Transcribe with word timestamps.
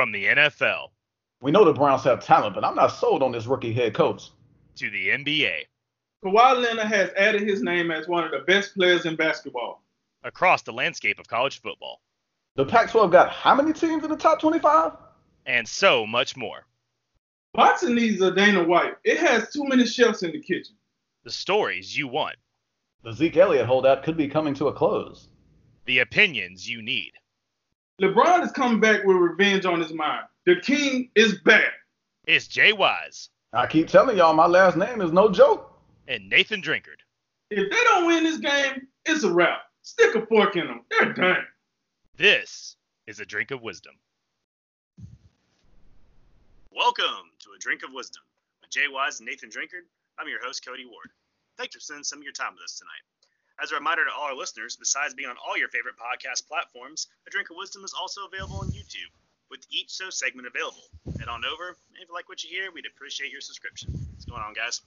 From 0.00 0.12
the 0.12 0.24
NFL 0.24 0.92
We 1.42 1.50
know 1.50 1.62
the 1.62 1.74
Browns 1.74 2.04
have 2.04 2.24
talent, 2.24 2.54
but 2.54 2.64
I'm 2.64 2.74
not 2.74 2.86
sold 2.86 3.22
on 3.22 3.32
this 3.32 3.44
rookie 3.44 3.74
head 3.74 3.92
coach. 3.92 4.30
to 4.76 4.88
the 4.88 5.08
NBA, 5.10 5.66
Kawhi 6.24 6.56
Leonard 6.62 6.86
has 6.86 7.10
added 7.18 7.42
his 7.42 7.60
name 7.60 7.90
as 7.90 8.08
one 8.08 8.24
of 8.24 8.30
the 8.30 8.38
best 8.46 8.72
players 8.72 9.04
in 9.04 9.14
basketball. 9.14 9.82
across 10.24 10.62
the 10.62 10.72
landscape 10.72 11.18
of 11.18 11.28
college 11.28 11.60
football, 11.60 12.00
The 12.56 12.64
Pac-12 12.64 13.12
got 13.12 13.30
how 13.30 13.54
many 13.54 13.74
teams 13.74 14.02
in 14.02 14.08
the 14.08 14.16
top 14.16 14.40
25? 14.40 14.92
and 15.44 15.68
so 15.68 16.06
much 16.06 16.34
more. 16.34 16.64
Boxing 17.52 17.94
needs 17.94 18.22
a 18.22 18.30
Dana 18.34 18.64
White. 18.64 18.94
It 19.04 19.18
has 19.18 19.52
too 19.52 19.64
many 19.64 19.84
chefs 19.84 20.22
in 20.22 20.32
the 20.32 20.40
kitchen. 20.40 20.76
The 21.24 21.30
stories 21.30 21.94
you 21.94 22.08
want, 22.08 22.36
The 23.02 23.12
Zeke 23.12 23.36
Elliott 23.36 23.66
holdout 23.66 24.02
could 24.02 24.16
be 24.16 24.28
coming 24.28 24.54
to 24.54 24.68
a 24.68 24.72
close. 24.72 25.28
the 25.84 25.98
opinions 25.98 26.66
you 26.66 26.80
need. 26.80 27.12
LeBron 28.00 28.42
is 28.44 28.52
coming 28.52 28.80
back 28.80 29.04
with 29.04 29.16
revenge 29.16 29.66
on 29.66 29.80
his 29.80 29.92
mind. 29.92 30.24
The 30.46 30.56
king 30.60 31.10
is 31.14 31.38
back. 31.40 31.72
It's 32.26 32.46
Jay 32.48 32.72
Wise 32.72 33.28
I 33.52 33.66
keep 33.66 33.88
telling 33.88 34.16
y'all, 34.16 34.32
my 34.32 34.46
last 34.46 34.76
name 34.76 35.00
is 35.02 35.12
no 35.12 35.28
joke. 35.30 35.70
and 36.08 36.28
Nathan 36.28 36.62
Drinkard. 36.62 37.02
If 37.50 37.70
they 37.70 37.84
don't 37.84 38.06
win 38.06 38.24
this 38.24 38.38
game, 38.38 38.86
it's 39.04 39.24
a 39.24 39.32
wrap. 39.32 39.62
Stick 39.82 40.14
a 40.14 40.24
fork 40.26 40.56
in 40.56 40.66
them. 40.66 40.80
They're 40.90 41.12
done. 41.12 41.44
This 42.16 42.76
is 43.06 43.18
a 43.20 43.26
drink 43.26 43.50
of 43.50 43.60
wisdom. 43.60 43.94
Welcome 46.72 47.28
to 47.40 47.50
a 47.54 47.58
drink 47.58 47.82
of 47.82 47.90
wisdom 47.92 48.22
with 48.62 48.70
Jay 48.70 48.86
Wise 48.90 49.20
and 49.20 49.28
Nathan 49.28 49.50
Drinkard. 49.50 49.84
I'm 50.18 50.28
your 50.28 50.42
host, 50.42 50.64
Cody 50.64 50.84
Ward. 50.84 51.10
Thanks 51.58 51.74
for 51.74 51.80
spending 51.80 52.04
some 52.04 52.20
of 52.20 52.24
your 52.24 52.32
time 52.32 52.52
with 52.54 52.62
us 52.64 52.78
tonight. 52.78 53.04
As 53.62 53.72
a 53.72 53.74
reminder 53.74 54.06
to 54.06 54.10
all 54.10 54.22
our 54.22 54.34
listeners, 54.34 54.76
besides 54.76 55.12
being 55.12 55.28
on 55.28 55.36
all 55.46 55.54
your 55.58 55.68
favorite 55.68 55.96
podcast 55.96 56.48
platforms, 56.48 57.08
A 57.26 57.30
Drink 57.30 57.50
of 57.50 57.56
Wisdom 57.58 57.84
is 57.84 57.92
also 57.92 58.22
available 58.26 58.56
on 58.56 58.68
YouTube, 58.68 59.10
with 59.50 59.66
each 59.70 59.90
show 59.90 60.08
segment 60.08 60.48
available. 60.48 60.84
Head 61.18 61.28
on 61.28 61.42
over. 61.44 61.76
If 61.94 62.08
you 62.08 62.14
like 62.14 62.26
what 62.30 62.42
you 62.42 62.48
hear, 62.48 62.70
we'd 62.72 62.86
appreciate 62.86 63.30
your 63.30 63.42
subscription. 63.42 63.92
What's 64.14 64.24
going 64.24 64.40
on, 64.40 64.54
guys? 64.54 64.80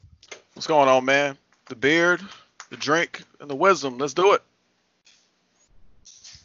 What's 0.56 0.66
going 0.66 0.90
on, 0.90 1.06
man? 1.06 1.38
The 1.68 1.76
beard, 1.76 2.22
the 2.72 2.78
drink, 2.78 3.22
and 3.40 3.48
the 3.48 3.56
wisdom. 3.56 4.00
Let's 4.00 4.16
do 4.16 4.34
it. 4.34 4.42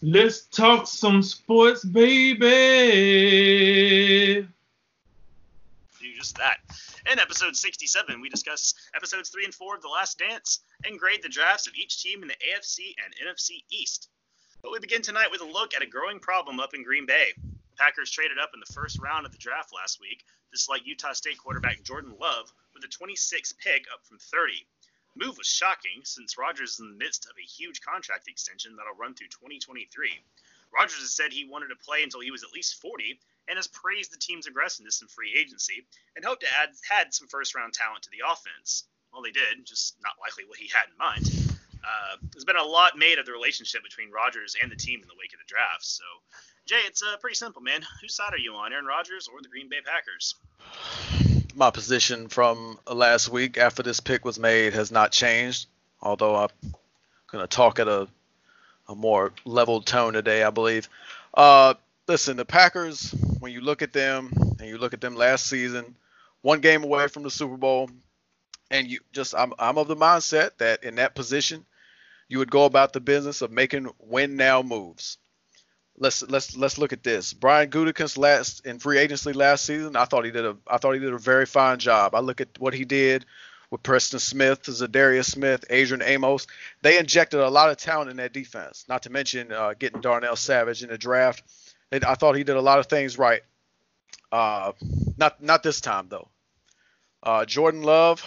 Let's 0.02 0.42
talk 0.42 0.86
some 0.86 1.22
sports, 1.22 1.82
baby. 1.82 2.46
Do 6.08 6.18
just 6.18 6.38
that. 6.38 6.58
In 7.10 7.18
episode 7.18 7.56
67, 7.56 8.20
we 8.20 8.28
discuss 8.28 8.74
episodes 8.94 9.28
3 9.30 9.44
and 9.44 9.54
4 9.54 9.76
of 9.76 9.82
The 9.82 9.88
Last 9.88 10.18
Dance 10.18 10.60
and 10.84 10.98
grade 10.98 11.22
the 11.22 11.28
drafts 11.28 11.66
of 11.66 11.74
each 11.74 12.02
team 12.02 12.22
in 12.22 12.28
the 12.28 12.34
AFC 12.34 12.94
and 13.04 13.14
NFC 13.28 13.64
East. 13.70 14.08
But 14.62 14.72
we 14.72 14.78
begin 14.78 15.02
tonight 15.02 15.30
with 15.30 15.40
a 15.40 15.44
look 15.44 15.74
at 15.74 15.82
a 15.82 15.86
growing 15.86 16.18
problem 16.18 16.60
up 16.60 16.74
in 16.74 16.82
Green 16.82 17.06
Bay. 17.06 17.32
The 17.36 17.76
Packers 17.76 18.10
traded 18.10 18.38
up 18.38 18.50
in 18.54 18.60
the 18.60 18.72
first 18.72 18.98
round 19.00 19.26
of 19.26 19.32
the 19.32 19.38
draft 19.38 19.70
last 19.74 20.00
week 20.00 20.24
to 20.54 20.70
like 20.70 20.86
Utah 20.86 21.12
State 21.12 21.38
quarterback 21.38 21.82
Jordan 21.82 22.16
Love 22.18 22.52
with 22.74 22.82
a 22.84 22.88
26th 22.88 23.58
pick 23.58 23.84
up 23.92 24.04
from 24.06 24.18
30. 24.18 24.66
The 25.14 25.26
move 25.26 25.36
was 25.36 25.46
shocking 25.46 26.02
since 26.04 26.38
Rodgers 26.38 26.74
is 26.74 26.80
in 26.80 26.88
the 26.90 27.04
midst 27.04 27.26
of 27.26 27.36
a 27.36 27.46
huge 27.46 27.80
contract 27.82 28.28
extension 28.28 28.76
that'll 28.76 28.98
run 28.98 29.14
through 29.14 29.28
2023. 29.28 30.10
Rodgers 30.72 31.00
has 31.00 31.14
said 31.14 31.32
he 31.32 31.48
wanted 31.48 31.68
to 31.68 31.76
play 31.76 32.02
until 32.02 32.20
he 32.20 32.30
was 32.30 32.42
at 32.42 32.52
least 32.52 32.80
40 32.80 33.20
and 33.48 33.56
has 33.56 33.66
praised 33.66 34.12
the 34.12 34.18
team's 34.18 34.46
aggressiveness 34.46 35.02
in 35.02 35.08
free 35.08 35.34
agency 35.38 35.86
and 36.16 36.24
hoped 36.24 36.42
to 36.42 36.48
add 36.60 36.70
had 36.88 37.14
some 37.14 37.28
first 37.28 37.54
round 37.54 37.72
talent 37.72 38.02
to 38.02 38.10
the 38.10 38.24
offense. 38.30 38.84
Well, 39.12 39.22
they 39.22 39.30
did, 39.30 39.64
just 39.64 39.96
not 40.02 40.12
likely 40.20 40.44
what 40.44 40.58
he 40.58 40.68
had 40.68 40.90
in 40.90 40.98
mind. 40.98 41.48
Uh, 41.82 42.16
there's 42.32 42.44
been 42.44 42.56
a 42.56 42.62
lot 42.62 42.98
made 42.98 43.18
of 43.18 43.26
the 43.26 43.32
relationship 43.32 43.82
between 43.82 44.10
Rodgers 44.10 44.56
and 44.60 44.70
the 44.70 44.76
team 44.76 45.00
in 45.00 45.08
the 45.08 45.14
wake 45.18 45.32
of 45.32 45.38
the 45.38 45.46
draft. 45.46 45.84
So, 45.84 46.04
Jay, 46.66 46.80
it's 46.86 47.02
uh, 47.02 47.16
pretty 47.16 47.36
simple, 47.36 47.62
man. 47.62 47.80
Whose 48.02 48.14
side 48.14 48.34
are 48.34 48.38
you 48.38 48.54
on, 48.54 48.72
Aaron 48.72 48.84
Rodgers 48.84 49.28
or 49.32 49.40
the 49.40 49.48
Green 49.48 49.68
Bay 49.68 49.78
Packers? 49.84 50.34
My 51.54 51.70
position 51.70 52.28
from 52.28 52.78
last 52.86 53.30
week 53.30 53.56
after 53.58 53.82
this 53.82 54.00
pick 54.00 54.24
was 54.24 54.38
made 54.38 54.74
has 54.74 54.92
not 54.92 55.12
changed, 55.12 55.66
although 56.02 56.36
I'm 56.36 56.74
going 57.30 57.42
to 57.42 57.48
talk 57.48 57.78
at 57.78 57.88
a, 57.88 58.06
a 58.88 58.94
more 58.94 59.32
leveled 59.44 59.86
tone 59.86 60.12
today, 60.12 60.42
I 60.42 60.50
believe. 60.50 60.88
Uh, 61.32 61.74
listen, 62.06 62.36
the 62.36 62.44
Packers, 62.44 63.14
when 63.38 63.52
you 63.52 63.60
look 63.60 63.82
at 63.82 63.92
them 63.92 64.32
and 64.58 64.68
you 64.68 64.78
look 64.78 64.94
at 64.94 65.00
them 65.00 65.14
last 65.14 65.46
season, 65.46 65.96
one 66.42 66.60
game 66.60 66.84
away 66.84 67.08
from 67.08 67.22
the 67.22 67.30
Super 67.30 67.56
Bowl, 67.56 67.90
and 68.70 68.86
you 68.86 69.00
just, 69.12 69.34
I'm, 69.34 69.52
I'm 69.58 69.78
of 69.78 69.88
the 69.88 69.96
mindset 69.96 70.58
that 70.58 70.84
in 70.84 70.96
that 70.96 71.14
position, 71.14 71.64
you 72.28 72.38
would 72.38 72.50
go 72.50 72.64
about 72.64 72.92
the 72.92 73.00
business 73.00 73.42
of 73.42 73.50
making 73.50 73.88
win 73.98 74.36
now 74.36 74.62
moves. 74.62 75.18
Let's 76.00 76.22
let's 76.22 76.56
let's 76.56 76.78
look 76.78 76.92
at 76.92 77.02
this. 77.02 77.32
Brian 77.32 77.70
Gutekunst 77.70 78.18
last 78.18 78.64
in 78.64 78.78
free 78.78 78.98
agency 78.98 79.32
last 79.32 79.64
season. 79.64 79.96
I 79.96 80.04
thought 80.04 80.24
he 80.24 80.30
did 80.30 80.44
a 80.44 80.56
I 80.64 80.78
thought 80.78 80.92
he 80.92 81.00
did 81.00 81.12
a 81.12 81.18
very 81.18 81.44
fine 81.44 81.80
job. 81.80 82.14
I 82.14 82.20
look 82.20 82.40
at 82.40 82.56
what 82.60 82.72
he 82.72 82.84
did 82.84 83.26
with 83.70 83.82
Preston 83.82 84.20
Smith, 84.20 84.62
Za'Darius 84.62 85.24
Smith, 85.24 85.64
Adrian 85.70 86.02
Amos. 86.02 86.46
They 86.82 86.98
injected 86.98 87.40
a 87.40 87.50
lot 87.50 87.70
of 87.70 87.78
talent 87.78 88.10
in 88.10 88.16
that 88.18 88.32
defense. 88.32 88.84
Not 88.88 89.02
to 89.02 89.10
mention 89.10 89.50
uh, 89.50 89.74
getting 89.78 90.00
Darnell 90.00 90.36
Savage 90.36 90.84
in 90.84 90.88
the 90.88 90.98
draft. 90.98 91.42
I 91.92 92.14
thought 92.14 92.36
he 92.36 92.44
did 92.44 92.56
a 92.56 92.60
lot 92.60 92.78
of 92.78 92.86
things 92.86 93.18
right. 93.18 93.42
Uh, 94.30 94.72
not 95.16 95.42
not 95.42 95.62
this 95.62 95.80
time 95.80 96.08
though. 96.08 96.28
Uh, 97.22 97.44
Jordan 97.44 97.82
Love, 97.82 98.24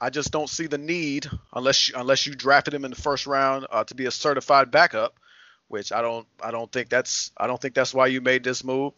I 0.00 0.10
just 0.10 0.32
don't 0.32 0.48
see 0.48 0.66
the 0.66 0.78
need 0.78 1.28
unless 1.52 1.88
you, 1.88 1.94
unless 1.96 2.26
you 2.26 2.34
drafted 2.34 2.74
him 2.74 2.84
in 2.84 2.90
the 2.90 3.00
first 3.00 3.26
round 3.26 3.66
uh, 3.70 3.84
to 3.84 3.94
be 3.94 4.06
a 4.06 4.10
certified 4.10 4.70
backup, 4.70 5.18
which 5.68 5.92
I 5.92 6.02
don't 6.02 6.26
I 6.42 6.50
don't 6.50 6.70
think 6.70 6.88
that's 6.88 7.30
I 7.36 7.46
don't 7.46 7.60
think 7.60 7.74
that's 7.74 7.94
why 7.94 8.06
you 8.06 8.20
made 8.20 8.42
this 8.42 8.64
move. 8.64 8.94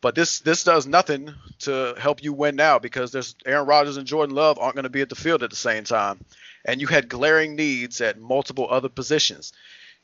But 0.00 0.14
this 0.14 0.40
this 0.40 0.64
does 0.64 0.86
nothing 0.86 1.32
to 1.60 1.94
help 1.96 2.22
you 2.22 2.32
win 2.32 2.56
now 2.56 2.78
because 2.78 3.10
there's 3.10 3.36
Aaron 3.46 3.66
Rodgers 3.66 3.96
and 3.96 4.06
Jordan 4.06 4.34
Love 4.34 4.58
aren't 4.58 4.74
going 4.74 4.82
to 4.82 4.90
be 4.90 5.00
at 5.00 5.08
the 5.08 5.14
field 5.14 5.42
at 5.42 5.50
the 5.50 5.56
same 5.56 5.84
time, 5.84 6.22
and 6.64 6.80
you 6.80 6.88
had 6.88 7.08
glaring 7.08 7.56
needs 7.56 8.00
at 8.00 8.20
multiple 8.20 8.66
other 8.68 8.90
positions. 8.90 9.52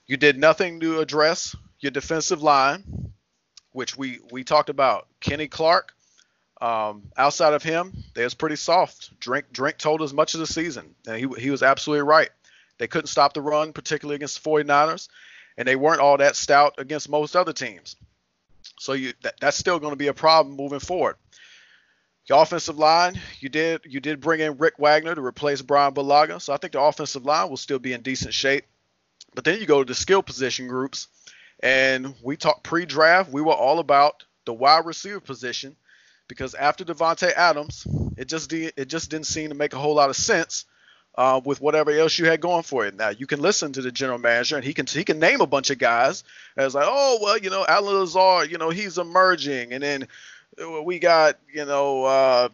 You 0.07 0.17
did 0.17 0.39
nothing 0.39 0.81
to 0.81 1.01
address 1.01 1.55
your 1.81 1.91
defensive 1.91 2.43
line, 2.43 3.13
which 3.73 3.97
we 3.97 4.19
we 4.31 4.45
talked 4.45 4.69
about. 4.69 5.07
Kenny 5.21 5.49
Clark, 5.49 5.95
um, 6.61 7.11
outside 7.17 7.55
of 7.55 7.63
him, 7.63 7.93
they 8.15 8.25
was 8.25 8.35
pretty 8.35 8.57
soft. 8.57 9.19
Drink 9.19 9.47
Drink 9.53 9.79
told 9.79 10.03
as 10.03 10.13
much 10.13 10.35
of 10.35 10.41
the 10.41 10.47
season, 10.47 10.95
and 11.07 11.17
he 11.17 11.27
he 11.41 11.51
was 11.51 11.63
absolutely 11.63 12.03
right. 12.03 12.31
They 12.79 12.89
couldn't 12.89 13.09
stop 13.09 13.35
the 13.35 13.43
run, 13.43 13.73
particularly 13.73 14.17
against 14.17 14.43
the 14.43 14.49
49ers, 14.49 15.09
and 15.59 15.69
they 15.69 15.77
weren't 15.77 16.01
all 16.01 16.17
that 16.17 16.35
stout 16.35 16.77
against 16.79 17.11
most 17.11 17.37
other 17.37 17.53
teams. 17.53 17.97
So 18.79 18.95
you 18.95 19.13
that, 19.23 19.35
that's 19.41 19.59
still 19.59 19.79
going 19.79 19.93
to 19.93 19.97
be 19.97 20.09
a 20.09 20.15
problem 20.15 20.57
moving 20.57 20.81
forward. 20.81 21.17
Your 22.27 22.43
offensive 22.43 22.79
line, 22.79 23.21
you 23.41 23.49
did 23.49 23.83
you 23.85 24.01
did 24.01 24.21
bring 24.21 24.41
in 24.41 24.59
Rick 24.59 24.79
Wagner 24.79 25.15
to 25.15 25.25
replace 25.25 25.63
Bryan 25.63 25.95
Bulaga, 25.95 26.41
so 26.41 26.53
I 26.53 26.57
think 26.57 26.73
the 26.73 26.81
offensive 26.81 27.25
line 27.25 27.51
will 27.51 27.57
still 27.57 27.79
be 27.79 27.93
in 27.93 28.03
decent 28.03 28.35
shape. 28.35 28.65
But 29.35 29.45
then 29.45 29.61
you 29.61 29.67
go 29.67 29.83
to 29.83 29.89
the 29.89 29.95
skill 29.95 30.23
position 30.23 30.67
groups, 30.67 31.09
and 31.63 32.15
we 32.23 32.37
talked 32.37 32.63
pre-draft. 32.63 33.31
We 33.31 33.43
were 33.43 33.53
all 33.53 33.79
about 33.79 34.25
the 34.45 34.53
wide 34.53 34.87
receiver 34.87 35.21
position 35.21 35.77
because 36.29 36.55
after 36.55 36.85
Davante 36.85 37.33
Adams, 37.33 37.87
it 38.17 38.29
just 38.29 38.51
de- 38.51 38.73
it 38.77 38.89
just 38.89 39.11
didn't 39.11 39.27
seem 39.27 39.51
to 39.51 39.55
make 39.55 39.73
a 39.73 39.79
whole 39.79 39.95
lot 39.95 40.11
of 40.11 40.17
sense 40.17 40.65
uh, 41.17 41.41
with 41.45 41.61
whatever 41.61 41.91
else 41.91 42.19
you 42.19 42.27
had 42.27 42.41
going 42.41 42.63
for 42.63 42.87
it. 42.87 42.95
Now 42.95 43.11
you 43.11 43.27
can 43.27 43.41
listen 43.41 43.73
to 43.73 43.83
the 43.83 43.93
general 43.93 44.19
manager, 44.19 44.57
and 44.57 44.65
he 44.65 44.73
can 44.73 44.87
he 44.87 45.05
can 45.05 45.19
name 45.19 45.41
a 45.41 45.47
bunch 45.47 45.71
of 45.71 45.79
guys 45.79 46.25
as 46.57 46.75
like, 46.75 46.87
oh 46.87 47.19
well, 47.21 47.39
you 47.39 47.51
know, 47.51 47.65
Allen 47.69 47.95
Lazard, 47.95 48.51
you 48.51 48.59
know, 48.59 48.71
he's 48.71 48.99
emerging, 48.99 49.73
and 49.73 49.83
then 49.83 50.09
uh, 50.63 50.83
we 50.83 50.99
got 50.99 51.39
you 51.53 51.65
know. 51.65 52.05
Uh, 52.05 52.49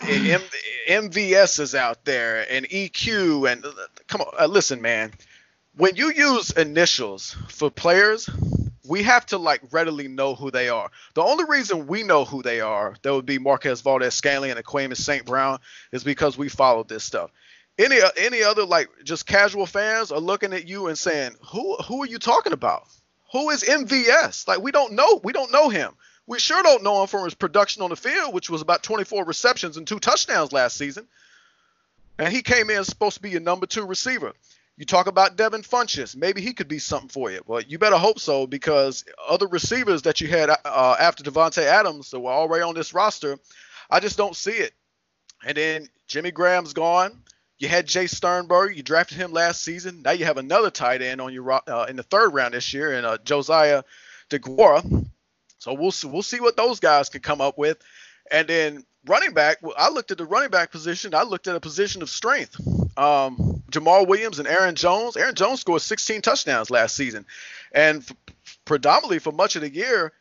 M- 0.00 0.40
MVS 0.88 1.60
is 1.60 1.74
out 1.74 2.04
there 2.04 2.44
and 2.50 2.68
EQ 2.68 3.50
and 3.50 3.64
uh, 3.64 3.70
come 4.08 4.22
on, 4.22 4.34
uh, 4.38 4.46
listen, 4.46 4.82
man. 4.82 5.12
When 5.76 5.96
you 5.96 6.10
use 6.12 6.50
initials 6.50 7.36
for 7.48 7.70
players, 7.70 8.28
we 8.86 9.02
have 9.02 9.26
to 9.26 9.38
like 9.38 9.62
readily 9.70 10.08
know 10.08 10.34
who 10.34 10.50
they 10.50 10.68
are. 10.68 10.90
The 11.14 11.22
only 11.22 11.44
reason 11.44 11.86
we 11.86 12.02
know 12.02 12.24
who 12.24 12.42
they 12.42 12.60
are, 12.60 12.94
that 13.02 13.12
would 13.12 13.26
be 13.26 13.38
Marquez 13.38 13.80
Valdes-Scantling 13.80 14.50
and 14.50 14.62
Equanimeous 14.62 14.98
St. 14.98 15.24
Brown, 15.24 15.58
is 15.92 16.04
because 16.04 16.36
we 16.36 16.48
followed 16.48 16.88
this 16.88 17.04
stuff. 17.04 17.30
Any 17.76 17.98
any 18.16 18.42
other 18.42 18.64
like 18.64 18.88
just 19.02 19.26
casual 19.26 19.66
fans 19.66 20.12
are 20.12 20.20
looking 20.20 20.52
at 20.52 20.68
you 20.68 20.86
and 20.86 20.96
saying, 20.96 21.32
who 21.50 21.76
who 21.76 22.02
are 22.02 22.06
you 22.06 22.18
talking 22.18 22.52
about? 22.52 22.86
Who 23.32 23.50
is 23.50 23.64
MVS? 23.64 24.46
Like 24.46 24.60
we 24.62 24.70
don't 24.70 24.92
know. 24.92 25.20
We 25.24 25.32
don't 25.32 25.50
know 25.50 25.68
him. 25.68 25.92
We 26.26 26.38
sure 26.38 26.62
don't 26.62 26.84
know 26.84 27.02
him 27.02 27.08
from 27.08 27.24
his 27.24 27.34
production 27.34 27.82
on 27.82 27.90
the 27.90 27.96
field, 27.96 28.32
which 28.32 28.48
was 28.48 28.62
about 28.62 28.82
24 28.82 29.24
receptions 29.24 29.76
and 29.76 29.86
two 29.86 29.98
touchdowns 29.98 30.52
last 30.52 30.76
season. 30.76 31.06
And 32.18 32.32
he 32.32 32.42
came 32.42 32.70
in 32.70 32.84
supposed 32.84 33.16
to 33.16 33.22
be 33.22 33.30
your 33.30 33.40
number 33.40 33.66
two 33.66 33.84
receiver. 33.84 34.32
You 34.76 34.84
talk 34.84 35.06
about 35.06 35.36
Devin 35.36 35.62
Funchess. 35.62 36.16
Maybe 36.16 36.40
he 36.40 36.52
could 36.52 36.66
be 36.66 36.80
something 36.80 37.08
for 37.08 37.30
you. 37.30 37.40
Well, 37.46 37.60
you 37.60 37.78
better 37.78 37.96
hope 37.96 38.18
so 38.18 38.46
because 38.46 39.04
other 39.28 39.46
receivers 39.46 40.02
that 40.02 40.20
you 40.20 40.26
had 40.26 40.50
uh, 40.50 40.96
after 40.98 41.22
Davante 41.22 41.62
Adams 41.62 42.10
that 42.10 42.18
were 42.18 42.32
already 42.32 42.62
on 42.62 42.74
this 42.74 42.92
roster, 42.92 43.38
I 43.88 44.00
just 44.00 44.16
don't 44.16 44.34
see 44.34 44.50
it. 44.50 44.72
And 45.46 45.56
then 45.56 45.88
Jimmy 46.08 46.32
Graham's 46.32 46.72
gone. 46.72 47.22
You 47.58 47.68
had 47.68 47.86
Jay 47.86 48.08
Sternberg. 48.08 48.76
You 48.76 48.82
drafted 48.82 49.16
him 49.16 49.32
last 49.32 49.62
season. 49.62 50.02
Now 50.02 50.10
you 50.10 50.24
have 50.24 50.38
another 50.38 50.70
tight 50.70 51.02
end 51.02 51.20
on 51.20 51.32
your 51.32 51.52
uh, 51.52 51.86
in 51.88 51.94
the 51.94 52.02
third 52.02 52.34
round 52.34 52.54
this 52.54 52.74
year, 52.74 52.92
and 52.92 53.06
uh, 53.06 53.18
Josiah 53.24 53.84
DeGuara. 54.28 55.06
So 55.58 55.72
we'll 55.72 55.92
see, 55.92 56.08
we'll 56.08 56.22
see 56.22 56.40
what 56.40 56.56
those 56.56 56.80
guys 56.80 57.08
can 57.08 57.20
come 57.20 57.40
up 57.40 57.56
with. 57.56 57.78
And 58.30 58.48
then 58.48 58.84
running 59.06 59.34
back, 59.34 59.58
I 59.78 59.88
looked 59.90 60.10
at 60.10 60.18
the 60.18 60.26
running 60.26 60.50
back 60.50 60.72
position. 60.72 61.14
I 61.14 61.22
looked 61.22 61.46
at 61.46 61.54
a 61.54 61.60
position 61.60 62.02
of 62.02 62.10
strength. 62.10 62.56
Um, 62.96 63.62
Jamaal 63.70 64.06
Williams 64.06 64.38
and 64.38 64.48
Aaron 64.48 64.74
Jones. 64.74 65.16
Aaron 65.16 65.34
Jones 65.34 65.60
scored 65.60 65.82
16 65.82 66.22
touchdowns 66.22 66.70
last 66.70 66.94
season, 66.94 67.26
and 67.72 68.02
f- 68.02 68.58
predominantly 68.64 69.18
for 69.18 69.32
much 69.32 69.56
of 69.56 69.62
the 69.62 69.70
year, 69.70 70.12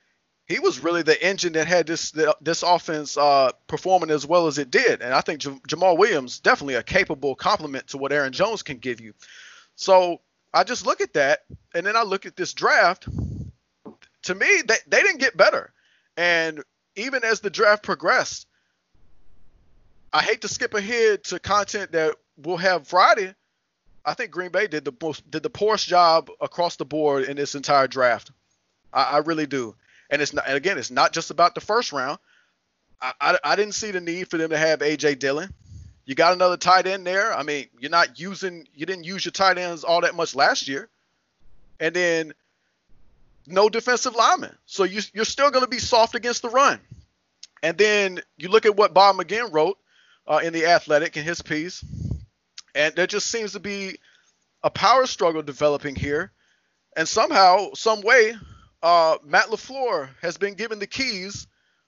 he 0.48 0.60
was 0.60 0.84
really 0.84 1.04
the 1.04 1.22
engine 1.24 1.54
that 1.54 1.68
had 1.68 1.88
this 1.88 2.14
this 2.42 2.64
offense 2.64 3.18
uh, 3.18 3.52
performing 3.68 4.10
as 4.10 4.26
well 4.26 4.48
as 4.48 4.58
it 4.58 4.72
did. 4.72 5.02
And 5.02 5.14
I 5.14 5.22
think 5.22 5.40
J- 5.40 5.60
Jamaal 5.68 5.98
Williams 5.98 6.40
definitely 6.40 6.76
a 6.76 6.84
capable 6.84 7.36
complement 7.36 7.88
to 7.88 7.98
what 7.98 8.12
Aaron 8.12 8.34
Jones 8.34 8.64
can 8.64 8.78
give 8.78 9.00
you. 9.00 9.14
So 9.76 10.20
I 10.54 10.64
just 10.64 10.86
look 10.86 11.02
at 11.02 11.14
that, 11.14 11.40
and 11.74 11.86
then 11.86 11.96
I 11.96 12.04
look 12.04 12.26
at 12.26 12.36
this 12.36 12.54
draft. 12.54 13.08
To 14.24 14.36
me, 14.36 14.62
they, 14.68 14.76
they 14.88 15.02
didn't 15.02 15.20
get 15.20 15.36
better. 15.36 15.74
And 16.16 16.64
even 16.96 17.24
as 17.24 17.40
the 17.40 17.50
draft 17.50 17.84
progressed, 17.84 18.48
I 20.12 20.22
hate 20.22 20.42
to 20.42 20.48
skip 20.48 20.74
ahead 20.74 21.24
to 21.26 21.40
content 21.40 21.92
that 21.94 22.16
we'll 22.38 22.58
have 22.58 22.88
Friday. 22.88 23.34
I 24.06 24.14
think 24.14 24.32
Green 24.32 24.52
Bay 24.52 24.68
did 24.68 24.86
the 24.86 24.94
most 25.02 25.30
did 25.30 25.44
the 25.44 25.50
poorest 25.50 25.88
job 25.88 26.30
across 26.42 26.76
the 26.76 26.86
board 26.86 27.24
in 27.26 27.38
this 27.38 27.56
entire 27.56 27.88
draft. 27.88 28.32
I, 28.92 29.04
I 29.04 29.18
really 29.20 29.46
do. 29.46 29.76
And 30.10 30.22
it's 30.22 30.34
not 30.34 30.46
and 30.48 30.58
again, 30.58 30.78
it's 30.78 30.92
not 30.92 31.14
just 31.14 31.32
about 31.32 31.56
the 31.56 31.62
first 31.62 31.92
round. 31.92 32.20
I, 33.02 33.14
I, 33.20 33.38
I 33.44 33.56
didn't 33.56 33.76
see 33.76 33.92
the 33.92 34.02
need 34.02 34.30
for 34.30 34.38
them 34.38 34.50
to 34.50 34.58
have 34.58 34.80
AJ 34.80 35.20
Dillon. 35.20 35.54
You 36.06 36.16
got 36.16 36.34
another 36.34 36.58
tight 36.58 36.86
end 36.86 37.08
there. 37.08 37.34
I 37.34 37.44
mean, 37.44 37.68
you're 37.80 37.92
not 37.92 38.20
using 38.20 38.68
you 38.74 38.86
didn't 38.86 39.06
use 39.06 39.24
your 39.24 39.32
tight 39.32 39.58
ends 39.58 39.84
all 39.84 40.02
that 40.02 40.16
much 40.16 40.36
last 40.36 40.68
year. 40.68 40.90
And 41.80 41.94
then 41.94 42.34
no 43.48 43.70
defensive 43.70 44.16
lineman. 44.16 44.56
So 44.66 44.84
you, 44.84 45.02
you're 45.14 45.26
still 45.26 45.52
going 45.52 45.66
to 45.66 45.70
be 45.70 45.80
soft 45.80 46.16
against 46.16 46.42
the 46.42 46.50
run. 46.50 46.80
And 47.62 47.78
then 47.78 48.20
you 48.38 48.50
look 48.50 48.66
at 48.66 48.76
what 48.76 48.94
Bob 48.94 49.16
McGinn 49.16 49.52
wrote 49.54 49.78
uh, 50.28 50.42
in 50.44 50.54
the 50.54 50.66
Athletic 50.66 51.18
in 51.18 51.24
his 51.24 51.42
piece, 51.42 51.84
and 52.76 52.96
there 52.96 53.08
just 53.08 53.28
seems 53.28 53.54
to 53.54 53.60
be 53.60 53.98
a 54.64 54.70
power 54.70 55.06
struggle 55.06 55.42
developing 55.42 55.96
here. 55.96 56.32
And 56.96 57.08
somehow, 57.08 57.74
some 57.74 58.02
way, 58.02 58.36
uh, 58.82 59.18
Matt 59.24 59.48
LaFleur 59.48 60.10
has 60.22 60.38
been 60.38 60.54
given 60.54 60.80
the 60.80 60.88
keys 60.88 61.48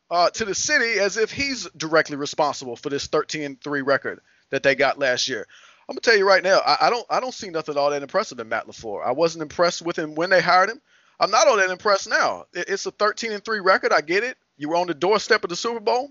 uh, 0.10 0.30
to 0.32 0.46
the 0.46 0.56
city 0.56 1.00
as 1.00 1.18
if 1.18 1.32
he's 1.32 1.68
directly 1.78 2.16
responsible 2.16 2.76
for 2.76 2.90
this 2.90 3.08
13-3 3.08 3.86
record 3.86 4.22
that 4.50 4.64
they 4.64 4.76
got 4.76 5.00
last 5.00 5.28
year. 5.28 5.48
I'm 5.88 5.94
gonna 5.94 6.02
tell 6.02 6.18
you 6.18 6.28
right 6.28 6.44
now, 6.44 6.60
I, 6.66 6.88
I 6.88 6.90
don't 6.90 7.06
I 7.12 7.20
don't 7.20 7.34
see 7.34 7.50
nothing 7.50 7.78
all 7.78 7.92
that 7.92 8.02
impressive 8.02 8.40
in 8.40 8.50
Matt 8.50 8.66
LaFleur. 8.68 9.06
I 9.06 9.12
wasn't 9.12 9.44
impressed 9.44 9.84
with 9.84 9.98
him 9.98 10.16
when 10.16 10.32
they 10.32 10.42
hired 10.42 10.70
him. 10.70 10.82
I'm 11.20 11.30
not 11.30 11.48
all 11.48 11.58
that 11.58 11.70
impressed 11.70 12.10
now. 12.10 12.46
It, 12.54 12.70
it's 12.70 12.88
a 12.88 12.92
13 12.92 13.40
3 13.40 13.60
record. 13.60 13.94
I 13.94 14.02
get 14.02 14.24
it. 14.24 14.38
You 14.58 14.70
were 14.70 14.78
on 14.78 14.88
the 14.88 14.96
doorstep 14.96 15.44
of 15.44 15.50
the 15.50 15.56
Super 15.56 15.80
Bowl, 15.80 16.10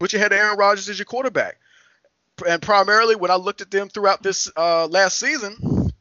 but 0.00 0.12
you 0.12 0.18
had 0.18 0.32
Aaron 0.32 0.58
Rodgers 0.58 0.88
as 0.88 0.98
your 0.98 1.06
quarterback. 1.06 1.58
And 2.46 2.60
primarily, 2.60 3.16
when 3.16 3.30
I 3.30 3.36
looked 3.36 3.60
at 3.60 3.70
them 3.70 3.88
throughout 3.88 4.22
this 4.22 4.50
uh, 4.56 4.86
last 4.86 5.18
season, 5.18 5.92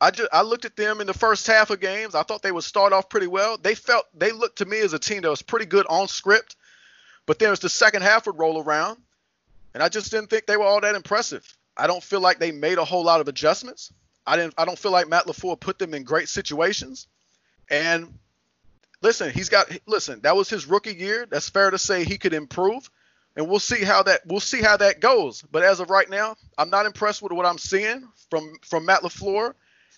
I 0.00 0.10
just 0.10 0.28
I 0.32 0.42
looked 0.42 0.64
at 0.64 0.76
them 0.76 1.00
in 1.00 1.06
the 1.06 1.14
first 1.14 1.46
half 1.46 1.70
of 1.70 1.80
games. 1.80 2.14
I 2.14 2.22
thought 2.22 2.42
they 2.42 2.52
would 2.52 2.64
start 2.64 2.92
off 2.92 3.08
pretty 3.08 3.26
well. 3.26 3.56
They 3.56 3.74
felt 3.74 4.06
they 4.14 4.32
looked 4.32 4.58
to 4.58 4.66
me 4.66 4.80
as 4.80 4.92
a 4.92 4.98
team 4.98 5.22
that 5.22 5.30
was 5.30 5.42
pretty 5.42 5.66
good 5.66 5.86
on 5.88 6.08
script, 6.08 6.56
but 7.26 7.38
then 7.38 7.52
as 7.52 7.60
the 7.60 7.68
second 7.68 8.02
half 8.02 8.26
would 8.26 8.38
roll 8.38 8.62
around, 8.62 8.98
and 9.72 9.82
I 9.82 9.88
just 9.88 10.10
didn't 10.10 10.28
think 10.28 10.46
they 10.46 10.56
were 10.56 10.64
all 10.64 10.80
that 10.80 10.94
impressive. 10.94 11.44
I 11.76 11.86
don't 11.86 12.02
feel 12.02 12.20
like 12.20 12.38
they 12.38 12.52
made 12.52 12.78
a 12.78 12.84
whole 12.84 13.04
lot 13.04 13.20
of 13.20 13.28
adjustments. 13.28 13.92
I 14.26 14.36
didn't. 14.36 14.54
I 14.58 14.64
don't 14.64 14.78
feel 14.78 14.92
like 14.92 15.08
Matt 15.08 15.26
LaFleur 15.26 15.58
put 15.58 15.78
them 15.78 15.94
in 15.94 16.04
great 16.04 16.28
situations. 16.28 17.06
And 17.70 18.18
listen, 19.02 19.30
he's 19.30 19.48
got 19.48 19.70
listen, 19.86 20.20
that 20.22 20.36
was 20.36 20.48
his 20.48 20.66
rookie 20.66 20.94
year. 20.94 21.26
That's 21.28 21.48
fair 21.48 21.70
to 21.70 21.78
say 21.78 22.04
he 22.04 22.18
could 22.18 22.34
improve. 22.34 22.90
And 23.36 23.48
we'll 23.48 23.58
see 23.58 23.82
how 23.82 24.02
that 24.04 24.20
we'll 24.26 24.40
see 24.40 24.62
how 24.62 24.76
that 24.76 25.00
goes. 25.00 25.42
But 25.42 25.64
as 25.64 25.80
of 25.80 25.90
right 25.90 26.08
now, 26.08 26.36
I'm 26.56 26.70
not 26.70 26.86
impressed 26.86 27.22
with 27.22 27.32
what 27.32 27.46
I'm 27.46 27.58
seeing 27.58 28.08
from 28.30 28.56
from 28.62 28.86
Matt 28.86 29.02
LaFleur 29.02 29.54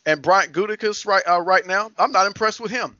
and 0.06 0.22
Brian 0.22 0.52
Gutekunst 0.52 1.06
right 1.06 1.22
uh, 1.28 1.40
right 1.40 1.66
now. 1.66 1.90
I'm 1.98 2.12
not 2.12 2.26
impressed 2.26 2.60
with 2.60 2.70
him. 2.70 2.96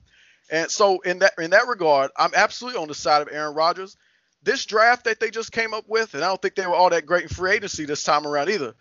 And 0.50 0.70
so 0.70 1.00
in 1.00 1.20
that 1.20 1.32
in 1.38 1.50
that 1.50 1.68
regard, 1.68 2.10
I'm 2.16 2.32
absolutely 2.34 2.80
on 2.80 2.88
the 2.88 2.94
side 2.94 3.22
of 3.22 3.28
Aaron 3.32 3.54
Rodgers. 3.54 3.96
This 4.42 4.64
draft 4.66 5.04
that 5.04 5.18
they 5.18 5.30
just 5.30 5.50
came 5.50 5.74
up 5.74 5.84
with, 5.88 6.14
and 6.14 6.22
I 6.22 6.28
don't 6.28 6.40
think 6.40 6.54
they 6.54 6.66
were 6.66 6.74
all 6.74 6.90
that 6.90 7.06
great 7.06 7.24
in 7.24 7.28
free 7.28 7.52
agency 7.52 7.84
this 7.84 8.04
time 8.04 8.26
around 8.26 8.50
either. 8.50 8.74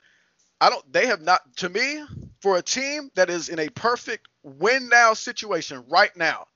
I 0.61 0.69
don't. 0.69 0.93
They 0.93 1.07
have 1.07 1.21
not. 1.21 1.41
To 1.57 1.69
me, 1.69 2.03
for 2.41 2.57
a 2.57 2.61
team 2.61 3.09
that 3.15 3.29
is 3.29 3.49
in 3.49 3.59
a 3.59 3.69
perfect 3.69 4.27
win 4.43 4.89
now 4.89 5.13
situation 5.13 5.83
right 5.89 6.15
now, 6.15 6.47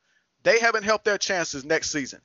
they 0.43 0.59
haven't 0.59 0.83
helped 0.83 1.05
their 1.05 1.17
chances 1.17 1.65
next 1.65 1.91
season. 1.91 2.21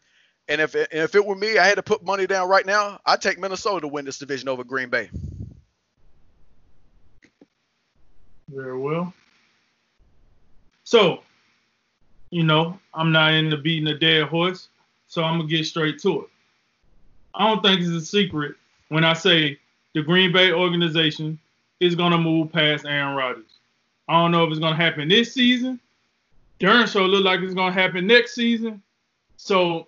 And 0.49 0.61
if 0.61 0.75
it, 0.75 0.88
and 0.93 1.00
if 1.02 1.14
it 1.14 1.25
were 1.25 1.35
me, 1.35 1.58
I 1.58 1.67
had 1.67 1.76
to 1.76 1.82
put 1.82 2.05
money 2.05 2.26
down 2.26 2.49
right 2.49 2.67
now. 2.67 3.00
I'd 3.06 3.23
take 3.23 3.38
Minnesota 3.38 3.82
to 3.82 3.88
win 3.88 4.05
this 4.05 4.19
division 4.19 4.49
over 4.49 4.62
Green 4.62 4.91
Bay. 4.91 5.11
Very 8.49 8.79
well. 8.79 9.12
So, 10.85 11.20
you 12.31 12.43
know, 12.43 12.79
I'm 12.93 13.11
not 13.11 13.32
into 13.32 13.56
beating 13.56 13.88
a 13.88 13.99
dead 13.99 14.29
horse, 14.29 14.69
so 15.08 15.25
I'm 15.25 15.38
gonna 15.38 15.49
get 15.49 15.64
straight 15.64 15.99
to 16.00 16.23
it. 16.23 16.29
I 17.35 17.49
don't 17.49 17.62
think 17.62 17.81
it's 17.81 17.88
a 17.88 18.00
secret 18.05 18.55
when 18.88 19.02
I 19.02 19.14
say 19.14 19.58
the 19.94 20.02
Green 20.02 20.31
Bay 20.31 20.52
organization 20.52 21.38
is 21.81 21.96
to 22.12 22.19
move 22.19 22.52
past 22.52 22.85
Aaron 22.85 23.17
Rodgers. 23.17 23.58
I 24.08 24.20
don't 24.20 24.31
know 24.31 24.44
if 24.44 24.50
it's 24.50 24.61
to 24.61 24.82
happen 24.82 25.08
this 25.08 25.32
season. 25.32 25.81
Darren 26.61 26.87
show 26.87 27.06
look 27.06 27.25
like 27.25 27.41
it's 27.41 27.55
to 27.55 27.81
happen 27.81 28.06
next 28.06 28.35
season. 28.35 28.82
So 29.37 29.87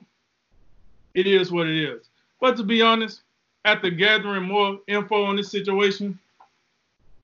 it 1.16 1.26
is 1.26 1.50
what 1.50 1.66
it 1.66 1.76
is. 1.76 2.08
But 2.40 2.56
to 2.58 2.62
be 2.62 2.82
honest, 2.82 3.22
after 3.64 3.90
gathering 3.90 4.44
more 4.44 4.78
info 4.86 5.24
on 5.24 5.34
this 5.34 5.50
situation, 5.50 6.16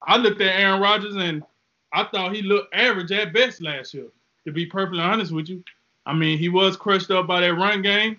I 0.03 0.17
looked 0.17 0.41
at 0.41 0.59
Aaron 0.59 0.81
Rodgers 0.81 1.15
and 1.15 1.45
I 1.93 2.05
thought 2.05 2.35
he 2.35 2.43
looked 2.43 2.75
average 2.75 3.13
at 3.13 3.33
best 3.33 3.61
last 3.61 3.95
year. 3.95 4.07
To 4.47 4.51
be 4.51 4.67
perfectly 4.67 5.03
honest 5.03 5.31
with 5.31 5.49
you, 5.49 5.63
I 6.05 6.15
mean 6.15 6.39
he 6.39 6.49
was 6.49 6.77
crushed 6.77 7.13
up 7.13 7.29
by 7.29 7.43
that 7.43 7.55
run 7.55 7.83
game. 7.83 8.19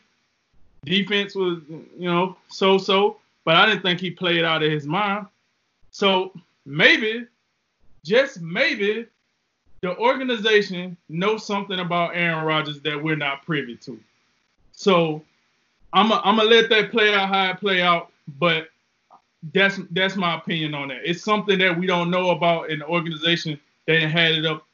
Defense 0.86 1.36
was, 1.36 1.60
you 1.70 2.10
know, 2.10 2.38
so-so, 2.48 3.18
but 3.44 3.56
I 3.56 3.66
didn't 3.66 3.81
think 3.81 4.00
he 4.00 4.12
played 4.12 4.46
out 4.46 4.64
of 4.64 4.72
his 4.72 4.86
mind. 4.86 5.25
So 5.92 6.34
maybe, 6.66 7.25
just 8.04 8.42
maybe, 8.42 9.08
the 9.81 9.98
organization 9.98 10.96
knows 11.10 11.46
something 11.46 11.80
about 11.80 12.15
Aaron 12.15 12.46
Rodgers 12.46 12.80
that 12.82 13.01
we're 13.01 13.15
not 13.15 13.46
privy 13.46 13.75
to. 13.77 14.00
So 14.72 15.24
I'm 15.93 16.09
gonna 16.09 16.43
let 16.43 16.69
that 16.69 16.91
play 16.91 17.13
out 17.13 17.29
how 17.29 17.51
it 17.51 17.59
play 17.59 17.81
out, 17.81 18.12
but 18.39 18.69
that's 19.53 19.79
that's 19.91 20.15
my 20.15 20.38
opinion 20.38 20.73
on 20.73 20.88
that. 20.89 21.01
It's 21.03 21.23
something 21.23 21.59
that 21.59 21.77
we 21.77 21.85
don't 21.85 22.09
know 22.09 22.31
about 22.31 22.69
in 22.69 22.79
the 22.79 22.88
organization. 22.88 23.59
They 23.85 24.00
didn't 24.00 24.12
had 24.12 24.31
it 24.33 24.45
up. 24.45 24.65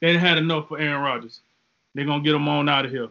They 0.00 0.08
didn't 0.08 0.20
had 0.20 0.38
enough 0.38 0.68
for 0.68 0.78
Aaron 0.78 1.02
Rodgers. 1.02 1.40
They're 1.94 2.04
gonna 2.04 2.22
get 2.22 2.34
him 2.34 2.48
on 2.48 2.68
out 2.68 2.84
of 2.84 2.90
here. 2.90 3.08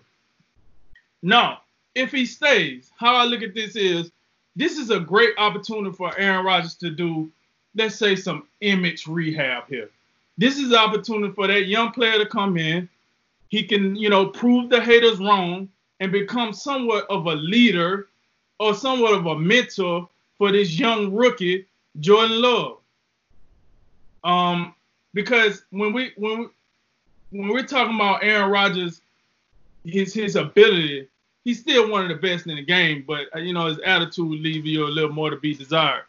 Now, 1.21 1.61
if 1.95 2.11
he 2.11 2.25
stays, 2.25 2.91
how 2.95 3.15
I 3.15 3.25
look 3.25 3.41
at 3.41 3.53
this 3.53 3.75
is 3.75 4.11
this 4.55 4.77
is 4.77 4.89
a 4.89 4.99
great 4.99 5.33
opportunity 5.37 5.95
for 5.95 6.17
Aaron 6.17 6.45
Rodgers 6.45 6.75
to 6.75 6.89
do 6.89 7.29
let's 7.75 7.95
say 7.95 8.15
some 8.15 8.47
image 8.61 9.07
rehab 9.07 9.67
here. 9.67 9.89
This 10.37 10.57
is 10.57 10.71
an 10.71 10.77
opportunity 10.77 11.33
for 11.33 11.47
that 11.47 11.67
young 11.67 11.91
player 11.91 12.17
to 12.17 12.25
come 12.25 12.57
in. 12.57 12.87
He 13.49 13.63
can, 13.63 13.95
you 13.95 14.09
know, 14.09 14.27
prove 14.27 14.69
the 14.69 14.81
haters 14.81 15.19
wrong 15.19 15.69
and 15.99 16.11
become 16.11 16.53
somewhat 16.53 17.05
of 17.09 17.25
a 17.25 17.35
leader 17.35 18.07
or 18.59 18.73
somewhat 18.73 19.13
of 19.13 19.25
a 19.25 19.37
mentor 19.37 20.07
for 20.37 20.51
this 20.51 20.77
young 20.79 21.13
rookie, 21.13 21.65
Jordan 21.99 22.41
Love. 22.41 22.77
Um, 24.23 24.73
because 25.13 25.63
when 25.71 25.93
we 25.93 26.11
when 26.17 26.39
we, 26.39 26.47
when 27.31 27.49
we're 27.49 27.65
talking 27.65 27.95
about 27.95 28.23
Aaron 28.23 28.51
Rodgers, 28.51 29.01
his 29.83 30.13
his 30.13 30.35
ability, 30.35 31.07
he's 31.43 31.59
still 31.59 31.89
one 31.89 32.03
of 32.03 32.09
the 32.09 32.15
best 32.15 32.45
in 32.45 32.55
the 32.55 32.63
game, 32.63 33.03
but 33.07 33.27
uh, 33.35 33.39
you 33.39 33.53
know 33.53 33.67
his 33.67 33.79
attitude 33.79 34.41
leaves 34.41 34.67
you 34.67 34.85
a 34.85 34.89
little 34.89 35.11
more 35.11 35.29
to 35.29 35.37
be 35.37 35.53
desired. 35.53 36.03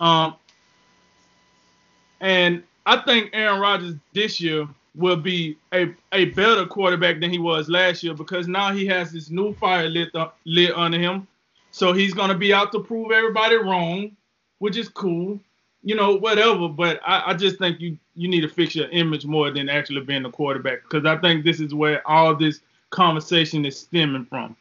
Um, 0.00 0.34
and 2.20 2.62
I 2.86 2.96
think 2.98 3.30
Aaron 3.32 3.60
Rodgers 3.60 3.94
this 4.12 4.40
year 4.40 4.66
will 4.94 5.16
be 5.16 5.56
a, 5.72 5.92
a 6.12 6.26
better 6.26 6.66
quarterback 6.66 7.20
than 7.20 7.30
he 7.30 7.38
was 7.38 7.68
last 7.68 8.02
year 8.02 8.14
because 8.14 8.48
now 8.48 8.72
he 8.72 8.86
has 8.86 9.12
this 9.12 9.30
new 9.30 9.54
fire 9.54 9.88
lit, 9.88 10.14
uh, 10.14 10.28
lit 10.44 10.74
under 10.74 10.98
him. 10.98 11.26
So 11.70 11.92
he's 11.92 12.14
going 12.14 12.30
to 12.30 12.36
be 12.36 12.52
out 12.52 12.72
to 12.72 12.80
prove 12.80 13.12
everybody 13.12 13.56
wrong, 13.56 14.16
which 14.58 14.76
is 14.76 14.88
cool, 14.88 15.38
you 15.84 15.94
know, 15.94 16.16
whatever. 16.16 16.68
But 16.68 17.00
I, 17.06 17.30
I 17.30 17.34
just 17.34 17.58
think 17.58 17.80
you, 17.80 17.96
you 18.14 18.28
need 18.28 18.40
to 18.40 18.48
fix 18.48 18.74
your 18.74 18.88
image 18.88 19.24
more 19.24 19.50
than 19.50 19.68
actually 19.68 20.00
being 20.00 20.24
a 20.24 20.30
quarterback 20.30 20.82
because 20.82 21.06
I 21.06 21.16
think 21.18 21.44
this 21.44 21.60
is 21.60 21.72
where 21.72 22.06
all 22.08 22.34
this 22.34 22.60
conversation 22.90 23.64
is 23.64 23.78
stemming 23.78 24.26
from. 24.26 24.56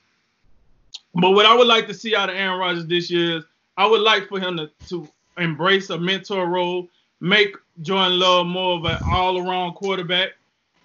But 1.15 1.31
what 1.31 1.47
I 1.47 1.55
would 1.55 1.67
like 1.67 1.87
to 1.87 1.93
see 1.93 2.15
out 2.15 2.29
of 2.29 2.35
Aaron 2.35 2.59
Rodgers 2.59 2.85
this 2.85 3.09
year 3.09 3.37
is 3.37 3.43
I 3.77 3.87
would 3.87 4.01
like 4.01 4.29
for 4.29 4.39
him 4.39 4.57
to, 4.57 4.69
to 4.89 5.07
embrace 5.37 5.89
a 5.89 5.97
mentor 5.97 6.45
role 6.47 6.87
make 7.19 7.55
Jordan 7.81 8.19
Love 8.19 8.47
more 8.47 8.77
of 8.77 8.85
an 8.85 8.99
all-around 9.05 9.73
quarterback, 9.73 10.31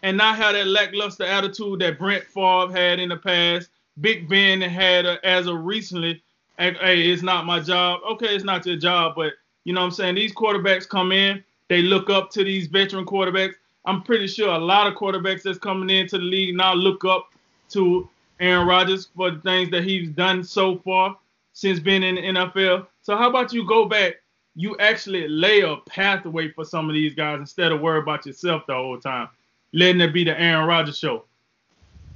and 0.03 0.17
not 0.17 0.37
have 0.37 0.55
that 0.55 0.67
lackluster 0.67 1.25
attitude 1.25 1.81
that 1.81 1.99
Brett 1.99 2.27
Favre 2.27 2.71
had 2.71 2.99
in 3.01 3.09
the 3.09 3.17
past. 3.17 3.71
Big 4.01 4.29
Ben 4.29 4.61
had 4.61 5.07
a, 5.07 5.25
as 5.27 5.47
of 5.47 5.65
recently. 5.65 6.23
Hey, 6.59 7.11
it's 7.11 7.23
not 7.23 7.47
my 7.47 7.61
job. 7.61 8.01
Okay, 8.13 8.35
it's 8.35 8.45
not 8.45 8.67
your 8.67 8.77
job, 8.77 9.15
but 9.17 9.33
you 9.65 9.73
know 9.73 9.81
what 9.81 9.87
I'm 9.87 9.93
saying. 9.93 10.15
These 10.15 10.35
quarterbacks 10.35 10.89
come 10.89 11.11
in, 11.11 11.43
they 11.69 11.83
look 11.83 12.11
up 12.11 12.31
to 12.33 12.45
these 12.45 12.67
veteran 12.69 13.07
quarterbacks. 13.07 13.55
I'm 13.87 14.03
pretty 14.03 14.27
sure 14.27 14.55
a 14.55 14.59
lot 14.59 14.87
of 14.87 14.95
quarterbacks 14.95 15.43
that's 15.43 15.59
coming 15.59 15.91
into 15.91 16.19
the 16.19 16.25
league 16.25 16.57
now 16.57 16.75
look 16.75 17.05
up 17.05 17.31
to 17.71 18.09
Aaron 18.41 18.67
Rodgers 18.67 19.09
for 19.17 19.31
the 19.31 19.41
things 19.41 19.71
that 19.71 19.85
he's 19.85 20.11
done 20.11 20.45
so 20.45 20.79
far 20.79 21.17
since 21.53 21.81
being 21.81 22.03
in 22.03 22.17
the 22.17 22.23
NFL. 22.23 22.87
So 23.03 23.17
how 23.17 23.29
about 23.31 23.53
you 23.53 23.67
go 23.67 23.87
back? 23.87 24.17
You 24.55 24.77
actually 24.79 25.27
lay 25.29 25.63
a 25.63 25.77
pathway 25.89 26.51
for 26.51 26.65
some 26.65 26.89
of 26.89 26.95
these 26.95 27.15
guys 27.15 27.41
instead 27.41 27.73
of 27.73 27.81
worry 27.81 27.99
about 28.01 28.27
yourself 28.27 28.63
the 28.67 28.75
whole 28.75 28.99
time, 28.99 29.29
letting 29.73 30.01
it 30.01 30.13
be 30.13 30.25
the 30.25 30.39
Aaron 30.41 30.67
Rodgers 30.67 30.99
show. 30.99 31.25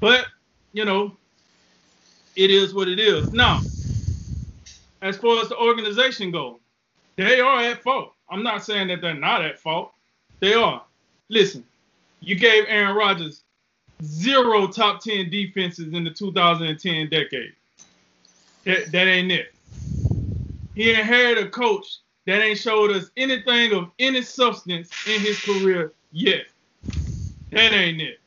But 0.00 0.26
you 0.72 0.84
know, 0.84 1.16
it 2.36 2.50
is 2.50 2.74
what 2.74 2.88
it 2.88 3.00
is. 3.00 3.32
Now, 3.32 3.64
as 5.02 5.16
far 5.16 5.42
as 5.42 5.48
the 5.48 5.56
organization 5.58 6.30
goes, 6.30 6.58
they 7.16 7.40
are 7.40 7.60
at 7.62 7.82
fault. 7.82 8.12
I'm 8.30 8.42
not 8.42 8.64
saying 8.64 8.88
that 8.88 9.00
they're 9.00 9.14
not 9.14 9.44
at 9.44 9.58
fault. 9.58 9.92
They 10.40 10.54
are. 10.54 10.84
Listen, 11.30 11.64
you 12.20 12.36
gave 12.36 12.64
Aaron 12.68 12.96
Rodgers 12.96 13.42
zero 14.02 14.68
top 14.68 15.00
10 15.00 15.30
defenses 15.30 15.92
in 15.92 16.04
the 16.04 16.10
2010 16.10 17.08
decade. 17.08 17.52
That, 18.64 18.92
that 18.92 19.06
ain't 19.08 19.32
it. 19.32 19.48
He 20.74 20.90
inherited 20.90 21.46
a 21.46 21.50
coach 21.50 21.86
that 22.28 22.42
ain't 22.42 22.58
showed 22.58 22.90
us 22.90 23.10
anything 23.16 23.72
of 23.72 23.90
any 23.98 24.20
substance 24.20 24.90
in 25.08 25.18
his 25.22 25.40
career 25.40 25.94
yet. 26.12 26.42
That 27.52 27.72
ain't 27.72 28.02
it. 28.02 28.20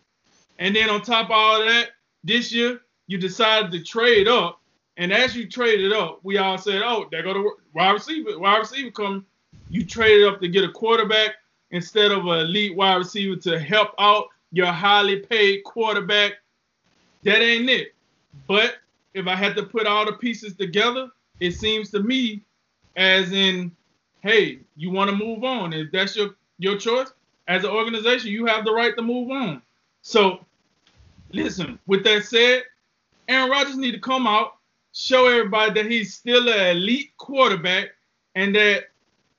And 0.57 0.75
then 0.75 0.89
on 0.89 1.03
top 1.03 1.25
of 1.25 1.31
all 1.31 1.59
that, 1.59 1.89
this 2.23 2.51
year 2.51 2.81
you 3.05 3.19
decided 3.19 3.71
to 3.71 3.83
trade 3.83 4.27
up. 4.27 4.59
And 4.97 5.13
as 5.13 5.35
you 5.35 5.47
traded 5.47 5.93
up, 5.93 6.19
we 6.23 6.37
all 6.39 6.57
said, 6.57 6.81
"Oh, 6.83 7.07
there 7.11 7.21
go 7.21 7.33
the 7.33 7.51
wide 7.73 7.91
receiver. 7.91 8.39
Wide 8.39 8.57
receiver 8.57 8.89
come." 8.89 9.23
You 9.69 9.85
traded 9.85 10.27
up 10.27 10.41
to 10.41 10.47
get 10.47 10.63
a 10.63 10.71
quarterback 10.71 11.35
instead 11.69 12.11
of 12.11 12.25
an 12.25 12.39
elite 12.39 12.75
wide 12.75 12.95
receiver 12.95 13.35
to 13.41 13.59
help 13.59 13.93
out 13.99 14.29
your 14.51 14.71
highly 14.71 15.19
paid 15.19 15.63
quarterback. 15.63 16.33
That 17.23 17.41
ain't 17.41 17.69
it. 17.69 17.93
But 18.47 18.77
if 19.13 19.27
I 19.27 19.35
had 19.35 19.55
to 19.57 19.63
put 19.63 19.85
all 19.85 20.05
the 20.05 20.13
pieces 20.13 20.55
together, 20.55 21.09
it 21.39 21.51
seems 21.51 21.91
to 21.91 22.01
me 22.01 22.41
as 22.95 23.31
in, 23.31 23.71
hey, 24.21 24.59
you 24.75 24.91
want 24.91 25.09
to 25.09 25.15
move 25.15 25.43
on. 25.43 25.73
If 25.73 25.91
that's 25.91 26.15
your 26.15 26.35
your 26.57 26.77
choice, 26.77 27.11
as 27.47 27.63
an 27.63 27.71
organization, 27.71 28.31
you 28.31 28.45
have 28.45 28.65
the 28.65 28.71
right 28.71 28.95
to 28.95 29.01
move 29.01 29.29
on. 29.31 29.61
So, 30.01 30.45
listen. 31.31 31.79
With 31.87 32.03
that 32.05 32.23
said, 32.23 32.63
Aaron 33.27 33.49
Rodgers 33.49 33.77
need 33.77 33.91
to 33.91 33.99
come 33.99 34.27
out, 34.27 34.55
show 34.93 35.27
everybody 35.27 35.73
that 35.73 35.91
he's 35.91 36.13
still 36.13 36.49
an 36.49 36.77
elite 36.77 37.11
quarterback, 37.17 37.89
and 38.35 38.55
that 38.55 38.89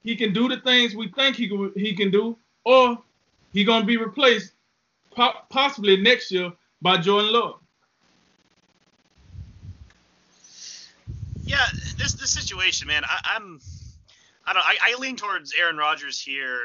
he 0.03 0.17
can 0.17 0.33
do 0.33 0.49
the 0.49 0.59
things 0.59 0.95
we 0.95 1.09
think 1.09 1.37
he 1.37 1.49
can, 1.49 1.73
he 1.77 1.95
can 1.95 2.11
do, 2.11 2.37
or 2.65 2.99
he 3.53 3.65
gonna 3.65 3.85
be 3.85 3.97
replaced 3.97 4.53
po- 5.15 5.41
possibly 5.49 5.97
next 5.97 6.31
year 6.31 6.53
by 6.81 6.97
Jordan 6.97 7.33
Love. 7.33 7.59
Yeah, 11.45 11.67
this 11.99 12.15
this 12.15 12.31
situation, 12.31 12.89
man. 12.89 13.05
I, 13.05 13.37
I'm. 13.37 13.61
I 14.45 14.53
don't. 14.53 14.65
I, 14.65 14.77
I 14.83 14.99
lean 14.99 15.17
towards 15.17 15.55
Aaron 15.55 15.77
Rodgers 15.77 16.21
here. 16.21 16.61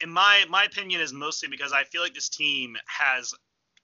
In 0.00 0.10
my 0.10 0.44
my 0.48 0.64
opinion, 0.64 1.00
is 1.00 1.12
mostly 1.12 1.48
because 1.48 1.72
I 1.72 1.84
feel 1.84 2.02
like 2.02 2.14
this 2.14 2.28
team 2.28 2.76
has 2.86 3.34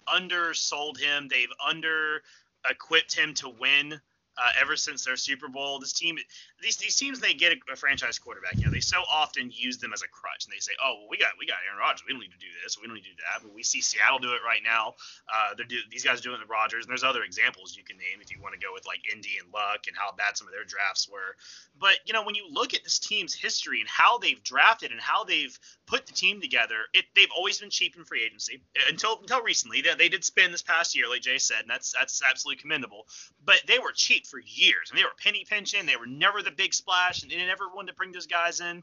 undersold 0.07 0.99
him. 0.99 1.29
They've 1.29 1.53
under 1.65 2.23
equipped 2.69 3.15
him 3.15 3.35
to 3.35 3.49
win 3.49 4.01
uh, 4.37 4.51
ever 4.61 4.77
since 4.77 5.05
their 5.05 5.17
Super 5.17 5.49
Bowl. 5.49 5.79
This 5.79 5.93
team, 5.93 6.19
these 6.61 6.77
these 6.77 6.97
teams, 6.97 7.21
they 7.21 7.35
get 7.35 7.53
a, 7.53 7.73
a, 7.73 7.77
franchise 7.77 8.19
quarterback. 8.19 8.57
You 8.57 8.65
know, 8.65 8.71
they 8.71 8.81
so 8.81 9.03
often 9.11 9.51
use 9.53 9.79
them 9.79 9.93
as 9.93 10.03
a 10.03 10.09
crutch, 10.09 10.45
and 10.47 10.53
they 10.53 10.59
say, 10.59 10.73
"Oh, 10.83 10.95
well, 10.99 11.09
we 11.11 11.17
got 11.17 11.33
we 11.39 11.47
got 11.47 11.59
Aaron 11.69 11.79
Rodgers. 11.79 12.05
We 12.07 12.13
don't 12.13 12.21
need 12.21 12.33
to 12.33 12.39
do 12.39 12.51
this. 12.63 12.79
We 12.81 12.87
don't 12.87 12.97
need 12.97 13.05
to 13.05 13.11
do 13.11 13.23
that." 13.31 13.43
But 13.43 13.55
we 13.55 13.63
see 13.63 13.81
Seattle 13.81 14.19
do 14.19 14.33
it 14.33 14.41
right 14.45 14.63
now. 14.65 14.95
Uh, 15.33 15.55
they're 15.57 15.67
do, 15.67 15.79
these 15.91 16.05
guys 16.05 16.21
doing 16.21 16.41
with 16.41 16.49
Rodgers, 16.49 16.85
and 16.85 16.91
there's 16.91 17.05
other 17.05 17.23
examples 17.23 17.77
you 17.77 17.85
can 17.85 17.97
name 17.97 18.21
if 18.21 18.31
you 18.31 18.43
want 18.43 18.55
to 18.55 18.61
go 18.61 18.73
with 18.73 18.87
like 18.87 19.01
Indy 19.13 19.39
and 19.41 19.53
Luck 19.53 19.87
and 19.87 19.97
how 19.97 20.13
bad 20.13 20.37
some 20.37 20.49
of 20.49 20.53
their 20.53 20.65
drafts 20.65 21.09
were. 21.09 21.37
But 21.79 21.99
you 22.05 22.13
know, 22.13 22.25
when 22.25 22.35
you 22.35 22.47
look 22.51 22.75
at 22.75 22.83
this 22.83 22.99
team's 22.99 23.35
history 23.35 23.81
and 23.81 23.89
how 23.89 24.19
they've 24.19 24.43
drafted 24.43 24.91
and 24.91 25.01
how 25.01 25.25
they've 25.25 25.57
put 25.87 26.07
the 26.07 26.13
team 26.13 26.41
together, 26.41 26.91
it, 26.93 27.05
they've 27.15 27.33
always 27.37 27.59
been 27.59 27.71
cheap 27.71 27.97
in 27.97 28.05
free 28.05 28.25
agency 28.25 28.63
until 28.89 29.19
until 29.21 29.43
recently. 29.43 29.81
They, 29.81 29.95
they 29.95 30.09
did 30.09 30.25
spend 30.25 30.53
this 30.53 30.63
past 30.63 30.97
year, 30.97 31.09
like 31.09 31.23
Jay 31.23 31.39
said, 31.39 31.63
and 31.63 31.71
that's 31.71 31.93
that's 31.93 32.23
absolutely 32.29 32.61
commendable. 32.61 33.07
But 33.45 33.63
they 33.67 33.79
were 33.79 33.93
cheap 33.93 34.24
for 34.27 34.41
years, 34.41 34.91
and 34.91 34.99
they 34.99 35.05
were 35.05 35.11
penny 35.23 35.45
pinching. 35.49 35.87
They 35.87 35.97
were 35.97 36.07
never 36.07 36.43
the 36.43 36.51
big 36.51 36.75
splash, 36.75 37.23
and 37.23 37.31
they 37.31 37.37
never 37.37 37.69
wanted 37.69 37.93
to 37.93 37.97
bring 37.97 38.13
those 38.13 38.27
guys 38.27 38.61
in. 38.61 38.83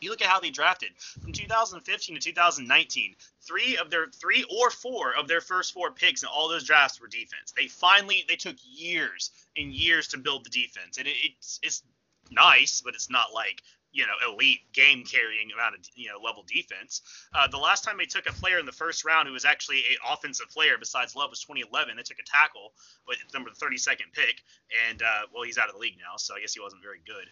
You 0.00 0.10
look 0.10 0.20
at 0.20 0.26
how 0.26 0.40
they 0.40 0.50
drafted 0.50 0.90
from 0.98 1.32
2015 1.32 2.16
to 2.16 2.20
2019. 2.20 3.14
Three 3.40 3.76
of 3.76 3.88
their 3.88 4.08
three 4.08 4.44
or 4.44 4.70
four 4.70 5.14
of 5.14 5.28
their 5.28 5.40
first 5.40 5.72
four 5.72 5.92
picks 5.92 6.22
in 6.22 6.28
all 6.28 6.48
those 6.48 6.64
drafts 6.64 7.00
were 7.00 7.06
defense. 7.06 7.52
They 7.56 7.68
finally 7.68 8.24
they 8.28 8.36
took 8.36 8.56
years 8.64 9.30
and 9.56 9.72
years 9.72 10.08
to 10.08 10.18
build 10.18 10.44
the 10.44 10.50
defense, 10.50 10.98
and 10.98 11.06
it, 11.06 11.14
it's 11.22 11.60
it's 11.62 11.82
nice, 12.30 12.80
but 12.80 12.94
it's 12.94 13.10
not 13.10 13.32
like 13.32 13.62
you 13.92 14.06
know 14.06 14.32
elite 14.32 14.60
game 14.72 15.04
carrying 15.04 15.50
amount 15.52 15.74
of 15.74 15.80
you 15.94 16.08
know 16.08 16.18
level 16.24 16.44
defense. 16.46 17.02
Uh, 17.34 17.46
the 17.46 17.58
last 17.58 17.84
time 17.84 17.98
they 17.98 18.06
took 18.06 18.28
a 18.28 18.32
player 18.32 18.58
in 18.58 18.66
the 18.66 18.72
first 18.72 19.04
round 19.04 19.28
who 19.28 19.34
was 19.34 19.44
actually 19.44 19.78
an 19.78 19.96
offensive 20.10 20.48
player 20.50 20.76
besides 20.78 21.14
Love 21.14 21.30
was 21.30 21.40
2011. 21.40 21.96
They 21.96 22.02
took 22.02 22.18
a 22.18 22.24
tackle 22.24 22.72
with 23.06 23.18
number 23.32 23.50
32nd 23.50 24.12
pick, 24.12 24.42
and 24.88 25.02
uh, 25.02 25.26
well 25.32 25.44
he's 25.44 25.58
out 25.58 25.68
of 25.68 25.74
the 25.74 25.80
league 25.80 25.98
now, 25.98 26.16
so 26.16 26.34
I 26.34 26.40
guess 26.40 26.54
he 26.54 26.60
wasn't 26.60 26.82
very 26.82 27.00
good. 27.06 27.28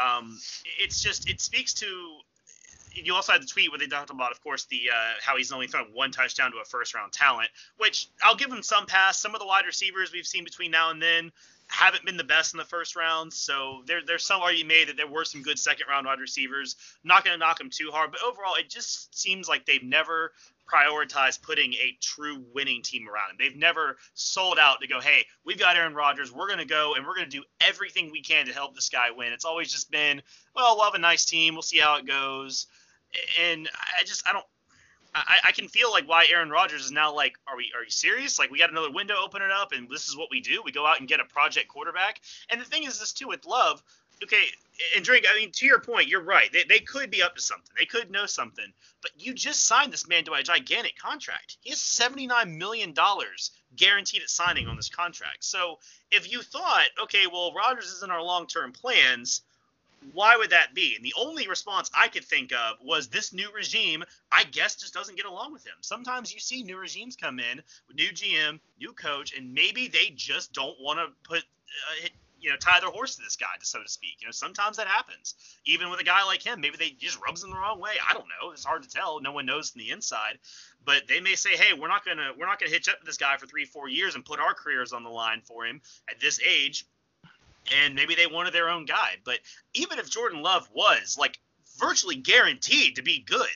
Um, 0.00 0.38
it's 0.78 1.02
just 1.02 1.28
it 1.28 1.40
speaks 1.40 1.74
to. 1.74 1.86
You 2.96 3.12
also 3.12 3.32
had 3.32 3.42
the 3.42 3.46
tweet 3.46 3.70
where 3.70 3.78
they 3.80 3.88
talked 3.88 4.10
about, 4.10 4.30
of 4.30 4.40
course, 4.40 4.66
the 4.66 4.82
uh, 4.92 5.12
how 5.20 5.36
he's 5.36 5.50
only 5.50 5.66
thrown 5.66 5.86
one 5.92 6.12
touchdown 6.12 6.52
to 6.52 6.58
a 6.58 6.64
first 6.64 6.94
round 6.94 7.12
talent, 7.12 7.48
which 7.76 8.08
I'll 8.22 8.36
give 8.36 8.52
him 8.52 8.62
some 8.62 8.86
pass. 8.86 9.18
Some 9.18 9.34
of 9.34 9.40
the 9.40 9.46
wide 9.46 9.66
receivers 9.66 10.12
we've 10.12 10.26
seen 10.26 10.44
between 10.44 10.70
now 10.70 10.90
and 10.90 11.02
then 11.02 11.32
haven't 11.68 12.04
been 12.04 12.16
the 12.16 12.24
best 12.24 12.54
in 12.54 12.58
the 12.58 12.64
first 12.64 12.96
round, 12.96 13.32
so 13.32 13.82
there, 13.86 14.00
there's 14.06 14.24
some 14.24 14.40
argument 14.40 14.68
made 14.68 14.88
that 14.88 14.96
there 14.96 15.06
were 15.06 15.24
some 15.24 15.42
good 15.42 15.58
second 15.58 15.86
round 15.88 16.06
wide 16.06 16.20
receivers. 16.20 16.76
not 17.02 17.24
going 17.24 17.34
to 17.34 17.38
knock 17.38 17.58
them 17.58 17.70
too 17.70 17.90
hard, 17.90 18.10
but 18.10 18.20
overall, 18.22 18.54
it 18.54 18.68
just 18.68 19.18
seems 19.18 19.48
like 19.48 19.66
they've 19.66 19.82
never 19.82 20.32
prioritized 20.72 21.42
putting 21.42 21.74
a 21.74 21.96
true 22.00 22.42
winning 22.54 22.82
team 22.82 23.08
around 23.08 23.30
him. 23.30 23.36
They've 23.38 23.56
never 23.56 23.96
sold 24.14 24.58
out 24.58 24.80
to 24.80 24.88
go, 24.88 25.00
hey, 25.00 25.26
we've 25.44 25.58
got 25.58 25.76
Aaron 25.76 25.94
Rodgers, 25.94 26.32
we're 26.32 26.46
going 26.46 26.58
to 26.58 26.64
go 26.64 26.94
and 26.94 27.06
we're 27.06 27.14
going 27.14 27.28
to 27.28 27.36
do 27.36 27.44
everything 27.60 28.10
we 28.10 28.22
can 28.22 28.46
to 28.46 28.52
help 28.52 28.74
this 28.74 28.88
guy 28.88 29.10
win. 29.10 29.32
It's 29.32 29.44
always 29.44 29.70
just 29.70 29.90
been, 29.90 30.22
well, 30.54 30.76
we'll 30.76 30.84
have 30.84 30.94
a 30.94 30.98
nice 30.98 31.24
team, 31.24 31.54
we'll 31.54 31.62
see 31.62 31.78
how 31.78 31.96
it 31.96 32.06
goes. 32.06 32.66
And 33.40 33.68
I 33.98 34.04
just, 34.04 34.26
I 34.28 34.32
don't, 34.32 34.46
I, 35.14 35.36
I, 35.44 35.52
can 35.52 35.68
feel 35.68 35.92
like 35.92 36.08
why 36.08 36.26
Aaron 36.30 36.50
Rodgers 36.50 36.86
is 36.86 36.90
now 36.90 37.14
like, 37.14 37.38
are 37.46 37.56
we 37.56 37.70
are 37.76 37.84
you 37.84 37.90
serious? 37.90 38.38
Like 38.38 38.50
we 38.50 38.58
got 38.58 38.70
another 38.70 38.90
window 38.90 39.14
opening 39.22 39.50
up, 39.52 39.72
and 39.72 39.88
this 39.88 40.08
is 40.08 40.16
what 40.16 40.28
we 40.30 40.40
do. 40.40 40.60
We 40.64 40.72
go 40.72 40.86
out 40.86 40.98
and 40.98 41.08
get 41.08 41.20
a 41.20 41.24
project 41.24 41.68
quarterback. 41.68 42.20
And 42.50 42.60
the 42.60 42.64
thing 42.64 42.84
is, 42.84 42.98
this 42.98 43.12
too 43.12 43.28
with 43.28 43.46
Love. 43.46 43.82
Okay, 44.22 44.44
and 44.94 45.04
drink. 45.04 45.26
I 45.28 45.36
mean, 45.36 45.50
to 45.52 45.66
your 45.66 45.80
point, 45.80 46.08
you're 46.08 46.22
right. 46.22 46.52
They, 46.52 46.64
they 46.64 46.78
could 46.78 47.10
be 47.10 47.22
up 47.22 47.34
to 47.36 47.42
something. 47.42 47.72
They 47.78 47.84
could 47.84 48.10
know 48.10 48.26
something. 48.26 48.72
But 49.02 49.10
you 49.16 49.34
just 49.34 49.66
signed 49.66 49.92
this 49.92 50.08
man 50.08 50.24
to 50.24 50.32
a 50.32 50.42
gigantic 50.42 50.96
contract. 50.96 51.58
He 51.60 51.70
has 51.70 51.80
seventy 51.80 52.26
nine 52.26 52.56
million 52.58 52.92
dollars 52.92 53.50
guaranteed 53.76 54.22
at 54.22 54.30
signing 54.30 54.68
on 54.68 54.76
this 54.76 54.88
contract. 54.88 55.44
So 55.44 55.78
if 56.10 56.30
you 56.30 56.42
thought, 56.42 56.86
okay, 57.02 57.26
well, 57.30 57.52
Rodgers 57.52 57.86
is 57.86 58.02
in 58.02 58.10
our 58.10 58.22
long 58.22 58.46
term 58.46 58.72
plans 58.72 59.42
why 60.12 60.36
would 60.36 60.50
that 60.50 60.74
be? 60.74 60.94
And 60.96 61.04
the 61.04 61.14
only 61.18 61.48
response 61.48 61.90
I 61.96 62.08
could 62.08 62.24
think 62.24 62.52
of 62.52 62.76
was 62.82 63.08
this 63.08 63.32
new 63.32 63.50
regime, 63.52 64.04
I 64.30 64.44
guess, 64.44 64.76
just 64.76 64.94
doesn't 64.94 65.16
get 65.16 65.26
along 65.26 65.52
with 65.52 65.64
him. 65.64 65.74
Sometimes 65.80 66.32
you 66.32 66.40
see 66.40 66.62
new 66.62 66.78
regimes 66.78 67.16
come 67.16 67.38
in, 67.38 67.62
new 67.94 68.10
GM, 68.10 68.60
new 68.78 68.92
coach, 68.92 69.34
and 69.36 69.54
maybe 69.54 69.88
they 69.88 70.12
just 70.14 70.52
don't 70.52 70.76
want 70.80 70.98
to 70.98 71.06
put, 71.28 71.38
uh, 71.38 72.08
you 72.38 72.50
know, 72.50 72.56
tie 72.56 72.80
their 72.80 72.90
horse 72.90 73.16
to 73.16 73.22
this 73.22 73.36
guy, 73.36 73.46
so 73.62 73.82
to 73.82 73.88
speak. 73.88 74.16
You 74.20 74.28
know, 74.28 74.32
sometimes 74.32 74.76
that 74.76 74.86
happens. 74.86 75.34
Even 75.64 75.90
with 75.90 76.00
a 76.00 76.04
guy 76.04 76.24
like 76.24 76.42
him, 76.42 76.60
maybe 76.60 76.76
they 76.76 76.90
just 76.90 77.18
rubs 77.24 77.42
him 77.42 77.50
the 77.50 77.56
wrong 77.56 77.80
way. 77.80 77.92
I 78.06 78.12
don't 78.12 78.26
know. 78.40 78.50
It's 78.50 78.64
hard 78.64 78.82
to 78.82 78.88
tell. 78.88 79.20
No 79.20 79.32
one 79.32 79.46
knows 79.46 79.70
from 79.70 79.80
the 79.80 79.90
inside. 79.90 80.38
But 80.84 81.08
they 81.08 81.20
may 81.20 81.36
say, 81.36 81.56
hey, 81.56 81.72
we're 81.72 81.88
not 81.88 82.04
gonna 82.04 82.32
we're 82.38 82.46
not 82.46 82.60
gonna 82.60 82.70
hitch 82.70 82.88
up 82.88 83.00
to 83.00 83.06
this 83.06 83.16
guy 83.16 83.38
for 83.38 83.46
three, 83.46 83.64
four 83.64 83.88
years 83.88 84.14
and 84.14 84.24
put 84.24 84.40
our 84.40 84.52
careers 84.52 84.92
on 84.92 85.02
the 85.02 85.08
line 85.08 85.40
for 85.42 85.64
him 85.64 85.80
at 86.10 86.20
this 86.20 86.38
age 86.46 86.84
and 87.72 87.94
maybe 87.94 88.14
they 88.14 88.26
wanted 88.26 88.52
their 88.52 88.68
own 88.68 88.84
guy. 88.84 89.16
But 89.24 89.38
even 89.72 89.98
if 89.98 90.10
Jordan 90.10 90.42
Love 90.42 90.68
was 90.72 91.16
like 91.18 91.38
virtually 91.78 92.16
guaranteed 92.16 92.96
to 92.96 93.02
be 93.02 93.20
good, 93.20 93.48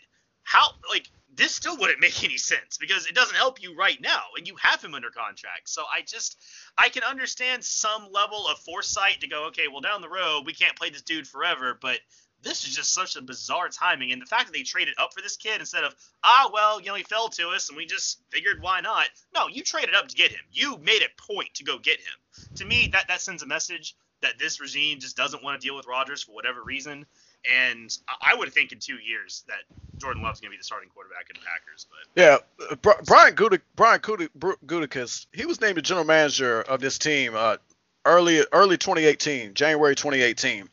how 0.43 0.71
like 0.91 1.09
this 1.35 1.55
still 1.55 1.77
wouldn't 1.77 2.01
make 2.01 2.23
any 2.25 2.37
sense 2.37 2.79
because 2.79 3.07
it 3.07 3.15
doesn't 3.15 3.37
help 3.37 3.63
you 3.63 3.77
right 3.77 4.01
now 4.01 4.23
and 4.37 4.47
you 4.47 4.57
have 4.57 4.83
him 4.83 4.95
under 4.95 5.11
contract. 5.11 5.69
So 5.69 5.85
I 5.93 6.03
just 6.03 6.39
I 6.77 6.89
can 6.89 7.03
understand 7.03 7.65
some 7.65 8.09
level 8.13 8.47
of 8.49 8.59
foresight 8.59 9.21
to 9.21 9.29
go, 9.29 9.47
okay, 9.47 9.69
well 9.69 9.81
down 9.81 10.01
the 10.01 10.09
road 10.09 10.43
we 10.47 10.55
can't 10.55 10.77
play 10.77 10.91
this 10.91 11.03
dude 11.03 11.27
forever, 11.27 11.79
but 11.81 11.99
this 12.43 12.67
is 12.67 12.75
just 12.75 12.95
such 12.95 13.17
a 13.17 13.23
bizarre 13.23 13.69
timing. 13.69 14.13
And 14.13 14.23
the 14.23 14.27
fact 14.27 14.47
that 14.47 14.53
they 14.53 14.63
traded 14.63 14.95
up 14.99 15.13
for 15.13 15.21
this 15.21 15.37
kid 15.37 15.61
instead 15.61 15.85
of, 15.85 15.95
ah, 16.23 16.51
well, 16.53 16.81
you 16.81 16.87
know, 16.87 16.95
he 16.95 17.03
fell 17.03 17.29
to 17.31 17.49
us 17.49 17.69
and 17.69 17.77
we 17.77 17.87
just 17.87 18.21
figured 18.31 18.63
why 18.63 18.81
not. 18.81 19.09
No, 19.35 19.49
you 19.49 19.63
traded 19.63 19.95
up 19.95 20.09
to 20.09 20.17
get 20.17 20.31
him. 20.31 20.41
You 20.53 20.79
made 20.79 21.03
a 21.03 21.23
point 21.33 21.55
to 21.55 21.65
go 21.65 21.79
get 21.79 21.99
him. 21.99 22.47
To 22.57 22.65
me, 22.65 22.89
that, 22.93 23.09
that 23.09 23.21
sends 23.21 23.43
a 23.43 23.47
message 23.47 23.97
that 24.21 24.39
this 24.39 24.61
regime 24.61 24.99
just 24.99 25.17
doesn't 25.17 25.43
want 25.43 25.61
to 25.61 25.67
deal 25.67 25.77
with 25.77 25.87
Rodgers 25.87 26.23
for 26.23 26.33
whatever 26.33 26.63
reason. 26.63 27.07
And 27.49 27.97
I 28.21 28.35
would 28.35 28.53
think 28.53 28.73
in 28.73 28.79
two 28.79 28.97
years 28.97 29.45
that 29.49 29.63
Jordan 29.99 30.23
Love's 30.23 30.41
going 30.41 30.51
to 30.51 30.55
be 30.55 30.59
the 30.59 30.65
starting 30.65 30.89
quarterback 30.91 31.31
in 31.31 31.41
the 31.41 31.47
Packers. 31.47 31.87
But 31.89 32.21
yeah, 32.21 32.39
uh, 32.71 33.03
Brian 33.05 33.35
Gudic, 33.35 33.61
Brian 33.77 34.01
Gutekunst, 34.01 35.27
he 35.33 35.47
was 35.47 35.61
named 35.61 35.77
the 35.77 35.83
general 35.83 36.05
manager 36.05 36.63
of 36.63 36.81
this 36.81 36.99
team 36.99 37.35
uh, 37.37 37.57
early 38.05 38.45
early 38.53 38.77
2018, 38.77 39.55
January 39.55 39.95
2018. 39.95 40.69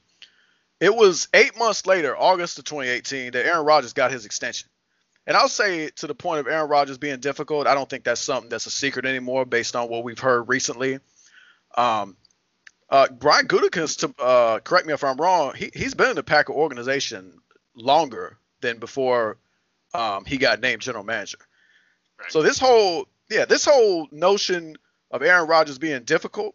It 0.85 0.95
was 0.95 1.27
eight 1.33 1.57
months 1.57 1.87
later, 1.87 2.15
August 2.15 2.59
of 2.59 2.65
2018, 2.65 3.31
that 3.31 3.43
Aaron 3.43 3.65
Rodgers 3.65 3.93
got 3.93 4.11
his 4.11 4.27
extension. 4.27 4.69
And 5.25 5.35
I'll 5.35 5.49
say 5.49 5.89
to 5.89 6.05
the 6.05 6.13
point 6.13 6.41
of 6.41 6.47
Aaron 6.47 6.69
Rodgers 6.69 6.99
being 6.99 7.19
difficult, 7.19 7.65
I 7.65 7.73
don't 7.73 7.89
think 7.89 8.03
that's 8.03 8.21
something 8.21 8.49
that's 8.49 8.67
a 8.67 8.69
secret 8.69 9.07
anymore 9.07 9.45
based 9.45 9.75
on 9.75 9.89
what 9.89 10.03
we've 10.03 10.19
heard 10.19 10.47
recently. 10.47 10.99
Um, 11.75 12.15
uh, 12.87 13.07
Brian 13.09 13.47
Gutekunst, 13.47 14.01
to 14.01 14.23
uh, 14.23 14.59
correct 14.59 14.85
me 14.85 14.93
if 14.93 15.03
I'm 15.03 15.17
wrong, 15.17 15.55
he, 15.55 15.71
he's 15.73 15.95
been 15.95 16.11
in 16.11 16.15
the 16.15 16.21
Packer 16.21 16.53
organization 16.53 17.39
longer 17.75 18.37
than 18.61 18.77
before 18.77 19.39
um, 19.95 20.23
he 20.23 20.37
got 20.37 20.59
named 20.59 20.83
general 20.83 21.03
manager. 21.03 21.39
Right. 22.19 22.31
So 22.31 22.43
this 22.43 22.59
whole, 22.59 23.07
yeah, 23.31 23.45
this 23.45 23.65
whole 23.65 24.07
notion 24.11 24.77
of 25.09 25.23
Aaron 25.23 25.47
Rodgers 25.47 25.79
being 25.79 26.03
difficult, 26.03 26.53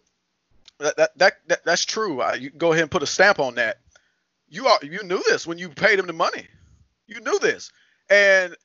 that, 0.79 0.97
that, 0.99 1.19
that, 1.19 1.33
that 1.49 1.65
that's 1.65 1.85
true. 1.85 2.23
Uh, 2.23 2.37
you 2.39 2.51
go 2.51 2.71
ahead 2.71 2.83
and 2.83 2.91
put 2.93 3.03
a 3.03 3.07
stamp 3.07 3.41
on 3.41 3.57
that 3.57 3.79
you 4.51 4.67
are 4.67 4.79
you 4.83 5.03
knew 5.05 5.23
this 5.29 5.47
when 5.47 5.59
you 5.59 5.69
paid 5.71 5.99
him 5.99 6.07
the 6.07 6.13
money. 6.13 6.47
You 7.07 7.21
knew 7.21 7.39
this. 7.39 7.73
And 8.11 8.57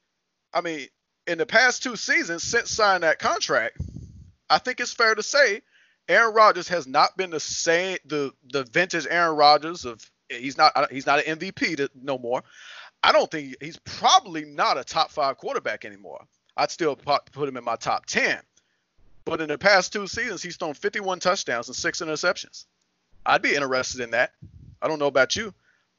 I 0.54 0.62
mean, 0.62 0.88
in 1.28 1.38
the 1.38 1.46
past 1.46 1.84
two 1.84 1.96
seasons 1.96 2.44
since 2.44 2.72
signing 2.72 3.02
that 3.02 3.20
contract, 3.20 3.78
I 4.50 4.58
think 4.58 4.80
it's 4.80 4.94
fair 4.94 5.16
to 5.16 5.24
say 5.24 5.62
Aaron 6.08 6.34
Rodgers 6.34 6.68
has 6.70 6.88
not 6.88 7.16
been 7.18 7.30
the 7.30 7.40
same 7.40 7.98
the 8.06 8.34
the 8.52 8.64
vintage 8.64 9.08
Aaron 9.10 9.38
Rodgers 9.38 9.86
of 9.86 10.04
he's 10.30 10.58
not 10.58 10.92
he's 10.92 11.06
not 11.06 11.26
an 11.26 11.38
MVP 11.38 11.78
to, 11.78 11.90
no 11.96 12.18
more. 12.18 12.44
I 13.04 13.12
don't 13.12 13.30
think 13.30 13.56
he's 13.62 13.78
probably 13.78 14.46
not 14.46 14.80
a 14.80 14.84
top 14.84 15.12
5 15.12 15.38
quarterback 15.38 15.86
anymore. 15.86 16.26
I'd 16.58 16.72
still 16.72 16.96
put 16.96 17.48
him 17.48 17.58
in 17.58 17.64
my 17.64 17.76
top 17.76 18.08
10. 18.08 18.40
But 19.26 19.42
in 19.42 19.48
the 19.48 19.58
past 19.58 19.94
two 19.94 20.08
seasons, 20.08 20.42
he's 20.42 20.56
thrown 20.56 20.74
51 20.74 21.20
touchdowns 21.20 21.68
and 21.68 21.76
six 21.76 22.02
interceptions. 22.02 22.66
I'd 23.26 23.42
be 23.42 23.56
interested 23.56 24.02
in 24.02 24.12
that. 24.12 24.32
I 24.82 24.88
don't 24.88 25.00
know 25.00 25.08
about 25.08 25.36
you. 25.36 25.54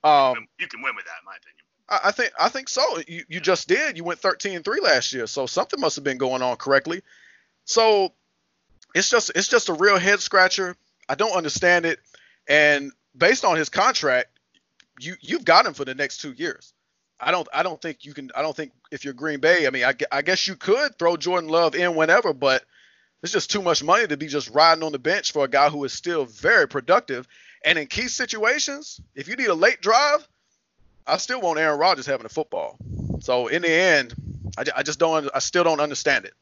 Um, 0.06 0.46
you 0.58 0.68
can 0.68 0.82
win 0.82 0.94
with 0.94 1.04
that, 1.04 1.14
in 1.20 1.26
my 1.26 1.36
opinion. 1.36 1.64
I, 1.88 2.08
I 2.08 2.12
think 2.12 2.32
I 2.38 2.48
think 2.48 2.68
so. 2.68 2.82
You 3.08 3.24
you 3.28 3.40
just 3.40 3.68
did. 3.68 3.96
You 3.96 4.04
went 4.04 4.20
13 4.20 4.62
3 4.62 4.80
last 4.80 5.12
year, 5.12 5.26
so 5.26 5.46
something 5.46 5.80
must 5.80 5.96
have 5.96 6.04
been 6.04 6.18
going 6.18 6.42
on 6.42 6.56
correctly. 6.56 7.02
So 7.64 8.12
it's 8.94 9.10
just 9.10 9.32
it's 9.34 9.48
just 9.48 9.68
a 9.68 9.74
real 9.74 9.98
head 9.98 10.20
scratcher. 10.20 10.76
I 11.08 11.14
don't 11.14 11.36
understand 11.36 11.86
it. 11.86 11.98
And 12.48 12.92
based 13.16 13.44
on 13.44 13.56
his 13.56 13.68
contract, 13.68 14.28
you 15.00 15.14
you've 15.20 15.44
got 15.44 15.66
him 15.66 15.74
for 15.74 15.84
the 15.84 15.94
next 15.94 16.18
two 16.18 16.32
years. 16.32 16.72
I 17.18 17.32
don't 17.32 17.48
I 17.52 17.62
don't 17.62 17.80
think 17.80 18.04
you 18.04 18.14
can 18.14 18.30
I 18.36 18.42
don't 18.42 18.56
think 18.56 18.72
if 18.92 19.04
you're 19.04 19.14
Green 19.14 19.40
Bay, 19.40 19.66
I 19.66 19.70
mean 19.70 19.84
I, 19.84 19.94
I 20.12 20.22
guess 20.22 20.46
you 20.46 20.54
could 20.54 20.98
throw 20.98 21.16
Jordan 21.16 21.50
Love 21.50 21.74
in 21.74 21.94
whenever, 21.94 22.32
but 22.32 22.64
it's 23.22 23.32
just 23.32 23.50
too 23.50 23.62
much 23.62 23.82
money 23.82 24.06
to 24.06 24.16
be 24.16 24.28
just 24.28 24.50
riding 24.50 24.84
on 24.84 24.92
the 24.92 24.98
bench 24.98 25.32
for 25.32 25.44
a 25.44 25.48
guy 25.48 25.68
who 25.68 25.82
is 25.84 25.92
still 25.92 26.26
very 26.26 26.68
productive 26.68 27.26
and 27.66 27.80
in 27.80 27.88
key 27.88 28.06
situations, 28.06 29.00
if 29.16 29.26
you 29.26 29.34
need 29.34 29.48
a 29.48 29.54
late 29.54 29.82
drive, 29.82 30.26
I 31.04 31.16
still 31.16 31.40
want 31.40 31.58
Aaron 31.58 31.78
Rodgers 31.78 32.06
having 32.06 32.22
the 32.22 32.28
football. 32.28 32.78
So 33.20 33.48
in 33.48 33.62
the 33.62 33.70
end, 33.70 34.14
I, 34.56 34.64
I 34.76 34.82
just 34.84 35.00
don't. 35.00 35.28
I 35.34 35.40
still 35.40 35.64
don't 35.64 35.80
understand 35.80 36.24
it. 36.24 36.32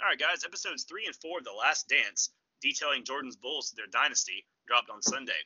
All 0.00 0.08
right, 0.08 0.18
guys. 0.18 0.44
Episodes 0.44 0.84
three 0.84 1.06
and 1.06 1.16
four 1.16 1.38
of 1.38 1.44
The 1.44 1.52
Last 1.52 1.88
Dance, 1.88 2.30
detailing 2.62 3.04
Jordan's 3.04 3.36
Bulls 3.36 3.70
to 3.70 3.76
their 3.76 3.88
dynasty, 3.90 4.46
dropped 4.68 4.90
on 4.90 5.02
Sunday. 5.02 5.42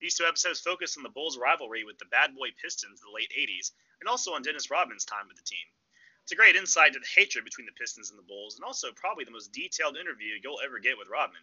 These 0.00 0.16
two 0.16 0.24
episodes 0.24 0.60
focus 0.60 0.96
on 0.96 1.04
the 1.04 1.08
Bulls' 1.08 1.38
rivalry 1.38 1.84
with 1.84 1.98
the 1.98 2.06
Bad 2.06 2.34
Boy 2.34 2.48
Pistons 2.60 3.00
of 3.00 3.06
the 3.06 3.14
late 3.14 3.30
80s, 3.38 3.70
and 4.00 4.08
also 4.08 4.32
on 4.32 4.42
Dennis 4.42 4.68
Rodman's 4.68 5.04
time 5.04 5.28
with 5.28 5.36
the 5.36 5.44
team. 5.44 5.64
It's 6.24 6.32
a 6.32 6.36
great 6.36 6.56
insight 6.56 6.94
to 6.94 6.98
the 6.98 7.06
hatred 7.14 7.44
between 7.44 7.66
the 7.66 7.72
Pistons 7.72 8.08
and 8.08 8.18
the 8.18 8.22
Bulls, 8.22 8.54
and 8.56 8.64
also 8.64 8.88
probably 8.96 9.24
the 9.24 9.30
most 9.30 9.52
detailed 9.52 9.98
interview 9.98 10.32
you'll 10.42 10.60
ever 10.64 10.78
get 10.78 10.96
with 10.96 11.08
Rodman. 11.10 11.42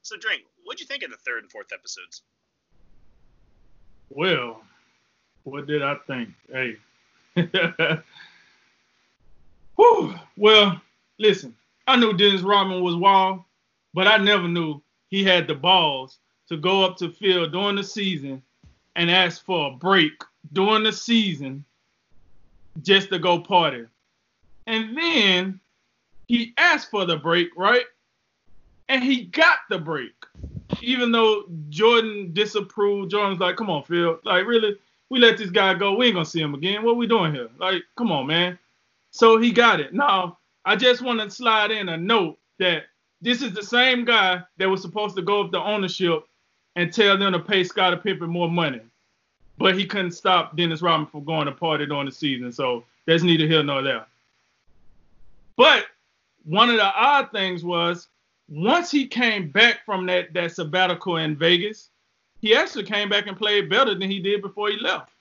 So, 0.00 0.16
Drink, 0.16 0.44
what'd 0.64 0.80
you 0.80 0.86
think 0.86 1.02
of 1.02 1.10
the 1.10 1.18
third 1.18 1.42
and 1.42 1.52
fourth 1.52 1.70
episodes? 1.70 2.22
Well, 4.08 4.62
what 5.44 5.66
did 5.66 5.82
I 5.82 5.96
think? 6.06 6.30
Hey. 6.50 6.78
Whew. 9.76 10.14
Well, 10.38 10.80
listen, 11.18 11.54
I 11.86 11.96
knew 11.96 12.16
Dennis 12.16 12.40
Rodman 12.40 12.82
was 12.82 12.96
wild, 12.96 13.44
but 13.92 14.06
I 14.06 14.16
never 14.16 14.48
knew 14.48 14.80
he 15.08 15.22
had 15.24 15.46
the 15.46 15.54
balls 15.54 16.20
to 16.48 16.56
go 16.56 16.82
up 16.82 16.96
to 16.96 17.10
Phil 17.10 17.50
during 17.50 17.76
the 17.76 17.84
season 17.84 18.42
and 18.96 19.10
ask 19.10 19.44
for 19.44 19.72
a 19.72 19.76
break 19.76 20.22
during 20.54 20.84
the 20.84 20.92
season 20.92 21.66
just 22.82 23.10
to 23.10 23.18
go 23.18 23.38
party. 23.38 23.84
And 24.66 24.96
then 24.96 25.60
he 26.28 26.54
asked 26.56 26.90
for 26.90 27.04
the 27.04 27.16
break, 27.16 27.48
right? 27.56 27.84
And 28.88 29.02
he 29.02 29.24
got 29.24 29.58
the 29.68 29.78
break. 29.78 30.14
Even 30.80 31.12
though 31.12 31.44
Jordan 31.68 32.30
disapproved, 32.32 33.10
Jordan's 33.10 33.40
like, 33.40 33.56
come 33.56 33.70
on, 33.70 33.82
Phil. 33.84 34.18
Like, 34.24 34.46
really? 34.46 34.76
We 35.10 35.18
let 35.18 35.36
this 35.36 35.50
guy 35.50 35.74
go. 35.74 35.94
We 35.94 36.06
ain't 36.06 36.14
gonna 36.14 36.24
see 36.24 36.40
him 36.40 36.54
again. 36.54 36.82
What 36.82 36.96
we 36.96 37.06
doing 37.06 37.34
here? 37.34 37.48
Like, 37.58 37.82
come 37.96 38.10
on, 38.10 38.26
man. 38.26 38.58
So 39.10 39.38
he 39.38 39.52
got 39.52 39.80
it. 39.80 39.92
Now, 39.92 40.38
I 40.64 40.76
just 40.76 41.02
want 41.02 41.20
to 41.20 41.30
slide 41.30 41.70
in 41.70 41.90
a 41.90 41.96
note 41.96 42.38
that 42.58 42.84
this 43.20 43.42
is 43.42 43.52
the 43.52 43.62
same 43.62 44.04
guy 44.04 44.42
that 44.56 44.68
was 44.68 44.80
supposed 44.80 45.16
to 45.16 45.22
go 45.22 45.42
up 45.42 45.52
the 45.52 45.60
ownership 45.60 46.26
and 46.76 46.92
tell 46.92 47.18
them 47.18 47.32
to 47.32 47.38
pay 47.38 47.62
Scottie 47.62 47.96
Pippen 47.96 48.30
more 48.30 48.50
money. 48.50 48.80
But 49.58 49.78
he 49.78 49.86
couldn't 49.86 50.12
stop 50.12 50.56
Dennis 50.56 50.82
Rodman 50.82 51.08
from 51.08 51.24
going 51.24 51.46
to 51.46 51.52
party 51.52 51.84
during 51.86 52.06
the 52.06 52.12
season. 52.12 52.50
So 52.52 52.84
that's 53.06 53.22
neither 53.22 53.46
here 53.46 53.62
nor 53.62 53.82
there. 53.82 54.06
But 55.62 55.86
one 56.42 56.70
of 56.70 56.74
the 56.74 56.92
odd 56.92 57.30
things 57.30 57.62
was 57.62 58.08
once 58.48 58.90
he 58.90 59.06
came 59.06 59.48
back 59.48 59.84
from 59.86 60.06
that 60.06 60.34
that 60.34 60.50
sabbatical 60.50 61.18
in 61.18 61.36
Vegas, 61.36 61.90
he 62.40 62.52
actually 62.52 62.82
came 62.82 63.08
back 63.08 63.28
and 63.28 63.36
played 63.36 63.70
better 63.70 63.94
than 63.94 64.10
he 64.10 64.18
did 64.18 64.42
before 64.42 64.70
he 64.70 64.76
left. 64.80 65.12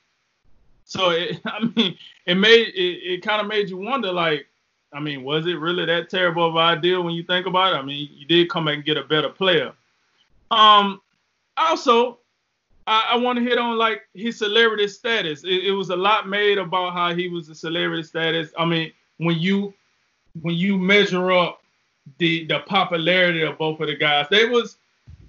So 0.83 1.11
it, 1.11 1.39
I 1.45 1.59
mean, 1.75 1.95
it 2.25 2.33
made 2.33 2.69
it, 2.69 3.13
it 3.13 3.21
kind 3.21 3.39
of 3.39 3.45
made 3.45 3.69
you 3.69 3.77
wonder, 3.77 4.11
like, 4.11 4.47
I 4.91 4.99
mean, 4.99 5.23
was 5.23 5.45
it 5.45 5.59
really 5.59 5.85
that 5.85 6.09
terrible 6.09 6.47
of 6.47 6.55
an 6.55 6.79
idea 6.79 6.99
when 6.99 7.13
you 7.13 7.21
think 7.21 7.45
about 7.45 7.73
it? 7.73 7.77
I 7.77 7.83
mean, 7.83 8.09
you 8.11 8.25
did 8.25 8.49
come 8.49 8.65
back 8.65 8.77
and 8.77 8.83
get 8.83 8.97
a 8.97 9.03
better 9.03 9.29
player. 9.29 9.73
Um, 10.49 11.01
also, 11.55 12.17
I, 12.87 13.09
I 13.11 13.17
want 13.17 13.37
to 13.37 13.45
hit 13.45 13.59
on 13.59 13.77
like 13.77 14.07
his 14.15 14.39
celebrity 14.39 14.87
status. 14.87 15.43
It, 15.43 15.65
it 15.65 15.71
was 15.71 15.91
a 15.91 15.95
lot 15.95 16.27
made 16.27 16.57
about 16.57 16.93
how 16.93 17.13
he 17.13 17.29
was 17.29 17.47
a 17.49 17.53
celebrity 17.53 18.01
status. 18.01 18.49
I 18.57 18.65
mean, 18.65 18.91
when 19.17 19.37
you 19.37 19.75
when 20.41 20.55
you 20.55 20.77
measure 20.77 21.31
up 21.31 21.61
the 22.17 22.45
the 22.45 22.59
popularity 22.59 23.41
of 23.41 23.57
both 23.57 23.79
of 23.79 23.87
the 23.87 23.95
guys, 23.95 24.27
they 24.29 24.45
was 24.45 24.77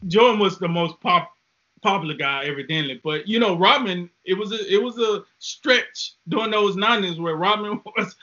Jordan 0.08 0.38
was 0.38 0.58
the 0.58 0.68
most 0.68 1.00
pop 1.00 1.36
popular 1.82 2.14
guy 2.14 2.44
evidently, 2.44 3.00
but 3.02 3.26
you 3.26 3.38
know 3.38 3.56
Rodman, 3.56 4.08
it 4.24 4.34
was 4.34 4.52
a 4.52 4.72
it 4.72 4.82
was 4.82 4.98
a 4.98 5.24
stretch 5.38 6.14
during 6.28 6.50
those 6.50 6.76
nineties 6.76 7.18
where 7.18 7.36
Rodman 7.36 7.80
was 7.96 8.16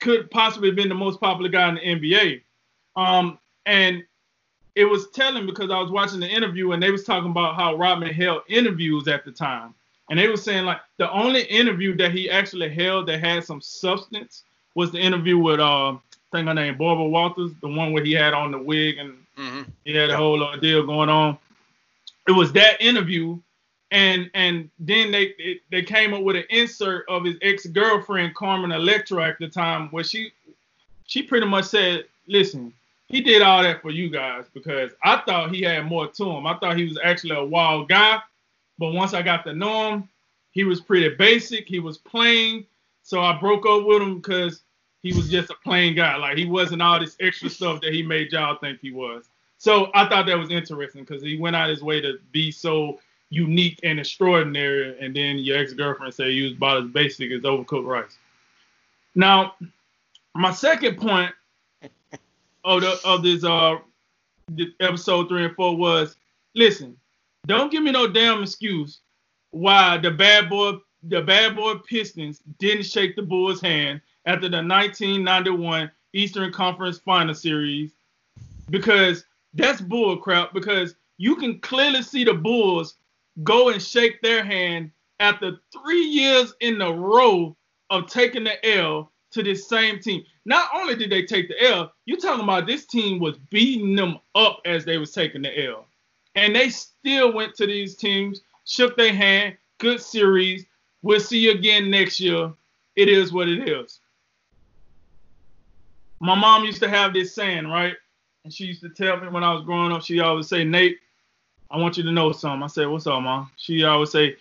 could 0.00 0.30
possibly 0.30 0.68
have 0.68 0.76
been 0.76 0.88
the 0.88 0.94
most 0.94 1.20
popular 1.20 1.48
guy 1.48 1.68
in 1.68 1.74
the 1.76 1.80
NBA. 1.80 2.42
Um, 2.96 3.38
and 3.64 4.04
it 4.74 4.84
was 4.84 5.08
telling 5.10 5.46
because 5.46 5.70
I 5.70 5.80
was 5.80 5.90
watching 5.90 6.20
the 6.20 6.28
interview 6.28 6.72
and 6.72 6.82
they 6.82 6.90
was 6.90 7.04
talking 7.04 7.30
about 7.30 7.56
how 7.56 7.76
Rodman 7.76 8.12
held 8.12 8.42
interviews 8.48 9.08
at 9.08 9.24
the 9.24 9.32
time. 9.32 9.74
And 10.10 10.18
they 10.18 10.28
were 10.28 10.36
saying 10.36 10.64
like 10.64 10.80
the 10.98 11.10
only 11.10 11.42
interview 11.44 11.96
that 11.96 12.12
he 12.12 12.30
actually 12.30 12.68
held 12.68 13.08
that 13.08 13.20
had 13.20 13.44
some 13.44 13.60
substance 13.60 14.44
was 14.74 14.92
the 14.92 14.98
interview 14.98 15.38
with 15.38 15.60
I 15.60 15.96
think 16.36 16.48
her 16.48 16.54
name 16.54 16.76
Barbara 16.76 17.06
Walters, 17.06 17.52
the 17.60 17.68
one 17.68 17.92
where 17.92 18.04
he 18.04 18.12
had 18.12 18.34
on 18.34 18.52
the 18.52 18.58
wig 18.58 18.98
and 18.98 19.14
mm-hmm. 19.36 19.62
he 19.84 19.94
had 19.94 20.10
a 20.10 20.16
whole 20.16 20.56
deal 20.58 20.86
going 20.86 21.08
on. 21.08 21.38
It 22.28 22.32
was 22.32 22.52
that 22.52 22.80
interview, 22.80 23.38
and 23.90 24.30
and 24.34 24.68
then 24.78 25.12
they 25.12 25.34
it, 25.38 25.62
they 25.70 25.82
came 25.82 26.12
up 26.12 26.22
with 26.22 26.36
an 26.36 26.44
insert 26.50 27.08
of 27.08 27.24
his 27.24 27.36
ex 27.42 27.66
girlfriend 27.66 28.34
Carmen 28.34 28.72
Electra 28.72 29.28
at 29.28 29.38
the 29.38 29.48
time, 29.48 29.88
where 29.90 30.04
she 30.04 30.32
she 31.06 31.22
pretty 31.22 31.46
much 31.46 31.66
said, 31.66 32.04
"Listen, 32.26 32.72
he 33.06 33.20
did 33.20 33.42
all 33.42 33.62
that 33.62 33.82
for 33.82 33.90
you 33.90 34.10
guys 34.10 34.44
because 34.52 34.90
I 35.04 35.22
thought 35.26 35.54
he 35.54 35.62
had 35.62 35.86
more 35.86 36.08
to 36.08 36.30
him. 36.30 36.46
I 36.46 36.56
thought 36.58 36.76
he 36.76 36.88
was 36.88 36.98
actually 37.02 37.36
a 37.36 37.44
wild 37.44 37.88
guy, 37.88 38.20
but 38.78 38.92
once 38.92 39.14
I 39.14 39.22
got 39.22 39.44
to 39.44 39.54
know 39.54 39.92
him, 39.92 40.08
he 40.50 40.64
was 40.64 40.80
pretty 40.80 41.14
basic. 41.14 41.68
He 41.68 41.78
was 41.78 41.98
plain, 41.98 42.66
so 43.02 43.20
I 43.20 43.38
broke 43.38 43.66
up 43.66 43.84
with 43.84 44.02
him 44.02 44.16
because." 44.16 44.62
He 45.06 45.12
was 45.16 45.30
just 45.30 45.50
a 45.50 45.54
plain 45.62 45.94
guy. 45.94 46.16
Like 46.16 46.36
he 46.36 46.46
wasn't 46.46 46.82
all 46.82 46.98
this 46.98 47.16
extra 47.20 47.48
stuff 47.48 47.80
that 47.82 47.92
he 47.92 48.02
made 48.02 48.32
y'all 48.32 48.56
think 48.56 48.80
he 48.80 48.90
was. 48.90 49.28
So 49.58 49.90
I 49.94 50.08
thought 50.08 50.26
that 50.26 50.38
was 50.38 50.50
interesting 50.50 51.04
because 51.04 51.22
he 51.22 51.38
went 51.38 51.54
out 51.54 51.70
his 51.70 51.82
way 51.82 52.00
to 52.00 52.18
be 52.32 52.50
so 52.50 52.98
unique 53.30 53.78
and 53.82 53.98
extraordinary, 53.98 54.98
and 55.00 55.14
then 55.14 55.38
your 55.38 55.58
ex-girlfriend 55.58 56.12
say 56.12 56.30
you 56.30 56.44
was 56.44 56.52
about 56.52 56.82
as 56.82 56.90
basic 56.90 57.30
as 57.30 57.42
overcooked 57.42 57.86
rice. 57.86 58.18
Now, 59.14 59.54
my 60.34 60.52
second 60.52 60.98
point 60.98 61.32
of 62.64 62.80
the 62.82 63.00
of 63.04 63.22
this 63.22 63.44
uh 63.44 63.76
episode 64.80 65.28
three 65.28 65.44
and 65.44 65.54
four 65.54 65.76
was 65.76 66.16
listen, 66.54 66.96
don't 67.46 67.70
give 67.70 67.82
me 67.82 67.92
no 67.92 68.08
damn 68.08 68.42
excuse 68.42 69.00
why 69.50 69.98
the 69.98 70.10
bad 70.10 70.50
boy 70.50 70.72
the 71.04 71.22
bad 71.22 71.54
boy 71.54 71.74
Pistons 71.76 72.40
didn't 72.58 72.84
shake 72.84 73.14
the 73.14 73.22
Bulls' 73.22 73.60
hand 73.60 74.00
after 74.26 74.48
the 74.48 74.56
1991 74.56 75.90
Eastern 76.12 76.52
Conference 76.52 76.98
Final 76.98 77.34
Series 77.34 77.92
because 78.70 79.24
that's 79.54 79.80
bull 79.80 80.16
crap 80.16 80.52
because 80.52 80.94
you 81.18 81.36
can 81.36 81.60
clearly 81.60 82.02
see 82.02 82.24
the 82.24 82.34
Bulls 82.34 82.96
go 83.42 83.70
and 83.70 83.80
shake 83.80 84.20
their 84.20 84.44
hand 84.44 84.90
after 85.20 85.58
three 85.72 86.04
years 86.04 86.54
in 86.60 86.80
a 86.80 86.92
row 86.92 87.56
of 87.90 88.06
taking 88.08 88.44
the 88.44 88.76
L 88.76 89.12
to 89.32 89.42
this 89.42 89.68
same 89.68 90.00
team. 90.00 90.24
Not 90.44 90.68
only 90.74 90.96
did 90.96 91.10
they 91.10 91.24
take 91.24 91.48
the 91.48 91.62
L, 91.62 91.92
you 92.04 92.16
talking 92.16 92.44
about 92.44 92.66
this 92.66 92.86
team 92.86 93.18
was 93.18 93.38
beating 93.50 93.96
them 93.96 94.18
up 94.34 94.60
as 94.64 94.84
they 94.84 94.98
was 94.98 95.12
taking 95.12 95.42
the 95.42 95.66
L. 95.66 95.86
And 96.34 96.54
they 96.54 96.68
still 96.70 97.32
went 97.32 97.54
to 97.56 97.66
these 97.66 97.96
teams, 97.96 98.42
shook 98.64 98.96
their 98.96 99.14
hand, 99.14 99.56
good 99.78 100.00
series. 100.00 100.66
We'll 101.02 101.20
see 101.20 101.38
you 101.38 101.52
again 101.52 101.90
next 101.90 102.20
year. 102.20 102.52
It 102.94 103.08
is 103.08 103.32
what 103.32 103.48
it 103.48 103.68
is. 103.68 104.00
My 106.20 106.34
mom 106.34 106.64
used 106.64 106.82
to 106.82 106.88
have 106.88 107.12
this 107.12 107.34
saying, 107.34 107.66
right? 107.66 107.94
And 108.44 108.52
she 108.52 108.64
used 108.64 108.80
to 108.82 108.88
tell 108.88 109.18
me 109.18 109.28
when 109.28 109.44
I 109.44 109.52
was 109.52 109.64
growing 109.64 109.92
up, 109.92 110.02
she 110.02 110.20
always 110.20 110.48
say, 110.48 110.64
Nate, 110.64 110.98
I 111.70 111.78
want 111.78 111.96
you 111.96 112.02
to 112.04 112.12
know 112.12 112.32
something. 112.32 112.62
I 112.62 112.68
said, 112.68 112.86
What's 112.86 113.06
up, 113.06 113.22
mom? 113.22 113.50
She 113.56 113.84
always 113.84 114.10
say, 114.10 114.36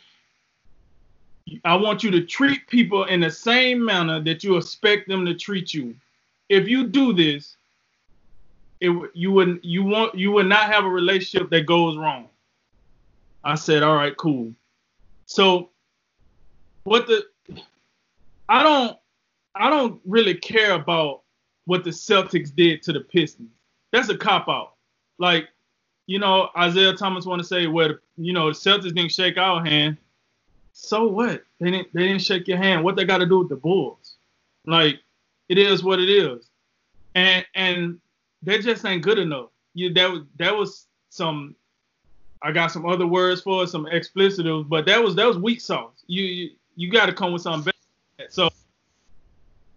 I 1.64 1.76
want 1.76 2.04
you 2.04 2.12
to 2.12 2.22
treat 2.22 2.68
people 2.68 3.06
in 3.06 3.20
the 3.20 3.32
same 3.32 3.84
manner 3.84 4.20
that 4.22 4.44
you 4.44 4.58
expect 4.58 5.08
them 5.08 5.26
to 5.26 5.36
treat 5.36 5.74
you. 5.74 5.96
If 6.50 6.68
you 6.68 6.88
do 6.88 7.14
this, 7.14 7.58
it 8.82 8.92
you 9.14 9.32
would 9.32 9.60
you 9.64 9.84
want 9.84 10.16
you 10.16 10.32
would 10.32 10.48
not 10.48 10.72
have 10.72 10.86
a 10.86 10.90
relationship 10.90 11.50
that 11.52 11.66
goes 11.66 11.98
wrong. 11.98 12.30
I 13.44 13.56
said, 13.56 13.84
all 13.84 13.96
right, 13.96 14.16
cool. 14.18 14.54
So 15.28 15.70
what 16.84 17.08
the 17.08 17.26
I 18.50 18.64
don't 18.64 18.98
I 19.54 19.70
don't 19.70 20.02
really 20.06 20.36
care 20.36 20.74
about 20.74 21.22
what 21.66 21.84
the 21.84 21.90
Celtics 21.90 22.56
did 22.56 22.82
to 22.84 22.94
the 22.94 23.02
Pistons. 23.02 23.50
That's 23.92 24.10
a 24.10 24.18
cop 24.18 24.48
out. 24.48 24.74
Like, 25.18 25.50
you 26.08 26.20
know, 26.20 26.50
Isiah 26.60 26.94
Thomas 26.94 27.26
want 27.26 27.42
to 27.42 27.48
say, 27.48 27.68
well, 27.68 27.96
you 28.18 28.34
know, 28.34 28.48
the 28.48 28.56
Celtics 28.56 28.94
didn't 28.94 29.12
shake 29.12 29.38
our 29.38 29.64
hand. 29.64 29.98
So 30.74 31.08
what? 31.08 31.44
They 31.60 31.72
didn't 31.72 31.88
they 31.94 32.08
didn't 32.08 32.22
shake 32.22 32.48
your 32.48 32.58
hand. 32.58 32.84
What 32.84 32.96
they 32.96 33.06
got 33.06 33.20
to 33.20 33.26
do 33.26 33.40
with 33.40 33.50
the 33.50 33.56
Bulls? 33.56 34.16
Like, 34.66 35.00
it 35.48 35.58
is 35.58 35.84
what 35.84 36.00
it 36.00 36.10
is. 36.10 36.50
And 37.16 37.46
and 37.56 38.00
that 38.44 38.62
just 38.62 38.86
ain't 38.86 39.02
good 39.02 39.18
enough. 39.18 39.50
You 39.74 39.94
that 39.94 40.12
was 40.12 40.22
that 40.38 40.56
was 40.56 40.88
some 41.10 41.56
I 42.42 42.52
got 42.52 42.72
some 42.72 42.86
other 42.86 43.08
words 43.08 43.42
for 43.42 43.64
it, 43.64 43.68
some 43.68 43.86
explicitives, 43.86 44.68
but 44.68 44.86
that 44.86 45.02
was 45.02 45.16
that 45.16 45.26
was 45.26 45.38
weak 45.38 45.62
sauce. 45.62 46.04
You 46.08 46.24
you, 46.26 46.50
you 46.76 46.92
got 46.92 47.08
to 47.08 47.14
come 47.14 47.32
with 47.32 47.42
something 47.42 47.72
better. 48.18 48.30
So 48.30 48.50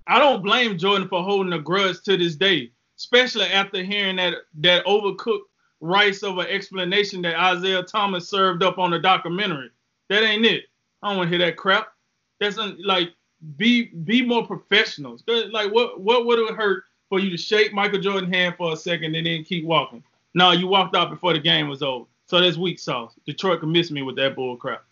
I 0.09 0.19
don't 0.19 0.43
blame 0.43 0.79
Jordan 0.79 1.07
for 1.07 1.23
holding 1.23 1.53
a 1.53 1.59
grudge 1.59 2.01
to 2.03 2.17
this 2.17 2.35
day, 2.35 2.73
especially 2.97 3.45
after 3.45 3.83
hearing 3.83 4.17
that 4.17 4.35
that 4.61 4.85
overcooked 4.87 5.43
rice 5.81 6.23
of 6.23 6.39
an 6.39 6.47
explanation 6.47 7.23
that 7.23 7.55
Isiah 7.55 7.83
Thomas 7.83 8.29
served 8.29 8.63
up 8.63 8.79
on 8.79 8.91
the 8.91 8.99
documentary. 8.99 9.71
That 10.09 10.25
ain't 10.25 10.47
it. 10.47 10.65
I 11.03 11.09
don't 11.09 11.19
want 11.19 11.31
to 11.31 11.37
hear 11.37 11.47
that 11.47 11.57
crap. 11.57 11.93
That's 12.41 12.59
un, 12.59 12.79
like 12.83 13.13
be 13.57 13.85
be 13.85 14.23
more 14.23 14.47
professionals. 14.47 15.23
Like 15.27 15.73
what 15.73 16.01
what 16.01 16.25
would 16.27 16.39
it 16.39 16.55
hurt 16.55 16.85
for 17.11 17.21
you 17.21 17.31
to 17.31 17.37
shake 17.37 17.75
Michael 17.75 18.01
Jordan's 18.01 18.35
hand 18.35 18.55
for 18.57 18.73
a 18.73 18.77
second 18.77 19.15
and 19.15 19.27
then 19.27 19.45
keep 19.45 19.65
walking? 19.65 20.03
No, 20.35 20.53
you 20.53 20.67
walked 20.67 20.97
out 20.97 21.11
before 21.11 21.35
the 21.35 21.39
game 21.39 21.69
was 21.69 21.83
over. 21.83 22.07
So 22.27 22.41
that's 22.41 22.57
weak 22.57 22.79
sauce. 22.79 23.13
Detroit 23.27 23.61
can 23.61 23.73
miss 23.73 23.91
me 23.91 24.03
with 24.03 24.17
that 24.17 24.37
bull 24.37 24.57
crap. 24.57 24.85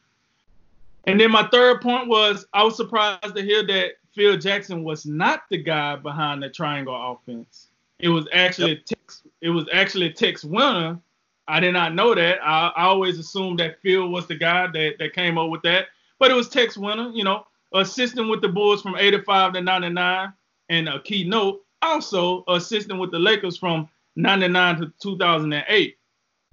And 1.04 1.20
then 1.20 1.30
my 1.30 1.46
third 1.48 1.80
point 1.80 2.08
was 2.08 2.46
I 2.52 2.64
was 2.64 2.76
surprised 2.76 3.34
to 3.34 3.42
hear 3.42 3.64
that 3.66 3.92
Phil 4.16 4.38
Jackson 4.38 4.82
was 4.82 5.04
not 5.04 5.42
the 5.50 5.58
guy 5.58 5.94
behind 5.94 6.42
the 6.42 6.48
triangle 6.48 7.12
offense. 7.12 7.68
It 7.98 8.08
was 8.08 8.26
actually 8.32 8.72
yep. 8.72 8.86
Tex, 8.86 9.22
it 9.42 9.50
was 9.50 9.66
actually 9.72 10.10
Tex 10.10 10.42
Winter. 10.42 10.98
I 11.46 11.60
did 11.60 11.72
not 11.72 11.94
know 11.94 12.14
that. 12.14 12.38
I, 12.42 12.68
I, 12.74 12.84
always 12.84 13.18
assumed 13.18 13.60
that 13.60 13.80
Phil 13.82 14.08
was 14.08 14.26
the 14.26 14.34
guy 14.34 14.66
that, 14.68 14.94
that 14.98 15.12
came 15.12 15.36
up 15.36 15.50
with 15.50 15.62
that. 15.62 15.88
But 16.18 16.30
it 16.30 16.34
was 16.34 16.48
Tex 16.48 16.78
Winter, 16.78 17.10
you 17.12 17.24
know, 17.24 17.46
assisting 17.74 18.28
with 18.28 18.40
the 18.40 18.48
Bulls 18.48 18.80
from 18.82 18.96
85 18.96 19.52
to 19.52 19.60
99 19.60 20.32
and 20.70 20.88
a 20.88 21.00
key 21.00 21.28
note, 21.28 21.62
also 21.82 22.42
assisting 22.48 22.98
with 22.98 23.10
the 23.10 23.18
Lakers 23.18 23.58
from 23.58 23.88
99 24.16 24.80
to 24.80 24.92
2008 24.98 25.98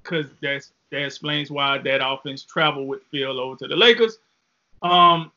because 0.03 0.25
that's 0.41 0.73
that 0.91 1.05
explains 1.05 1.49
why 1.49 1.77
that 1.77 2.05
offense 2.05 2.43
traveled 2.43 2.89
with 2.89 3.01
Phil 3.09 3.39
over 3.39 3.55
to 3.55 3.67
the 3.67 3.75
Lakers. 3.75 4.19
Um, 4.81 5.31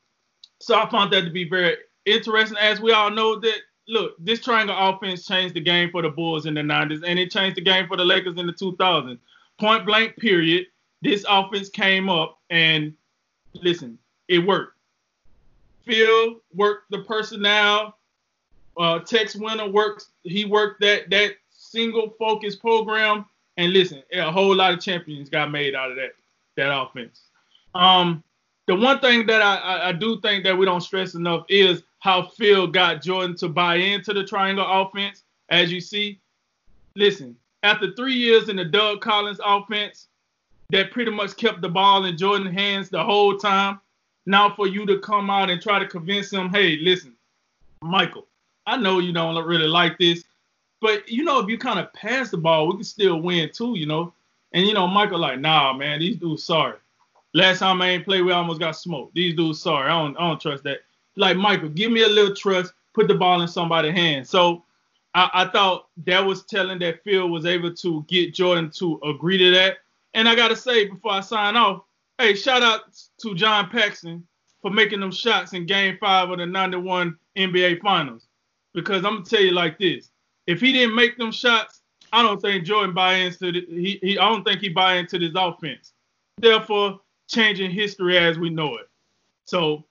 so 0.58 0.78
I 0.78 0.90
found 0.90 1.12
that 1.12 1.22
to 1.22 1.30
be 1.30 1.48
very 1.48 1.76
interesting. 2.06 2.56
As 2.58 2.80
we 2.80 2.92
all 2.92 3.10
know, 3.10 3.38
that 3.40 3.58
look, 3.88 4.14
this 4.18 4.40
triangle 4.40 4.76
offense 4.76 5.26
changed 5.26 5.54
the 5.54 5.60
game 5.60 5.90
for 5.90 6.02
the 6.02 6.10
Bulls 6.10 6.46
in 6.46 6.54
the 6.54 6.62
90s, 6.62 7.02
and 7.06 7.18
it 7.18 7.30
changed 7.30 7.56
the 7.56 7.62
game 7.62 7.86
for 7.86 7.96
the 7.96 8.04
Lakers 8.04 8.38
in 8.38 8.46
the 8.46 8.52
2000s. 8.52 9.18
Point 9.58 9.86
blank, 9.86 10.16
period. 10.16 10.66
This 11.02 11.24
offense 11.28 11.68
came 11.68 12.08
up, 12.08 12.38
and 12.50 12.94
listen, 13.54 13.98
it 14.28 14.38
worked. 14.38 14.76
Phil 15.84 16.40
worked 16.54 16.90
the 16.90 17.02
personnel. 17.04 17.96
Uh, 18.76 18.98
Tex 19.00 19.36
Winter 19.36 19.68
works. 19.68 20.10
He 20.22 20.44
worked 20.44 20.80
that 20.80 21.08
that 21.10 21.36
single 21.50 22.14
focus 22.18 22.56
program 22.56 23.24
and 23.56 23.72
listen, 23.72 24.02
a 24.12 24.30
whole 24.30 24.54
lot 24.54 24.74
of 24.74 24.80
champions 24.80 25.30
got 25.30 25.50
made 25.50 25.74
out 25.74 25.90
of 25.90 25.96
that 25.96 26.10
that 26.56 26.76
offense. 26.76 27.22
Um, 27.74 28.22
the 28.66 28.74
one 28.74 28.98
thing 29.00 29.26
that 29.26 29.42
I, 29.42 29.56
I, 29.56 29.88
I 29.88 29.92
do 29.92 30.20
think 30.20 30.44
that 30.44 30.56
we 30.56 30.66
don't 30.66 30.80
stress 30.80 31.14
enough 31.14 31.44
is 31.48 31.82
how 32.06 32.22
Phil 32.22 32.68
got 32.68 33.02
Jordan 33.02 33.34
to 33.38 33.48
buy 33.48 33.74
into 33.74 34.12
the 34.12 34.22
triangle 34.22 34.64
offense. 34.64 35.24
As 35.48 35.72
you 35.72 35.80
see, 35.80 36.20
listen, 36.94 37.34
after 37.64 37.94
three 37.94 38.14
years 38.14 38.48
in 38.48 38.54
the 38.54 38.64
Doug 38.64 39.00
Collins 39.00 39.40
offense, 39.44 40.06
that 40.70 40.92
pretty 40.92 41.10
much 41.10 41.36
kept 41.36 41.62
the 41.62 41.68
ball 41.68 42.04
in 42.04 42.16
Jordan's 42.16 42.54
hands 42.54 42.90
the 42.90 43.02
whole 43.02 43.36
time. 43.36 43.80
Now 44.24 44.54
for 44.54 44.68
you 44.68 44.86
to 44.86 45.00
come 45.00 45.30
out 45.30 45.50
and 45.50 45.60
try 45.60 45.80
to 45.80 45.88
convince 45.88 46.32
him, 46.32 46.48
hey, 46.50 46.76
listen, 46.76 47.12
Michael, 47.82 48.28
I 48.68 48.76
know 48.76 49.00
you 49.00 49.12
don't 49.12 49.44
really 49.44 49.66
like 49.66 49.98
this, 49.98 50.22
but 50.80 51.08
you 51.08 51.24
know, 51.24 51.40
if 51.40 51.48
you 51.48 51.58
kind 51.58 51.80
of 51.80 51.92
pass 51.92 52.30
the 52.30 52.36
ball, 52.36 52.68
we 52.68 52.74
can 52.74 52.84
still 52.84 53.20
win 53.20 53.50
too, 53.52 53.76
you 53.76 53.86
know. 53.86 54.12
And 54.52 54.64
you 54.64 54.74
know, 54.74 54.86
Michael 54.86 55.18
like, 55.18 55.40
nah, 55.40 55.72
man, 55.72 55.98
these 55.98 56.18
dudes 56.18 56.44
sorry. 56.44 56.78
Last 57.34 57.58
time 57.58 57.82
I 57.82 57.88
ain't 57.88 58.04
played, 58.04 58.22
we 58.22 58.30
almost 58.30 58.60
got 58.60 58.76
smoked. 58.76 59.12
These 59.14 59.34
dudes 59.34 59.60
sorry. 59.60 59.90
I 59.90 60.00
don't, 60.00 60.16
I 60.16 60.28
don't 60.28 60.40
trust 60.40 60.62
that. 60.62 60.82
Like 61.16 61.36
Michael, 61.36 61.70
give 61.70 61.90
me 61.90 62.02
a 62.02 62.08
little 62.08 62.34
trust. 62.34 62.72
Put 62.94 63.08
the 63.08 63.14
ball 63.14 63.42
in 63.42 63.48
somebody's 63.48 63.94
hand. 63.94 64.26
So 64.26 64.64
I, 65.14 65.30
I 65.32 65.44
thought 65.46 65.88
that 66.04 66.24
was 66.24 66.44
telling 66.44 66.78
that 66.80 67.02
Phil 67.02 67.28
was 67.28 67.46
able 67.46 67.74
to 67.74 68.04
get 68.08 68.34
Jordan 68.34 68.70
to 68.76 69.00
agree 69.04 69.38
to 69.38 69.50
that. 69.52 69.78
And 70.14 70.28
I 70.28 70.34
gotta 70.34 70.56
say 70.56 70.86
before 70.86 71.12
I 71.12 71.20
sign 71.20 71.56
off, 71.56 71.82
hey, 72.18 72.34
shout 72.34 72.62
out 72.62 72.82
to 73.22 73.34
John 73.34 73.68
Paxson 73.68 74.26
for 74.62 74.70
making 74.70 75.00
them 75.00 75.10
shots 75.10 75.52
in 75.52 75.66
Game 75.66 75.96
Five 75.98 76.30
of 76.30 76.38
the 76.38 76.46
'91 76.46 77.16
NBA 77.36 77.80
Finals. 77.80 78.26
Because 78.74 79.04
I'm 79.04 79.14
gonna 79.16 79.24
tell 79.24 79.40
you 79.40 79.52
like 79.52 79.78
this: 79.78 80.10
if 80.46 80.60
he 80.60 80.72
didn't 80.72 80.94
make 80.94 81.16
them 81.16 81.32
shots, 81.32 81.82
I 82.12 82.22
don't 82.22 82.40
think 82.40 82.64
Jordan 82.64 82.94
buy 82.94 83.14
into 83.14 83.52
the, 83.52 83.66
he, 83.68 83.98
he 84.02 84.18
I 84.18 84.28
don't 84.28 84.44
think 84.44 84.60
he 84.60 84.68
buy 84.68 84.96
into 84.96 85.18
this 85.18 85.32
offense. 85.34 85.92
Therefore, 86.38 87.00
changing 87.28 87.70
history 87.70 88.18
as 88.18 88.38
we 88.38 88.50
know 88.50 88.76
it. 88.76 88.88
So 89.44 89.84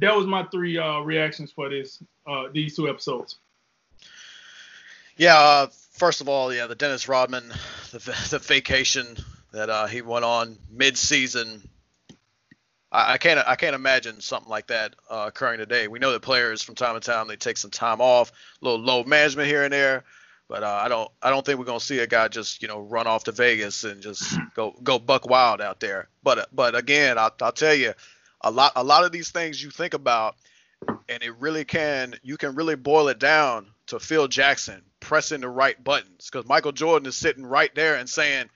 that 0.00 0.14
was 0.14 0.26
my 0.26 0.44
three 0.44 0.78
uh, 0.78 1.00
reactions 1.00 1.52
for 1.52 1.68
this 1.68 2.02
uh, 2.26 2.44
these 2.52 2.76
two 2.76 2.88
episodes. 2.88 3.38
Yeah, 5.16 5.36
uh, 5.36 5.66
first 5.92 6.20
of 6.20 6.28
all, 6.28 6.54
yeah, 6.54 6.66
the 6.66 6.76
Dennis 6.76 7.08
Rodman, 7.08 7.48
the, 7.90 7.98
the 8.30 8.38
vacation 8.38 9.16
that 9.52 9.68
uh, 9.68 9.86
he 9.86 10.02
went 10.02 10.24
on 10.24 10.58
mid-season. 10.70 11.68
I, 12.92 13.14
I, 13.14 13.18
can't 13.18 13.40
I 13.46 13.56
can't 13.56 13.74
imagine 13.74 14.20
something 14.20 14.48
like 14.48 14.68
that 14.68 14.94
uh, 15.10 15.24
occurring 15.28 15.58
today. 15.58 15.88
We 15.88 15.98
know 15.98 16.12
that 16.12 16.22
players 16.22 16.62
from 16.62 16.74
time 16.74 16.94
to 16.94 17.00
time 17.00 17.28
they 17.28 17.36
take 17.36 17.56
some 17.56 17.70
time 17.70 18.00
off, 18.00 18.30
a 18.30 18.64
little 18.64 18.80
load 18.80 19.06
management 19.06 19.48
here 19.48 19.64
and 19.64 19.72
there. 19.72 20.04
But 20.48 20.62
uh, 20.62 20.80
I 20.82 20.88
don't 20.88 21.10
I 21.20 21.28
don't 21.28 21.44
think 21.44 21.58
we're 21.58 21.66
gonna 21.66 21.80
see 21.80 21.98
a 21.98 22.06
guy 22.06 22.28
just 22.28 22.62
you 22.62 22.68
know 22.68 22.80
run 22.80 23.06
off 23.06 23.24
to 23.24 23.32
Vegas 23.32 23.84
and 23.84 24.00
just 24.00 24.38
go 24.54 24.74
go 24.82 24.98
buck 24.98 25.28
wild 25.28 25.60
out 25.60 25.80
there. 25.80 26.08
But 26.22 26.48
but 26.54 26.74
again, 26.74 27.18
I'll, 27.18 27.34
I'll 27.42 27.52
tell 27.52 27.74
you, 27.74 27.92
a 28.42 28.50
lot 28.50 28.72
a 28.76 28.84
lot 28.84 29.04
of 29.04 29.12
these 29.12 29.30
things 29.30 29.62
you 29.62 29.70
think 29.70 29.94
about, 29.94 30.36
and 31.08 31.22
it 31.22 31.34
really 31.38 31.64
can 31.64 32.14
you 32.22 32.36
can 32.36 32.54
really 32.54 32.76
boil 32.76 33.08
it 33.08 33.18
down 33.18 33.66
to 33.86 33.98
Phil 33.98 34.28
Jackson 34.28 34.82
pressing 35.00 35.40
the 35.40 35.48
right 35.48 35.82
buttons 35.82 36.28
because 36.30 36.46
Michael 36.46 36.72
Jordan 36.72 37.06
is 37.06 37.16
sitting 37.16 37.44
right 37.44 37.74
there 37.74 37.96
and 37.96 38.08
saying, 38.08 38.48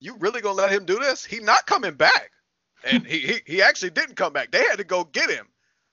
"You 0.00 0.16
really 0.18 0.40
gonna 0.40 0.54
let 0.56 0.72
him 0.72 0.84
do 0.84 0.98
this? 0.98 1.24
He 1.24 1.40
not 1.40 1.66
coming 1.66 1.94
back." 1.94 2.30
And 2.84 3.06
he, 3.06 3.18
he 3.18 3.40
he 3.46 3.62
actually 3.62 3.90
didn't 3.90 4.16
come 4.16 4.32
back. 4.32 4.50
They 4.50 4.62
had 4.64 4.78
to 4.78 4.84
go 4.84 5.04
get 5.04 5.30
him. 5.30 5.46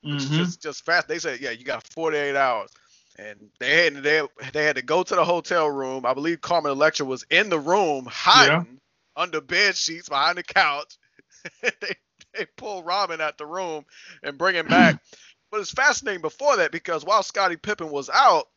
Mhm. 0.04 0.20
Just 0.20 0.62
just 0.62 0.86
fast. 0.86 1.08
They 1.08 1.20
said, 1.20 1.40
"Yeah, 1.42 1.52
you 1.52 1.64
got 1.64 1.86
48 1.88 2.36
hours." 2.36 2.70
And 3.18 3.50
they 3.60 3.86
had 3.86 3.96
they, 4.04 4.22
they 4.54 4.64
had 4.64 4.78
to 4.78 4.82
go 4.82 5.04
to 5.04 5.16
the 5.16 5.26
hotel 5.26 5.70
room. 5.70 6.06
I 6.06 6.14
believe 6.14 6.42
Carmen 6.42 6.72
Electra 6.72 7.06
was 7.06 7.26
in 7.30 7.50
the 7.50 7.60
room 7.60 8.08
hiding 8.10 8.80
under 9.16 9.42
bed 9.42 9.76
sheets 9.76 10.10
behind 10.10 10.38
the 10.38 10.44
couch. 10.44 10.98
they 11.62 11.96
they 12.38 12.46
pull 12.58 12.84
Robin 12.84 13.22
out 13.22 13.38
the 13.38 13.46
room 13.46 13.86
and 14.24 14.38
bring 14.38 14.56
him 14.56 14.68
back. 14.68 15.02
but 15.52 15.60
it's 15.60 15.72
fascinating 15.72 16.22
before 16.22 16.58
that 16.58 16.72
because 16.72 17.04
while 17.06 17.24
Scottie 17.24 17.58
Pippen 17.58 17.92
was 17.92 18.10
out, 18.10 18.48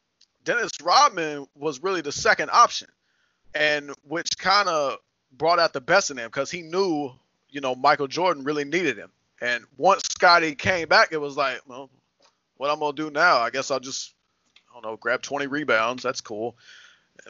Dennis 0.44 0.72
Rodman 0.82 1.46
was 1.54 1.82
really 1.82 2.02
the 2.02 2.12
second 2.12 2.50
option, 2.52 2.88
and 3.54 3.90
which 4.06 4.38
kind 4.38 4.68
of 4.68 4.98
brought 5.32 5.58
out 5.58 5.72
the 5.72 5.80
best 5.80 6.10
in 6.10 6.18
him 6.18 6.26
because 6.26 6.50
he 6.50 6.62
knew, 6.62 7.10
you 7.48 7.60
know, 7.60 7.74
Michael 7.74 8.06
Jordan 8.06 8.44
really 8.44 8.64
needed 8.64 8.96
him. 8.96 9.10
And 9.40 9.64
once 9.76 10.02
Scottie 10.10 10.54
came 10.54 10.88
back, 10.88 11.08
it 11.12 11.20
was 11.20 11.36
like, 11.36 11.60
well, 11.66 11.90
what 12.56 12.70
I'm 12.70 12.78
gonna 12.78 12.94
do 12.94 13.10
now? 13.10 13.38
I 13.38 13.50
guess 13.50 13.70
I'll 13.70 13.80
just, 13.80 14.14
I 14.70 14.74
don't 14.74 14.90
know, 14.90 14.96
grab 14.96 15.22
20 15.22 15.46
rebounds. 15.46 16.02
That's 16.02 16.20
cool, 16.20 16.56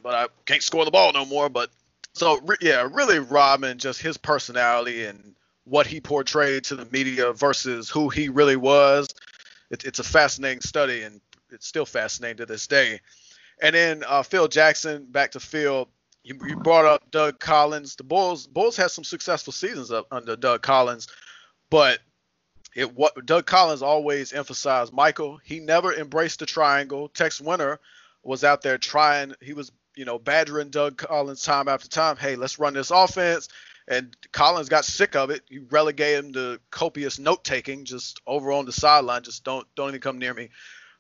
but 0.03 0.15
I 0.15 0.27
can't 0.45 0.63
score 0.63 0.85
the 0.85 0.91
ball 0.91 1.13
no 1.13 1.25
more. 1.25 1.49
But 1.49 1.71
so 2.13 2.41
yeah, 2.61 2.89
really, 2.93 3.21
Rodman, 3.21 3.79
just 3.79 4.03
his 4.03 4.17
personality 4.17 5.05
and 5.05 5.35
what 5.65 5.87
he 5.87 6.01
portrayed 6.01 6.65
to 6.65 6.77
the 6.77 6.87
media 6.87 7.33
versus 7.33 7.89
who 7.89 8.09
he 8.09 8.29
really 8.29 8.57
was. 8.57 9.09
It, 9.71 9.85
it's 9.85 9.99
a 9.99 10.05
fascinating 10.05 10.61
study, 10.61 11.03
and 11.03 11.21
it's 11.51 11.67
still 11.67 11.87
fascinating 11.87 12.39
to 12.39 12.47
this 12.47 12.67
day. 12.67 13.01
And 13.63 13.75
then 13.75 14.05
uh, 14.07 14.23
Phil 14.23 14.49
Jackson, 14.49 15.07
back 15.07 15.33
to 15.33 15.41
Phil. 15.41 15.89
You, 16.23 16.39
you 16.47 16.57
brought 16.57 16.85
up 16.85 17.11
Doug 17.11 17.39
Collins. 17.39 17.97
The 17.97 18.05
Bulls 18.05 18.47
Bulls 18.47 18.77
had 18.77 18.91
some 18.91 19.05
successful 19.05 19.53
seasons 19.53 19.91
up 19.91 20.07
under 20.11 20.37
Doug 20.37 20.63
Collins, 20.63 21.09
but 21.71 21.99
it 22.75 22.95
what 22.95 23.27
Doug 23.27 23.47
Collins 23.47 23.83
always 23.83 24.33
emphasized 24.33 24.93
Michael. 24.93 25.39
He 25.45 25.61
never 25.61 25.95
embraced 25.95 26.41
the 26.41 26.47
triangle. 26.47 27.09
Tex 27.09 27.41
Winter 27.41 27.79
was 28.23 28.43
out 28.43 28.63
there 28.63 28.79
trying. 28.79 29.35
He 29.41 29.53
was 29.53 29.71
you 29.97 30.05
know 30.05 30.19
badgering 30.19 30.71
Doug 30.71 30.97
Collins 30.97 31.43
time 31.43 31.69
after 31.69 31.89
time. 31.89 32.17
Hey, 32.17 32.37
let's 32.37 32.59
run 32.59 32.75
this 32.75 32.91
offense. 32.91 33.49
And 33.87 34.17
Collins 34.33 34.69
got 34.69 34.85
sick 34.85 35.15
of 35.15 35.31
it. 35.31 35.43
You 35.49 35.67
relegate 35.71 36.17
him 36.17 36.33
to 36.33 36.59
copious 36.71 37.19
note 37.19 37.45
taking, 37.45 37.85
just 37.85 38.21
over 38.27 38.51
on 38.53 38.65
the 38.65 38.73
sideline. 38.73 39.23
Just 39.23 39.45
don't 39.45 39.67
don't 39.75 39.91
even 39.91 40.01
come 40.01 40.19
near 40.19 40.33
me. 40.33 40.51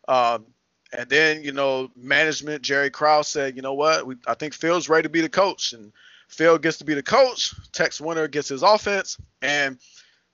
Um, 0.06 0.46
and 0.92 1.08
then 1.08 1.42
you 1.42 1.52
know 1.52 1.90
management 1.96 2.62
Jerry 2.62 2.90
Krause 2.90 3.28
said, 3.28 3.56
you 3.56 3.62
know 3.62 3.74
what, 3.74 4.06
we, 4.06 4.16
I 4.26 4.34
think 4.34 4.54
Phil's 4.54 4.88
ready 4.88 5.04
to 5.04 5.08
be 5.08 5.22
the 5.22 5.28
coach, 5.28 5.72
and 5.72 5.92
Phil 6.28 6.58
gets 6.58 6.78
to 6.78 6.84
be 6.84 6.94
the 6.94 7.02
coach. 7.02 7.54
Tex 7.72 8.00
Winter 8.00 8.28
gets 8.28 8.48
his 8.48 8.62
offense, 8.62 9.18
and 9.40 9.78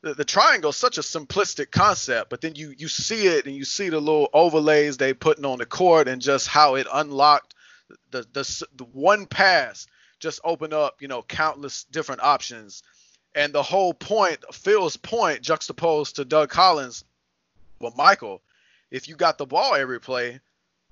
the, 0.02 0.14
the 0.14 0.24
triangle 0.24 0.70
is 0.70 0.76
such 0.76 0.98
a 0.98 1.02
simplistic 1.02 1.70
concept, 1.70 2.30
but 2.30 2.40
then 2.40 2.54
you 2.54 2.74
you 2.76 2.88
see 2.88 3.26
it 3.26 3.46
and 3.46 3.54
you 3.54 3.64
see 3.64 3.88
the 3.88 4.00
little 4.00 4.28
overlays 4.32 4.96
they 4.96 5.14
putting 5.14 5.44
on 5.44 5.58
the 5.58 5.66
court 5.66 6.08
and 6.08 6.22
just 6.22 6.48
how 6.48 6.74
it 6.74 6.86
unlocked 6.92 7.54
the 8.10 8.26
the, 8.32 8.66
the 8.76 8.84
one 8.84 9.26
pass 9.26 9.86
just 10.20 10.40
open 10.44 10.72
up 10.72 11.00
you 11.02 11.08
know 11.08 11.22
countless 11.22 11.84
different 11.84 12.22
options, 12.22 12.82
and 13.34 13.52
the 13.52 13.62
whole 13.62 13.94
point 13.94 14.38
Phil's 14.52 14.96
point 14.96 15.42
juxtaposed 15.42 16.16
to 16.16 16.24
Doug 16.24 16.50
Collins, 16.50 17.04
well 17.80 17.94
Michael, 17.96 18.42
if 18.90 19.08
you 19.08 19.16
got 19.16 19.38
the 19.38 19.46
ball 19.46 19.74
every 19.74 20.00
play, 20.00 20.40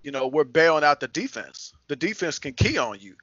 you 0.02 0.10
know 0.10 0.26
we're 0.26 0.44
bailing 0.44 0.84
out 0.84 1.00
the 1.00 1.08
defense. 1.08 1.72
The 1.88 1.96
defense 1.96 2.38
can 2.38 2.54
key 2.54 2.78
on 2.78 2.98
you. 3.00 3.14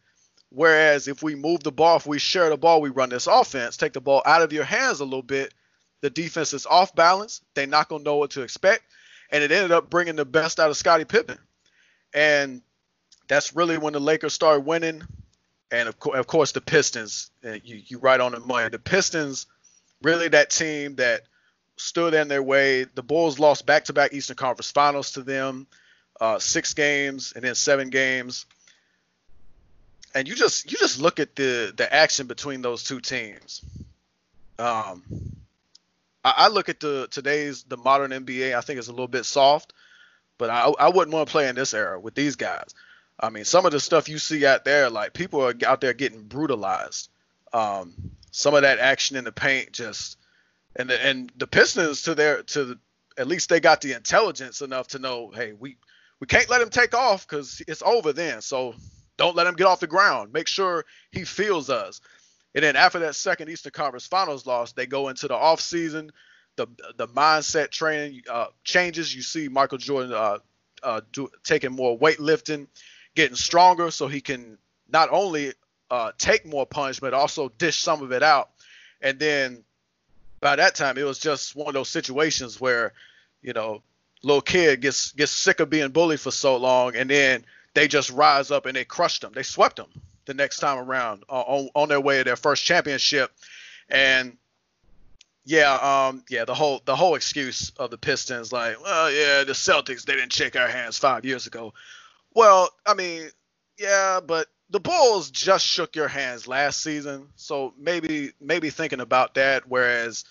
Whereas 0.50 1.10
if 1.10 1.22
we 1.22 1.36
move 1.36 1.64
the 1.64 1.72
ball, 1.72 1.98
if 1.98 2.08
we 2.08 2.18
share 2.18 2.50
the 2.50 2.58
ball, 2.58 2.80
we 2.80 2.90
run 2.90 3.10
this 3.10 3.28
offense, 3.28 3.76
take 3.76 3.92
the 3.92 4.00
ball 4.00 4.22
out 4.26 4.42
of 4.42 4.54
your 4.54 4.64
hands 4.64 5.02
a 5.02 5.04
little 5.04 5.22
bit, 5.22 5.54
the 6.06 6.10
defense 6.10 6.54
is 6.54 6.66
off 6.66 6.94
balance. 6.94 7.42
They're 7.56 7.68
not 7.68 7.90
going 7.90 8.02
to 8.02 8.06
know 8.06 8.18
what 8.18 8.30
to 8.32 8.42
expect. 8.42 8.84
And 9.32 9.44
it 9.44 9.52
ended 9.52 9.72
up 9.72 9.90
bringing 9.90 10.16
the 10.16 10.24
best 10.24 10.60
out 10.60 10.70
of 10.70 10.78
Scottie 10.78 11.04
Pippen. 11.04 11.40
And 12.14 12.62
that's 13.28 13.56
really 13.56 13.78
when 13.78 13.94
the 13.94 14.00
Lakers 14.00 14.34
started 14.34 14.68
winning. 14.68 15.02
And 15.76 15.90
of, 15.90 16.00
co- 16.00 16.14
of 16.14 16.28
course, 16.28 16.52
the 16.52 16.62
Pistons, 16.62 17.32
uh, 17.46 17.54
you, 17.64 17.82
you 17.86 18.08
on 18.08 18.32
the 18.32 18.40
money. 18.40 18.70
The 18.70 18.80
Pistons, 18.80 19.46
really 20.02 20.28
that 20.30 20.50
team 20.50 20.96
that 20.96 21.22
stood 21.78 22.14
in 22.14 22.28
their 22.28 22.44
way. 22.44 22.86
The 22.86 23.04
Bulls 23.04 23.40
lost 23.40 23.66
back 23.66 23.86
to 23.86 23.94
back 23.94 24.14
Eastern 24.14 24.38
Conference 24.38 24.72
finals 24.72 25.12
to 25.12 25.22
them, 25.22 25.68
uh, 26.22 26.40
six 26.40 26.74
games 26.74 27.34
and 27.36 27.44
then 27.44 27.56
seven 27.56 27.90
games 27.90 28.46
and 30.16 30.28
you 30.28 30.34
just 30.34 30.72
you 30.72 30.78
just 30.78 31.00
look 31.00 31.20
at 31.20 31.36
the 31.36 31.74
the 31.76 31.94
action 31.94 32.26
between 32.26 32.62
those 32.62 32.84
two 32.84 33.02
teams. 33.02 33.62
Um, 34.58 35.04
I, 36.24 36.34
I 36.38 36.48
look 36.48 36.70
at 36.70 36.80
the 36.80 37.08
today's 37.12 37.64
the 37.64 37.78
modern 37.78 38.12
NBA. 38.12 38.56
I 38.56 38.62
think 38.62 38.80
it's 38.80 38.88
a 38.88 38.92
little 38.92 39.10
bit 39.10 39.26
soft, 39.26 39.74
but 40.38 40.50
I 40.50 40.72
I 40.80 40.88
wouldn't 40.90 41.14
want 41.14 41.28
to 41.28 41.32
play 41.32 41.50
in 41.50 41.56
this 41.56 41.74
era 41.74 42.00
with 42.00 42.16
these 42.16 42.38
guys. 42.38 42.74
I 43.20 43.30
mean, 43.30 43.46
some 43.46 43.66
of 43.66 43.72
the 43.72 43.80
stuff 43.80 44.10
you 44.10 44.18
see 44.18 44.46
out 44.46 44.66
there, 44.66 44.90
like 44.90 45.14
people 45.14 45.42
are 45.42 45.54
out 45.66 45.82
there 45.82 45.94
getting 45.94 46.24
brutalized. 46.24 47.10
Um, 47.54 47.94
some 48.32 48.54
of 48.54 48.64
that 48.64 48.80
action 48.80 49.16
in 49.16 49.24
the 49.24 49.32
paint, 49.32 49.72
just 49.72 50.18
and 50.76 50.90
the, 50.90 51.06
and 51.06 51.32
the 51.38 51.48
Pistons 51.48 52.04
to 52.04 52.16
their 52.16 52.44
to 52.44 52.66
the, 52.66 52.80
at 53.18 53.28
least 53.28 53.50
they 53.50 53.60
got 53.62 53.82
the 53.82 53.94
intelligence 53.94 54.62
enough 54.62 54.88
to 54.90 55.00
know, 55.00 55.32
hey, 55.34 55.54
we 55.54 55.78
we 56.20 56.28
can't 56.28 56.50
let 56.50 56.62
him 56.62 56.70
take 56.70 56.94
off 56.94 57.28
because 57.28 57.62
it's 57.68 57.82
over 57.82 58.12
then. 58.12 58.42
So 58.42 58.76
don't 59.18 59.36
let 59.36 59.48
him 59.48 59.56
get 59.56 59.68
off 59.68 59.80
the 59.80 59.88
ground. 59.88 60.34
Make 60.34 60.48
sure 60.48 60.86
he 61.12 61.24
feels 61.24 61.70
us. 61.70 62.02
And 62.54 62.64
then 62.64 62.76
after 62.76 63.00
that 63.00 63.16
second 63.16 63.50
Eastern 63.50 63.72
Conference 63.72 64.08
Finals 64.08 64.46
loss, 64.46 64.74
they 64.74 64.86
go 64.86 65.10
into 65.10 65.28
the 65.28 65.36
off 65.36 65.62
season. 65.62 66.12
The 66.58 66.68
the 66.98 67.08
mindset 67.08 67.70
training 67.70 68.22
uh, 68.30 68.48
changes. 68.64 69.14
You 69.14 69.22
see 69.22 69.50
Michael 69.50 69.78
Jordan 69.78 70.14
uh, 70.14 70.38
uh, 70.84 71.02
do, 71.12 71.30
taking 71.44 71.74
more 71.74 71.98
weightlifting, 71.98 72.68
getting 73.16 73.36
stronger, 73.36 73.92
so 73.92 74.08
he 74.08 74.22
can 74.22 74.58
not 74.90 75.10
only 75.12 75.54
uh, 75.90 76.12
take 76.18 76.46
more 76.46 76.66
punishment, 76.66 77.12
but 77.12 77.18
also 77.18 77.50
dish 77.58 77.78
some 77.78 78.02
of 78.02 78.12
it 78.12 78.24
out. 78.24 78.50
And 79.02 79.20
then 79.20 79.64
by 80.42 80.56
that 80.56 80.76
time, 80.76 80.98
it 80.98 81.04
was 81.04 81.20
just 81.20 81.56
one 81.56 81.68
of 81.68 81.74
those 81.74 81.90
situations 81.90 82.62
where, 82.62 82.94
you 83.42 83.54
know, 83.54 83.82
little 84.24 84.42
kid 84.42 84.82
gets 84.82 85.12
gets 85.14 85.32
sick 85.32 85.60
of 85.60 85.70
being 85.70 85.90
bullied 85.90 86.20
for 86.20 86.32
so 86.32 86.58
long, 86.58 86.96
and 86.96 87.10
then 87.10 87.46
they 87.74 87.88
just 87.88 88.10
rise 88.12 88.52
up 88.52 88.66
and 88.66 88.76
they 88.76 88.86
crushed 88.86 89.22
them. 89.22 89.32
They 89.34 89.44
swept 89.44 89.78
them 89.78 89.90
the 90.26 90.34
next 90.34 90.60
time 90.60 90.78
around 90.80 91.24
uh, 91.30 91.42
on, 91.42 91.70
on 91.76 91.90
their 91.90 92.02
way 92.02 92.18
to 92.18 92.24
their 92.24 92.36
first 92.36 92.64
championship. 92.64 93.32
And 93.90 94.38
yeah, 95.46 96.08
um, 96.08 96.24
yeah, 96.30 96.46
the 96.46 96.56
whole 96.56 96.82
the 96.86 96.96
whole 96.96 97.16
excuse 97.16 97.72
of 97.78 97.92
the 97.92 97.98
Pistons, 97.98 98.52
like, 98.52 98.82
well, 98.82 99.12
yeah, 99.12 99.44
the 99.44 99.54
Celtics 99.54 100.04
they 100.04 100.16
didn't 100.16 100.34
shake 100.34 100.56
our 100.56 100.68
hands 100.68 100.98
five 100.98 101.24
years 101.24 101.46
ago. 101.46 101.74
Well, 102.36 102.70
I 102.86 102.96
mean, 102.96 103.30
yeah, 103.80 104.20
but 104.26 104.48
the 104.70 104.82
Bulls 104.82 105.32
just 105.32 105.66
shook 105.66 105.96
your 105.96 106.10
hands 106.10 106.48
last 106.48 106.84
season, 106.84 107.30
so 107.36 107.74
maybe 107.80 108.32
maybe 108.42 108.70
thinking 108.72 109.02
about 109.02 109.36
that. 109.36 109.68
Whereas, 109.68 110.26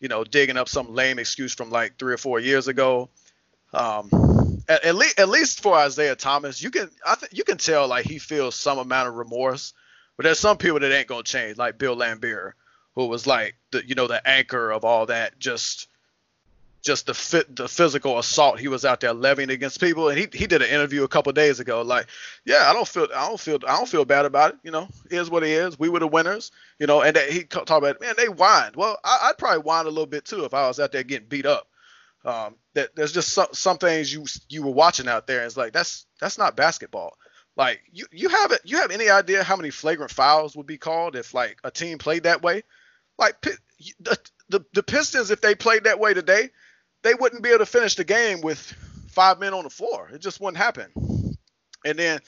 you 0.00 0.08
know, 0.08 0.24
digging 0.24 0.56
up 0.58 0.68
some 0.68 0.94
lame 0.94 1.18
excuse 1.18 1.54
from 1.54 1.70
like 1.70 1.98
three 1.98 2.14
or 2.14 2.18
four 2.18 2.40
years 2.40 2.68
ago. 2.68 3.10
Um, 3.72 4.14
at, 4.68 4.84
at 4.84 4.94
least 4.94 5.18
at 5.18 5.28
least 5.28 5.62
for 5.62 5.84
Isiah 5.84 6.16
Thomas, 6.16 6.62
you 6.62 6.70
can 6.70 6.90
I 7.06 7.14
think 7.16 7.32
you 7.34 7.44
can 7.44 7.58
tell 7.58 7.88
like 7.88 8.06
he 8.06 8.18
feels 8.18 8.54
some 8.54 8.78
amount 8.78 9.08
of 9.08 9.14
remorse. 9.14 9.74
But 10.16 10.24
there's 10.24 10.38
some 10.40 10.58
people 10.58 10.80
that 10.80 10.92
ain't 10.92 11.08
gonna 11.08 11.22
change, 11.22 11.58
like 11.58 11.78
Bill 11.78 11.96
Laimbeer, 11.96 12.52
who 12.94 13.06
was 13.06 13.26
like 13.26 13.54
the 13.72 13.86
you 13.86 13.94
know 13.94 14.06
the 14.08 14.26
anchor 14.28 14.70
of 14.70 14.84
all 14.84 15.06
that, 15.06 15.38
just 15.38 15.88
just 16.82 17.06
the 17.06 17.14
fit 17.14 17.54
the 17.54 17.68
physical 17.68 18.18
assault 18.18 18.58
he 18.58 18.68
was 18.68 18.84
out 18.84 19.00
there 19.00 19.12
levying 19.12 19.50
against 19.50 19.80
people. 19.80 20.08
And 20.08 20.18
he 20.18 20.28
he 20.32 20.46
did 20.46 20.62
an 20.62 20.68
interview 20.68 21.04
a 21.04 21.08
couple 21.08 21.32
days 21.32 21.60
ago, 21.60 21.82
like, 21.82 22.06
yeah, 22.44 22.64
I 22.66 22.72
don't 22.72 22.86
feel 22.86 23.08
I 23.14 23.28
don't 23.28 23.40
feel 23.40 23.58
I 23.66 23.76
don't 23.76 23.88
feel 23.88 24.04
bad 24.04 24.26
about 24.26 24.54
it. 24.54 24.58
You 24.64 24.72
know, 24.72 24.88
it 25.10 25.16
is 25.16 25.30
what 25.30 25.44
it 25.44 25.50
is. 25.50 25.78
We 25.78 25.88
were 25.88 26.00
the 26.00 26.08
winners. 26.08 26.50
You 26.78 26.86
know, 26.86 27.00
and 27.00 27.16
that 27.16 27.30
he 27.30 27.44
talked 27.44 27.70
about 27.70 28.00
man 28.00 28.14
they 28.16 28.26
whined. 28.26 28.76
Well, 28.76 28.98
I, 29.04 29.28
I'd 29.28 29.38
probably 29.38 29.62
whine 29.62 29.86
a 29.86 29.90
little 29.90 30.06
bit 30.06 30.24
too 30.24 30.44
if 30.44 30.54
I 30.54 30.66
was 30.66 30.80
out 30.80 30.92
there 30.92 31.04
getting 31.04 31.28
beat 31.28 31.46
up. 31.46 31.68
Um, 32.24 32.56
that 32.74 32.94
there's 32.94 33.12
just 33.12 33.30
some, 33.30 33.48
some 33.52 33.78
things 33.78 34.12
you 34.12 34.26
you 34.48 34.62
were 34.62 34.72
watching 34.72 35.08
out 35.08 35.26
there, 35.26 35.38
and 35.38 35.46
it's 35.46 35.56
like 35.56 35.72
that's 35.72 36.06
that's 36.20 36.38
not 36.38 36.56
basketball. 36.56 37.16
Like 37.56 37.80
you 37.92 38.06
you 38.10 38.28
have 38.28 38.50
it 38.52 38.60
you 38.64 38.78
have 38.78 38.90
any 38.90 39.08
idea 39.08 39.44
how 39.44 39.56
many 39.56 39.70
flagrant 39.70 40.10
fouls 40.10 40.56
would 40.56 40.66
be 40.66 40.78
called 40.78 41.16
if 41.16 41.34
like 41.34 41.58
a 41.62 41.70
team 41.70 41.98
played 41.98 42.24
that 42.24 42.42
way? 42.42 42.62
Like 43.18 43.40
the 43.40 44.18
the, 44.48 44.64
the 44.72 44.82
Pistons 44.82 45.30
if 45.30 45.40
they 45.40 45.54
played 45.54 45.84
that 45.84 45.98
way 45.98 46.14
today, 46.14 46.50
they 47.02 47.14
wouldn't 47.14 47.42
be 47.42 47.50
able 47.50 47.60
to 47.60 47.66
finish 47.66 47.94
the 47.94 48.04
game 48.04 48.40
with 48.40 48.60
five 49.08 49.38
men 49.38 49.54
on 49.54 49.64
the 49.64 49.70
floor. 49.70 50.08
It 50.12 50.20
just 50.20 50.40
wouldn't 50.40 50.62
happen. 50.62 50.90
And 51.84 51.98
then 51.98 52.20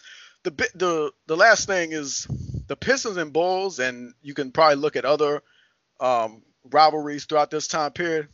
the 0.43 0.51
the 0.75 1.13
the 1.27 1.37
last 1.37 1.67
thing 1.67 1.93
is 1.93 2.27
the 2.67 2.77
Pistons 2.77 3.17
and 3.17 3.33
Bulls, 3.33 3.79
and 3.79 4.15
you 4.23 4.35
can 4.35 4.53
probably 4.53 4.77
look 4.77 4.97
at 4.97 5.05
other 5.05 5.43
um, 6.01 6.43
rivalries 6.71 7.25
throughout 7.25 7.51
this 7.51 7.69
time 7.69 7.93
period 7.93 8.29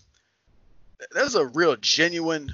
there's 1.13 1.35
a 1.35 1.47
real 1.47 1.77
genuine 1.77 2.53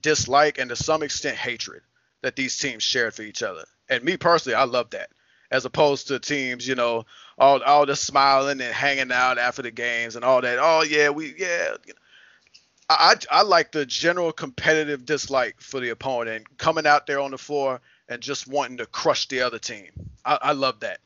dislike 0.00 0.58
and 0.58 0.70
to 0.70 0.76
some 0.76 1.02
extent 1.02 1.36
hatred 1.36 1.82
that 2.22 2.36
these 2.36 2.56
teams 2.58 2.82
shared 2.82 3.14
for 3.14 3.22
each 3.22 3.42
other. 3.42 3.64
And 3.88 4.04
me 4.04 4.16
personally, 4.16 4.56
I 4.56 4.64
love 4.64 4.90
that. 4.90 5.10
As 5.50 5.64
opposed 5.64 6.08
to 6.08 6.20
teams, 6.20 6.66
you 6.66 6.76
know, 6.76 7.06
all 7.36 7.60
all 7.62 7.84
the 7.84 7.96
smiling 7.96 8.60
and 8.60 8.72
hanging 8.72 9.10
out 9.10 9.36
after 9.36 9.62
the 9.62 9.72
games 9.72 10.14
and 10.14 10.24
all 10.24 10.40
that. 10.42 10.58
Oh 10.60 10.82
yeah, 10.82 11.10
we 11.10 11.34
yeah. 11.36 11.74
I, 12.92 13.14
I 13.30 13.42
like 13.42 13.70
the 13.70 13.86
general 13.86 14.32
competitive 14.32 15.06
dislike 15.06 15.60
for 15.60 15.78
the 15.78 15.90
opponent 15.90 16.36
and 16.36 16.58
coming 16.58 16.86
out 16.86 17.06
there 17.06 17.20
on 17.20 17.30
the 17.30 17.38
floor 17.38 17.80
and 18.08 18.20
just 18.20 18.48
wanting 18.48 18.78
to 18.78 18.86
crush 18.86 19.28
the 19.28 19.42
other 19.42 19.60
team. 19.60 19.90
I, 20.24 20.38
I 20.42 20.52
love 20.52 20.80
that. 20.80 20.98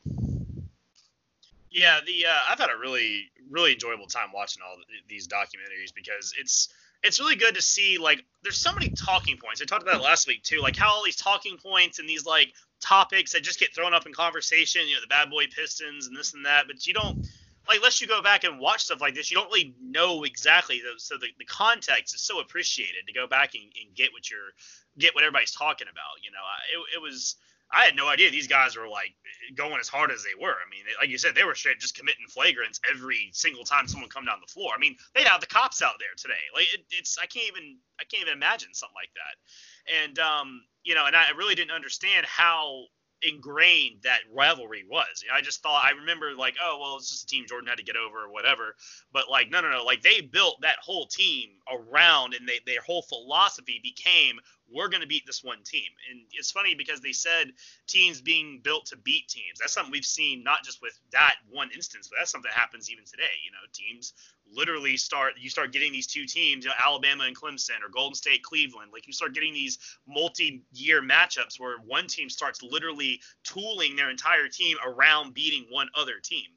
Yeah, 1.69 1.99
the 2.05 2.25
uh, 2.25 2.33
I've 2.49 2.59
had 2.59 2.69
a 2.69 2.77
really 2.79 3.29
really 3.51 3.73
enjoyable 3.73 4.07
time 4.07 4.29
watching 4.33 4.63
all 4.67 4.77
these 5.07 5.27
documentaries 5.27 5.93
because 5.93 6.33
it's 6.39 6.69
it's 7.03 7.19
really 7.19 7.35
good 7.35 7.53
to 7.53 7.61
see 7.61 7.99
like 7.99 8.23
there's 8.41 8.57
so 8.57 8.73
many 8.73 8.89
talking 8.89 9.37
points. 9.37 9.61
I 9.61 9.65
talked 9.65 9.83
about 9.83 9.99
it 9.99 10.03
last 10.03 10.27
week 10.27 10.41
too, 10.41 10.61
like 10.61 10.75
how 10.75 10.89
all 10.89 11.03
these 11.03 11.17
talking 11.17 11.57
points 11.57 11.99
and 11.99 12.09
these 12.09 12.25
like 12.25 12.53
topics 12.81 13.33
that 13.33 13.43
just 13.43 13.59
get 13.59 13.75
thrown 13.75 13.93
up 13.93 14.07
in 14.07 14.13
conversation, 14.13 14.87
you 14.87 14.95
know, 14.95 15.01
the 15.01 15.07
bad 15.07 15.29
boy 15.29 15.45
Pistons 15.55 16.07
and 16.07 16.17
this 16.17 16.33
and 16.33 16.45
that, 16.45 16.65
but 16.65 16.87
you 16.87 16.93
don't 16.93 17.27
like 17.67 17.77
unless 17.77 18.01
you 18.01 18.07
go 18.07 18.21
back 18.21 18.43
and 18.43 18.59
watch 18.59 18.83
stuff 18.85 19.01
like 19.01 19.15
this, 19.15 19.31
you 19.31 19.37
don't 19.37 19.47
really 19.47 19.75
know 19.81 20.23
exactly. 20.23 20.81
So 20.97 21.17
the, 21.17 21.27
the 21.37 21.45
context 21.45 22.15
is 22.15 22.21
so 22.21 22.39
appreciated 22.39 23.07
to 23.07 23.13
go 23.13 23.27
back 23.27 23.55
and, 23.55 23.63
and 23.63 23.95
get 23.95 24.11
what 24.13 24.29
you're 24.29 24.53
get 24.97 25.15
what 25.15 25.23
everybody's 25.23 25.51
talking 25.51 25.87
about. 25.91 26.23
You 26.23 26.31
know, 26.31 26.43
it, 26.73 26.97
it 26.97 27.01
was 27.01 27.35
I 27.71 27.85
had 27.85 27.95
no 27.95 28.07
idea 28.07 28.29
these 28.29 28.47
guys 28.47 28.77
were 28.77 28.87
like 28.87 29.13
going 29.55 29.79
as 29.79 29.87
hard 29.87 30.11
as 30.11 30.23
they 30.23 30.39
were. 30.39 30.53
I 30.53 30.69
mean, 30.69 30.83
like 30.99 31.09
you 31.09 31.17
said, 31.17 31.33
they 31.35 31.43
were 31.43 31.55
straight 31.55 31.79
just 31.79 31.97
committing 31.97 32.25
flagrants 32.29 32.79
every 32.89 33.29
single 33.33 33.63
time 33.63 33.87
someone 33.87 34.09
come 34.09 34.25
down 34.25 34.37
the 34.39 34.51
floor. 34.51 34.71
I 34.75 34.79
mean, 34.79 34.95
they'd 35.13 35.27
have 35.27 35.41
the 35.41 35.47
cops 35.47 35.81
out 35.81 35.95
there 35.99 36.13
today. 36.15 36.43
Like 36.53 36.67
it, 36.73 36.81
it's 36.91 37.17
I 37.17 37.25
can't 37.25 37.47
even 37.47 37.77
I 37.99 38.03
can't 38.03 38.21
even 38.21 38.33
imagine 38.33 38.73
something 38.73 38.95
like 38.95 39.11
that. 39.15 40.03
And 40.03 40.19
um, 40.19 40.63
you 40.83 40.95
know, 40.95 41.05
and 41.05 41.15
I 41.15 41.31
really 41.35 41.55
didn't 41.55 41.71
understand 41.71 42.25
how 42.25 42.85
ingrained 43.27 44.01
that 44.03 44.19
rivalry 44.33 44.83
was. 44.89 45.23
I 45.33 45.41
just 45.41 45.61
thought 45.61 45.83
I 45.83 45.91
remember 45.91 46.33
like, 46.37 46.55
oh 46.63 46.77
well, 46.81 46.97
it's 46.97 47.09
just 47.09 47.23
a 47.23 47.27
team 47.27 47.45
Jordan 47.47 47.67
had 47.67 47.77
to 47.77 47.83
get 47.83 47.95
over 47.97 48.25
or 48.25 48.31
whatever. 48.31 48.75
But 49.11 49.29
like, 49.29 49.49
no, 49.49 49.61
no, 49.61 49.71
no. 49.71 49.83
Like 49.83 50.01
they 50.01 50.21
built 50.21 50.61
that 50.61 50.77
whole 50.81 51.07
team 51.07 51.49
around, 51.71 52.33
and 52.33 52.47
they, 52.47 52.59
their 52.65 52.81
whole 52.81 53.01
philosophy 53.01 53.79
became 53.83 54.39
we're 54.71 54.89
going 54.89 55.01
to 55.01 55.07
beat 55.07 55.25
this 55.25 55.43
one 55.43 55.63
team. 55.63 55.89
And 56.09 56.21
it's 56.33 56.51
funny 56.51 56.75
because 56.75 56.99
they 57.01 57.11
said 57.11 57.53
teams 57.87 58.21
being 58.21 58.59
built 58.63 58.87
to 58.87 58.97
beat 58.97 59.27
teams. 59.27 59.59
That's 59.59 59.73
something 59.73 59.91
we've 59.91 60.05
seen 60.05 60.43
not 60.43 60.63
just 60.63 60.81
with 60.81 60.99
that 61.11 61.35
one 61.49 61.69
instance, 61.73 62.07
but 62.07 62.17
that's 62.19 62.31
something 62.31 62.49
that 62.51 62.59
happens 62.59 62.89
even 62.89 63.05
today. 63.05 63.23
You 63.43 63.51
know, 63.51 63.59
teams 63.73 64.13
literally 64.51 64.97
start 64.97 65.33
you 65.39 65.49
start 65.49 65.71
getting 65.71 65.91
these 65.91 66.07
two 66.07 66.25
teams, 66.25 66.65
you 66.65 66.69
know, 66.69 66.75
Alabama 66.83 67.25
and 67.25 67.35
Clemson 67.35 67.81
or 67.83 67.89
Golden 67.91 68.15
State 68.15 68.43
Cleveland. 68.43 68.91
Like 68.91 69.07
you 69.07 69.13
start 69.13 69.33
getting 69.33 69.53
these 69.53 69.77
multi-year 70.07 71.01
matchups 71.01 71.59
where 71.59 71.77
one 71.85 72.07
team 72.07 72.29
starts 72.29 72.61
literally 72.63 73.21
tooling 73.43 73.95
their 73.95 74.09
entire 74.09 74.47
team 74.47 74.77
around 74.85 75.33
beating 75.33 75.65
one 75.69 75.89
other 75.95 76.19
team. 76.23 76.47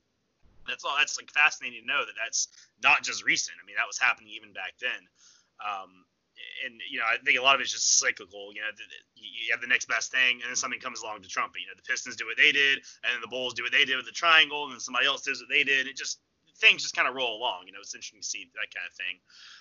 That's 0.66 0.84
all. 0.84 0.94
That's 0.98 1.18
like 1.18 1.30
fascinating 1.30 1.82
to 1.82 1.86
know 1.86 2.04
that 2.04 2.14
that's 2.22 2.48
not 2.82 3.02
just 3.02 3.24
recent. 3.24 3.56
I 3.62 3.66
mean, 3.66 3.76
that 3.76 3.86
was 3.86 3.98
happening 3.98 4.30
even 4.30 4.52
back 4.52 4.74
then. 4.80 5.08
Um, 5.58 6.04
and 6.64 6.74
you 6.90 6.98
know, 6.98 7.04
I 7.06 7.16
think 7.24 7.38
a 7.38 7.42
lot 7.42 7.54
of 7.54 7.60
it's 7.60 7.72
just 7.72 7.98
cyclical. 7.98 8.52
You 8.52 8.60
know, 8.60 8.68
you 9.14 9.52
have 9.52 9.60
the 9.60 9.66
next 9.66 9.86
best 9.86 10.12
thing, 10.12 10.40
and 10.42 10.48
then 10.48 10.56
something 10.56 10.80
comes 10.80 11.02
along 11.02 11.22
to 11.22 11.28
trump 11.28 11.54
it. 11.56 11.60
You 11.60 11.66
know, 11.66 11.76
the 11.76 11.82
Pistons 11.82 12.16
do 12.16 12.26
what 12.26 12.36
they 12.36 12.52
did, 12.52 12.78
and 13.04 13.12
then 13.12 13.20
the 13.20 13.28
Bulls 13.28 13.54
do 13.54 13.62
what 13.62 13.72
they 13.72 13.84
did 13.84 13.96
with 13.96 14.06
the 14.06 14.12
triangle, 14.12 14.64
and 14.64 14.72
then 14.72 14.80
somebody 14.80 15.06
else 15.06 15.22
does 15.22 15.40
what 15.40 15.48
they 15.50 15.64
did. 15.64 15.86
It 15.86 15.96
just 15.96 16.20
things 16.60 16.82
just 16.82 16.94
kind 16.94 17.08
of 17.08 17.14
roll 17.14 17.38
along. 17.38 17.66
You 17.66 17.72
know, 17.72 17.78
it's 17.80 17.94
interesting 17.94 18.20
to 18.20 18.26
see 18.26 18.50
that 18.54 18.68
kind 18.74 18.86
of 18.86 18.94
thing. 18.94 19.16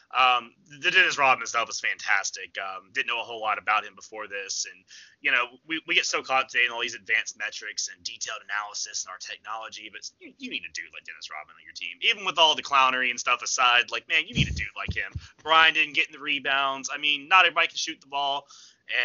Um, 0.08 0.54
the 0.82 0.92
Dennis 0.92 1.18
Rodman 1.18 1.48
stuff 1.48 1.68
was 1.68 1.80
fantastic. 1.80 2.56
Um, 2.58 2.92
didn't 2.94 3.08
know 3.08 3.20
a 3.20 3.24
whole 3.24 3.42
lot 3.42 3.58
about 3.58 3.84
him 3.84 3.94
before 3.96 4.28
this, 4.28 4.66
and 4.72 4.84
you 5.22 5.32
know, 5.32 5.60
we, 5.68 5.82
we 5.88 5.96
get 5.96 6.06
so 6.06 6.22
caught 6.22 6.50
today 6.50 6.66
in 6.66 6.72
all 6.72 6.82
these 6.82 6.96
advanced 6.96 7.38
metrics 7.38 7.90
and 7.90 8.02
detailed 8.04 8.40
analysis 8.48 9.04
and 9.04 9.12
our 9.12 9.20
technology, 9.20 9.90
but 9.92 10.02
you, 10.20 10.34
you 10.38 10.50
need 10.50 10.64
a 10.64 10.72
dude 10.74 10.94
like 10.94 11.04
Dennis 11.04 11.30
Rodman 11.30 11.56
on 11.60 11.64
your 11.66 11.76
team. 11.76 11.98
Even 12.02 12.26
with 12.26 12.40
all 12.40 12.56
the 12.56 12.64
clownery 12.64 13.10
and 13.10 13.20
stuff 13.20 13.42
aside, 13.44 13.92
like 13.92 14.08
man, 14.08 14.24
you 14.26 14.34
need 14.34 14.48
a 14.48 14.54
dude 14.54 14.68
like 14.76 14.96
him. 14.96 15.12
Brian 15.44 15.74
didn't 15.74 15.94
get 15.94 16.08
in 16.08 16.14
the 16.14 16.20
rebounds. 16.20 16.90
I 16.94 16.98
mean, 16.98 17.28
not 17.28 17.46
everybody 17.46 17.68
can 17.68 17.78
shoot 17.78 18.00
the 18.00 18.08
ball 18.08 18.48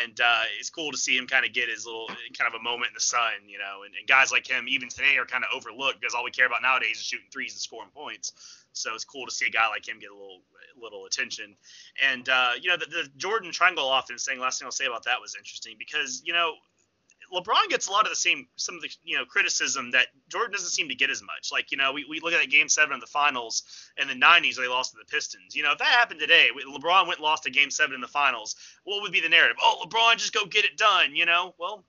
and 0.03 0.21
uh, 0.21 0.43
it's 0.59 0.71
cool 0.71 0.93
to 0.93 0.99
see 0.99 1.17
him 1.17 1.27
kind 1.27 1.45
of 1.45 1.53
get 1.53 1.69
his 1.69 1.87
little 1.87 2.07
kind 2.39 2.53
of 2.53 2.61
a 2.61 2.63
moment 2.63 2.89
in 2.89 2.95
the 2.95 3.01
sun, 3.01 3.33
you 3.47 3.59
know. 3.59 3.83
And, 3.85 3.95
and, 3.99 4.07
guys 4.07 4.31
like 4.31 4.47
him, 4.47 4.67
even 4.69 4.89
today, 4.89 5.17
are 5.17 5.27
kind 5.27 5.45
of 5.45 5.51
overlooked 5.55 6.01
because 6.01 6.15
all 6.15 6.25
we 6.25 6.31
care 6.31 6.47
about 6.47 6.63
nowadays 6.63 6.99
is 6.99 7.03
shooting 7.03 7.27
threes 7.33 7.53
and 7.53 7.61
scoring 7.61 7.91
points. 7.95 8.33
So 8.73 8.95
it's 8.95 9.05
cool 9.05 9.27
to 9.27 9.33
see 9.33 9.47
a 9.47 9.51
guy 9.51 9.69
like 9.69 9.87
him 9.87 9.99
get 9.99 10.11
a 10.11 10.15
little 10.15 10.43
little 10.81 11.07
attention. 11.07 11.57
And 12.03 12.29
uh, 12.29 12.53
you 12.61 12.71
know, 12.71 12.77
the, 12.77 12.87
the 12.87 13.09
Jordan 13.17 13.53
Triangle 13.53 13.93
offense 13.93 14.25
thing. 14.25 14.39
Last 14.39 14.59
thing 14.59 14.67
I'll 14.67 14.73
say 14.73 14.87
about 14.87 15.05
that 15.05 15.21
was 15.21 15.35
interesting 15.37 15.77
because 15.79 16.23
you 16.25 16.33
know 16.33 16.55
LeBron 17.33 17.69
gets 17.71 17.87
a 17.87 17.91
lot 17.91 18.05
of 18.05 18.11
the 18.11 18.17
same 18.17 18.47
some 18.57 18.75
of 18.75 18.83
the 18.83 18.91
you 19.03 19.17
know 19.17 19.25
criticism 19.25 19.91
that 19.93 20.09
Jordan 20.29 20.53
doesn't 20.53 20.71
seem 20.71 20.89
to 20.89 20.95
get 20.95 21.11
as 21.11 21.23
much. 21.23 21.51
Like 21.51 21.71
you 21.71 21.79
know 21.79 21.93
we, 21.93 22.05
we 22.09 22.21
look 22.21 22.33
at 22.33 22.41
that 22.41 22.51
game 22.51 22.69
seven 22.69 22.95
of 22.95 23.01
the 23.01 23.07
finals 23.07 23.63
in 23.97 24.09
the 24.09 24.15
90s 24.15 24.57
where 24.57 24.67
they 24.67 24.73
lost 24.73 24.93
to 24.93 24.99
the 24.99 25.11
Pistons. 25.11 25.57
You 25.57 25.63
know 25.63 25.73
if 25.73 25.79
that 25.79 25.89
happened 25.89 26.21
today, 26.21 26.49
LeBron 26.55 27.09
went 27.09 27.21
lost 27.21 27.47
a 27.47 27.51
game 27.51 27.71
seven 27.71 27.95
in 27.95 28.01
the 28.01 28.09
finals. 28.09 28.57
What 28.85 29.03
would 29.03 29.13
be 29.13 29.21
the 29.21 29.29
narrative? 29.29 29.57
Oh 29.63 29.85
LeBron 29.87 30.19
just 30.19 30.35
go 30.35 30.45
get 30.45 30.65
it 30.65 30.77
done. 30.77 31.17
You 31.17 31.27
know 31.27 31.55
well 31.59 31.85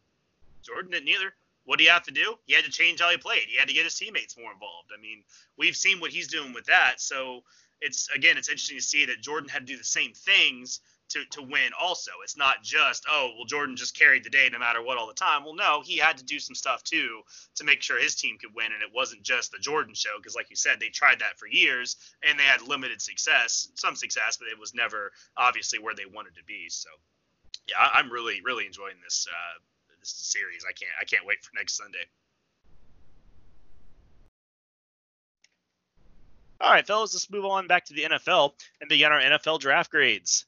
Jordan 0.64 0.92
didn't 0.92 1.10
either. 1.10 1.34
What 1.66 1.78
do 1.78 1.86
you 1.86 1.92
have 1.92 2.04
to 2.04 2.12
do? 2.12 2.36
He 2.46 2.54
had 2.54 2.66
to 2.66 2.72
change 2.72 3.00
how 3.00 3.10
he 3.10 3.18
played. 3.18 3.44
He 3.48 3.58
had 3.58 3.68
to 3.68 3.74
get 3.74 3.86
his 3.86 3.96
teammates 3.96 4.38
more 4.38 4.52
involved. 4.52 4.92
I 4.98 5.02
mean 5.02 5.24
we've 5.58 5.76
seen 5.76 6.00
what 6.00 6.12
he's 6.12 6.28
doing 6.28 6.54
with 6.54 6.66
that. 6.66 7.02
So 7.02 7.44
it's 7.82 8.10
again 8.16 8.38
it's 8.38 8.48
interesting 8.48 8.78
to 8.78 8.84
see 8.84 9.06
that 9.08 9.22
Jordan 9.22 9.50
had 9.50 9.68
to 9.68 9.74
do 9.74 9.78
the 9.78 9.84
same 9.84 10.14
things 10.14 10.80
to, 11.14 11.26
to 11.32 11.42
win 11.42 11.72
also. 11.80 12.12
It's 12.24 12.38
not 12.38 12.64
just, 12.64 13.06
oh, 13.10 13.32
well, 13.36 13.46
Jordan 13.46 13.76
just 13.76 13.98
carried 13.98 14.24
the 14.24 14.30
day 14.30 14.50
no 14.52 14.60
matter 14.60 14.82
what 14.82 14.98
all 14.98 15.08
the 15.08 15.14
time. 15.14 15.44
Well, 15.44 15.56
no, 15.56 15.82
he 15.84 15.98
had 15.98 16.18
to 16.18 16.24
do 16.24 16.40
some 16.40 16.56
stuff 16.56 16.84
too 16.84 17.22
to 17.56 17.64
make 17.64 17.82
sure 17.82 18.00
his 18.00 18.16
team 18.16 18.38
could 18.40 18.54
win. 18.56 18.72
And 18.74 18.82
it 18.82 18.90
wasn't 18.94 19.24
just 19.24 19.52
the 19.52 19.60
Jordan 19.60 19.94
show 19.94 20.18
because, 20.18 20.36
like 20.36 20.50
you 20.50 20.56
said, 20.56 20.80
they 20.80 20.90
tried 20.90 21.20
that 21.20 21.38
for 21.38 21.48
years 21.48 21.96
and 22.28 22.40
they 22.40 22.44
had 22.44 22.62
limited 22.62 23.02
success, 23.02 23.70
some 23.76 23.96
success, 23.96 24.38
but 24.38 24.48
it 24.48 24.60
was 24.60 24.74
never 24.74 25.12
obviously 25.38 25.80
where 25.80 25.96
they 25.96 26.06
wanted 26.06 26.36
to 26.36 26.44
be. 26.46 26.68
So, 26.70 26.90
yeah, 27.68 27.76
I'm 27.94 28.12
really, 28.12 28.42
really 28.44 28.66
enjoying 28.66 28.96
this, 29.04 29.28
uh, 29.30 29.60
this 30.00 30.10
series. 30.10 30.66
I 30.68 30.74
can't, 30.74 30.92
I 31.00 31.06
can't 31.06 31.26
wait 31.26 31.44
for 31.44 31.52
next 31.56 31.78
Sunday. 31.78 32.06
All 36.60 36.72
right, 36.72 36.88
fellas, 36.88 37.14
let's 37.14 37.30
move 37.30 37.44
on 37.44 37.68
back 37.68 37.86
to 37.86 37.94
the 37.94 38.04
NFL 38.04 38.54
and 38.80 38.90
begin 38.90 39.12
our 39.12 39.20
NFL 39.20 39.60
draft 39.60 39.92
grades. 39.92 40.46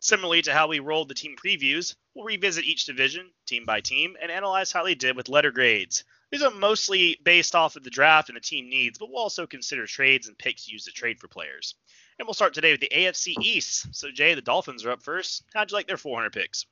Similarly 0.00 0.42
to 0.42 0.52
how 0.52 0.68
we 0.68 0.78
rolled 0.78 1.08
the 1.08 1.14
team 1.14 1.34
previews, 1.36 1.96
we'll 2.14 2.24
revisit 2.24 2.64
each 2.64 2.86
division, 2.86 3.30
team 3.46 3.64
by 3.64 3.80
team, 3.80 4.16
and 4.20 4.30
analyze 4.30 4.70
how 4.70 4.84
they 4.84 4.94
did 4.94 5.16
with 5.16 5.28
letter 5.28 5.50
grades. 5.50 6.04
These 6.30 6.42
are 6.42 6.50
mostly 6.50 7.18
based 7.24 7.54
off 7.54 7.76
of 7.76 7.84
the 7.84 7.90
draft 7.90 8.28
and 8.28 8.36
the 8.36 8.40
team 8.40 8.68
needs, 8.68 8.98
but 8.98 9.08
we'll 9.10 9.22
also 9.22 9.46
consider 9.46 9.86
trades 9.86 10.28
and 10.28 10.38
picks 10.38 10.68
used 10.68 10.86
to 10.86 10.92
trade 10.92 11.18
for 11.18 11.26
players. 11.26 11.74
And 12.18 12.26
we'll 12.26 12.34
start 12.34 12.54
today 12.54 12.72
with 12.72 12.80
the 12.80 12.92
AFC 12.94 13.34
East. 13.40 13.94
So, 13.94 14.10
Jay, 14.10 14.34
the 14.34 14.42
Dolphins 14.42 14.84
are 14.84 14.90
up 14.90 15.02
first. 15.02 15.44
How'd 15.54 15.70
you 15.70 15.76
like 15.76 15.86
their 15.86 15.96
400 15.96 16.32
picks? 16.32 16.66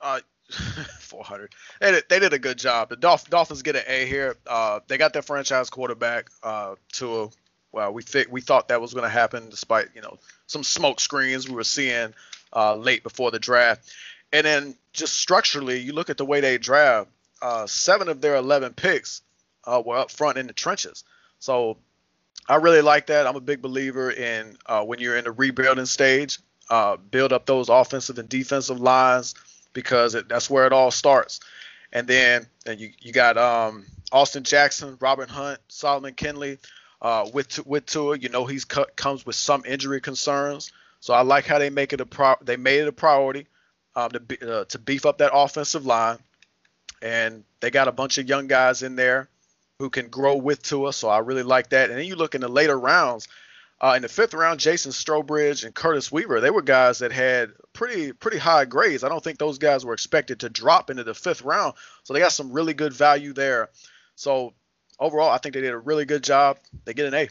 Uh, 0.00 0.20
400. 1.00 1.54
They 1.80 1.92
did, 1.92 2.04
they 2.08 2.18
did 2.18 2.32
a 2.32 2.38
good 2.38 2.58
job. 2.58 2.90
The 2.90 2.96
Dolph- 2.96 3.30
Dolphins 3.30 3.62
get 3.62 3.76
an 3.76 3.84
A 3.86 4.06
here. 4.06 4.36
Uh, 4.46 4.80
they 4.86 4.98
got 4.98 5.12
their 5.12 5.22
franchise 5.22 5.70
quarterback, 5.70 6.30
uh, 6.42 6.74
Tua. 6.92 7.30
Well, 7.72 7.92
we 7.92 8.02
fi- 8.02 8.26
we 8.30 8.40
thought 8.40 8.68
that 8.68 8.80
was 8.80 8.94
going 8.94 9.04
to 9.04 9.10
happen, 9.10 9.48
despite 9.50 9.88
you 9.94 10.00
know 10.00 10.18
some 10.48 10.64
smoke 10.64 10.98
screens 10.98 11.48
we 11.48 11.54
were 11.54 11.62
seeing 11.62 12.12
uh, 12.54 12.74
late 12.74 13.04
before 13.04 13.30
the 13.30 13.38
draft. 13.38 13.88
And 14.32 14.44
then 14.44 14.74
just 14.92 15.14
structurally, 15.14 15.78
you 15.78 15.92
look 15.92 16.10
at 16.10 16.16
the 16.16 16.24
way 16.24 16.40
they 16.40 16.58
draft. 16.58 17.08
Uh, 17.40 17.66
seven 17.66 18.08
of 18.08 18.20
their 18.20 18.34
11 18.34 18.72
picks 18.74 19.22
uh, 19.64 19.80
were 19.84 19.96
up 19.96 20.10
front 20.10 20.38
in 20.38 20.48
the 20.48 20.52
trenches. 20.52 21.04
So 21.38 21.76
I 22.48 22.56
really 22.56 22.82
like 22.82 23.06
that. 23.06 23.26
I'm 23.26 23.36
a 23.36 23.40
big 23.40 23.62
believer 23.62 24.10
in 24.10 24.56
uh, 24.66 24.82
when 24.84 24.98
you're 24.98 25.16
in 25.16 25.24
the 25.24 25.32
rebuilding 25.32 25.86
stage, 25.86 26.38
uh, 26.70 26.96
build 26.96 27.32
up 27.32 27.46
those 27.46 27.68
offensive 27.68 28.18
and 28.18 28.28
defensive 28.28 28.80
lines 28.80 29.34
because 29.72 30.14
it, 30.14 30.28
that's 30.28 30.50
where 30.50 30.66
it 30.66 30.72
all 30.72 30.90
starts. 30.90 31.40
And 31.92 32.06
then 32.06 32.46
and 32.66 32.80
you 32.80 32.90
you 33.00 33.12
got 33.12 33.38
um, 33.38 33.86
Austin 34.12 34.42
Jackson, 34.42 34.96
Robert 35.00 35.30
Hunt, 35.30 35.60
Solomon 35.68 36.14
Kindley. 36.14 36.58
Uh, 37.00 37.28
with 37.32 37.64
with 37.66 37.86
Tua, 37.86 38.18
you 38.18 38.28
know 38.28 38.44
he's 38.44 38.64
cut, 38.64 38.96
comes 38.96 39.24
with 39.24 39.36
some 39.36 39.62
injury 39.64 40.00
concerns. 40.00 40.72
So 41.00 41.14
I 41.14 41.22
like 41.22 41.46
how 41.46 41.58
they 41.58 41.70
make 41.70 41.92
it 41.92 42.00
a 42.00 42.06
pro. 42.06 42.34
They 42.42 42.56
made 42.56 42.80
it 42.80 42.88
a 42.88 42.92
priority 42.92 43.46
um, 43.94 44.10
to 44.10 44.20
be, 44.20 44.38
uh, 44.40 44.64
to 44.64 44.78
beef 44.78 45.06
up 45.06 45.18
that 45.18 45.30
offensive 45.32 45.86
line, 45.86 46.18
and 47.00 47.44
they 47.60 47.70
got 47.70 47.88
a 47.88 47.92
bunch 47.92 48.18
of 48.18 48.28
young 48.28 48.48
guys 48.48 48.82
in 48.82 48.96
there 48.96 49.28
who 49.78 49.90
can 49.90 50.08
grow 50.08 50.36
with 50.36 50.62
Tua. 50.62 50.92
So 50.92 51.08
I 51.08 51.18
really 51.18 51.44
like 51.44 51.70
that. 51.70 51.90
And 51.90 51.98
then 51.98 52.06
you 52.06 52.16
look 52.16 52.34
in 52.34 52.40
the 52.40 52.48
later 52.48 52.78
rounds. 52.78 53.28
Uh, 53.80 53.92
in 53.94 54.02
the 54.02 54.08
fifth 54.08 54.34
round, 54.34 54.58
Jason 54.58 54.90
Strowbridge 54.90 55.64
and 55.64 55.72
Curtis 55.72 56.10
Weaver, 56.10 56.40
they 56.40 56.50
were 56.50 56.62
guys 56.62 56.98
that 56.98 57.12
had 57.12 57.52
pretty 57.72 58.12
pretty 58.12 58.38
high 58.38 58.64
grades. 58.64 59.04
I 59.04 59.08
don't 59.08 59.22
think 59.22 59.38
those 59.38 59.58
guys 59.58 59.84
were 59.84 59.94
expected 59.94 60.40
to 60.40 60.48
drop 60.48 60.90
into 60.90 61.04
the 61.04 61.14
fifth 61.14 61.42
round, 61.42 61.74
so 62.02 62.12
they 62.12 62.18
got 62.18 62.32
some 62.32 62.50
really 62.50 62.74
good 62.74 62.92
value 62.92 63.32
there. 63.32 63.68
So 64.16 64.54
overall, 64.98 65.30
I 65.30 65.38
think 65.38 65.54
they 65.54 65.60
did 65.60 65.72
a 65.72 65.78
really 65.78 66.04
good 66.04 66.22
job. 66.22 66.58
They 66.84 66.94
get 66.94 67.06
an 67.06 67.14
A. 67.14 67.28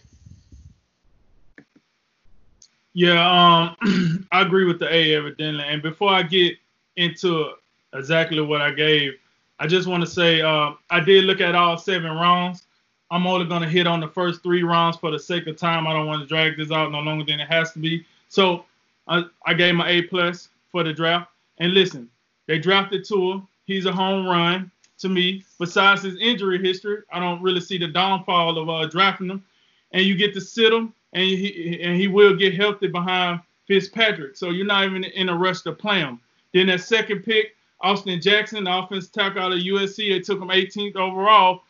Yeah, 2.94 3.76
um, 3.82 4.28
I 4.32 4.42
agree 4.42 4.66
with 4.66 4.80
the 4.80 4.92
A 4.92 5.14
evidently. 5.14 5.64
And 5.64 5.82
before 5.82 6.10
I 6.10 6.24
get 6.24 6.58
into 6.96 7.52
exactly 7.94 8.42
what 8.42 8.62
I 8.62 8.72
gave, 8.72 9.14
I 9.60 9.68
just 9.68 9.88
want 9.88 10.02
to 10.04 10.10
say 10.10 10.42
uh, 10.42 10.72
I 10.90 11.00
did 11.00 11.26
look 11.26 11.42
at 11.42 11.56
all 11.56 11.78
seven 11.78 12.12
rounds. 12.12 12.66
I'm 13.10 13.26
only 13.26 13.46
going 13.46 13.62
to 13.62 13.70
hit 13.70 13.88
on 13.88 14.00
the 14.00 14.08
first 14.08 14.44
three 14.44 14.64
rounds 14.64 14.98
for 14.98 15.12
the 15.12 15.20
sake 15.20 15.48
of 15.48 15.58
time. 15.58 15.88
I 15.88 15.94
don't 15.94 16.08
want 16.08 16.22
to 16.22 16.28
drag 16.28 16.58
this 16.58 16.72
out 16.72 16.92
no 16.92 17.00
longer 17.00 17.24
than 17.24 17.40
it 17.40 17.48
has 17.48 17.72
to 17.74 17.80
be. 17.80 18.06
So 18.30 18.66
I, 19.08 19.24
I 19.46 19.54
gave 19.54 19.76
my 19.76 19.90
A 19.90 20.02
plus 20.02 20.50
for 20.72 20.84
the 20.84 20.92
draft. 20.92 21.30
And 21.60 21.74
listen, 21.74 22.10
they 22.48 22.60
drafted 22.60 23.06
Tua. 23.06 23.42
He's 23.66 23.86
a 23.86 23.92
home 23.92 24.26
run 24.26 24.72
to 25.00 25.10
me. 25.10 25.44
Besides 25.60 26.04
his 26.04 26.18
injury 26.20 26.62
history, 26.62 27.04
I 27.12 27.20
don't 27.20 27.42
really 27.42 27.62
see 27.62 27.78
the 27.78 27.88
downfall 27.88 28.58
of 28.58 28.70
uh, 28.70 28.88
drafting 28.88 29.30
him. 29.30 29.44
And 29.92 30.06
you 30.06 30.16
get 30.16 30.34
to 30.34 30.42
sit 30.42 30.74
him, 30.74 30.94
and 31.14 31.24
he 31.24 31.80
and 31.82 31.96
he 31.96 32.08
will 32.08 32.36
get 32.36 32.54
healthy 32.54 32.88
behind 32.88 33.42
Fitzpatrick. 33.68 34.36
So 34.36 34.50
you're 34.50 34.66
not 34.66 34.86
even 34.86 35.04
in 35.04 35.30
a 35.30 35.38
rush 35.38 35.62
to 35.62 35.72
play 35.72 36.00
him. 36.00 36.20
Then 36.54 36.68
that 36.68 36.82
second 36.82 37.24
pick, 37.24 37.56
Austin 37.82 38.20
Jackson, 38.22 38.66
the 38.66 38.78
offensive 38.78 39.12
tackle 39.12 39.42
out 39.42 39.54
of 39.54 39.60
USC, 39.60 40.10
they 40.10 40.20
took 40.20 40.42
him 40.42 40.50
18th 40.50 40.96
overall. 40.96 41.62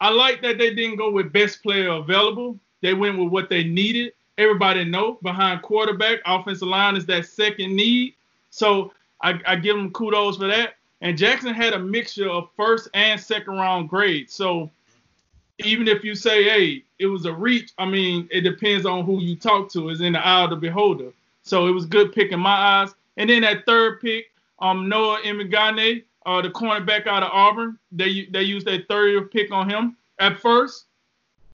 I 0.00 0.10
like 0.10 0.42
that 0.42 0.58
they 0.58 0.74
didn't 0.74 0.96
go 0.96 1.10
with 1.10 1.32
best 1.32 1.62
player 1.62 1.90
available. 1.90 2.58
They 2.82 2.94
went 2.94 3.18
with 3.18 3.28
what 3.28 3.48
they 3.48 3.64
needed. 3.64 4.12
Everybody 4.36 4.84
know 4.84 5.18
behind 5.22 5.62
quarterback, 5.62 6.18
offensive 6.26 6.68
line 6.68 6.96
is 6.96 7.06
that 7.06 7.26
second 7.26 7.74
need. 7.74 8.14
So 8.50 8.92
I, 9.22 9.40
I 9.46 9.56
give 9.56 9.76
them 9.76 9.90
kudos 9.92 10.36
for 10.36 10.48
that. 10.48 10.74
And 11.04 11.18
Jackson 11.18 11.52
had 11.52 11.74
a 11.74 11.78
mixture 11.78 12.30
of 12.30 12.48
first 12.56 12.88
and 12.94 13.20
second 13.20 13.58
round 13.58 13.90
grades. 13.90 14.32
So 14.32 14.70
even 15.58 15.86
if 15.86 16.02
you 16.02 16.14
say, 16.14 16.44
hey, 16.44 16.82
it 16.98 17.06
was 17.06 17.26
a 17.26 17.32
reach, 17.32 17.72
I 17.76 17.84
mean, 17.84 18.26
it 18.30 18.40
depends 18.40 18.86
on 18.86 19.04
who 19.04 19.20
you 19.20 19.36
talk 19.36 19.70
to. 19.72 19.90
Is 19.90 20.00
in 20.00 20.14
the 20.14 20.26
eye 20.26 20.44
of 20.44 20.50
the 20.50 20.56
beholder. 20.56 21.12
So 21.42 21.66
it 21.66 21.72
was 21.72 21.84
good 21.84 22.14
pick 22.14 22.32
in 22.32 22.40
my 22.40 22.50
eyes. 22.50 22.94
And 23.18 23.28
then 23.28 23.42
that 23.42 23.66
third 23.66 24.00
pick, 24.00 24.32
um, 24.60 24.88
Noah 24.88 25.20
Igbinoghene, 25.20 26.04
uh, 26.24 26.40
the 26.40 26.48
cornerback 26.48 27.06
out 27.06 27.22
of 27.22 27.28
Auburn, 27.32 27.78
they 27.92 28.24
they 28.30 28.42
used 28.42 28.66
their 28.66 28.82
third 28.88 29.30
pick 29.30 29.52
on 29.52 29.68
him. 29.68 29.98
At 30.20 30.40
first, 30.40 30.86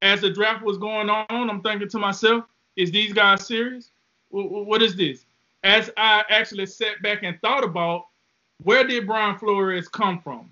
as 0.00 0.20
the 0.20 0.30
draft 0.30 0.62
was 0.62 0.78
going 0.78 1.10
on, 1.10 1.26
I'm 1.28 1.60
thinking 1.60 1.88
to 1.88 1.98
myself, 1.98 2.44
is 2.76 2.92
these 2.92 3.12
guys 3.12 3.44
serious? 3.46 3.90
what 4.30 4.80
is 4.80 4.94
this? 4.94 5.24
As 5.64 5.90
I 5.96 6.22
actually 6.28 6.66
sat 6.66 7.02
back 7.02 7.24
and 7.24 7.36
thought 7.40 7.64
about 7.64 8.06
where 8.62 8.86
did 8.86 9.06
Brian 9.06 9.38
Flores 9.38 9.88
come 9.88 10.20
from? 10.20 10.50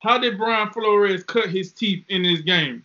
How 0.00 0.18
did 0.18 0.38
Brian 0.38 0.70
Flores 0.70 1.22
cut 1.22 1.48
his 1.48 1.72
teeth 1.72 2.04
in 2.08 2.22
this 2.22 2.40
game? 2.40 2.84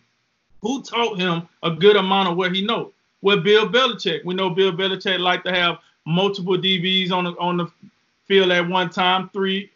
Who 0.62 0.82
taught 0.82 1.18
him 1.18 1.48
a 1.62 1.70
good 1.70 1.96
amount 1.96 2.28
of 2.28 2.36
what 2.36 2.54
he 2.54 2.64
knows? 2.64 2.92
Well, 3.22 3.40
Bill 3.40 3.68
Belichick. 3.68 4.24
We 4.24 4.34
know 4.34 4.50
Bill 4.50 4.72
Belichick 4.72 5.18
like 5.18 5.42
to 5.44 5.52
have 5.52 5.78
multiple 6.04 6.56
DBs 6.56 7.10
on 7.10 7.24
the 7.24 7.30
on 7.38 7.56
the 7.56 7.66
field 8.26 8.50
at 8.50 8.68
one 8.68 8.90
time, 8.90 9.30
three, 9.32 9.70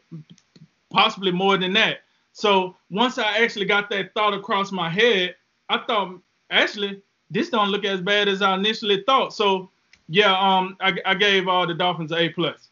possibly 0.90 1.32
more 1.32 1.56
than 1.56 1.72
that. 1.72 2.00
So 2.32 2.76
once 2.90 3.18
I 3.18 3.38
actually 3.38 3.66
got 3.66 3.90
that 3.90 4.14
thought 4.14 4.34
across 4.34 4.72
my 4.72 4.88
head, 4.88 5.34
I 5.68 5.78
thought 5.78 6.20
actually 6.50 7.02
this 7.30 7.50
don't 7.50 7.70
look 7.70 7.84
as 7.84 8.00
bad 8.00 8.28
as 8.28 8.42
I 8.42 8.54
initially 8.54 9.02
thought. 9.04 9.34
So 9.34 9.70
yeah, 10.08 10.38
um, 10.38 10.76
I, 10.80 10.94
I 11.04 11.14
gave 11.14 11.48
uh, 11.48 11.66
the 11.66 11.74
Dolphins 11.74 12.12
A 12.12 12.28
plus. 12.28 12.68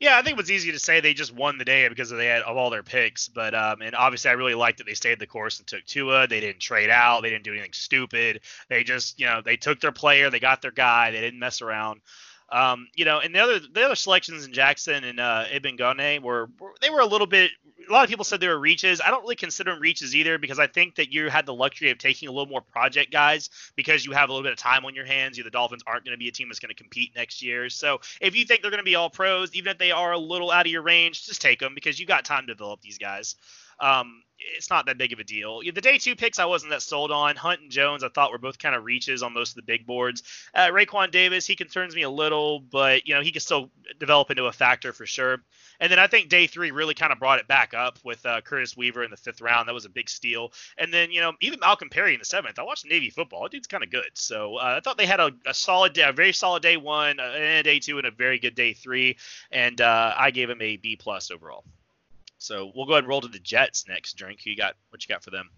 Yeah, 0.00 0.18
I 0.18 0.22
think 0.22 0.32
it 0.32 0.42
was 0.42 0.50
easy 0.50 0.72
to 0.72 0.78
say 0.78 1.00
they 1.00 1.14
just 1.14 1.32
won 1.34 1.56
the 1.56 1.64
day 1.64 1.88
because 1.88 2.10
they 2.10 2.26
had 2.26 2.42
of 2.42 2.56
all 2.56 2.70
their 2.70 2.82
picks. 2.82 3.28
But 3.28 3.54
um, 3.54 3.80
and 3.80 3.94
obviously 3.94 4.30
I 4.30 4.34
really 4.34 4.54
liked 4.54 4.78
that 4.78 4.84
they 4.86 4.94
stayed 4.94 5.18
the 5.18 5.26
course 5.26 5.58
and 5.58 5.66
took 5.66 5.84
Tua. 5.84 6.26
They 6.26 6.40
didn't 6.40 6.60
trade 6.60 6.90
out. 6.90 7.22
They 7.22 7.30
didn't 7.30 7.44
do 7.44 7.52
anything 7.52 7.72
stupid. 7.72 8.40
They 8.68 8.84
just 8.84 9.18
you 9.18 9.26
know 9.26 9.40
they 9.42 9.56
took 9.56 9.80
their 9.80 9.92
player. 9.92 10.30
They 10.30 10.40
got 10.40 10.62
their 10.62 10.72
guy. 10.72 11.10
They 11.12 11.20
didn't 11.20 11.38
mess 11.38 11.62
around. 11.62 12.00
Um, 12.50 12.88
you 12.94 13.04
know, 13.04 13.20
and 13.20 13.34
the 13.34 13.40
other 13.40 13.58
the 13.58 13.84
other 13.84 13.96
selections 13.96 14.44
in 14.44 14.52
Jackson 14.52 15.02
and 15.04 15.18
uh, 15.18 15.44
Igbinoghene 15.52 16.22
were, 16.22 16.50
were 16.60 16.74
they 16.80 16.90
were 16.90 17.00
a 17.00 17.06
little 17.06 17.26
bit 17.26 17.50
a 17.88 17.92
lot 17.92 18.04
of 18.04 18.10
people 18.10 18.24
said 18.24 18.40
they 18.40 18.48
were 18.48 18.58
reaches. 18.58 19.00
I 19.00 19.10
don't 19.10 19.22
really 19.22 19.36
consider 19.36 19.72
them 19.72 19.80
reaches 19.80 20.14
either 20.14 20.38
because 20.38 20.58
I 20.58 20.66
think 20.66 20.96
that 20.96 21.12
you 21.12 21.28
had 21.28 21.46
the 21.46 21.54
luxury 21.54 21.90
of 21.90 21.98
taking 21.98 22.28
a 22.28 22.32
little 22.32 22.46
more 22.46 22.60
project 22.60 23.12
guys 23.12 23.50
because 23.76 24.04
you 24.04 24.12
have 24.12 24.28
a 24.28 24.32
little 24.32 24.44
bit 24.44 24.52
of 24.52 24.58
time 24.58 24.84
on 24.84 24.94
your 24.94 25.04
hands. 25.04 25.36
You, 25.36 25.44
the 25.44 25.50
Dolphins 25.50 25.82
aren't 25.86 26.04
going 26.04 26.14
to 26.14 26.18
be 26.18 26.28
a 26.28 26.32
team 26.32 26.48
that's 26.48 26.60
going 26.60 26.74
to 26.74 26.74
compete 26.74 27.12
next 27.14 27.42
year. 27.42 27.68
So 27.68 28.00
if 28.20 28.34
you 28.34 28.44
think 28.44 28.62
they're 28.62 28.70
going 28.70 28.78
to 28.78 28.84
be 28.84 28.94
all 28.94 29.10
pros, 29.10 29.54
even 29.54 29.72
if 29.72 29.78
they 29.78 29.90
are 29.92 30.12
a 30.12 30.18
little 30.18 30.50
out 30.50 30.66
of 30.66 30.72
your 30.72 30.82
range, 30.82 31.26
just 31.26 31.40
take 31.40 31.60
them 31.60 31.74
because 31.74 31.98
you 31.98 32.06
got 32.06 32.24
time 32.24 32.46
to 32.46 32.54
develop 32.54 32.80
these 32.80 32.98
guys. 32.98 33.36
Um, 33.80 34.22
it's 34.56 34.70
not 34.70 34.86
that 34.86 34.98
big 34.98 35.12
of 35.12 35.18
a 35.18 35.24
deal. 35.24 35.60
The 35.60 35.72
day 35.72 35.98
two 35.98 36.16
picks 36.16 36.38
I 36.38 36.44
wasn't 36.44 36.70
that 36.70 36.82
sold 36.82 37.10
on. 37.10 37.36
Hunt 37.36 37.60
and 37.62 37.70
Jones 37.70 38.04
I 38.04 38.08
thought 38.08 38.30
were 38.30 38.38
both 38.38 38.58
kind 38.58 38.74
of 38.74 38.84
reaches 38.84 39.22
on 39.22 39.32
most 39.32 39.50
of 39.50 39.56
the 39.56 39.62
big 39.62 39.86
boards. 39.86 40.22
Uh, 40.54 40.68
Raekwon 40.68 41.10
Davis 41.10 41.46
he 41.46 41.56
concerns 41.56 41.94
me 41.94 42.02
a 42.02 42.10
little, 42.10 42.60
but 42.60 43.06
you 43.06 43.14
know 43.14 43.20
he 43.20 43.32
can 43.32 43.40
still 43.40 43.70
develop 43.98 44.30
into 44.30 44.44
a 44.44 44.52
factor 44.52 44.92
for 44.92 45.06
sure. 45.06 45.38
And 45.80 45.90
then 45.90 45.98
I 45.98 46.06
think 46.06 46.28
day 46.28 46.46
three 46.46 46.70
really 46.70 46.94
kind 46.94 47.12
of 47.12 47.18
brought 47.18 47.38
it 47.38 47.48
back 47.48 47.74
up 47.74 47.98
with 48.04 48.24
uh, 48.26 48.40
Curtis 48.40 48.76
Weaver 48.76 49.04
in 49.04 49.10
the 49.10 49.16
fifth 49.16 49.40
round. 49.40 49.68
That 49.68 49.74
was 49.74 49.84
a 49.84 49.90
big 49.90 50.08
steal. 50.08 50.52
And 50.78 50.92
then 50.92 51.10
you 51.10 51.20
know 51.20 51.32
even 51.40 51.60
Malcolm 51.60 51.88
Perry 51.88 52.14
in 52.14 52.18
the 52.18 52.24
seventh. 52.24 52.58
I 52.58 52.62
watched 52.62 52.86
Navy 52.86 53.10
football. 53.10 53.42
That 53.44 53.52
dude's 53.52 53.66
kind 53.66 53.84
of 53.84 53.90
good. 53.90 54.10
So 54.14 54.56
uh, 54.56 54.74
I 54.76 54.80
thought 54.80 54.98
they 54.98 55.06
had 55.06 55.20
a, 55.20 55.30
a, 55.46 55.54
solid 55.54 55.92
day, 55.92 56.02
a 56.02 56.12
very 56.12 56.32
solid 56.32 56.62
day 56.62 56.76
one, 56.76 57.20
uh, 57.20 57.32
and 57.34 57.60
a 57.60 57.62
day 57.62 57.78
two, 57.78 57.98
and 57.98 58.06
a 58.06 58.10
very 58.10 58.38
good 58.38 58.54
day 58.54 58.72
three. 58.74 59.16
And 59.50 59.80
uh, 59.80 60.14
I 60.16 60.30
gave 60.30 60.50
him 60.50 60.60
a 60.60 60.76
B 60.76 60.96
plus 60.96 61.30
overall. 61.30 61.64
So 62.44 62.70
we'll 62.74 62.84
go 62.84 62.92
ahead 62.92 63.04
and 63.04 63.08
roll 63.08 63.22
to 63.22 63.28
the 63.28 63.38
Jets 63.38 63.88
next. 63.88 64.14
Drink. 64.14 64.40
Who 64.44 64.50
you 64.50 64.56
got? 64.56 64.74
What 64.90 65.02
you 65.02 65.12
got 65.12 65.24
for 65.24 65.30
them? 65.30 65.48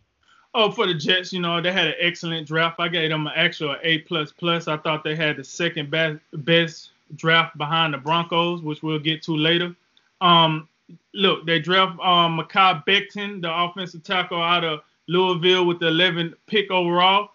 Oh, 0.55 0.70
for 0.70 0.87
the 0.87 0.95
Jets, 0.95 1.32
you 1.32 1.41
know 1.41 1.61
they 1.61 1.72
had 1.72 1.89
an 1.89 1.95
excellent 1.99 2.47
draft. 2.47 2.78
I 2.78 2.89
gave 2.89 3.11
them 3.11 3.26
an 3.26 3.32
actual 3.34 3.76
A 3.82 3.99
plus 3.99 4.32
plus. 4.32 4.68
I 4.68 4.76
thought 4.76 5.03
they 5.03 5.16
had 5.16 5.37
the 5.37 5.45
second 5.45 5.91
best 5.91 6.18
best 6.32 6.91
draft 7.16 7.59
behind 7.59 7.93
the 7.93 7.99
Broncos, 7.99 8.62
which 8.62 8.82
we'll 8.82 9.01
get 9.01 9.22
to 9.24 9.37
later. 9.37 9.74
Um, 10.20 10.68
look, 11.12 11.45
they 11.45 11.59
draft 11.59 11.99
um, 12.01 12.39
Mekhi 12.39 12.84
Becton, 12.87 13.43
the 13.43 13.53
offensive 13.53 14.05
tackle 14.05 14.41
out 14.41 14.64
of 14.64 14.80
Louisville, 15.09 15.66
with 15.66 15.80
the 15.80 15.87
11th 15.87 16.34
pick 16.47 16.70
overall. 16.70 17.30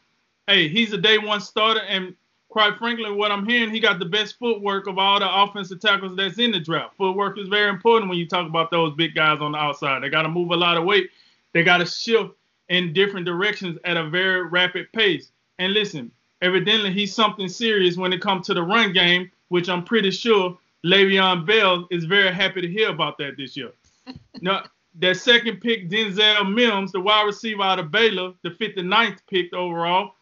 Hey, 0.47 0.67
he's 0.67 0.93
a 0.93 0.97
day 0.97 1.17
one 1.17 1.41
starter, 1.41 1.81
and 1.81 2.15
quite 2.51 2.77
frankly, 2.77 3.09
what 3.09 3.31
I'm 3.31 3.47
hearing, 3.47 3.71
he 3.71 3.79
got 3.79 3.97
the 3.97 4.05
best 4.05 4.37
footwork 4.37 4.85
of 4.85 4.97
all 4.97 5.19
the 5.19 5.41
offensive 5.43 5.79
tackles 5.79 6.17
that's 6.17 6.37
in 6.37 6.51
the 6.51 6.59
draft. 6.59 6.95
Footwork 6.97 7.39
is 7.39 7.47
very 7.47 7.69
important 7.69 8.09
when 8.09 8.19
you 8.19 8.27
talk 8.27 8.45
about 8.45 8.69
those 8.69 8.93
big 8.93 9.15
guys 9.15 9.39
on 9.39 9.53
the 9.53 9.57
outside. 9.57 10.03
They 10.03 10.09
got 10.09 10.23
to 10.23 10.29
move 10.29 10.51
a 10.51 10.57
lot 10.57 10.77
of 10.77 10.83
weight. 10.83 11.09
They 11.53 11.63
got 11.63 11.77
to 11.77 11.85
shift 11.85 12.31
in 12.67 12.91
different 12.91 13.25
directions 13.25 13.79
at 13.85 13.95
a 13.95 14.09
very 14.09 14.43
rapid 14.43 14.91
pace. 14.91 15.31
And 15.59 15.73
listen, 15.73 16.11
evidently 16.41 16.91
he's 16.91 17.15
something 17.15 17.47
serious 17.47 17.95
when 17.95 18.11
it 18.11 18.21
comes 18.21 18.47
to 18.47 18.53
the 18.53 18.63
run 18.63 18.91
game, 18.91 19.31
which 19.47 19.69
I'm 19.69 19.85
pretty 19.85 20.11
sure 20.11 20.57
Le'Veon 20.85 21.47
Bell 21.47 21.87
is 21.89 22.03
very 22.03 22.33
happy 22.33 22.61
to 22.61 22.67
hear 22.67 22.89
about 22.89 23.17
that 23.19 23.37
this 23.37 23.55
year. 23.55 23.71
now, 24.41 24.63
that 24.95 25.15
second 25.15 25.61
pick, 25.61 25.89
Denzel 25.89 26.53
Mims, 26.53 26.91
the 26.91 26.99
wide 26.99 27.25
receiver 27.25 27.63
out 27.63 27.79
of 27.79 27.91
Baylor, 27.91 28.33
the 28.43 28.49
59th 28.49 29.19
pick 29.29 29.53
overall. 29.53 30.15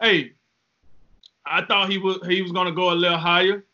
Hey, 0.00 0.32
I 1.46 1.64
thought 1.64 1.90
he 1.90 1.98
was 1.98 2.18
he 2.26 2.42
was 2.42 2.52
gonna 2.52 2.72
go 2.72 2.92
a 2.92 2.94
little 2.94 3.18
higher. 3.18 3.64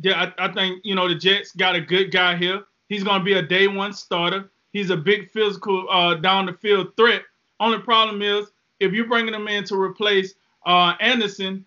Yeah, 0.00 0.32
I, 0.38 0.46
I 0.46 0.52
think 0.52 0.80
you 0.84 0.94
know 0.94 1.08
the 1.08 1.14
Jets 1.14 1.52
got 1.52 1.76
a 1.76 1.80
good 1.80 2.10
guy 2.10 2.36
here. 2.36 2.64
He's 2.88 3.04
gonna 3.04 3.24
be 3.24 3.34
a 3.34 3.42
day 3.42 3.68
one 3.68 3.92
starter. 3.92 4.50
He's 4.72 4.90
a 4.90 4.96
big 4.96 5.30
physical 5.30 5.86
uh, 5.90 6.14
down 6.14 6.46
the 6.46 6.52
field 6.52 6.96
threat. 6.96 7.22
Only 7.60 7.78
problem 7.78 8.22
is 8.22 8.50
if 8.80 8.92
you're 8.92 9.08
bringing 9.08 9.34
him 9.34 9.48
in 9.48 9.64
to 9.64 9.76
replace 9.76 10.34
uh, 10.66 10.94
Anderson, 11.00 11.64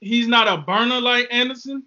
he's 0.00 0.28
not 0.28 0.48
a 0.48 0.58
burner 0.58 1.00
like 1.00 1.28
Anderson, 1.30 1.82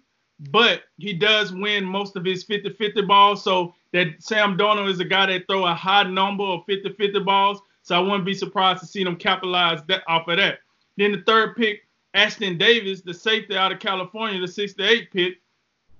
but 0.50 0.82
he 0.98 1.12
does 1.12 1.52
win 1.52 1.84
most 1.84 2.16
of 2.16 2.24
his 2.24 2.44
50-50 2.44 3.06
balls. 3.06 3.42
So 3.42 3.74
that 3.92 4.14
Sam 4.18 4.58
Darnold 4.58 4.90
is 4.90 5.00
a 5.00 5.04
guy 5.04 5.26
that 5.26 5.46
throw 5.46 5.64
a 5.64 5.74
high 5.74 6.02
number 6.02 6.44
of 6.44 6.66
50-50 6.66 7.24
balls. 7.24 7.60
So 7.82 7.96
I 7.96 8.00
wouldn't 8.00 8.24
be 8.24 8.34
surprised 8.34 8.80
to 8.80 8.86
see 8.86 9.04
them 9.04 9.16
capitalize 9.16 9.80
that 9.88 10.02
off 10.08 10.28
of 10.28 10.36
that. 10.38 10.58
Then 10.96 11.12
the 11.12 11.22
third 11.22 11.56
pick, 11.56 11.85
Ashtyn 12.16 12.58
Davis, 12.58 13.02
the 13.02 13.12
safety 13.12 13.56
out 13.56 13.72
of 13.72 13.78
California, 13.78 14.40
the 14.40 14.48
68 14.48 15.12
pick. 15.12 15.34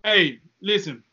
Hey, 0.02 0.40
listen, 0.62 1.04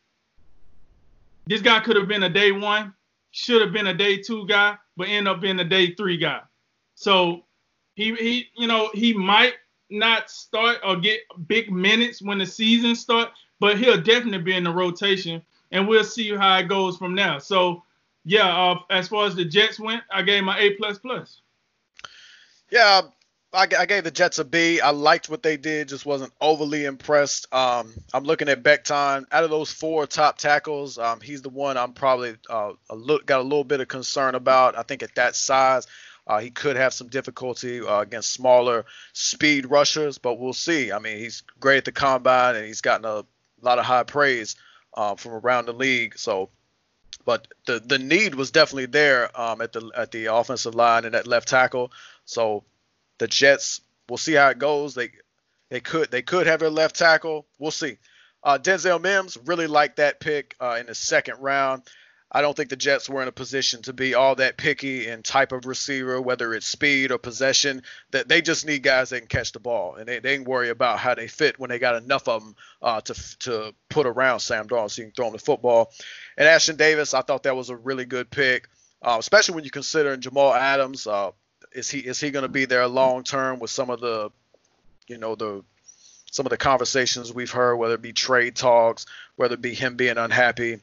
this 1.45 1.61
guy 1.61 1.81
could 1.81 1.97
have 1.97 2.07
been 2.07 2.23
a 2.23 2.29
day 2.29 2.53
one, 2.53 2.93
should 3.31 3.61
have 3.61 3.73
been 3.73 3.87
a 3.87 3.93
day 3.93 4.17
two 4.17 4.47
guy, 4.47 4.77
but 4.95 5.09
end 5.09 5.27
up 5.27 5.41
being 5.41 5.59
a 5.59 5.63
day 5.63 5.93
three 5.93 6.17
guy. 6.17 6.39
So 6.95 7.43
he 7.95 8.15
he 8.15 8.47
you 8.55 8.67
know 8.67 8.89
he 8.93 9.13
might 9.13 9.55
not 9.89 10.29
start 10.29 10.77
or 10.83 10.95
get 10.95 11.19
big 11.47 11.71
minutes 11.71 12.21
when 12.21 12.37
the 12.37 12.45
season 12.45 12.95
start, 12.95 13.31
but 13.59 13.77
he'll 13.77 14.01
definitely 14.01 14.41
be 14.41 14.55
in 14.55 14.63
the 14.63 14.71
rotation, 14.71 15.41
and 15.71 15.87
we'll 15.87 16.03
see 16.03 16.33
how 16.35 16.57
it 16.59 16.69
goes 16.69 16.97
from 16.97 17.13
now. 17.13 17.39
So 17.39 17.83
yeah, 18.23 18.47
uh, 18.47 18.79
as 18.89 19.09
far 19.09 19.25
as 19.25 19.35
the 19.35 19.43
Jets 19.43 19.79
went, 19.79 20.03
I 20.11 20.21
gave 20.21 20.43
my 20.43 20.57
A 20.59 20.71
plus 20.71 20.97
plus. 20.97 21.41
Yeah, 22.71 23.01
I, 23.53 23.67
I, 23.77 23.85
gave 23.85 24.03
the 24.03 24.11
Jets 24.11 24.39
a 24.39 24.45
B. 24.45 24.81
I 24.81 24.89
liked 24.89 25.29
what 25.29 25.43
they 25.43 25.57
did, 25.57 25.89
just 25.89 26.05
wasn't 26.05 26.33
overly 26.41 26.85
impressed. 26.85 27.53
Um, 27.53 27.93
I'm 28.11 28.23
looking 28.23 28.49
at 28.49 28.63
Becton. 28.63 29.25
Out 29.31 29.43
of 29.43 29.51
those 29.51 29.71
four 29.71 30.07
top 30.07 30.39
tackles, 30.39 30.97
um, 30.97 31.21
he's 31.21 31.43
the 31.43 31.49
one 31.49 31.77
I'm 31.77 31.93
probably 31.93 32.35
uh, 32.49 32.73
a 32.89 32.97
got 33.25 33.41
a 33.41 33.43
little 33.43 33.63
bit 33.63 33.79
of 33.79 33.87
concern 33.87 34.33
about. 34.35 34.77
I 34.77 34.81
think 34.81 35.03
at 35.03 35.15
that 35.15 35.35
size, 35.35 35.87
Uh, 36.25 36.39
he 36.39 36.49
could 36.51 36.77
have 36.77 36.93
some 36.93 37.09
difficulty 37.09 37.81
uh, 37.81 37.99
against 37.99 38.31
smaller 38.31 38.85
speed 39.11 39.65
rushers, 39.65 40.17
but 40.17 40.39
we'll 40.39 40.53
see. 40.53 40.91
I 40.91 40.99
mean, 40.99 41.17
he's 41.17 41.43
great 41.59 41.79
at 41.79 41.85
the 41.85 41.91
combine 41.91 42.55
and 42.55 42.65
he's 42.65 42.81
gotten 42.81 43.05
a 43.05 43.25
lot 43.61 43.79
of 43.79 43.85
high 43.85 44.03
praise 44.03 44.55
uh, 44.93 45.15
from 45.15 45.33
around 45.33 45.65
the 45.65 45.73
league. 45.73 46.17
So, 46.17 46.49
but 47.25 47.47
the 47.65 47.79
the 47.79 47.99
need 47.99 48.35
was 48.35 48.51
definitely 48.51 48.87
there 48.87 49.29
um, 49.39 49.61
at 49.61 49.73
the 49.73 49.91
at 49.95 50.11
the 50.11 50.27
offensive 50.27 50.75
line 50.75 51.05
and 51.05 51.15
at 51.15 51.27
left 51.27 51.49
tackle. 51.49 51.91
So 52.25 52.63
the 53.17 53.27
Jets, 53.27 53.81
we'll 54.09 54.17
see 54.17 54.33
how 54.33 54.49
it 54.49 54.59
goes. 54.59 54.95
They 54.95 55.11
they 55.69 55.79
could 55.79 56.11
they 56.11 56.21
could 56.21 56.47
have 56.47 56.59
their 56.59 56.69
left 56.69 56.95
tackle. 56.95 57.47
We'll 57.59 57.71
see. 57.71 57.97
Uh, 58.43 58.57
Denzel 58.61 59.01
Mims 59.01 59.37
really 59.45 59.67
liked 59.67 59.97
that 59.97 60.19
pick 60.19 60.55
uh, 60.59 60.77
in 60.79 60.87
the 60.87 60.95
second 60.95 61.37
round. 61.39 61.83
I 62.35 62.41
don't 62.41 62.57
think 62.57 62.69
the 62.69 62.75
Jets 62.75 63.07
were 63.07 63.21
in 63.21 63.27
a 63.27 63.31
position 63.31 63.83
to 63.83 63.93
be 63.93 64.15
all 64.15 64.35
that 64.35 64.57
picky 64.57 65.07
in 65.07 65.21
type 65.21 65.51
of 65.51 65.67
receiver, 65.67 66.19
whether 66.19 66.53
it's 66.55 66.65
speed 66.65 67.11
or 67.11 67.19
possession. 67.19 67.83
That 68.11 68.27
they 68.27 68.41
just 68.41 68.65
need 68.65 68.81
guys 68.81 69.11
that 69.11 69.19
can 69.19 69.27
catch 69.27 69.51
the 69.51 69.59
ball, 69.59 69.95
and 69.95 70.07
they, 70.07 70.19
they 70.19 70.35
can 70.35 70.43
worry 70.43 70.69
about 70.69 70.97
how 70.97 71.13
they 71.13 71.27
fit 71.27 71.59
when 71.59 71.69
they 71.69 71.77
got 71.77 72.01
enough 72.01 72.27
of 72.27 72.43
them 72.43 72.55
uh, 72.81 73.01
to 73.01 73.37
to 73.39 73.75
put 73.89 74.07
around 74.07 74.39
Sam 74.39 74.67
Darnold 74.67 74.91
so 74.91 75.03
you 75.03 75.07
can 75.09 75.13
throw 75.13 75.27
him 75.27 75.33
the 75.33 75.39
football. 75.39 75.91
And 76.35 76.47
Ashtyn 76.47 76.75
Davis, 76.75 77.13
I 77.13 77.21
thought 77.21 77.43
that 77.43 77.55
was 77.55 77.69
a 77.69 77.75
really 77.75 78.05
good 78.05 78.31
pick, 78.31 78.67
uh, 79.03 79.17
especially 79.19 79.55
when 79.55 79.63
you 79.63 79.71
consider 79.71 80.17
Jamal 80.17 80.53
Adams. 80.53 81.05
Uh, 81.05 81.31
is 81.73 81.89
he 81.89 81.99
is 81.99 82.19
he 82.19 82.31
going 82.31 82.43
to 82.43 82.49
be 82.49 82.65
there 82.65 82.87
long 82.87 83.23
term 83.23 83.59
with 83.59 83.69
some 83.71 83.89
of 83.89 83.99
the, 83.99 84.31
you 85.07 85.17
know, 85.17 85.35
the 85.35 85.63
some 86.31 86.45
of 86.45 86.49
the 86.49 86.57
conversations 86.57 87.31
we've 87.31 87.51
heard, 87.51 87.75
whether 87.75 87.93
it 87.93 88.01
be 88.01 88.13
trade 88.13 88.55
talks, 88.55 89.05
whether 89.35 89.53
it 89.53 89.61
be 89.61 89.73
him 89.73 89.95
being 89.95 90.17
unhappy. 90.17 90.79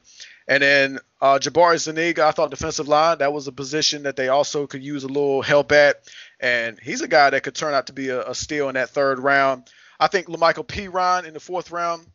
And 0.47 0.63
then 0.63 0.99
uh, 1.19 1.39
Jabari 1.39 1.77
Zuniga, 1.77 2.25
I 2.25 2.31
thought 2.31 2.51
defensive 2.51 2.87
line, 2.87 3.17
that 3.17 3.33
was 3.33 3.47
a 3.47 3.51
position 3.51 4.03
that 4.03 4.15
they 4.15 4.29
also 4.29 4.65
could 4.65 4.83
use 4.83 5.03
a 5.03 5.07
little 5.07 5.41
help 5.41 5.71
at. 5.71 6.09
And 6.39 6.79
he's 6.79 7.01
a 7.01 7.07
guy 7.07 7.29
that 7.29 7.43
could 7.43 7.55
turn 7.55 7.73
out 7.73 7.87
to 7.87 7.93
be 7.93 8.09
a, 8.09 8.29
a 8.29 8.35
steal 8.35 8.69
in 8.69 8.75
that 8.75 8.89
third 8.89 9.19
round. 9.19 9.69
I 9.99 10.07
think 10.07 10.27
La'Mical 10.27 10.65
Perine 10.65 11.25
in 11.25 11.33
the 11.33 11.39
fourth 11.39 11.69
round, 11.71 12.07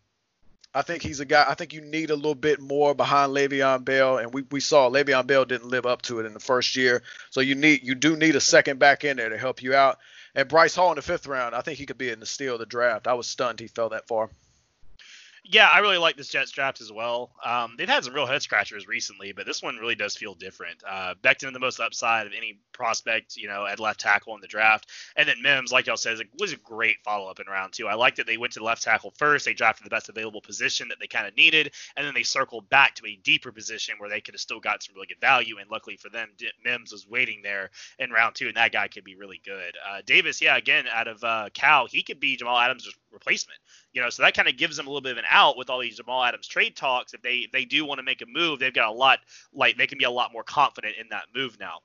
I 0.76 0.82
think 0.82 1.02
he's 1.02 1.20
a 1.20 1.24
guy. 1.24 1.42
I 1.48 1.54
think 1.54 1.72
you 1.72 1.80
need 1.80 2.10
a 2.10 2.14
little 2.14 2.34
bit 2.34 2.60
more 2.60 2.94
behind 2.94 3.32
Le'Veon 3.32 3.82
Bell, 3.82 4.18
and 4.18 4.34
we, 4.34 4.42
we 4.50 4.60
saw 4.60 4.90
Le'Veon 4.90 5.26
Bell 5.26 5.46
didn't 5.46 5.70
live 5.70 5.86
up 5.86 6.02
to 6.02 6.20
it 6.20 6.26
in 6.26 6.34
the 6.34 6.38
first 6.38 6.76
year. 6.76 7.02
So 7.30 7.40
you 7.40 7.54
need 7.54 7.82
you 7.82 7.94
do 7.94 8.14
need 8.14 8.36
a 8.36 8.42
second 8.42 8.78
back 8.78 9.02
in 9.02 9.16
there 9.16 9.30
to 9.30 9.38
help 9.38 9.62
you 9.62 9.74
out. 9.74 9.98
And 10.34 10.46
Bryce 10.46 10.74
Hall 10.74 10.90
in 10.90 10.96
the 10.96 11.02
fifth 11.02 11.26
round, 11.26 11.54
I 11.54 11.62
think 11.62 11.78
he 11.78 11.86
could 11.86 11.96
be 11.96 12.10
in 12.10 12.20
the 12.20 12.26
steal 12.26 12.52
of 12.52 12.60
the 12.60 12.66
draft. 12.66 13.06
I 13.06 13.14
was 13.14 13.26
stunned 13.26 13.58
he 13.58 13.68
fell 13.68 13.88
that 13.88 14.06
far. 14.06 14.28
Yeah, 15.48 15.68
I 15.72 15.78
really 15.78 15.98
like 15.98 16.16
this 16.16 16.28
Jets 16.28 16.50
draft 16.50 16.80
as 16.80 16.90
well. 16.90 17.30
Um, 17.44 17.76
they've 17.78 17.88
had 17.88 18.04
some 18.04 18.14
real 18.14 18.26
head 18.26 18.42
scratchers 18.42 18.88
recently, 18.88 19.30
but 19.30 19.46
this 19.46 19.62
one 19.62 19.76
really 19.76 19.94
does 19.94 20.16
feel 20.16 20.34
different. 20.34 20.82
Uh, 20.88 21.14
Becton 21.22 21.52
the 21.52 21.60
most 21.60 21.78
upside 21.78 22.26
of 22.26 22.32
any 22.36 22.58
prospect, 22.72 23.36
you 23.36 23.46
know, 23.46 23.64
at 23.64 23.78
left 23.78 24.00
tackle 24.00 24.34
in 24.34 24.40
the 24.40 24.48
draft, 24.48 24.90
and 25.14 25.28
then 25.28 25.40
Mims, 25.42 25.70
like 25.70 25.86
y'all 25.86 25.96
said, 25.96 26.18
was 26.40 26.52
a 26.52 26.56
great 26.56 26.96
follow 27.04 27.30
up 27.30 27.38
in 27.38 27.46
round 27.46 27.72
two. 27.72 27.86
I 27.86 27.94
like 27.94 28.16
that 28.16 28.26
they 28.26 28.38
went 28.38 28.54
to 28.54 28.64
left 28.64 28.82
tackle 28.82 29.12
first. 29.18 29.44
They 29.44 29.54
drafted 29.54 29.86
the 29.86 29.90
best 29.90 30.08
available 30.08 30.40
position 30.40 30.88
that 30.88 30.98
they 30.98 31.06
kind 31.06 31.28
of 31.28 31.36
needed, 31.36 31.72
and 31.96 32.04
then 32.04 32.14
they 32.14 32.24
circled 32.24 32.68
back 32.68 32.96
to 32.96 33.06
a 33.06 33.16
deeper 33.22 33.52
position 33.52 33.94
where 33.98 34.10
they 34.10 34.20
could 34.20 34.34
have 34.34 34.40
still 34.40 34.60
got 34.60 34.82
some 34.82 34.96
really 34.96 35.06
good 35.06 35.20
value. 35.20 35.58
And 35.58 35.70
luckily 35.70 35.96
for 35.96 36.08
them, 36.08 36.30
Mims 36.64 36.90
was 36.90 37.06
waiting 37.06 37.40
there 37.42 37.70
in 38.00 38.10
round 38.10 38.34
two, 38.34 38.48
and 38.48 38.56
that 38.56 38.72
guy 38.72 38.88
could 38.88 39.04
be 39.04 39.14
really 39.14 39.40
good. 39.44 39.76
Uh, 39.88 40.00
Davis, 40.04 40.42
yeah, 40.42 40.56
again 40.56 40.86
out 40.92 41.06
of 41.06 41.22
uh, 41.22 41.50
Cal, 41.54 41.86
he 41.86 42.02
could 42.02 42.18
be 42.18 42.36
Jamal 42.36 42.58
Adams' 42.58 42.92
replacement. 43.12 43.60
You 43.96 44.02
know, 44.02 44.10
so 44.10 44.22
that 44.24 44.34
kind 44.34 44.46
of 44.46 44.58
gives 44.58 44.76
them 44.76 44.86
a 44.86 44.90
little 44.90 45.00
bit 45.00 45.12
of 45.12 45.16
an 45.16 45.24
out 45.30 45.56
with 45.56 45.70
all 45.70 45.80
these 45.80 45.96
Jamal 45.96 46.22
Adams 46.22 46.46
trade 46.46 46.76
talks. 46.76 47.14
If 47.14 47.22
they 47.22 47.48
they 47.50 47.64
do 47.64 47.86
want 47.86 47.98
to 47.98 48.02
make 48.02 48.20
a 48.20 48.26
move, 48.26 48.58
they've 48.58 48.70
got 48.70 48.90
a 48.90 48.92
lot 48.92 49.20
like 49.54 49.78
they 49.78 49.86
can 49.86 49.96
be 49.96 50.04
a 50.04 50.10
lot 50.10 50.34
more 50.34 50.44
confident 50.44 50.96
in 51.00 51.06
that 51.08 51.24
move 51.34 51.58
now. 51.58 51.78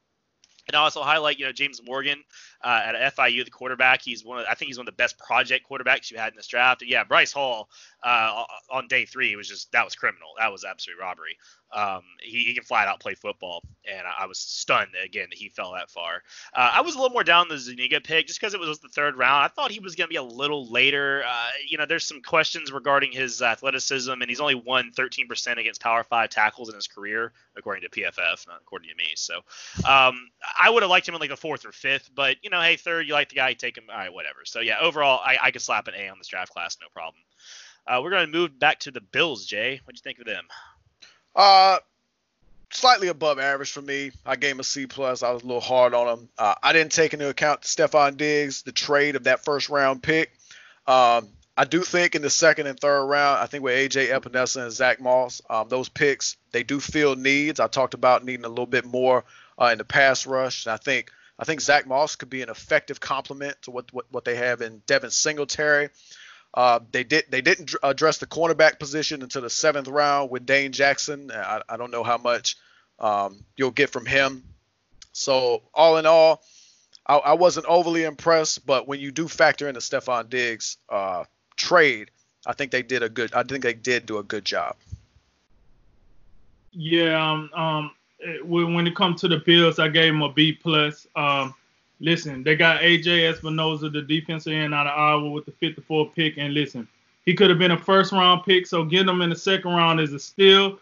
And 0.68 0.76
I 0.76 0.82
also 0.82 1.04
highlight, 1.04 1.40
you 1.40 1.46
know, 1.46 1.54
James 1.54 1.80
Morgan 1.82 2.22
uh, 2.64 2.82
at 2.86 3.16
FIU, 3.16 3.44
the 3.44 3.52
quarterback. 3.52 4.02
He's 4.02 4.24
one 4.24 4.40
of, 4.40 4.46
I 4.50 4.56
think 4.56 4.68
he's 4.68 4.78
one 4.78 4.88
of 4.88 4.94
the 4.94 4.98
best 4.98 5.18
project 5.18 5.68
quarterbacks 5.70 6.12
you 6.12 6.18
had 6.18 6.34
in 6.34 6.38
this 6.38 6.48
draft. 6.48 6.84
Yeah, 6.86 7.04
Bryce 7.04 7.32
Hall 7.32 7.70
uh, 8.04 8.44
on 8.70 8.88
day 8.88 9.06
three 9.06 9.36
was 9.36 9.48
just 9.48 9.72
that 9.72 9.86
was 9.86 9.96
criminal. 9.96 10.30
That 10.40 10.52
was 10.52 10.64
absolute 10.64 11.00
robbery. 11.00 11.38
Um, 11.74 12.02
he, 12.22 12.44
he, 12.44 12.54
can 12.54 12.64
flat 12.64 12.90
out 12.90 13.00
play 13.00 13.16
football, 13.16 13.64
and 13.90 14.06
I, 14.06 14.24
I 14.24 14.26
was 14.26 14.38
stunned 14.38 14.92
again 15.02 15.28
that 15.30 15.38
he 15.38 15.48
fell 15.48 15.74
that 15.74 15.90
far. 15.90 16.22
Uh, 16.54 16.72
I 16.74 16.82
was 16.82 16.96
a 16.96 16.98
little 16.98 17.14
more 17.14 17.24
down 17.24 17.48
the 17.48 17.58
Zuniga 17.58 18.02
pick 18.02 18.28
just 18.28 18.42
because 18.42 18.54
it 18.54 18.60
was 18.60 18.80
the 18.80 18.90
third 18.90 19.18
round. 19.18 19.46
I 19.46 19.48
thought 19.48 19.72
he 19.72 19.80
was 19.80 19.96
going 19.96 20.08
to 20.08 20.10
be 20.10 20.18
a 20.18 20.24
little 20.24 20.70
later. 20.70 21.24
Uh, 21.26 21.50
you 21.66 21.78
know, 21.78 21.86
there's 21.86 22.06
some 22.06 22.22
questions 22.22 22.74
regarding 22.74 23.14
his 23.14 23.42
athleticism, 23.42 24.12
and 24.12 24.26
he's 24.26 24.42
only 24.42 24.56
won 24.56 24.92
13% 24.92 25.58
against 25.58 25.82
Power 25.82 26.04
Five 26.04 26.30
tackles 26.30 26.68
in 26.68 26.76
his 26.76 26.88
career, 26.88 27.32
according 27.56 27.90
to 27.90 27.90
PFF, 27.90 28.48
not 28.48 28.60
according 28.62 28.90
to 28.90 28.96
me. 28.96 29.06
So 29.16 29.38
um, 29.88 30.30
I 30.62 30.70
would 30.70 30.84
have 30.84 30.90
liked 30.90 31.08
him 31.08 31.16
in 31.16 31.22
like 31.22 31.30
the 31.30 31.38
fourth 31.38 31.66
or 31.66 31.72
fifth, 31.72 32.10
but 32.14 32.36
you 32.42 32.50
know, 32.52 32.62
hey, 32.62 32.76
third, 32.76 33.08
you 33.08 33.14
like 33.14 33.30
the 33.30 33.36
guy, 33.36 33.54
take 33.54 33.78
him. 33.78 33.86
All 33.90 33.98
right, 33.98 34.14
whatever. 34.14 34.40
So 34.46 34.60
yeah, 34.60 34.78
overall, 34.82 35.20
I, 35.24 35.38
I 35.42 35.52
could 35.52 35.62
slap 35.62 35.88
an 35.88 35.96
A 35.96 36.10
on 36.10 36.18
this 36.18 36.28
draft 36.28 36.52
class, 36.52 36.78
no 36.82 36.88
problem. 36.94 37.22
Uh, 37.88 38.00
we're 38.04 38.12
going 38.12 38.26
to 38.26 38.38
move 38.38 38.60
back 38.60 38.80
to 38.82 38.92
the 38.92 39.02
Bills, 39.02 39.46
Jay. 39.46 39.82
What'd 39.84 40.00
you 40.00 40.04
think 40.04 40.20
of 40.20 40.26
them? 40.26 40.46
Uh, 41.36 41.80
slightly 42.70 43.08
above 43.08 43.40
average 43.40 43.72
for 43.72 43.82
me. 43.82 44.12
I 44.26 44.36
gave 44.36 44.52
him 44.52 44.60
a 44.60 44.64
C 44.64 44.86
plus. 44.86 45.24
I 45.24 45.32
was 45.32 45.44
a 45.44 45.46
little 45.46 45.62
hard 45.62 45.94
on 45.94 46.20
him. 46.20 46.30
Uh, 46.38 46.56
I 46.62 46.74
didn't 46.74 46.92
take 46.92 47.14
into 47.14 47.30
account 47.30 47.62
Stefon 47.62 48.18
Diggs, 48.18 48.62
the 48.62 48.72
trade 48.72 49.16
of 49.16 49.24
that 49.24 49.44
first 49.44 49.70
round 49.70 50.04
pick. 50.04 50.32
Um, 50.88 51.30
I 51.58 51.66
do 51.66 51.82
think 51.82 52.16
in 52.16 52.22
the 52.22 52.30
second 52.30 52.68
and 52.68 52.80
third 52.80 53.06
round, 53.06 53.40
I 53.40 53.46
think 53.46 53.64
with 53.64 53.76
AJ 53.76 54.10
Epenesa 54.10 54.64
and 54.64 54.72
Zach 54.72 55.02
Moss, 55.02 55.42
um, 55.50 55.68
those 55.70 55.90
picks 55.90 56.38
they 56.52 56.64
do 56.64 56.80
fill 56.80 57.16
needs. 57.16 57.60
I 57.60 57.68
talked 57.68 57.94
about 57.94 58.24
needing 58.24 58.46
a 58.46 58.50
little 58.50 58.66
bit 58.66 58.86
more 58.86 59.26
uh, 59.60 59.66
in 59.66 59.78
the 59.78 59.84
pass 59.84 60.26
rush. 60.26 60.66
And 60.66 60.74
I 60.74 60.78
think 60.78 61.12
I 61.42 61.44
think 61.44 61.60
Zach 61.60 61.88
Moss 61.88 62.16
could 62.16 62.30
be 62.30 62.44
an 62.44 62.50
effective 62.50 63.00
complement 63.00 63.60
to 63.64 63.72
what 63.72 63.92
what, 63.92 64.06
what 64.12 64.26
they 64.26 64.36
have 64.36 64.62
in 64.62 64.84
Devin 64.86 65.10
Singletary. 65.10 65.90
Uh, 66.54 66.80
they 66.92 67.04
did 67.04 67.26
they 67.30 67.42
didn't 67.42 67.74
address 67.82 68.20
the 68.20 68.28
cornerback 68.28 68.78
position 68.78 69.24
until 69.24 69.42
the 69.42 69.50
seventh 69.50 69.88
round 69.88 70.30
with 70.30 70.46
Dane 70.46 70.72
Jackson. 70.72 71.32
I, 71.34 71.62
I 71.68 71.78
don't 71.78 71.90
know 71.90 72.04
how 72.04 72.20
much 72.20 72.58
um, 73.00 73.44
you'll 73.58 73.72
get 73.72 73.90
from 73.90 74.06
him. 74.06 74.44
So 75.14 75.64
all 75.74 75.98
in 75.98 76.06
all, 76.06 76.44
I, 77.08 77.18
I, 77.18 77.34
wasn't 77.34 77.66
overly 77.66 78.04
impressed. 78.04 78.66
But 78.66 78.88
when 78.88 79.00
you 79.00 79.12
do 79.12 79.28
factor 79.28 79.68
in 79.68 79.74
the 79.74 79.82
Stefon 79.82 80.30
Diggs 80.30 80.78
uh, 80.90 81.26
trade, 81.58 82.12
I 82.46 82.54
think 82.54 82.72
they 82.72 82.84
did 82.84 83.02
a 83.02 83.10
good. 83.10 83.34
I 83.34 83.44
think 83.44 83.64
they 83.64 83.74
did 83.74 84.06
do 84.06 84.20
a 84.20 84.24
good 84.24 84.46
job. 84.46 84.76
Yeah. 86.72 87.48
Um. 87.54 87.92
When 88.44 88.88
it 88.88 88.96
comes 88.96 89.22
to 89.22 89.28
the 89.28 89.38
Bills, 89.38 89.80
I 89.80 89.88
gave 89.88 90.14
them 90.14 90.22
a 90.22 90.32
B 90.32 90.54
plus. 90.54 91.08
Um, 91.16 91.54
listen, 92.00 92.44
they 92.44 92.56
got 92.56 92.82
AJ 92.82 93.34
Epenesa, 93.34 93.92
the 93.92 94.02
defensive 94.02 94.54
end 94.54 94.74
out 94.74 94.88
of 94.88 94.98
Iowa, 94.98 95.32
with 95.32 95.46
the 95.46 95.52
54 95.52 96.10
pick. 96.12 96.38
And 96.38 96.54
listen, 96.54 96.88
he 97.26 97.34
could 97.34 97.50
have 97.50 97.60
been 97.60 97.72
a 97.72 97.78
first 97.78 98.12
round 98.12 98.44
pick, 98.44 98.68
so 98.68 98.84
getting 98.84 99.10
him 99.10 99.22
in 99.22 99.30
the 99.30 99.36
second 99.36 99.72
round 99.72 100.00
is 100.00 100.14
a 100.14 100.20
steal. 100.20 100.80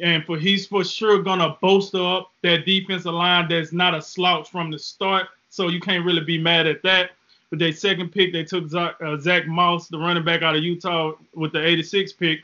And 0.00 0.24
for 0.24 0.38
he's 0.38 0.66
for 0.66 0.84
sure 0.84 1.22
gonna 1.22 1.56
bolster 1.60 2.02
up 2.02 2.32
that 2.42 2.64
defensive 2.64 3.12
line 3.12 3.48
that's 3.48 3.72
not 3.72 3.94
a 3.94 4.00
slouch 4.00 4.50
from 4.50 4.70
the 4.70 4.78
start. 4.78 5.28
So 5.50 5.68
you 5.68 5.80
can't 5.80 6.04
really 6.04 6.24
be 6.24 6.38
mad 6.38 6.66
at 6.66 6.82
that. 6.82 7.10
But 7.50 7.58
their 7.58 7.72
second 7.72 8.10
pick, 8.10 8.32
they 8.32 8.44
took 8.44 8.70
Zach, 8.70 8.94
uh, 9.04 9.18
Zach 9.18 9.46
Moss, 9.46 9.88
the 9.88 9.98
running 9.98 10.24
back 10.24 10.40
out 10.40 10.56
of 10.56 10.62
Utah, 10.62 11.12
with 11.34 11.52
the 11.52 11.62
86 11.62 12.14
pick. 12.14 12.40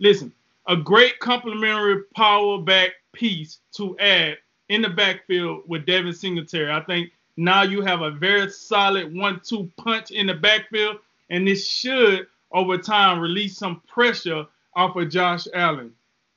Listen, 0.00 0.32
a 0.66 0.76
great 0.76 1.20
complementary 1.20 2.02
power 2.16 2.58
back 2.58 2.90
piece 3.18 3.58
to 3.72 3.98
add 3.98 4.38
in 4.68 4.82
the 4.82 4.88
backfield 4.88 5.62
with 5.66 5.86
Devin 5.86 6.12
Singletary. 6.12 6.70
I 6.70 6.80
think 6.80 7.10
now 7.36 7.62
you 7.62 7.82
have 7.82 8.02
a 8.02 8.10
very 8.10 8.50
solid 8.50 9.14
one-two 9.14 9.70
punch 9.76 10.10
in 10.10 10.26
the 10.26 10.34
backfield, 10.34 10.98
and 11.30 11.46
this 11.46 11.68
should 11.68 12.26
over 12.52 12.78
time 12.78 13.20
release 13.20 13.56
some 13.56 13.80
pressure 13.86 14.46
off 14.74 14.96
of 14.96 15.10
Josh 15.10 15.46
Allen, 15.54 15.92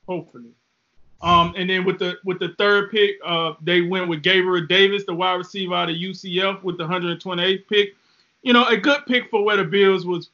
hopefully. 0.06 0.50
Um, 1.22 1.54
and 1.56 1.70
then 1.70 1.84
with 1.84 2.00
the 2.00 2.18
with 2.24 2.40
the 2.40 2.54
third 2.58 2.90
pick, 2.90 3.16
uh, 3.24 3.54
they 3.62 3.80
went 3.80 4.08
with 4.08 4.22
Gabriel 4.22 4.66
Davis, 4.66 5.04
the 5.04 5.14
wide 5.14 5.34
receiver 5.34 5.74
out 5.74 5.88
of 5.88 5.96
UCF, 5.96 6.62
with 6.64 6.78
the 6.78 6.84
128th 6.84 7.68
pick. 7.68 7.94
You 8.42 8.52
know, 8.52 8.66
a 8.66 8.76
good 8.76 9.06
pick 9.06 9.30
for 9.30 9.44
where 9.44 9.56
the 9.56 9.64
Bills 9.64 10.04
was 10.04 10.30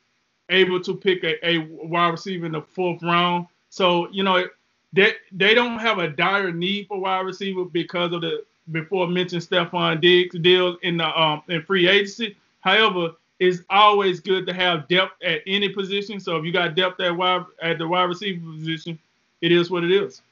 able 0.49 0.81
to 0.81 0.95
pick 0.95 1.23
a, 1.25 1.47
a 1.47 1.59
wide 1.59 2.09
receiver 2.09 2.47
in 2.47 2.53
the 2.53 2.63
fourth 2.63 3.03
round. 3.03 3.47
So 3.69 4.09
you 4.11 4.23
know, 4.23 4.47
they 4.93 5.15
they 5.33 5.55
don't 5.55 5.79
have 5.79 5.99
a 5.99 6.09
dire 6.09 6.53
need 6.53 6.89
for 6.89 7.01
wide 7.01 7.21
receiver 7.27 7.65
because 7.65 8.13
of 8.13 8.23
the 8.23 8.45
before 8.73 9.07
mentioned 9.09 9.43
Stefon 9.43 10.01
Diggs 10.01 10.39
deal 10.39 10.77
in 10.83 10.97
the 10.99 11.21
um 11.21 11.43
in 11.49 11.63
free 11.63 11.89
agency. 11.89 12.37
However, 12.61 13.15
it's 13.39 13.61
always 13.71 14.21
good 14.21 14.47
to 14.47 14.53
have 14.53 14.89
depth 14.89 15.23
at 15.23 15.43
any 15.47 15.69
position. 15.69 16.21
So 16.21 16.37
if 16.37 16.45
you 16.45 16.53
got 16.53 16.75
depth 16.75 17.01
at 17.01 17.17
wide 17.17 17.45
at 17.63 17.79
the 17.79 17.87
wide 17.87 18.05
receiver 18.05 18.41
position, 18.53 18.99
it 19.41 19.53
is 19.53 19.71
what 19.71 19.85
it 19.85 19.91
is. 19.91 20.23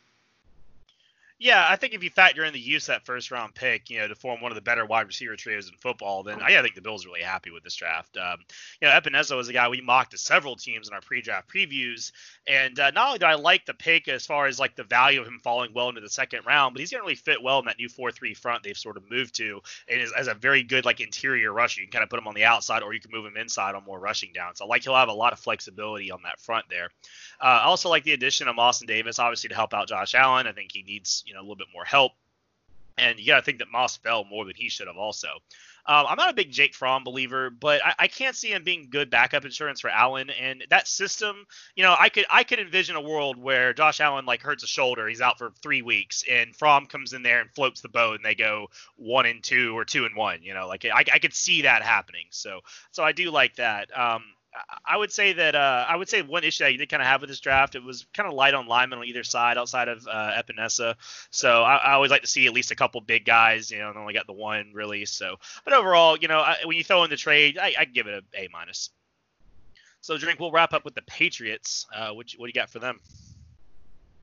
Yeah, 1.38 1.66
I 1.68 1.76
think 1.76 1.92
if 1.92 2.02
you 2.02 2.08
factor 2.08 2.44
in 2.44 2.54
the 2.54 2.58
use 2.58 2.86
that 2.86 3.04
first 3.04 3.30
round 3.30 3.54
pick, 3.54 3.90
you 3.90 3.98
know, 3.98 4.08
to 4.08 4.14
form 4.14 4.40
one 4.40 4.52
of 4.52 4.56
the 4.56 4.62
better 4.62 4.86
wide 4.86 5.06
receiver 5.06 5.36
trios 5.36 5.68
in 5.68 5.74
football, 5.76 6.22
then 6.22 6.40
I, 6.40 6.58
I 6.58 6.62
think 6.62 6.74
the 6.74 6.80
Bills 6.80 7.04
are 7.04 7.08
really 7.08 7.20
happy 7.20 7.50
with 7.50 7.62
this 7.62 7.74
draft. 7.74 8.16
Um, 8.16 8.38
you 8.80 8.88
know, 8.88 8.94
Epenesa 8.94 9.36
was 9.36 9.50
a 9.50 9.52
guy 9.52 9.68
we 9.68 9.82
mocked 9.82 10.12
to 10.12 10.18
several 10.18 10.56
teams 10.56 10.88
in 10.88 10.94
our 10.94 11.02
pre-draft 11.02 11.50
previews, 11.50 12.12
and 12.48 12.80
uh, 12.80 12.90
not 12.92 13.08
only 13.08 13.18
do 13.18 13.26
I 13.26 13.34
like 13.34 13.66
the 13.66 13.74
pick 13.74 14.08
as 14.08 14.24
far 14.24 14.46
as 14.46 14.58
like 14.58 14.76
the 14.76 14.84
value 14.84 15.20
of 15.20 15.26
him 15.26 15.38
falling 15.44 15.74
well 15.74 15.90
into 15.90 16.00
the 16.00 16.08
second 16.08 16.46
round, 16.46 16.72
but 16.72 16.80
he's 16.80 16.90
gonna 16.90 17.02
really 17.02 17.16
fit 17.16 17.42
well 17.42 17.58
in 17.58 17.66
that 17.66 17.76
new 17.76 17.90
four-three 17.90 18.32
front 18.32 18.62
they've 18.62 18.78
sort 18.78 18.96
of 18.96 19.02
moved 19.10 19.34
to, 19.34 19.60
and 19.90 20.00
is 20.00 20.12
as 20.12 20.28
a 20.28 20.34
very 20.34 20.62
good 20.62 20.86
like 20.86 21.00
interior 21.00 21.52
rusher. 21.52 21.82
You 21.82 21.86
can 21.86 21.92
kind 21.92 22.02
of 22.02 22.08
put 22.08 22.18
him 22.18 22.28
on 22.28 22.34
the 22.34 22.44
outside, 22.44 22.82
or 22.82 22.94
you 22.94 23.00
can 23.00 23.10
move 23.12 23.26
him 23.26 23.36
inside 23.36 23.74
on 23.74 23.84
more 23.84 24.00
rushing 24.00 24.32
downs. 24.32 24.56
So 24.58 24.64
I 24.64 24.68
like 24.68 24.84
he'll 24.84 24.96
have 24.96 25.10
a 25.10 25.12
lot 25.12 25.34
of 25.34 25.38
flexibility 25.38 26.10
on 26.10 26.20
that 26.22 26.40
front 26.40 26.64
there. 26.70 26.88
Uh, 27.38 27.60
I 27.60 27.64
also 27.64 27.90
like 27.90 28.04
the 28.04 28.12
addition 28.14 28.48
of 28.48 28.58
Austin 28.58 28.86
Davis, 28.86 29.18
obviously 29.18 29.48
to 29.48 29.54
help 29.54 29.74
out 29.74 29.88
Josh 29.88 30.14
Allen. 30.14 30.46
I 30.46 30.52
think 30.52 30.72
he 30.72 30.82
needs 30.82 31.24
you 31.26 31.34
know 31.34 31.40
a 31.40 31.42
little 31.42 31.56
bit 31.56 31.68
more 31.72 31.84
help. 31.84 32.12
And 32.98 33.18
you 33.18 33.26
got 33.26 33.36
to 33.36 33.42
think 33.42 33.58
that 33.58 33.70
Moss 33.70 33.98
fell 33.98 34.24
more 34.24 34.46
than 34.46 34.54
he 34.56 34.70
should 34.70 34.86
have 34.86 34.96
also. 34.96 35.28
Um, 35.88 36.06
I'm 36.08 36.16
not 36.16 36.30
a 36.30 36.34
big 36.34 36.50
Jake 36.50 36.74
Fromm 36.74 37.04
believer, 37.04 37.48
but 37.48 37.84
I, 37.84 37.94
I, 38.00 38.08
can't 38.08 38.34
see 38.34 38.52
him 38.52 38.64
being 38.64 38.88
good 38.90 39.08
backup 39.08 39.44
insurance 39.44 39.80
for 39.80 39.88
Allen. 39.88 40.30
And 40.30 40.64
that 40.70 40.88
system, 40.88 41.46
you 41.76 41.84
know, 41.84 41.94
I 41.96 42.08
could 42.08 42.24
I 42.28 42.42
could 42.42 42.58
envision 42.58 42.96
a 42.96 43.00
world 43.00 43.36
where 43.36 43.72
Josh 43.72 44.00
Allen 44.00 44.26
like 44.26 44.42
hurts 44.42 44.64
a 44.64 44.66
shoulder, 44.66 45.06
he's 45.06 45.20
out 45.20 45.38
for 45.38 45.52
three 45.62 45.82
weeks, 45.82 46.24
and 46.28 46.56
Fromm 46.56 46.86
comes 46.86 47.12
in 47.12 47.22
there 47.22 47.40
and 47.40 47.50
floats 47.54 47.82
the 47.82 47.88
boat, 47.88 48.16
and 48.16 48.24
they 48.24 48.34
go 48.34 48.68
one 48.96 49.26
and 49.26 49.44
two 49.44 49.78
or 49.78 49.84
two 49.84 50.06
and 50.06 50.16
one. 50.16 50.42
You 50.42 50.54
know, 50.54 50.66
like 50.66 50.84
I, 50.84 51.04
I 51.12 51.18
could 51.20 51.34
see 51.34 51.62
that 51.62 51.82
happening. 51.82 52.26
So 52.30 52.60
so 52.90 53.04
I 53.04 53.12
do 53.12 53.30
like 53.30 53.54
that. 53.56 53.96
Um, 53.96 54.24
I 54.84 54.96
would 54.96 55.12
say 55.12 55.32
that 55.34 55.54
uh, 55.54 55.84
I 55.88 55.96
would 55.96 56.08
say 56.08 56.22
one 56.22 56.44
issue 56.44 56.64
that 56.64 56.72
you 56.72 56.78
did 56.78 56.88
kind 56.88 57.02
of 57.02 57.06
have 57.06 57.20
with 57.20 57.30
this 57.30 57.40
draft, 57.40 57.74
it 57.74 57.82
was 57.82 58.06
kind 58.14 58.28
of 58.28 58.34
light 58.34 58.54
on 58.54 58.66
linemen 58.66 59.00
on 59.00 59.04
either 59.04 59.24
side 59.24 59.58
outside 59.58 59.88
of 59.88 60.06
uh, 60.06 60.32
Epenesa. 60.40 60.94
So 61.30 61.62
I, 61.62 61.76
I, 61.76 61.92
always 61.92 62.10
like 62.10 62.22
to 62.22 62.28
see 62.28 62.46
at 62.46 62.52
least 62.52 62.70
a 62.70 62.76
couple 62.76 63.00
big 63.00 63.24
guys. 63.24 63.70
You 63.70 63.78
know, 63.78 63.88
and 63.90 63.98
only 63.98 64.14
got 64.14 64.26
the 64.26 64.32
one 64.32 64.70
really. 64.72 65.04
So, 65.04 65.36
but 65.64 65.74
overall, 65.74 66.16
you 66.16 66.28
know, 66.28 66.40
I, 66.40 66.56
when 66.64 66.76
you 66.76 66.84
throw 66.84 67.04
in 67.04 67.10
the 67.10 67.16
trade, 67.16 67.58
I, 67.58 67.74
I 67.78 67.84
give 67.84 68.06
it 68.06 68.24
a 68.34 68.44
A 68.44 68.48
minus. 68.52 68.90
So, 70.00 70.16
drink. 70.16 70.38
We'll 70.38 70.52
wrap 70.52 70.72
up 70.72 70.84
with 70.84 70.94
the 70.94 71.02
Patriots. 71.02 71.86
Uh, 71.94 72.10
what, 72.10 72.26
what 72.36 72.46
do 72.46 72.48
you 72.48 72.52
got 72.52 72.70
for 72.70 72.78
them? 72.78 73.00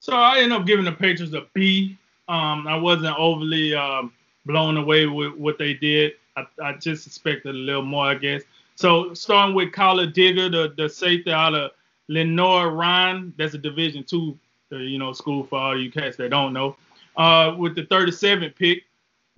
So 0.03 0.13
I 0.13 0.39
ended 0.39 0.59
up 0.59 0.65
giving 0.65 0.83
the 0.83 0.91
Patriots 0.91 1.33
a 1.33 1.45
B. 1.53 1.97
Um, 2.27 2.67
I 2.67 2.75
wasn't 2.75 3.17
overly 3.17 3.73
um, 3.73 4.11
blown 4.45 4.75
away 4.75 5.05
with 5.05 5.33
what 5.35 5.57
they 5.57 5.73
did. 5.73 6.13
I, 6.35 6.45
I 6.61 6.73
just 6.73 7.07
expected 7.07 7.55
a 7.55 7.57
little 7.57 7.83
more, 7.83 8.07
I 8.07 8.15
guess. 8.15 8.43
So 8.75 9.13
starting 9.13 9.55
with 9.55 9.71
Kyle 9.71 9.97
Dugger, 9.97 10.51
the, 10.51 10.73
the 10.75 10.89
safety 10.89 11.31
out 11.31 11.53
of 11.53 11.71
Lenoir-Rhyne, 12.07 13.33
that's 13.37 13.53
a 13.53 13.57
Division 13.57 14.03
two, 14.03 14.37
uh, 14.71 14.77
you 14.77 14.97
know, 14.97 15.13
school 15.13 15.43
for 15.43 15.59
all 15.59 15.79
you 15.79 15.91
cats 15.91 16.17
that 16.17 16.29
don't 16.29 16.53
know. 16.53 16.75
Uh, 17.15 17.55
with 17.57 17.75
the 17.75 17.83
37th 17.83 18.55
pick, 18.55 18.83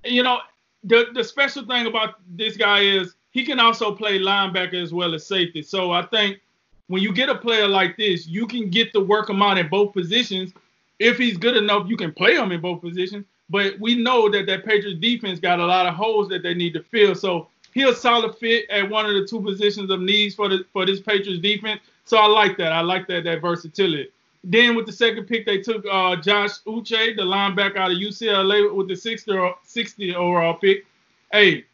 you 0.06 0.24
know, 0.24 0.40
the 0.86 1.08
the 1.14 1.24
special 1.24 1.66
thing 1.66 1.88
about 1.88 2.16
this 2.36 2.56
guy 2.56 2.80
is 2.82 3.16
he 3.32 3.44
can 3.44 3.60
also 3.60 3.94
play 3.94 4.20
linebacker 4.20 4.82
as 4.82 4.94
well 4.94 5.14
as 5.14 5.26
safety. 5.26 5.62
So 5.62 5.92
I 5.92 6.04
think 6.04 6.40
when 6.88 7.02
you 7.02 7.12
get 7.12 7.30
a 7.30 7.36
player 7.36 7.68
like 7.68 7.98
this, 7.98 8.28
you 8.28 8.48
can 8.48 8.70
get 8.70 8.94
to 8.94 9.02
work 9.02 9.30
him 9.30 9.42
out 9.42 9.58
in 9.58 9.68
both 9.68 9.94
positions. 9.94 10.54
If 11.00 11.18
he's 11.18 11.36
good 11.38 11.58
enough, 11.58 11.90
you 11.90 11.98
can 11.98 12.14
play 12.14 12.36
him 12.36 12.52
in 12.52 12.62
both 12.62 12.82
positions. 12.82 13.26
But 13.50 13.80
we 13.80 13.96
know 13.96 14.30
that 14.30 14.46
that 14.48 14.66
Patriots 14.66 15.00
defense 15.00 15.40
got 15.40 15.60
a 15.60 15.66
lot 15.66 15.86
of 15.86 15.94
holes 15.96 16.30
that 16.30 16.44
they 16.44 16.54
need 16.54 16.74
to 16.74 16.82
fill. 16.82 17.14
So 17.14 17.50
he 17.76 17.84
a 17.84 17.93
solid 17.93 18.36
fit 18.38 18.67
at 18.69 18.89
one 18.89 19.05
of 19.05 19.13
the 19.13 19.28
two 19.28 19.41
positions 19.41 19.91
of 19.91 19.99
needs 20.01 20.34
for 20.34 20.47
the 20.47 20.65
for 20.71 20.86
this 20.86 21.01
Patriots 21.01 21.41
defense. 21.41 21.82
So 22.05 22.17
I 22.17 22.26
like 22.26 22.57
that. 22.57 22.71
I 22.71 22.80
like 22.80 23.05
that 23.07 23.26
that 23.26 23.41
versatility. 23.41 24.09
Then 24.45 24.76
with 24.76 24.86
the 24.86 24.93
second 24.93 25.26
pick, 25.26 25.45
they 25.45 25.59
took 25.59 25.86
uh, 25.91 26.15
Josh 26.15 26.61
Uche, 26.65 27.15
the 27.15 27.23
linebacker 27.23 27.78
out 27.78 27.91
of 27.91 27.97
UCLA, 27.97 28.73
with 28.73 28.88
the 28.88 28.95
60, 28.95 29.51
60 29.63 30.15
overall 30.15 30.53
pick. 30.53 30.86
Hey, 31.32 31.65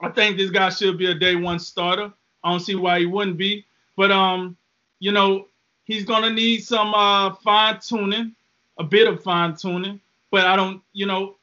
I 0.00 0.08
think 0.08 0.36
this 0.36 0.50
guy 0.50 0.70
should 0.70 0.96
be 0.96 1.10
a 1.10 1.14
day 1.14 1.34
one 1.34 1.58
starter. 1.58 2.12
I 2.42 2.50
don't 2.50 2.60
see 2.60 2.76
why 2.76 3.00
he 3.00 3.06
wouldn't 3.06 3.36
be. 3.36 3.66
But 3.96 4.10
um, 4.10 4.56
you 4.98 5.12
know, 5.12 5.48
he's 5.84 6.06
gonna 6.06 6.30
need 6.30 6.64
some 6.64 6.94
uh, 6.94 7.34
fine 7.34 7.80
tuning, 7.80 8.34
a 8.78 8.84
bit 8.84 9.06
of 9.06 9.22
fine 9.22 9.56
tuning. 9.56 10.00
But 10.30 10.46
I 10.46 10.56
don't, 10.56 10.80
you 10.94 11.04
know, 11.04 11.36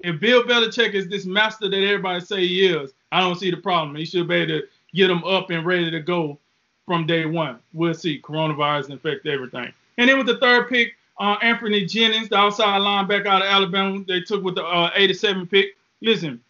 if 0.00 0.18
Bill 0.18 0.42
Belichick 0.42 0.94
is 0.94 1.06
this 1.08 1.26
master 1.26 1.68
that 1.68 1.76
everybody 1.76 2.24
say 2.24 2.46
he 2.46 2.66
is, 2.66 2.92
I 3.12 3.20
don't 3.20 3.38
see 3.38 3.50
the 3.50 3.56
problem. 3.56 3.96
He 3.96 4.04
should 4.04 4.28
be 4.28 4.36
able 4.36 4.60
to 4.60 4.66
get 4.94 5.08
them 5.08 5.24
up 5.24 5.50
and 5.50 5.64
ready 5.64 5.90
to 5.90 6.00
go 6.00 6.38
from 6.86 7.06
day 7.06 7.26
one. 7.26 7.58
We'll 7.72 7.94
see. 7.94 8.20
Coronavirus 8.20 8.90
infect 8.90 9.26
everything. 9.26 9.72
And 9.98 10.08
then 10.08 10.18
with 10.18 10.26
the 10.26 10.38
third 10.38 10.68
pick, 10.68 10.94
uh, 11.18 11.38
Anfernee 11.38 11.88
Jennings, 11.88 12.28
the 12.28 12.36
outside 12.36 12.80
linebacker 12.80 13.26
out 13.26 13.42
of 13.42 13.48
Alabama, 13.48 14.02
they 14.08 14.20
took 14.20 14.42
with 14.42 14.54
the 14.54 14.64
uh, 14.64 14.90
87 14.94 15.46
pick. 15.46 15.76
Listen, 16.00 16.40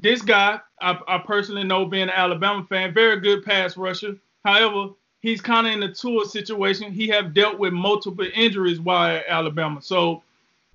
this 0.00 0.22
guy, 0.22 0.60
I, 0.80 0.98
I, 1.06 1.18
personally 1.18 1.64
know 1.64 1.84
being 1.84 2.04
an 2.04 2.10
Alabama 2.10 2.64
fan, 2.68 2.92
very 2.92 3.20
good 3.20 3.44
pass 3.44 3.76
rusher. 3.76 4.16
However, 4.44 4.92
he's 5.20 5.40
kind 5.40 5.66
of 5.66 5.74
in 5.74 5.82
a 5.84 5.94
tour 5.94 6.24
situation. 6.24 6.92
He 6.92 7.06
have 7.08 7.32
dealt 7.32 7.58
with 7.58 7.72
multiple 7.72 8.26
injuries 8.34 8.80
while 8.80 9.16
at 9.16 9.24
Alabama. 9.28 9.80
So 9.82 10.22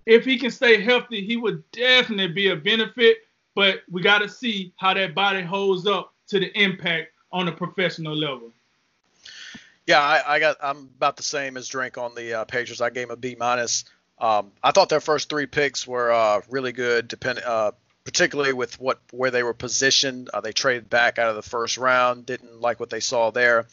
if 0.05 0.23
he 0.23 0.37
can 0.37 0.51
stay 0.51 0.81
healthy, 0.81 1.25
he 1.25 1.35
would 1.35 1.69
definitely 1.71 2.27
be 2.27 2.49
a 2.49 2.55
benefit 2.55 3.17
but 3.55 3.81
we 3.89 4.01
got 4.01 4.19
to 4.19 4.29
see 4.29 4.73
how 4.77 4.93
that 4.93 5.15
body 5.15 5.41
holds 5.41 5.87
up 5.87 6.13
to 6.27 6.39
the 6.39 6.51
impact 6.61 7.11
on 7.31 7.47
a 7.47 7.51
professional 7.51 8.15
level. 8.15 8.51
Yeah, 9.87 9.99
I, 9.99 10.35
I 10.35 10.39
got. 10.39 10.57
I'm 10.61 10.89
about 10.97 11.17
the 11.17 11.23
same 11.23 11.57
as 11.57 11.67
Drink 11.67 11.97
on 11.97 12.15
the 12.15 12.41
uh, 12.41 12.45
Patriots. 12.45 12.81
I 12.81 12.89
gave 12.89 13.05
him 13.05 13.11
a 13.11 13.15
B 13.15 13.35
minus. 13.37 13.85
Um, 14.17 14.51
I 14.63 14.71
thought 14.71 14.89
their 14.89 15.01
first 15.01 15.29
three 15.29 15.45
picks 15.45 15.87
were 15.87 16.11
uh, 16.11 16.41
really 16.49 16.71
good, 16.71 17.07
depend, 17.07 17.39
uh, 17.39 17.71
particularly 18.03 18.53
with 18.53 18.79
what 18.79 18.99
where 19.11 19.29
they 19.29 19.43
were 19.43 19.53
positioned. 19.53 20.29
Uh, 20.33 20.41
they 20.41 20.53
traded 20.53 20.89
back 20.89 21.19
out 21.19 21.29
of 21.29 21.35
the 21.35 21.43
first 21.43 21.77
round. 21.77 22.25
Didn't 22.25 22.61
like 22.61 22.79
what 22.79 22.89
they 22.89 22.99
saw 22.99 23.29
there. 23.29 23.67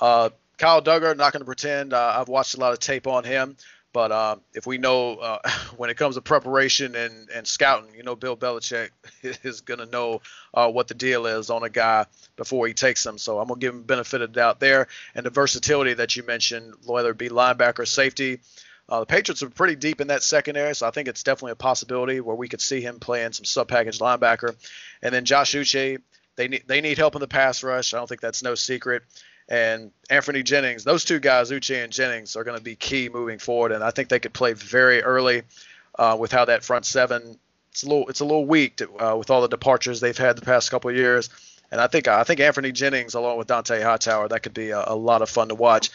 Uh, 0.00 0.30
Kyle 0.58 0.82
Dugger, 0.82 1.16
not 1.16 1.32
going 1.32 1.40
to 1.40 1.46
pretend. 1.46 1.92
Uh, 1.92 2.16
I've 2.18 2.28
watched 2.28 2.54
a 2.54 2.60
lot 2.60 2.72
of 2.72 2.80
tape 2.80 3.06
on 3.06 3.22
him. 3.22 3.56
But 3.92 4.10
uh, 4.10 4.36
if 4.54 4.66
we 4.66 4.78
know 4.78 5.16
uh, 5.16 5.38
when 5.76 5.90
it 5.90 5.96
comes 5.96 6.14
to 6.14 6.22
preparation 6.22 6.94
and, 6.94 7.28
and 7.30 7.46
scouting, 7.46 7.94
you 7.94 8.02
know, 8.02 8.16
Bill 8.16 8.36
Belichick 8.36 8.90
is 9.42 9.60
going 9.60 9.80
to 9.80 9.86
know 9.86 10.22
uh, 10.54 10.70
what 10.70 10.88
the 10.88 10.94
deal 10.94 11.26
is 11.26 11.50
on 11.50 11.62
a 11.62 11.68
guy 11.68 12.06
before 12.36 12.66
he 12.66 12.74
takes 12.74 13.04
him. 13.04 13.18
So 13.18 13.38
I'm 13.38 13.48
going 13.48 13.60
to 13.60 13.66
give 13.66 13.74
him 13.74 13.82
benefit 13.82 14.22
of 14.22 14.32
the 14.32 14.40
doubt 14.40 14.60
there. 14.60 14.88
And 15.14 15.26
the 15.26 15.30
versatility 15.30 15.94
that 15.94 16.16
you 16.16 16.22
mentioned, 16.22 16.74
whether 16.86 17.10
it 17.10 17.18
be 17.18 17.28
linebacker 17.28 17.80
or 17.80 17.86
safety, 17.86 18.40
uh, 18.88 19.00
the 19.00 19.06
Patriots 19.06 19.42
are 19.42 19.50
pretty 19.50 19.76
deep 19.76 20.00
in 20.00 20.08
that 20.08 20.22
secondary, 20.22 20.74
so 20.74 20.86
I 20.86 20.90
think 20.90 21.08
it's 21.08 21.22
definitely 21.22 21.52
a 21.52 21.56
possibility 21.56 22.20
where 22.20 22.36
we 22.36 22.48
could 22.48 22.60
see 22.60 22.80
him 22.80 22.98
playing 22.98 23.32
some 23.32 23.44
sub-package 23.44 24.00
linebacker. 24.00 24.54
And 25.00 25.14
then 25.14 25.24
Josh 25.24 25.54
Uche, 25.54 25.98
they 26.36 26.48
need 26.48 26.64
they 26.66 26.80
need 26.80 26.98
help 26.98 27.14
in 27.14 27.20
the 27.20 27.28
pass 27.28 27.62
rush. 27.62 27.94
I 27.94 27.98
don't 27.98 28.08
think 28.08 28.20
that's 28.20 28.42
no 28.42 28.54
secret 28.54 29.02
and 29.52 29.92
Anthony 30.08 30.42
Jennings. 30.42 30.82
Those 30.82 31.04
two 31.04 31.20
guys, 31.20 31.50
Uche 31.50 31.84
and 31.84 31.92
Jennings, 31.92 32.36
are 32.36 32.42
going 32.42 32.56
to 32.56 32.64
be 32.64 32.74
key 32.74 33.10
moving 33.10 33.38
forward, 33.38 33.70
and 33.70 33.84
I 33.84 33.90
think 33.90 34.08
they 34.08 34.18
could 34.18 34.32
play 34.32 34.54
very 34.54 35.02
early 35.02 35.42
uh, 35.98 36.16
with 36.18 36.32
how 36.32 36.46
that 36.46 36.64
front 36.64 36.86
seven. 36.86 37.38
It's 37.70 37.82
a 37.82 37.86
little 37.86 38.08
it's 38.08 38.20
a 38.20 38.24
little 38.24 38.46
weak 38.46 38.76
to, 38.76 38.88
uh, 38.98 39.16
with 39.16 39.30
all 39.30 39.42
the 39.42 39.48
departures 39.48 40.00
they've 40.00 40.16
had 40.16 40.36
the 40.36 40.42
past 40.42 40.70
couple 40.70 40.88
of 40.88 40.96
years, 40.96 41.28
and 41.70 41.82
I 41.82 41.86
think 41.86 42.08
I 42.08 42.24
think 42.24 42.40
Anfernee 42.40 42.72
Jennings 42.72 43.12
along 43.12 43.36
with 43.36 43.48
Dont'a 43.48 43.82
Hightower 43.82 44.28
that 44.28 44.42
could 44.42 44.54
be 44.54 44.70
a, 44.70 44.84
a 44.86 44.96
lot 44.96 45.20
of 45.20 45.28
fun 45.28 45.48
to 45.48 45.54
watch. 45.54 45.90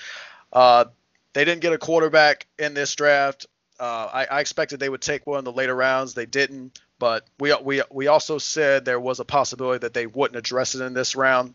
Uh, 0.53 0.85
they 1.33 1.43
didn't 1.43 1.61
get 1.61 1.73
a 1.73 1.79
quarterback 1.79 2.45
in 2.59 2.75
this 2.75 2.93
draft. 2.95 3.47
Uh, 3.79 4.09
I, 4.11 4.25
I, 4.25 4.39
expected 4.39 4.79
they 4.79 4.89
would 4.89 5.01
take 5.01 5.27
one 5.27 5.37
in 5.37 5.45
the 5.45 5.51
later 5.51 5.75
rounds. 5.75 6.15
They 6.15 6.25
didn't, 6.25 6.79
but 6.99 7.27
we 7.39 7.55
we 7.63 7.81
we 7.91 8.07
also 8.07 8.37
said 8.37 8.85
there 8.85 8.99
was 8.99 9.19
a 9.19 9.25
possibility 9.25 9.79
that 9.79 9.93
they 9.93 10.05
wouldn't 10.05 10.37
address 10.37 10.75
it 10.75 10.81
in 10.81 10.93
this 10.93 11.15
round. 11.15 11.53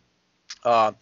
Uh, 0.65 0.93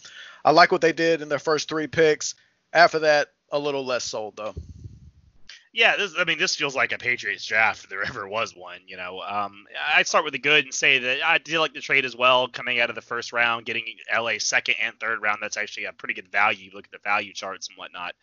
I 0.44 0.52
like 0.52 0.72
what 0.72 0.80
they 0.80 0.92
did 0.92 1.22
in 1.22 1.28
their 1.28 1.38
first 1.38 1.68
three 1.68 1.86
picks. 1.86 2.34
After 2.72 3.00
that, 3.00 3.28
a 3.50 3.58
little 3.58 3.84
less 3.84 4.04
sold 4.04 4.36
though. 4.36 4.54
Yeah, 5.72 5.96
this, 5.96 6.14
I 6.18 6.24
mean, 6.24 6.38
this 6.38 6.56
feels 6.56 6.74
like 6.74 6.90
a 6.90 6.98
Patriots 6.98 7.46
draft 7.46 7.84
if 7.84 7.90
there 7.90 8.02
ever 8.02 8.26
was 8.26 8.56
one. 8.56 8.80
You 8.88 8.96
know, 8.96 9.20
um, 9.20 9.66
I'd 9.94 10.08
start 10.08 10.24
with 10.24 10.32
the 10.32 10.38
good 10.40 10.64
and 10.64 10.74
say 10.74 10.98
that 10.98 11.22
I 11.24 11.38
did 11.38 11.60
like 11.60 11.74
the 11.74 11.80
trade 11.80 12.04
as 12.04 12.16
well, 12.16 12.48
coming 12.48 12.80
out 12.80 12.88
of 12.88 12.96
the 12.96 13.02
first 13.02 13.32
round, 13.32 13.66
getting 13.66 13.84
LA 14.12 14.38
second 14.38 14.76
and 14.82 14.98
third 14.98 15.22
round. 15.22 15.38
That's 15.40 15.56
actually 15.56 15.84
a 15.84 15.92
pretty 15.92 16.14
good 16.14 16.26
value. 16.32 16.64
You 16.64 16.70
look 16.74 16.86
at 16.86 16.90
the 16.90 16.98
value 16.98 17.32
charts 17.32 17.68
and 17.68 17.78
whatnot. 17.78 18.14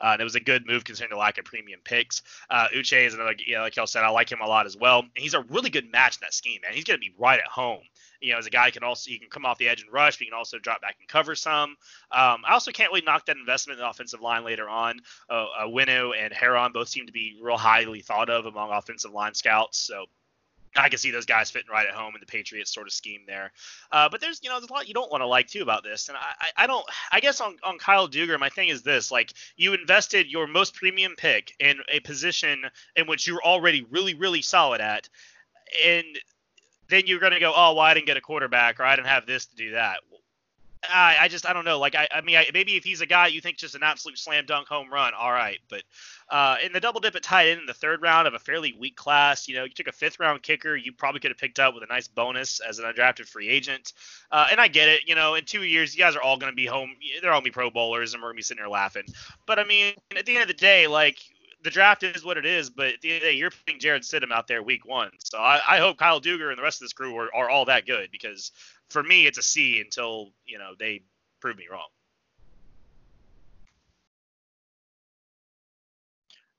Uh, 0.00 0.10
and 0.12 0.20
it 0.20 0.24
was 0.24 0.34
a 0.34 0.40
good 0.40 0.66
move 0.66 0.82
considering 0.82 1.10
the 1.10 1.20
lack 1.20 1.38
of 1.38 1.44
premium 1.44 1.78
picks. 1.84 2.22
Uh, 2.50 2.66
Uche 2.74 3.06
is 3.06 3.14
another, 3.14 3.36
you 3.38 3.54
know, 3.54 3.62
like 3.62 3.76
y'all 3.76 3.86
said, 3.86 4.02
I 4.02 4.08
like 4.08 4.30
him 4.30 4.40
a 4.40 4.46
lot 4.46 4.66
as 4.66 4.76
well. 4.76 5.00
And 5.00 5.10
he's 5.14 5.34
a 5.34 5.42
really 5.42 5.70
good 5.70 5.90
match 5.92 6.16
in 6.16 6.20
that 6.22 6.34
scheme, 6.34 6.60
man. 6.62 6.72
He's 6.72 6.84
going 6.84 6.98
to 6.98 7.06
be 7.06 7.14
right 7.16 7.38
at 7.38 7.46
home 7.46 7.82
you 8.20 8.32
know, 8.32 8.38
as 8.38 8.46
a 8.46 8.50
guy 8.50 8.70
can 8.70 8.82
also 8.82 9.10
he 9.10 9.18
can 9.18 9.28
come 9.28 9.44
off 9.44 9.58
the 9.58 9.68
edge 9.68 9.82
and 9.82 9.92
rush, 9.92 10.16
but 10.16 10.20
he 10.20 10.26
can 10.26 10.38
also 10.38 10.58
drop 10.58 10.80
back 10.80 10.96
and 10.98 11.08
cover 11.08 11.34
some. 11.34 11.70
Um, 12.10 12.42
I 12.44 12.52
also 12.52 12.70
can't 12.70 12.90
really 12.92 13.04
knock 13.04 13.26
that 13.26 13.36
investment 13.36 13.78
in 13.78 13.84
the 13.84 13.90
offensive 13.90 14.20
line 14.20 14.44
later 14.44 14.68
on. 14.68 15.00
Uh, 15.28 15.46
uh, 15.60 15.68
and 15.68 16.32
Herron 16.32 16.72
both 16.72 16.88
seem 16.88 17.06
to 17.06 17.12
be 17.12 17.38
real 17.40 17.56
highly 17.56 18.00
thought 18.00 18.30
of 18.30 18.46
among 18.46 18.70
offensive 18.70 19.12
line 19.12 19.34
scouts. 19.34 19.78
So 19.78 20.06
I 20.78 20.88
can 20.88 20.98
see 20.98 21.10
those 21.10 21.26
guys 21.26 21.50
fitting 21.50 21.70
right 21.70 21.86
at 21.86 21.94
home 21.94 22.14
in 22.14 22.20
the 22.20 22.26
Patriots 22.26 22.72
sort 22.72 22.86
of 22.86 22.92
scheme 22.92 23.22
there. 23.26 23.52
Uh, 23.90 24.08
but 24.08 24.20
there's, 24.20 24.40
you 24.42 24.50
know, 24.50 24.58
there's 24.58 24.70
a 24.70 24.72
lot 24.72 24.88
you 24.88 24.94
don't 24.94 25.10
want 25.10 25.22
to 25.22 25.26
like 25.26 25.48
too 25.48 25.62
about 25.62 25.82
this. 25.82 26.08
And 26.08 26.18
I, 26.18 26.64
I 26.64 26.66
don't, 26.66 26.84
I 27.10 27.20
guess 27.20 27.40
on, 27.40 27.56
on 27.62 27.78
Kyle 27.78 28.08
Dugger, 28.08 28.38
my 28.38 28.48
thing 28.48 28.68
is 28.68 28.82
this: 28.82 29.10
like 29.10 29.32
you 29.56 29.74
invested 29.74 30.26
your 30.30 30.46
most 30.46 30.74
premium 30.74 31.14
pick 31.16 31.54
in 31.58 31.78
a 31.90 32.00
position 32.00 32.62
in 32.94 33.06
which 33.06 33.26
you're 33.26 33.42
already 33.42 33.86
really, 33.90 34.14
really 34.14 34.42
solid 34.42 34.80
at, 34.80 35.08
and 35.84 36.06
then 36.88 37.02
you're 37.06 37.20
going 37.20 37.32
to 37.32 37.40
go, 37.40 37.52
oh, 37.54 37.74
well, 37.74 37.80
I 37.80 37.94
didn't 37.94 38.06
get 38.06 38.16
a 38.16 38.20
quarterback 38.20 38.80
or 38.80 38.84
I 38.84 38.96
didn't 38.96 39.08
have 39.08 39.26
this 39.26 39.46
to 39.46 39.56
do 39.56 39.72
that. 39.72 39.98
I, 40.88 41.16
I 41.20 41.28
just 41.28 41.46
I 41.46 41.52
don't 41.52 41.64
know. 41.64 41.78
Like 41.78 41.94
I, 41.94 42.08
I 42.12 42.20
mean, 42.20 42.36
I, 42.36 42.46
maybe 42.52 42.76
if 42.76 42.84
he's 42.84 43.00
a 43.00 43.06
guy 43.06 43.28
you 43.28 43.40
think 43.40 43.56
just 43.56 43.74
an 43.74 43.82
absolute 43.82 44.18
slam 44.18 44.46
dunk 44.46 44.68
home 44.68 44.92
run, 44.92 45.12
all 45.14 45.32
right. 45.32 45.58
But 45.68 45.82
uh, 46.30 46.56
in 46.64 46.72
the 46.72 46.80
double 46.80 47.00
dip 47.00 47.14
at 47.14 47.22
tight 47.22 47.48
end 47.48 47.60
in 47.60 47.66
the 47.66 47.74
third 47.74 48.02
round 48.02 48.26
of 48.28 48.34
a 48.34 48.38
fairly 48.38 48.74
weak 48.78 48.96
class, 48.96 49.48
you 49.48 49.56
know, 49.56 49.64
you 49.64 49.70
took 49.70 49.88
a 49.88 49.92
fifth 49.92 50.20
round 50.20 50.42
kicker, 50.42 50.76
you 50.76 50.92
probably 50.92 51.20
could 51.20 51.30
have 51.30 51.38
picked 51.38 51.58
up 51.58 51.74
with 51.74 51.82
a 51.82 51.86
nice 51.86 52.08
bonus 52.08 52.60
as 52.60 52.78
an 52.78 52.84
undrafted 52.84 53.26
free 53.26 53.48
agent. 53.48 53.92
Uh, 54.30 54.46
and 54.50 54.60
I 54.60 54.68
get 54.68 54.88
it, 54.88 55.08
you 55.08 55.14
know, 55.14 55.34
in 55.34 55.44
two 55.44 55.62
years 55.62 55.94
you 55.94 56.02
guys 56.02 56.16
are 56.16 56.22
all 56.22 56.36
going 56.36 56.52
to 56.52 56.56
be 56.56 56.66
home. 56.66 56.94
They're 57.20 57.32
all 57.32 57.40
gonna 57.40 57.44
be 57.44 57.50
Pro 57.50 57.70
Bowlers, 57.70 58.14
and 58.14 58.22
we're 58.22 58.30
gonna 58.30 58.36
be 58.36 58.42
sitting 58.42 58.62
there 58.62 58.70
laughing. 58.70 59.04
But 59.46 59.58
I 59.58 59.64
mean, 59.64 59.94
at 60.16 60.26
the 60.26 60.34
end 60.34 60.42
of 60.42 60.48
the 60.48 60.54
day, 60.54 60.86
like 60.86 61.18
the 61.66 61.70
draft 61.72 62.04
is 62.04 62.24
what 62.24 62.38
it 62.38 62.46
is, 62.46 62.70
but 62.70 62.86
at 62.86 63.00
the 63.00 63.08
end 63.08 63.16
of 63.16 63.22
the 63.22 63.28
day, 63.30 63.36
you're 63.36 63.50
putting 63.50 63.80
Jarrett 63.80 64.04
Stidham 64.04 64.30
out 64.30 64.46
there 64.46 64.62
week 64.62 64.86
one. 64.86 65.10
So 65.18 65.38
I, 65.38 65.60
I 65.68 65.78
hope 65.78 65.98
Kyle 65.98 66.20
Dugger 66.20 66.50
and 66.50 66.56
the 66.56 66.62
rest 66.62 66.80
of 66.80 66.84
this 66.84 66.92
crew 66.92 67.16
are, 67.16 67.28
are 67.34 67.50
all 67.50 67.64
that 67.64 67.86
good 67.86 68.08
because 68.12 68.52
for 68.88 69.02
me, 69.02 69.26
it's 69.26 69.36
a 69.36 69.42
C 69.42 69.80
until 69.80 70.30
you 70.44 70.60
know 70.60 70.74
they 70.78 71.02
prove 71.40 71.56
me 71.56 71.64
wrong. 71.68 71.88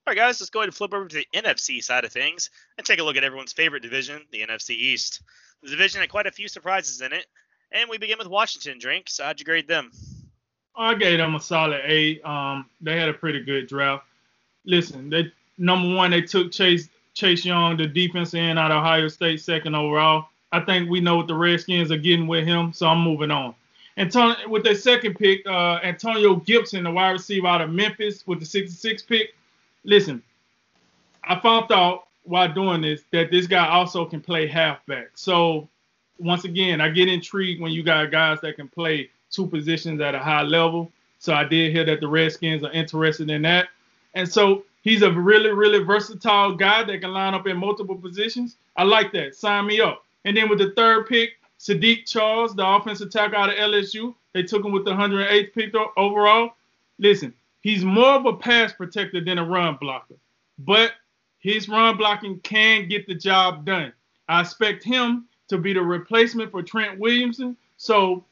All 0.06 0.12
right, 0.12 0.18
guys, 0.18 0.42
let's 0.42 0.50
go 0.50 0.60
ahead 0.60 0.68
and 0.68 0.76
flip 0.76 0.94
over 0.94 1.08
to 1.08 1.16
the 1.16 1.28
NFC 1.34 1.82
side 1.82 2.04
of 2.04 2.12
things 2.12 2.50
and 2.78 2.86
take 2.86 3.00
a 3.00 3.04
look 3.04 3.16
at 3.16 3.24
everyone's 3.24 3.54
favorite 3.54 3.84
division, 3.84 4.24
the 4.34 4.42
NFC 4.42 4.72
East. 4.72 5.22
The 5.64 5.70
division 5.70 6.02
had 6.02 6.10
quite 6.10 6.28
a 6.28 6.32
few 6.32 6.50
surprises 6.50 7.00
in 7.00 7.14
it, 7.14 7.28
and 7.72 7.90
we 7.90 7.98
begin 7.98 8.18
with 8.18 8.28
Washington. 8.28 8.78
Drink. 8.78 9.06
So 9.08 9.24
how'd 9.24 9.40
you 9.40 9.46
grade 9.46 9.70
them? 9.70 9.90
I 10.76 10.96
gave 10.96 11.18
them 11.18 11.34
a 11.34 11.40
solid 11.40 11.80
A. 11.86 12.20
Um, 12.24 12.70
they 12.82 13.00
had 13.00 13.08
a 13.08 13.14
pretty 13.14 13.46
good 13.46 13.68
draft. 13.68 14.04
Listen, 14.68 15.10
they 15.10 15.32
number 15.58 15.96
one, 15.96 16.12
they 16.12 16.22
took 16.22 16.52
Chase 16.52 16.90
Chase 17.14 17.44
Young, 17.44 17.78
the 17.78 17.88
defense 17.88 18.36
end 18.36 18.60
out 18.60 18.70
of 18.70 18.78
Ohio 18.78 19.08
State, 19.08 19.42
second 19.42 19.74
overall. 19.74 20.28
I 20.52 20.60
think 20.60 20.90
we 20.90 21.00
know 21.00 21.18
what 21.18 21.28
the 21.28 21.34
Redskins 21.34 21.92
are 21.92 21.98
getting 21.98 22.28
with 22.28 22.46
him, 22.46 22.72
so 22.74 22.86
I'm 22.86 23.02
moving 23.02 23.32
on. 23.32 23.56
And 23.98 24.14
with 24.48 24.64
their 24.64 24.76
second 24.76 25.16
pick, 25.16 25.46
uh, 25.48 25.80
Antonio 25.84 26.36
Gibson, 26.36 26.84
the 26.84 26.92
wide 26.92 27.12
receiver 27.12 27.48
out 27.48 27.62
of 27.62 27.72
Memphis, 27.72 28.28
with 28.28 28.40
the 28.40 28.46
66 28.46 29.02
pick. 29.04 29.34
Listen, 29.84 30.22
I 31.24 31.40
found 31.40 31.72
out 31.72 32.04
while 32.24 32.54
doing 32.54 32.82
this 32.82 33.02
that 33.12 33.32
this 33.32 33.48
guy 33.48 33.68
also 33.68 34.06
can 34.06 34.22
play 34.22 34.46
halfback. 34.48 35.12
So 35.16 35.68
once 36.20 36.44
again, 36.44 36.82
I 36.82 36.90
get 36.90 37.08
intrigued 37.08 37.62
when 37.62 37.72
you 37.72 37.84
got 37.84 38.12
guys 38.12 38.40
that 38.42 38.56
can 38.56 38.68
play 38.68 39.10
two 39.32 39.48
positions 39.48 40.00
at 40.02 40.14
a 40.14 40.20
high 40.20 40.44
level. 40.44 40.92
So 41.20 41.34
I 41.34 41.44
did 41.44 41.72
hear 41.72 41.86
that 41.86 42.00
the 42.00 42.08
Redskins 42.08 42.64
are 42.64 42.72
interested 42.72 43.30
in 43.30 43.42
that. 43.44 43.70
And 44.14 44.28
so 44.28 44.64
he's 44.82 45.02
a 45.02 45.12
really, 45.12 45.52
really 45.52 45.84
versatile 45.84 46.56
guy 46.56 46.84
that 46.84 47.02
can 47.02 47.12
line 47.12 47.34
up 47.34 47.48
in 47.48 47.58
multiple 47.58 47.96
positions. 47.96 48.58
I 48.76 48.84
like 48.84 49.12
that. 49.14 49.36
Sign 49.36 49.68
me 49.68 49.82
up. 49.82 50.04
And 50.26 50.36
then 50.36 50.50
with 50.50 50.60
the 50.60 50.72
third 50.76 51.08
pick, 51.08 51.32
Saahdiq 51.60 52.06
Charles, 52.06 52.56
the 52.56 52.66
offensive 52.68 53.12
tackle 53.12 53.40
out 53.40 53.50
of 53.50 53.56
LSU, 53.56 54.14
they 54.34 54.44
took 54.44 54.64
him 54.64 54.72
with 54.72 54.86
the 54.86 54.92
108th 54.92 55.54
pick 55.54 55.74
overall. 55.96 56.52
Listen, 57.00 57.34
he's 57.62 57.84
more 57.84 58.14
of 58.14 58.26
a 58.26 58.34
pass 58.34 58.74
protector 58.74 59.24
than 59.24 59.40
a 59.40 59.44
run 59.44 59.78
blocker, 59.80 60.16
but 60.60 60.94
his 61.40 61.70
run 61.70 61.98
blocking 61.98 62.40
can 62.42 62.88
get 62.88 63.08
the 63.08 63.16
job 63.16 63.66
done. 63.66 63.94
I 64.30 64.42
expect 64.42 64.84
him 64.84 65.26
to 65.48 65.58
be 65.58 65.74
the 65.74 65.82
replacement 65.82 66.52
for 66.52 66.62
Trent 66.62 67.00
Williamson. 67.00 67.56
So, 67.78 68.24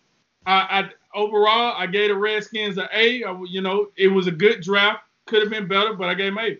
I, 0.45 0.53
I 0.81 0.89
overall 1.17 1.73
I 1.77 1.87
gave 1.87 2.09
the 2.09 2.15
Redskins 2.15 2.77
an 2.77 2.87
A. 2.93 3.23
I, 3.23 3.41
you 3.47 3.61
know, 3.61 3.89
it 3.95 4.07
was 4.07 4.27
a 4.27 4.31
good 4.31 4.61
draft. 4.61 5.03
Could 5.25 5.41
have 5.41 5.49
been 5.49 5.67
better, 5.67 5.93
but 5.93 6.09
I 6.09 6.13
gave 6.13 6.31
him 6.31 6.37
A. 6.37 6.57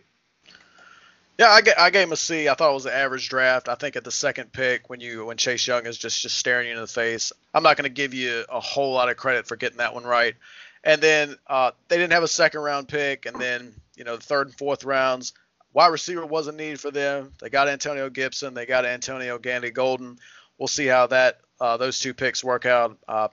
Yeah, 1.38 1.48
I, 1.48 1.62
I 1.78 1.90
gave 1.90 2.08
him 2.08 2.14
a 2.14 2.18
C. 2.18 2.48
I 2.48 2.54
thought 2.54 2.72
it 2.72 2.74
was 2.74 2.86
an 2.86 2.94
average 2.94 3.28
draft. 3.28 3.68
I 3.68 3.76
think 3.76 3.98
at 3.98 4.06
the 4.06 4.12
second 4.12 4.54
pick, 4.54 4.90
when 4.90 5.02
you 5.02 5.26
when 5.26 5.38
Chase 5.38 5.68
Young 5.68 5.86
is 5.86 5.98
just 5.98 6.22
just 6.22 6.38
staring 6.38 6.68
you 6.68 6.74
in 6.74 6.80
the 6.80 6.88
face, 6.88 7.34
I'm 7.54 7.64
not 7.64 7.76
going 7.76 7.84
to 7.84 7.94
give 7.94 8.14
you 8.14 8.46
a 8.50 8.60
whole 8.60 8.94
lot 8.94 9.10
of 9.10 9.18
credit 9.18 9.46
for 9.46 9.58
getting 9.58 9.80
that 9.80 9.94
one 9.94 10.06
right. 10.06 10.36
And 10.84 11.02
then 11.02 11.36
uh, 11.48 11.72
they 11.90 11.98
didn't 11.98 12.14
have 12.14 12.24
a 12.24 12.28
second 12.28 12.62
round 12.62 12.88
pick, 12.88 13.26
and 13.26 13.36
then 13.40 13.74
you 13.98 14.06
know 14.06 14.16
the 14.16 14.24
third 14.24 14.48
and 14.48 14.58
fourth 14.58 14.86
rounds, 14.86 15.34
wide 15.74 15.88
receiver 15.88 16.26
wasn't 16.26 16.58
needed 16.58 16.80
for 16.80 16.92
them. 16.92 17.34
They 17.42 17.50
got 17.50 17.68
Antonio 17.68 18.10
Gibson, 18.10 18.54
they 18.54 18.66
got 18.66 18.86
Antonio 18.86 19.38
Gandy 19.38 19.72
Golden. 19.72 20.18
We'll 20.58 20.70
see 20.70 20.86
how 20.86 21.08
that 21.08 21.42
uh, 21.60 21.76
those 21.76 22.00
two 22.00 22.14
picks 22.14 22.44
work 22.44 22.66
out. 22.66 22.98
Uh, 23.08 23.28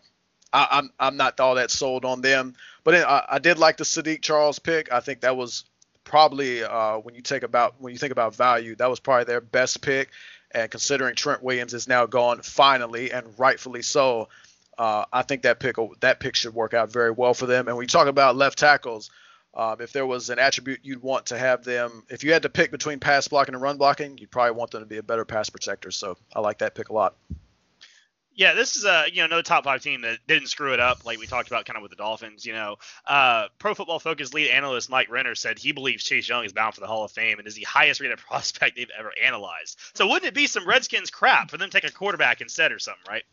I, 0.53 0.63
am 0.63 0.69
I'm, 0.71 0.91
I'm 0.99 1.17
not 1.17 1.41
all 1.41 1.55
that 1.57 1.71
sold 1.71 2.05
on 2.05 2.21
them, 2.21 2.55
but 2.85 2.95
I, 2.95 3.25
I 3.33 3.39
did 3.39 3.59
like 3.59 3.77
the 3.77 3.85
Saahdiq 3.85 4.23
Charles 4.23 4.59
pick. 4.59 4.93
I 4.93 5.01
think 5.01 5.21
that 5.21 5.37
was 5.37 5.65
probably 6.05 6.63
uh, 6.63 6.99
when 6.99 7.15
you 7.15 7.23
take 7.23 7.43
about 7.43 7.81
when 7.81 7.93
you 7.93 7.99
think 7.99 8.13
about 8.13 8.35
value, 8.35 8.75
that 8.77 8.91
was 8.91 9.01
probably 9.01 9.25
their 9.25 9.41
best 9.41 9.81
pick. 9.83 10.11
And 10.51 10.71
considering 10.71 11.15
Trent 11.15 11.43
Williams 11.43 11.73
is 11.73 11.89
now 11.89 12.05
gone 12.05 12.43
finally 12.43 13.11
and 13.11 13.27
rightfully 13.39 13.81
so, 13.81 14.29
uh, 14.77 15.07
I 15.11 15.23
think 15.23 15.43
that 15.43 15.61
pick 15.61 15.77
that 16.01 16.21
pick 16.21 16.37
should 16.37 16.55
work 16.55 16.75
out 16.75 16.93
very 16.93 17.11
well 17.11 17.35
for 17.35 17.47
them. 17.47 17.69
And 17.69 17.79
you 17.81 17.87
talk 17.87 18.07
about 18.07 18.37
left 18.37 18.59
tackles, 18.59 19.11
um, 19.55 19.81
if 19.81 19.93
there 19.93 20.07
was 20.07 20.31
an 20.31 20.39
attribute 20.39 20.81
you'd 20.83 21.03
want 21.03 21.27
to 21.27 21.39
have 21.39 21.65
them, 21.65 22.05
if 22.09 22.25
you 22.25 22.33
had 22.33 22.43
to 22.43 22.49
pick 22.49 22.71
between 22.71 23.01
pass 23.01 23.29
blocking 23.29 23.55
and 23.55 23.63
run 23.63 23.77
blocking, 23.77 24.17
you'd 24.19 24.31
probably 24.31 24.53
want 24.53 24.71
them 24.71 24.81
to 24.83 24.87
be 24.87 24.99
a 24.99 25.03
better 25.03 25.25
pass 25.25 25.51
protector. 25.51 25.91
So 25.91 26.17
I 26.35 26.41
like 26.41 26.59
that 26.59 26.75
pick 26.75 26.89
a 26.89 26.93
lot. 26.93 27.15
Yeah, 28.35 28.55
this 28.55 28.77
is 28.77 28.85
a 28.85 29.05
you 29.13 29.23
know 29.23 29.27
no 29.27 29.43
top 29.43 29.65
five 29.65 29.83
team 29.83 30.03
that 30.03 30.19
didn't 30.27 30.49
screw 30.49 30.73
it 30.73 30.81
up 30.81 31.05
like 31.05 31.19
we 31.19 31.27
talked 31.27 31.49
about 31.49 31.67
kind 31.67 31.77
of 31.77 31.83
with 31.83 31.91
the 31.91 31.97
Dolphins. 31.97 32.47
You 32.47 32.55
know, 32.55 32.77
uh, 33.07 33.49
Pro 33.59 33.75
Football 33.75 33.99
Focus 33.99 34.33
lead 34.33 34.51
analyst 34.51 34.89
Mike 34.89 35.11
Renner 35.11 35.35
said 35.35 35.59
he 35.59 35.73
believes 35.73 36.03
Chase 36.03 36.29
Young 36.29 36.45
is 36.45 36.53
bound 36.53 36.75
for 36.75 36.81
the 36.81 36.87
Hall 36.87 37.05
of 37.05 37.13
Fame 37.13 37.39
and 37.39 37.47
is 37.47 37.55
the 37.55 37.65
highest 37.65 38.01
rated 38.01 38.19
prospect 38.29 38.77
they've 38.77 38.91
ever 38.99 39.13
analyzed. 39.23 39.79
So 39.95 40.07
wouldn't 40.07 40.25
it 40.25 40.35
be 40.35 40.47
some 40.47 40.67
Redskins 40.67 41.11
crap 41.11 41.51
for 41.51 41.59
them 41.59 41.69
to 41.71 41.81
take 41.81 41.89
a 41.89 41.93
quarterback 41.93 42.41
instead 42.41 42.73
or 42.73 42.79
something, 42.79 43.05
right? 43.09 43.25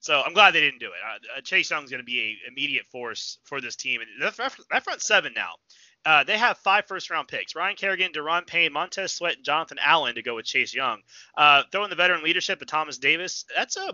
So 0.00 0.20
I'm 0.24 0.32
glad 0.32 0.52
they 0.52 0.60
didn't 0.60 0.80
do 0.80 0.86
it. 0.86 0.92
Uh, 1.04 1.38
uh 1.38 1.40
Chase 1.40 1.70
Young's 1.70 1.90
going 1.90 2.00
to 2.00 2.04
be 2.04 2.20
a 2.20 2.50
immediate 2.50 2.86
force 2.86 3.38
for 3.44 3.60
this 3.60 3.76
team. 3.76 4.00
And 4.00 4.22
that, 4.22 4.84
front 4.84 5.02
seven 5.02 5.32
now. 5.34 5.52
Uh, 6.04 6.24
they 6.24 6.38
have 6.38 6.56
five 6.58 6.86
first 6.86 7.10
round 7.10 7.28
picks 7.28 7.54
Ryan 7.54 7.76
Kerrigan, 7.76 8.12
Da'Ron 8.12 8.46
Payne, 8.46 8.72
Montez 8.72 9.12
Sweat, 9.12 9.36
and 9.36 9.44
Jonathan 9.44 9.78
Allen 9.80 10.14
to 10.14 10.22
go 10.22 10.36
with 10.36 10.46
Chase 10.46 10.72
Young. 10.72 11.02
Uh, 11.36 11.64
throwing 11.70 11.90
the 11.90 11.96
veteran 11.96 12.22
leadership 12.22 12.62
of 12.62 12.68
Thomas 12.68 12.98
Davis, 12.98 13.44
that's 13.54 13.76
a 13.76 13.92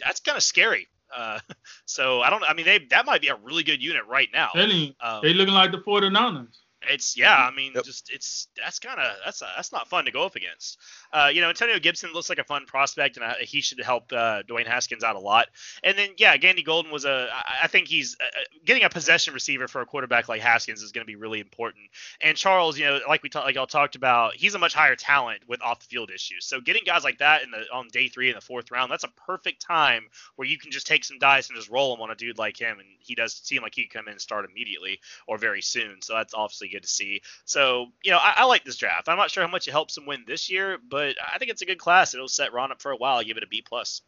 that's 0.00 0.20
kind 0.20 0.36
of 0.36 0.42
scary. 0.42 0.88
Uh, 1.14 1.38
so 1.86 2.20
I 2.20 2.30
don't. 2.30 2.42
I 2.44 2.54
mean, 2.54 2.66
they 2.66 2.78
that 2.90 3.06
might 3.06 3.20
be 3.20 3.28
a 3.28 3.36
really 3.36 3.62
good 3.62 3.82
unit 3.82 4.02
right 4.08 4.28
now. 4.32 4.50
They, 4.54 4.94
um, 5.00 5.20
they 5.22 5.34
looking 5.34 5.54
like 5.54 5.72
the 5.72 5.78
49ers 5.78 6.58
it's 6.88 7.16
yeah. 7.16 7.34
I 7.34 7.54
mean, 7.54 7.72
yep. 7.74 7.84
just 7.84 8.10
it's 8.12 8.48
that's 8.56 8.78
kind 8.78 8.98
of 9.00 9.16
that's 9.24 9.42
a, 9.42 9.48
that's 9.56 9.72
not 9.72 9.88
fun 9.88 10.04
to 10.04 10.10
go 10.10 10.24
up 10.24 10.36
against. 10.36 10.78
Uh, 11.16 11.28
you 11.28 11.40
know, 11.40 11.48
Antonio 11.48 11.78
Gibson 11.78 12.12
looks 12.12 12.28
like 12.28 12.38
a 12.38 12.44
fun 12.44 12.66
prospect, 12.66 13.16
and 13.16 13.24
I, 13.24 13.36
he 13.40 13.62
should 13.62 13.80
help 13.80 14.12
uh, 14.12 14.42
Dwayne 14.42 14.66
Haskins 14.66 15.02
out 15.02 15.16
a 15.16 15.18
lot. 15.18 15.46
And 15.82 15.96
then 15.96 16.10
yeah, 16.18 16.36
Gandy 16.36 16.62
Golden 16.62 16.92
was 16.92 17.06
a. 17.06 17.28
I 17.62 17.68
think 17.68 17.88
he's 17.88 18.18
uh, 18.20 18.24
uh, 18.24 18.44
getting 18.66 18.84
a 18.84 18.90
possession 18.90 19.32
receiver 19.32 19.66
for 19.66 19.80
a 19.80 19.86
quarterback 19.86 20.28
like 20.28 20.42
Haskins 20.42 20.82
is 20.82 20.92
going 20.92 21.06
to 21.06 21.10
be 21.10 21.16
really 21.16 21.40
important. 21.40 21.84
And 22.20 22.36
Charles, 22.36 22.78
you 22.78 22.84
know, 22.84 23.00
like 23.08 23.22
we 23.22 23.30
talked, 23.30 23.46
like 23.46 23.54
y'all 23.54 23.66
talked 23.66 23.96
about, 23.96 24.34
he's 24.34 24.54
a 24.54 24.58
much 24.58 24.74
higher 24.74 24.94
talent 24.94 25.40
with 25.48 25.62
off 25.62 25.80
the 25.80 25.86
field 25.86 26.10
issues. 26.10 26.44
So 26.44 26.60
getting 26.60 26.82
guys 26.84 27.02
like 27.02 27.16
that 27.18 27.42
in 27.42 27.50
the 27.50 27.64
on 27.72 27.88
day 27.88 28.08
three 28.08 28.28
in 28.28 28.34
the 28.34 28.42
fourth 28.42 28.70
round, 28.70 28.92
that's 28.92 29.04
a 29.04 29.08
perfect 29.26 29.62
time 29.62 30.08
where 30.34 30.46
you 30.46 30.58
can 30.58 30.70
just 30.70 30.86
take 30.86 31.02
some 31.02 31.18
dice 31.18 31.48
and 31.48 31.56
just 31.56 31.70
roll 31.70 31.96
them 31.96 32.02
on 32.02 32.10
a 32.10 32.14
dude 32.14 32.36
like 32.36 32.58
him, 32.58 32.78
and 32.78 32.88
he 32.98 33.14
does 33.14 33.32
seem 33.42 33.62
like 33.62 33.74
he 33.74 33.86
can 33.86 34.00
come 34.00 34.08
in 34.08 34.12
and 34.12 34.20
start 34.20 34.44
immediately 34.44 35.00
or 35.26 35.38
very 35.38 35.62
soon. 35.62 36.02
So 36.02 36.12
that's 36.12 36.34
obviously 36.34 36.68
good 36.68 36.82
to 36.82 36.88
see. 36.88 37.22
So, 37.46 37.86
you 38.02 38.10
know, 38.10 38.18
I, 38.18 38.34
I, 38.38 38.44
like 38.44 38.64
this 38.64 38.76
draft. 38.76 39.08
I'm 39.08 39.16
not 39.16 39.30
sure 39.30 39.44
how 39.44 39.50
much 39.50 39.66
it 39.66 39.72
helps 39.72 39.96
him 39.96 40.06
win 40.06 40.24
this 40.26 40.50
year, 40.50 40.78
but 40.88 41.05
I 41.34 41.38
think 41.38 41.50
it's 41.50 41.62
a 41.62 41.66
good 41.66 41.78
class. 41.78 42.14
It'll 42.14 42.28
set 42.28 42.52
Ron 42.52 42.72
up 42.72 42.80
for 42.80 42.90
a 42.90 42.96
while. 42.96 43.22
Give 43.22 43.36
it 43.36 43.42
a 43.42 43.46
B 43.46 43.62
plus. 43.62 44.02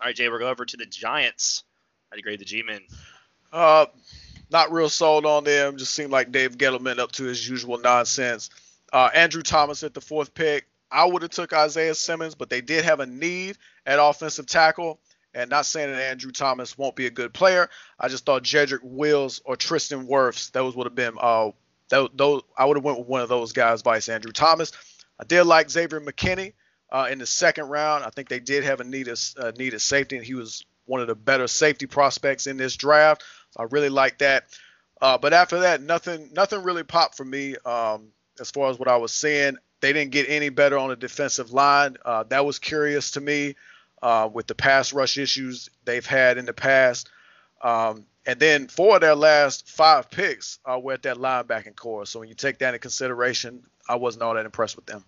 All 0.00 0.06
right, 0.06 0.14
Jay, 0.14 0.28
we're 0.28 0.38
going 0.38 0.50
over 0.50 0.64
to 0.64 0.76
the 0.76 0.86
Giants. 0.86 1.62
How 2.10 2.16
do 2.16 2.18
you 2.18 2.22
grade 2.22 2.40
the 2.40 2.44
G-men? 2.44 2.80
Uh, 3.52 3.86
not 4.50 4.72
real 4.72 4.88
sold 4.88 5.26
on 5.26 5.44
them. 5.44 5.76
Just 5.76 5.94
seemed 5.94 6.10
like 6.10 6.32
Dave 6.32 6.58
Gettleman 6.58 6.98
up 6.98 7.12
to 7.12 7.24
his 7.24 7.48
usual 7.48 7.78
nonsense. 7.78 8.50
Uh, 8.92 9.10
Andrew 9.14 9.42
Thomas 9.42 9.82
at 9.82 9.94
the 9.94 10.00
fourth 10.00 10.34
pick. 10.34 10.66
I 10.90 11.04
would 11.06 11.22
have 11.22 11.30
took 11.30 11.52
Isaiah 11.52 11.94
Simmons, 11.94 12.34
but 12.34 12.50
they 12.50 12.60
did 12.60 12.84
have 12.84 13.00
a 13.00 13.06
need 13.06 13.58
at 13.86 13.98
offensive 14.00 14.46
tackle. 14.46 15.00
And 15.34 15.50
not 15.50 15.66
saying 15.66 15.90
that 15.90 16.00
Andrew 16.00 16.30
Thomas 16.30 16.78
won't 16.78 16.94
be 16.94 17.06
a 17.06 17.10
good 17.10 17.32
player. 17.32 17.68
I 17.98 18.08
just 18.08 18.24
thought 18.24 18.44
Jedrick 18.44 18.84
Wills 18.84 19.42
or 19.44 19.56
Tristan 19.56 20.06
Wirfs, 20.06 20.52
those 20.52 20.76
would 20.76 20.86
have 20.86 20.94
been 20.94 21.14
uh, 21.20 21.50
those, 21.88 22.42
I 22.56 22.64
would 22.64 22.76
have 22.76 22.84
went 22.84 22.98
with 22.98 23.08
one 23.08 23.20
of 23.20 23.28
those 23.28 23.52
guys, 23.52 23.82
Vice 23.82 24.08
Andrew 24.08 24.32
Thomas. 24.32 24.72
I 25.20 25.24
did 25.24 25.44
like 25.44 25.70
Xavier 25.70 26.00
McKinney 26.00 26.52
uh, 26.90 27.08
in 27.10 27.18
the 27.18 27.26
second 27.26 27.68
round. 27.68 28.04
I 28.04 28.10
think 28.10 28.28
they 28.28 28.40
did 28.40 28.64
have 28.64 28.80
a 28.80 28.84
need 28.84 29.08
of, 29.08 29.20
uh, 29.38 29.52
need 29.56 29.74
of 29.74 29.82
safety, 29.82 30.16
and 30.16 30.24
he 30.24 30.34
was 30.34 30.64
one 30.86 31.00
of 31.00 31.06
the 31.06 31.14
better 31.14 31.46
safety 31.46 31.86
prospects 31.86 32.46
in 32.46 32.56
this 32.56 32.76
draft. 32.76 33.22
So 33.52 33.62
I 33.62 33.66
really 33.70 33.88
like 33.88 34.18
that. 34.18 34.44
Uh, 35.00 35.18
but 35.18 35.32
after 35.32 35.60
that, 35.60 35.82
nothing 35.82 36.30
nothing 36.32 36.62
really 36.62 36.82
popped 36.82 37.16
for 37.16 37.24
me 37.24 37.56
um, 37.64 38.08
as 38.40 38.50
far 38.50 38.70
as 38.70 38.78
what 38.78 38.88
I 38.88 38.96
was 38.96 39.12
seeing. 39.12 39.56
they 39.80 39.92
didn't 39.92 40.12
get 40.12 40.28
any 40.28 40.48
better 40.48 40.78
on 40.78 40.88
the 40.88 40.96
defensive 40.96 41.52
line. 41.52 41.96
Uh, 42.04 42.22
that 42.24 42.46
was 42.46 42.58
curious 42.58 43.12
to 43.12 43.20
me 43.20 43.56
uh, 44.02 44.28
with 44.32 44.46
the 44.46 44.54
pass 44.54 44.92
rush 44.92 45.18
issues 45.18 45.68
they've 45.84 46.06
had 46.06 46.38
in 46.38 46.44
the 46.46 46.52
past. 46.52 47.10
Um, 47.62 48.06
and 48.26 48.40
then 48.40 48.68
four 48.68 48.96
of 48.96 49.00
their 49.00 49.14
last 49.14 49.68
five 49.68 50.10
picks 50.10 50.58
uh, 50.64 50.78
were 50.78 50.94
at 50.94 51.02
that 51.02 51.16
linebacking 51.16 51.76
core. 51.76 52.06
So 52.06 52.20
when 52.20 52.28
you 52.28 52.34
take 52.34 52.58
that 52.58 52.68
into 52.68 52.78
consideration, 52.78 53.62
I 53.88 53.96
wasn't 53.96 54.22
all 54.22 54.34
that 54.34 54.44
impressed 54.44 54.76
with 54.76 54.86
them. 54.86 55.04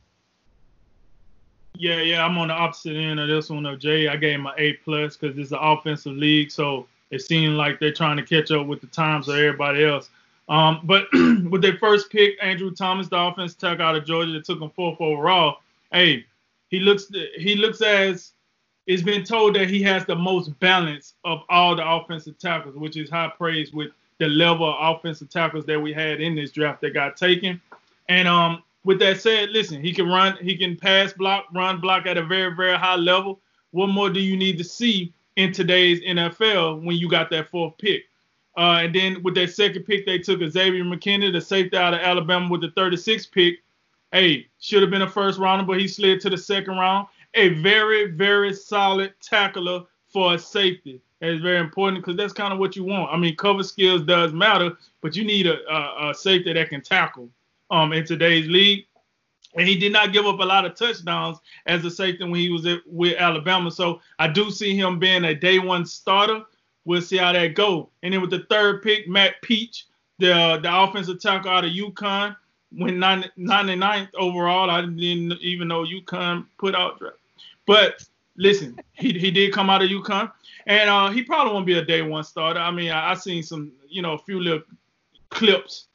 Yeah, 1.78 2.00
yeah, 2.00 2.24
I'm 2.24 2.38
on 2.38 2.48
the 2.48 2.54
opposite 2.54 2.96
end 2.96 3.20
of 3.20 3.28
this 3.28 3.50
one 3.50 3.66
of 3.66 3.78
Jay. 3.78 4.08
I 4.08 4.16
gave 4.16 4.36
him 4.36 4.46
an 4.46 4.54
A 4.56 4.74
plus 4.74 5.16
because 5.16 5.36
it's 5.36 5.52
an 5.52 5.58
offensive 5.60 6.14
league, 6.14 6.50
so 6.50 6.86
it 7.10 7.20
seemed 7.20 7.56
like 7.56 7.78
they're 7.80 7.92
trying 7.92 8.16
to 8.16 8.22
catch 8.22 8.50
up 8.50 8.66
with 8.66 8.80
the 8.80 8.86
times 8.86 9.28
of 9.28 9.36
everybody 9.36 9.84
else. 9.84 10.08
Um, 10.48 10.80
but 10.84 11.06
with 11.12 11.60
their 11.60 11.76
first 11.78 12.10
pick, 12.10 12.36
Andrew 12.40 12.70
Thomas, 12.70 13.08
the 13.08 13.18
offense 13.18 13.54
tackle 13.54 13.84
out 13.84 13.96
of 13.96 14.06
Georgia, 14.06 14.32
that 14.32 14.44
took 14.44 14.60
him 14.60 14.70
fourth 14.70 15.00
overall. 15.00 15.58
Hey, 15.92 16.24
he 16.68 16.80
looks 16.80 17.10
he 17.36 17.56
looks 17.56 17.80
as 17.82 18.32
it's 18.86 19.02
been 19.02 19.24
told 19.24 19.56
that 19.56 19.68
he 19.68 19.82
has 19.82 20.04
the 20.06 20.14
most 20.14 20.58
balance 20.60 21.14
of 21.24 21.42
all 21.48 21.74
the 21.74 21.88
offensive 21.88 22.38
tackles, 22.38 22.76
which 22.76 22.96
is 22.96 23.10
high 23.10 23.32
praise 23.36 23.72
with 23.72 23.90
the 24.18 24.28
level 24.28 24.72
of 24.72 24.96
offensive 24.96 25.28
tackles 25.28 25.66
that 25.66 25.80
we 25.80 25.92
had 25.92 26.20
in 26.20 26.34
this 26.34 26.52
draft 26.52 26.80
that 26.80 26.94
got 26.94 27.16
taken. 27.16 27.60
And 28.08 28.28
um, 28.28 28.62
with 28.84 29.00
that 29.00 29.20
said, 29.20 29.50
listen, 29.50 29.82
he 29.82 29.92
can 29.92 30.08
run, 30.08 30.36
he 30.40 30.56
can 30.56 30.76
pass 30.76 31.12
block, 31.12 31.46
run 31.52 31.80
block 31.80 32.06
at 32.06 32.16
a 32.16 32.22
very, 32.22 32.54
very 32.54 32.78
high 32.78 32.96
level. 32.96 33.40
What 33.72 33.88
more 33.88 34.10
do 34.10 34.20
you 34.20 34.36
need 34.36 34.58
to 34.58 34.64
see 34.64 35.12
in 35.34 35.52
today's 35.52 36.00
NFL 36.02 36.82
when 36.84 36.96
you 36.96 37.08
got 37.08 37.30
that 37.30 37.50
fourth 37.50 37.76
pick? 37.78 38.04
Uh, 38.56 38.80
and 38.84 38.94
then 38.94 39.22
with 39.22 39.34
that 39.34 39.50
second 39.50 39.82
pick, 39.82 40.06
they 40.06 40.18
took 40.18 40.40
Xavier 40.40 40.84
McKinney, 40.84 41.32
the 41.32 41.40
safety 41.40 41.76
out 41.76 41.94
of 41.94 42.00
Alabama, 42.00 42.48
with 42.48 42.62
the 42.62 42.68
36th 42.68 43.30
pick. 43.30 43.58
Hey, 44.12 44.46
should 44.60 44.82
have 44.82 44.90
been 44.90 45.02
a 45.02 45.10
first 45.10 45.38
rounder, 45.38 45.64
but 45.64 45.80
he 45.80 45.88
slid 45.88 46.20
to 46.20 46.30
the 46.30 46.38
second 46.38 46.78
round. 46.78 47.08
A 47.34 47.50
very, 47.60 48.12
very 48.12 48.54
solid 48.54 49.12
tackler 49.20 49.82
for 50.06 50.34
a 50.34 50.38
safety. 50.38 51.02
That 51.20 51.30
is 51.30 51.40
very 51.40 51.58
important 51.58 52.02
because 52.02 52.16
that's 52.16 52.32
kind 52.32 52.52
of 52.52 52.58
what 52.58 52.76
you 52.76 52.84
want. 52.84 53.12
I 53.12 53.16
mean, 53.16 53.36
cover 53.36 53.62
skills 53.62 54.02
does 54.02 54.32
matter, 54.32 54.76
but 55.02 55.16
you 55.16 55.24
need 55.24 55.46
a, 55.46 55.58
a, 55.70 56.10
a 56.10 56.14
safety 56.14 56.52
that 56.52 56.70
can 56.70 56.82
tackle 56.82 57.28
um, 57.70 57.92
in 57.92 58.04
today's 58.04 58.46
league. 58.46 58.86
And 59.54 59.66
he 59.66 59.76
did 59.76 59.92
not 59.92 60.12
give 60.12 60.26
up 60.26 60.38
a 60.40 60.44
lot 60.44 60.66
of 60.66 60.74
touchdowns 60.74 61.38
as 61.66 61.84
a 61.84 61.90
safety 61.90 62.24
when 62.24 62.34
he 62.34 62.50
was 62.50 62.66
at, 62.66 62.80
with 62.86 63.16
Alabama. 63.16 63.70
So 63.70 64.00
I 64.18 64.28
do 64.28 64.50
see 64.50 64.76
him 64.76 64.98
being 64.98 65.24
a 65.24 65.34
day 65.34 65.58
one 65.58 65.86
starter. 65.86 66.42
We'll 66.84 67.00
see 67.00 67.16
how 67.16 67.32
that 67.32 67.54
go. 67.54 67.88
And 68.02 68.12
then 68.12 68.20
with 68.20 68.30
the 68.30 68.46
third 68.50 68.82
pick, 68.82 69.08
Matt 69.08 69.40
Peart, 69.42 69.82
the 70.18 70.60
the 70.62 70.70
offensive 70.70 71.20
tackle 71.20 71.50
out 71.50 71.64
of 71.64 71.72
UConn, 71.72 72.36
went 72.72 72.98
90, 72.98 73.30
99th 73.38 74.14
overall. 74.14 74.70
I 74.70 74.82
didn't 74.82 75.00
even 75.40 75.68
know 75.68 75.84
UConn 75.84 76.46
put 76.58 76.74
out 76.74 76.98
draft. 76.98 77.16
But 77.66 78.06
listen, 78.36 78.78
he, 78.92 79.12
he 79.12 79.30
did 79.30 79.52
come 79.52 79.70
out 79.70 79.82
of 79.82 79.90
UConn, 79.90 80.30
and 80.66 80.88
uh, 80.90 81.10
he 81.10 81.22
probably 81.22 81.52
won't 81.52 81.66
be 81.66 81.78
a 81.78 81.84
day 81.84 82.02
one 82.02 82.24
starter. 82.24 82.60
I 82.60 82.70
mean, 82.70 82.90
I, 82.90 83.12
I 83.12 83.14
seen 83.14 83.42
some, 83.42 83.72
you 83.88 84.02
know, 84.02 84.12
a 84.12 84.18
few 84.18 84.40
little 84.40 84.62
clips 85.30 85.88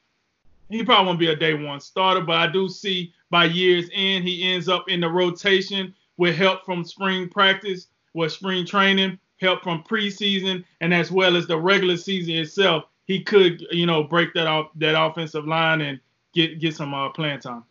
he 0.72 0.84
probably 0.84 1.07
won't 1.07 1.19
be 1.19 1.28
a 1.28 1.36
day 1.36 1.53
one 1.53 1.80
starter, 1.80 2.22
but 2.22 2.38
I 2.38 2.47
do 2.47 2.69
see 2.69 3.13
by 3.30 3.45
year's 3.45 3.89
end 3.93 4.24
he 4.24 4.51
ends 4.51 4.69
up 4.69 4.89
in 4.89 5.01
the 5.01 5.09
rotation 5.09 5.93
with 6.17 6.36
help 6.36 6.65
from 6.65 6.84
spring 6.84 7.30
practice, 7.30 7.88
with 8.13 8.32
spring 8.32 8.65
training, 8.65 9.19
help 9.39 9.63
from 9.63 9.84
preseason, 9.84 10.63
and 10.82 10.93
as 10.93 11.11
well 11.11 11.36
as 11.36 11.47
the 11.47 11.57
regular 11.57 11.97
season 11.97 12.36
itself. 12.36 12.86
He 13.05 13.24
could, 13.24 13.65
you 13.72 13.86
know, 13.86 14.03
break 14.03 14.34
that 14.36 14.47
off 14.47 14.69
that 14.76 15.01
offensive 15.01 15.45
line 15.45 15.82
and 15.82 15.99
get 16.34 16.59
get 16.59 16.76
some 16.76 16.93
uh, 16.93 17.09
playing 17.09 17.39
time. 17.39 17.63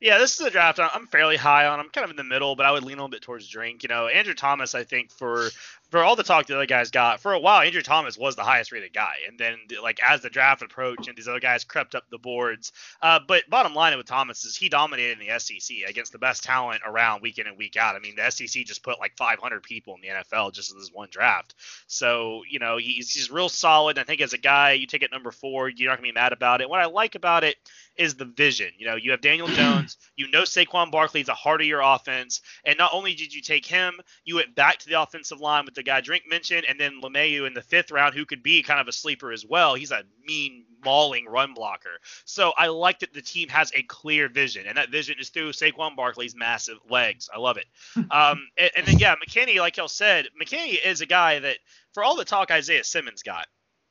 Yeah, 0.00 0.16
this 0.16 0.40
is 0.40 0.46
a 0.46 0.50
draft 0.50 0.80
I'm 0.80 1.06
fairly 1.08 1.36
high 1.36 1.66
on. 1.66 1.78
I'm 1.78 1.90
kind 1.90 2.04
of 2.04 2.10
in 2.10 2.16
the 2.16 2.24
middle, 2.24 2.56
but 2.56 2.64
I 2.64 2.70
would 2.70 2.82
lean 2.82 2.94
a 2.94 3.02
little 3.02 3.10
bit 3.10 3.20
towards 3.20 3.46
Drink. 3.46 3.82
You 3.82 3.90
know, 3.90 4.06
Andrew 4.06 4.32
Thomas, 4.32 4.74
I 4.74 4.82
think 4.82 5.10
for 5.10 5.50
for 5.90 6.02
all 6.02 6.16
the 6.16 6.22
talk 6.22 6.46
the 6.46 6.54
other 6.54 6.66
guys 6.66 6.90
got, 6.90 7.20
for 7.20 7.32
a 7.32 7.38
while, 7.38 7.62
Andrew 7.62 7.82
Thomas 7.82 8.16
was 8.16 8.36
the 8.36 8.44
highest 8.44 8.70
rated 8.70 8.92
guy. 8.92 9.14
And 9.26 9.38
then, 9.38 9.58
like, 9.82 9.98
as 10.02 10.22
the 10.22 10.30
draft 10.30 10.62
approached 10.62 11.08
and 11.08 11.16
these 11.16 11.26
other 11.26 11.40
guys 11.40 11.64
crept 11.64 11.94
up 11.94 12.04
the 12.10 12.18
boards. 12.18 12.72
Uh, 13.02 13.18
but 13.26 13.48
bottom 13.50 13.74
line 13.74 13.96
with 13.96 14.06
Thomas 14.06 14.44
is 14.44 14.56
he 14.56 14.68
dominated 14.68 15.18
in 15.20 15.26
the 15.26 15.38
SEC 15.38 15.76
against 15.88 16.12
the 16.12 16.18
best 16.18 16.44
talent 16.44 16.82
around 16.86 17.22
week 17.22 17.38
in 17.38 17.46
and 17.46 17.58
week 17.58 17.76
out. 17.76 17.96
I 17.96 17.98
mean, 17.98 18.14
the 18.14 18.30
SEC 18.30 18.64
just 18.64 18.82
put 18.82 19.00
like 19.00 19.16
500 19.16 19.62
people 19.62 19.96
in 19.96 20.00
the 20.00 20.08
NFL 20.08 20.52
just 20.52 20.72
in 20.72 20.78
this 20.78 20.90
one 20.92 21.08
draft. 21.10 21.54
So, 21.88 22.42
you 22.48 22.60
know, 22.60 22.76
he's, 22.76 23.12
he's 23.12 23.30
real 23.30 23.48
solid. 23.48 23.98
I 23.98 24.04
think 24.04 24.20
as 24.20 24.32
a 24.32 24.38
guy, 24.38 24.72
you 24.72 24.86
take 24.86 25.02
it 25.02 25.10
number 25.10 25.32
four, 25.32 25.68
you're 25.68 25.90
not 25.90 25.98
going 25.98 26.08
to 26.08 26.12
be 26.14 26.20
mad 26.20 26.32
about 26.32 26.60
it. 26.60 26.70
What 26.70 26.80
I 26.80 26.86
like 26.86 27.16
about 27.16 27.42
it 27.42 27.56
is 28.00 28.14
the 28.14 28.24
vision. 28.24 28.70
You 28.78 28.86
know, 28.86 28.96
you 28.96 29.10
have 29.10 29.20
Daniel 29.20 29.46
Jones, 29.46 29.98
you 30.16 30.30
know 30.30 30.42
Saquon 30.42 30.90
Barkley 30.90 31.20
is 31.20 31.28
a 31.28 31.34
heart 31.34 31.60
of 31.60 31.66
your 31.66 31.82
offense. 31.82 32.40
And 32.64 32.78
not 32.78 32.92
only 32.94 33.14
did 33.14 33.32
you 33.32 33.42
take 33.42 33.66
him, 33.66 34.00
you 34.24 34.36
went 34.36 34.54
back 34.54 34.78
to 34.78 34.88
the 34.88 35.00
offensive 35.00 35.40
line 35.40 35.66
with 35.66 35.74
the 35.74 35.82
guy 35.82 36.00
Drink 36.00 36.24
mentioned, 36.28 36.64
and 36.66 36.80
then 36.80 37.02
Lemieux 37.02 37.46
in 37.46 37.52
the 37.52 37.60
fifth 37.60 37.90
round, 37.90 38.14
who 38.14 38.24
could 38.24 38.42
be 38.42 38.62
kind 38.62 38.80
of 38.80 38.88
a 38.88 38.92
sleeper 38.92 39.30
as 39.32 39.44
well. 39.44 39.74
He's 39.74 39.90
a 39.90 40.02
mean, 40.26 40.64
mauling 40.82 41.26
run 41.26 41.52
blocker. 41.52 42.00
So 42.24 42.54
I 42.56 42.68
like 42.68 43.00
that 43.00 43.12
the 43.12 43.20
team 43.20 43.50
has 43.50 43.70
a 43.74 43.82
clear 43.82 44.30
vision, 44.30 44.66
and 44.66 44.78
that 44.78 44.90
vision 44.90 45.16
is 45.20 45.28
through 45.28 45.52
Saquon 45.52 45.94
Barkley's 45.94 46.34
massive 46.34 46.78
legs. 46.88 47.28
I 47.32 47.38
love 47.38 47.58
it. 47.58 47.66
um, 48.10 48.48
and, 48.56 48.70
and 48.76 48.86
then 48.86 48.98
yeah, 48.98 49.14
McKinney, 49.16 49.58
like 49.58 49.76
y'all 49.76 49.88
said, 49.88 50.28
McKinney 50.40 50.82
is 50.82 51.02
a 51.02 51.06
guy 51.06 51.38
that, 51.40 51.58
for 51.92 52.02
all 52.02 52.16
the 52.16 52.24
talk 52.24 52.50
Isaiah 52.50 52.84
Simmons 52.84 53.22
got, 53.22 53.46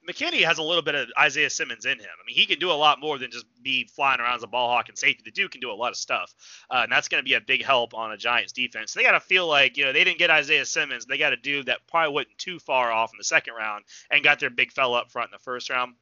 McKinney 0.07 0.43
has 0.43 0.57
a 0.57 0.63
little 0.63 0.81
bit 0.81 0.95
of 0.95 1.07
Isaiah 1.17 1.49
Simmons 1.49 1.85
in 1.85 1.99
him. 1.99 2.07
I 2.07 2.25
mean, 2.25 2.35
he 2.35 2.45
can 2.45 2.59
do 2.59 2.71
a 2.71 2.73
lot 2.73 2.99
more 2.99 3.17
than 3.17 3.31
just 3.31 3.45
be 3.61 3.85
flying 3.85 4.19
around 4.19 4.37
as 4.37 4.43
a 4.43 4.47
ball 4.47 4.69
hawk 4.69 4.89
and 4.89 4.97
safety. 4.97 5.21
The 5.25 5.31
dude 5.31 5.51
can 5.51 5.61
do 5.61 5.71
a 5.71 5.73
lot 5.73 5.89
of 5.89 5.97
stuff, 5.97 6.33
uh, 6.71 6.81
and 6.83 6.91
that's 6.91 7.07
going 7.07 7.23
to 7.23 7.27
be 7.27 7.35
a 7.35 7.41
big 7.41 7.63
help 7.63 7.93
on 7.93 8.11
a 8.11 8.17
Giants 8.17 8.53
defense. 8.53 8.91
So 8.91 8.99
they 8.99 9.03
got 9.03 9.11
to 9.11 9.19
feel 9.19 9.47
like 9.47 9.77
you 9.77 9.85
know 9.85 9.93
they 9.93 10.03
didn't 10.03 10.19
get 10.19 10.29
Isaiah 10.29 10.65
Simmons. 10.65 11.05
They 11.05 11.17
got 11.17 11.33
a 11.33 11.37
dude 11.37 11.67
that 11.67 11.79
probably 11.87 12.13
wasn't 12.13 12.37
too 12.37 12.59
far 12.59 12.91
off 12.91 13.11
in 13.13 13.17
the 13.17 13.23
second 13.23 13.53
round 13.55 13.85
and 14.09 14.23
got 14.23 14.39
their 14.39 14.49
big 14.49 14.71
fella 14.71 14.99
up 14.99 15.11
front 15.11 15.29
in 15.29 15.31
the 15.33 15.43
first 15.43 15.69
round. 15.69 15.95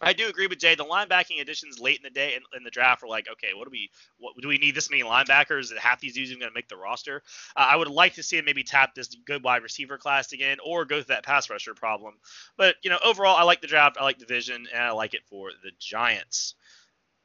I 0.00 0.12
do 0.12 0.28
agree 0.28 0.46
with 0.46 0.58
Jay. 0.58 0.74
The 0.74 0.84
linebacking 0.84 1.40
additions 1.40 1.78
late 1.78 1.96
in 1.96 2.02
the 2.02 2.10
day 2.10 2.34
in, 2.34 2.42
in, 2.56 2.64
the 2.64 2.70
draft 2.70 3.02
were 3.02 3.08
like, 3.08 3.26
okay, 3.30 3.48
what 3.54 3.64
do 3.64 3.70
we, 3.70 3.90
what 4.18 4.34
do 4.40 4.48
we 4.48 4.58
need 4.58 4.74
this 4.74 4.90
many 4.90 5.02
linebackers? 5.02 5.76
Half 5.76 6.00
these 6.00 6.14
dudes 6.14 6.30
even 6.30 6.40
going 6.40 6.50
to 6.50 6.54
make 6.54 6.68
the 6.68 6.76
roster. 6.76 7.22
Uh, 7.56 7.66
I 7.70 7.76
would 7.76 7.88
like 7.88 8.14
to 8.14 8.22
see 8.22 8.38
him 8.38 8.44
maybe 8.44 8.64
tap 8.64 8.94
this 8.94 9.08
good 9.26 9.42
wide 9.42 9.62
receiver 9.62 9.98
class 9.98 10.32
again, 10.32 10.58
or 10.64 10.84
go 10.84 10.96
through 10.96 11.14
that 11.14 11.24
pass 11.24 11.50
rusher 11.50 11.74
problem. 11.74 12.14
But 12.56 12.76
you 12.82 12.90
know, 12.90 12.98
overall, 13.04 13.36
I 13.36 13.42
like 13.42 13.60
the 13.60 13.66
draft. 13.66 13.96
I 13.98 14.04
like 14.04 14.18
the 14.18 14.26
vision, 14.26 14.66
and 14.72 14.82
I 14.82 14.90
like 14.90 15.14
it 15.14 15.24
for 15.28 15.50
the 15.62 15.70
Giants. 15.78 16.54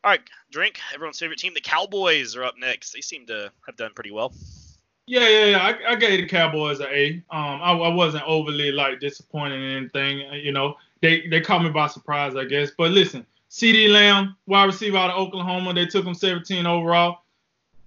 All 0.03 0.11
right, 0.11 0.21
drink. 0.51 0.79
Everyone's 0.93 1.19
favorite 1.19 1.39
team, 1.39 1.53
the 1.53 1.61
Cowboys, 1.61 2.35
are 2.35 2.43
up 2.43 2.55
next. 2.57 2.91
They 2.91 3.01
seem 3.01 3.25
to 3.27 3.51
have 3.65 3.77
done 3.77 3.91
pretty 3.95 4.11
well. 4.11 4.33
Yeah, 5.05 5.27
yeah, 5.27 5.45
yeah. 5.45 5.59
I, 5.59 5.91
I 5.91 5.95
gave 5.95 6.19
the 6.19 6.27
Cowboys 6.27 6.79
an 6.79 6.87
A. 6.89 7.23
Um, 7.29 7.61
I, 7.61 7.71
I 7.71 7.93
wasn't 7.93 8.23
overly 8.25 8.71
like 8.71 8.99
disappointed 8.99 9.61
in 9.61 9.77
anything. 9.77 10.19
You 10.33 10.51
know, 10.51 10.75
they 11.03 11.27
they 11.27 11.41
caught 11.41 11.61
me 11.61 11.69
by 11.69 11.87
surprise, 11.87 12.35
I 12.35 12.45
guess. 12.45 12.71
But 12.75 12.91
listen, 12.91 13.25
CeeDee 13.51 13.91
Lamb, 13.91 14.37
wide 14.47 14.63
receiver 14.63 14.97
out 14.97 15.11
of 15.11 15.19
Oklahoma, 15.19 15.73
they 15.73 15.85
took 15.85 16.05
him 16.05 16.15
17 16.15 16.65
overall. 16.65 17.19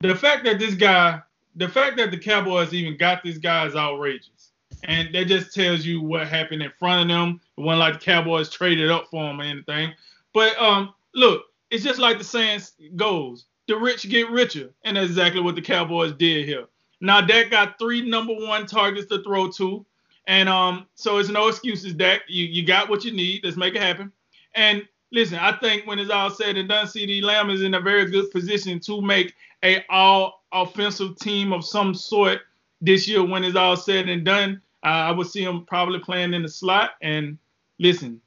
The 0.00 0.14
fact 0.14 0.44
that 0.44 0.58
this 0.58 0.74
guy, 0.74 1.22
the 1.56 1.68
fact 1.68 1.96
that 1.96 2.10
the 2.10 2.18
Cowboys 2.18 2.74
even 2.74 2.98
got 2.98 3.24
this 3.24 3.38
guy 3.38 3.66
is 3.66 3.74
outrageous. 3.74 4.52
And 4.84 5.12
that 5.14 5.26
just 5.26 5.54
tells 5.54 5.86
you 5.86 6.02
what 6.02 6.28
happened 6.28 6.62
in 6.62 6.70
front 6.78 7.10
of 7.10 7.16
them. 7.16 7.40
It 7.56 7.62
wasn't 7.62 7.80
like 7.80 7.94
the 7.94 8.04
Cowboys 8.04 8.50
traded 8.50 8.90
up 8.90 9.06
for 9.10 9.30
him 9.30 9.40
or 9.40 9.44
anything. 9.44 9.94
But 10.34 10.56
um, 10.58 10.92
look, 11.14 11.44
it's 11.70 11.82
just 11.82 11.98
like 11.98 12.18
the 12.18 12.24
saying 12.24 12.60
goes: 12.94 13.46
the 13.66 13.76
rich 13.76 14.06
get 14.10 14.30
richer, 14.30 14.70
and 14.84 14.96
that's 14.96 15.08
exactly 15.08 15.40
what 15.40 15.54
the 15.54 15.62
Cowboys 15.62 16.12
did 16.12 16.44
here. 16.44 16.66
Now 17.00 17.22
Dak 17.22 17.50
got 17.50 17.78
three 17.78 18.06
number 18.06 18.34
one 18.34 18.66
targets 18.66 19.06
to 19.08 19.22
throw 19.22 19.50
to. 19.52 19.86
And 20.26 20.48
um, 20.48 20.86
so 20.94 21.18
it's 21.18 21.28
no 21.28 21.48
excuses, 21.48 21.94
Dak. 21.94 22.22
You 22.28 22.44
you 22.44 22.66
got 22.66 22.88
what 22.88 23.04
you 23.04 23.12
need. 23.12 23.44
Let's 23.44 23.56
make 23.56 23.74
it 23.74 23.82
happen. 23.82 24.12
And 24.54 24.86
listen, 25.12 25.38
I 25.38 25.52
think 25.52 25.86
when 25.86 25.98
it's 25.98 26.10
all 26.10 26.30
said 26.30 26.56
and 26.56 26.68
done, 26.68 26.86
CeeDee 26.86 27.22
Lamb 27.22 27.50
is 27.50 27.62
in 27.62 27.74
a 27.74 27.80
very 27.80 28.10
good 28.10 28.30
position 28.30 28.80
to 28.80 29.00
make 29.00 29.34
a 29.64 29.84
all 29.88 30.44
offensive 30.52 31.16
team 31.18 31.52
of 31.52 31.64
some 31.64 31.94
sort 31.94 32.40
this 32.80 33.06
year 33.08 33.24
when 33.24 33.44
it's 33.44 33.56
all 33.56 33.76
said 33.76 34.08
and 34.08 34.24
done. 34.24 34.60
Uh, 34.84 34.88
I 35.08 35.10
would 35.10 35.26
see 35.26 35.42
him 35.42 35.64
probably 35.64 35.98
playing 36.00 36.34
in 36.34 36.42
the 36.42 36.48
slot. 36.48 36.92
And 37.02 37.38
listen, 37.78 38.20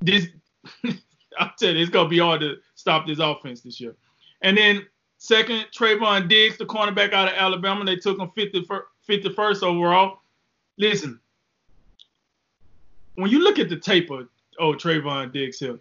this 0.00 0.26
I'll 1.38 1.52
tell 1.58 1.74
you, 1.74 1.82
it's 1.82 1.90
gonna 1.90 2.08
be 2.08 2.18
hard 2.18 2.40
to 2.40 2.56
stop 2.74 3.06
this 3.06 3.18
offense 3.18 3.60
this 3.60 3.80
year. 3.80 3.94
And 4.42 4.56
then 4.56 4.86
second, 5.18 5.66
Trevon 5.76 6.28
Diggs, 6.28 6.58
the 6.58 6.66
cornerback 6.66 7.12
out 7.12 7.28
of 7.28 7.34
Alabama, 7.34 7.84
they 7.84 7.96
took 7.96 8.18
him 8.18 8.30
50, 8.34 8.66
51st 9.08 9.62
overall. 9.62 10.20
Listen, 10.78 11.20
when 13.16 13.30
you 13.30 13.40
look 13.40 13.58
at 13.58 13.68
the 13.68 13.76
tape 13.76 14.10
of 14.10 14.28
oh 14.58 14.72
Trevon 14.72 15.32
Diggs 15.32 15.58
here, 15.58 15.78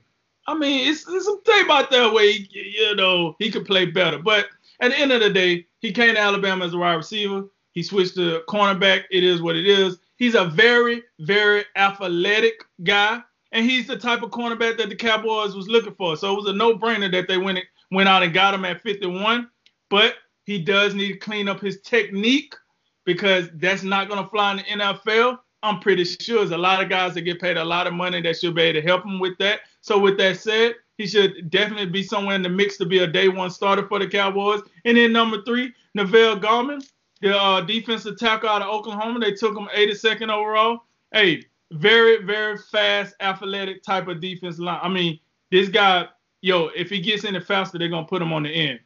I 0.48 0.56
mean 0.58 0.90
it's, 0.90 1.08
it's 1.08 1.26
some 1.26 1.42
tape 1.44 1.70
out 1.70 1.92
there 1.92 2.12
where 2.12 2.32
he, 2.32 2.48
you 2.52 2.96
know 2.96 3.36
he 3.40 3.52
could 3.52 3.66
play 3.66 3.86
better. 3.86 4.20
But 4.20 4.48
at 4.82 4.92
the 4.92 5.00
end 5.00 5.12
of 5.12 5.22
the 5.22 5.30
day, 5.30 5.68
he 5.80 5.92
came 5.92 6.16
to 6.16 6.20
Alabama 6.20 6.66
as 6.66 6.74
a 6.74 6.78
wide 6.78 6.96
receiver. 6.96 7.46
He 7.72 7.84
switched 7.84 8.16
to 8.16 8.42
cornerback. 8.50 9.04
It 9.12 9.24
is 9.24 9.42
what 9.42 9.56
it 9.56 9.68
is. 9.68 9.98
He's 10.18 10.36
a 10.36 10.46
very, 10.46 11.04
very 11.20 11.66
athletic 11.76 12.64
guy, 12.84 13.22
and 13.52 13.70
he's 13.70 13.88
the 13.88 13.98
type 13.98 14.24
of 14.24 14.32
cornerback 14.32 14.78
that 14.78 14.90
the 14.90 14.96
Cowboys 14.96 15.56
was 15.56 15.68
looking 15.68 15.96
for. 15.96 16.16
So 16.16 16.32
it 16.32 16.36
was 16.38 16.50
a 16.50 16.54
no-brainer 16.54 17.12
that 17.12 17.28
they 17.28 17.38
went 17.38 17.60
went 17.92 18.10
out 18.10 18.24
and 18.24 18.34
got 18.34 18.54
him 18.54 18.66
at 18.66 18.82
51. 18.82 19.50
but 19.90 20.16
he 20.46 20.60
does 20.60 20.94
need 20.94 21.14
to 21.14 21.18
clean 21.18 21.50
up 21.50 21.60
his 21.60 21.82
technique 21.82 22.56
because 23.04 23.50
that's 23.56 23.84
not 23.84 24.08
going 24.08 24.24
to 24.24 24.30
fly 24.30 24.52
in 24.52 24.58
the 24.58 24.64
NFL. 24.64 25.40
I'm 25.64 25.80
pretty 25.80 26.04
sure 26.04 26.40
there's 26.40 26.52
a 26.52 26.58
lot 26.58 26.84
of 26.84 26.90
guys 26.90 27.14
that 27.16 27.22
get 27.22 27.42
paid 27.42 27.58
a 27.58 27.66
lot 27.66 27.88
of 27.88 27.94
money 27.94 28.22
that 28.22 28.38
should 28.38 28.56
be 28.56 28.62
able 28.64 28.82
to 28.82 28.88
help 28.88 29.04
him 29.04 29.20
with 29.20 29.38
that. 29.40 29.62
So 29.82 29.98
with 29.98 30.18
that 30.18 30.38
said, 30.38 30.76
he 30.98 31.08
should 31.08 31.50
definitely 31.50 31.88
be 31.88 32.04
somewhere 32.04 32.36
in 32.36 32.42
the 32.42 32.50
mix 32.50 32.78
to 32.78 32.86
be 32.86 33.00
a 33.00 33.08
day 33.08 33.28
one 33.28 33.50
starter 33.50 33.88
for 33.88 34.00
the 34.00 34.08
Cowboys. 34.08 34.62
And 34.86 34.98
then 34.98 35.12
number 35.12 35.42
three, 35.44 35.74
Neville 35.94 36.40
Gallimore, 36.40 36.88
the 37.22 37.38
uh, 37.38 37.62
defensive 37.62 38.18
tackle 38.18 38.50
out 38.50 38.62
of 38.62 38.70
Oklahoma. 38.70 39.20
They 39.20 39.34
took 39.34 39.58
him 39.58 39.68
82nd 39.76 40.32
overall. 40.32 40.84
Hey, 41.12 41.46
very, 41.72 42.24
very 42.24 42.58
fast, 42.58 43.16
athletic 43.20 43.84
type 43.84 44.08
of 44.08 44.22
defense 44.22 44.60
line. 44.60 44.80
I 44.82 44.90
mean, 44.90 45.20
this 45.52 45.70
guy, 45.70 46.08
yo, 46.42 46.68
if 46.76 46.90
he 46.90 47.02
gets 47.02 47.26
any 47.26 47.40
faster, 47.40 47.78
they're 47.78 47.90
gonna 47.90 48.08
put 48.08 48.22
him 48.22 48.34
on 48.34 48.44
the 48.44 48.50
end. 48.50 48.80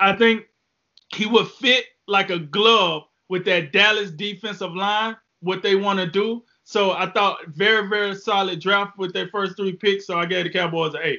I 0.00 0.14
think 0.14 0.46
he 1.14 1.26
would 1.26 1.48
fit 1.48 1.86
like 2.06 2.30
a 2.30 2.38
glove 2.38 3.04
with 3.28 3.44
that 3.46 3.72
Dallas 3.72 4.10
defensive 4.10 4.74
line, 4.74 5.16
what 5.40 5.62
they 5.62 5.76
want 5.76 5.98
to 5.98 6.06
do. 6.06 6.42
So 6.64 6.90
I 6.90 7.10
thought 7.10 7.46
very, 7.46 7.86
very 7.88 8.14
solid 8.14 8.60
draft 8.60 8.98
with 8.98 9.12
their 9.12 9.28
first 9.28 9.56
three 9.56 9.74
picks. 9.74 10.06
So 10.06 10.18
I 10.18 10.26
gave 10.26 10.44
the 10.44 10.50
Cowboys 10.50 10.94
an 10.94 11.00
A. 11.04 11.18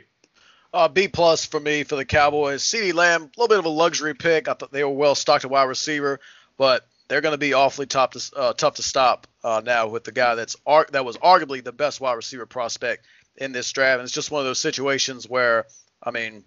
Uh, 0.74 0.88
B 0.88 1.08
plus 1.08 1.46
for 1.46 1.60
me 1.60 1.84
for 1.84 1.96
the 1.96 2.06
Cowboys. 2.06 2.64
CeeDee 2.64 2.94
Lamb, 2.94 3.24
a 3.24 3.26
little 3.40 3.48
bit 3.48 3.60
of 3.60 3.66
a 3.66 3.70
luxury 3.70 4.14
pick. 4.14 4.48
I 4.48 4.54
thought 4.54 4.72
they 4.72 4.84
were 4.84 4.90
well 4.90 5.16
stocked 5.16 5.46
at 5.46 5.52
wide 5.52 5.64
receiver, 5.64 6.20
but 6.58 6.86
they're 7.08 7.22
going 7.22 7.34
to 7.34 7.38
be 7.38 7.54
awfully 7.54 7.86
tough 7.86 8.12
to 8.12 8.36
uh, 8.36 8.54
tough 8.54 8.76
to 8.76 8.84
stop 8.84 9.28
uh, 9.44 9.62
now 9.64 9.88
with 9.88 10.04
the 10.04 10.12
guy 10.12 10.36
that's 10.36 10.58
ar- 10.66 10.88
that 10.92 11.06
was 11.06 11.18
arguably 11.18 11.64
the 11.64 11.72
best 11.72 12.02
wide 12.02 12.14
receiver 12.14 12.46
prospect 12.46 13.06
in 13.38 13.54
this 13.54 13.72
draft. 13.72 14.00
And 14.00 14.04
it's 14.06 14.14
just 14.14 14.32
one 14.32 14.42
of 14.42 14.46
those 14.46 14.60
situations 14.60 15.30
where, 15.30 15.66
I 16.04 16.12
mean, 16.12 16.44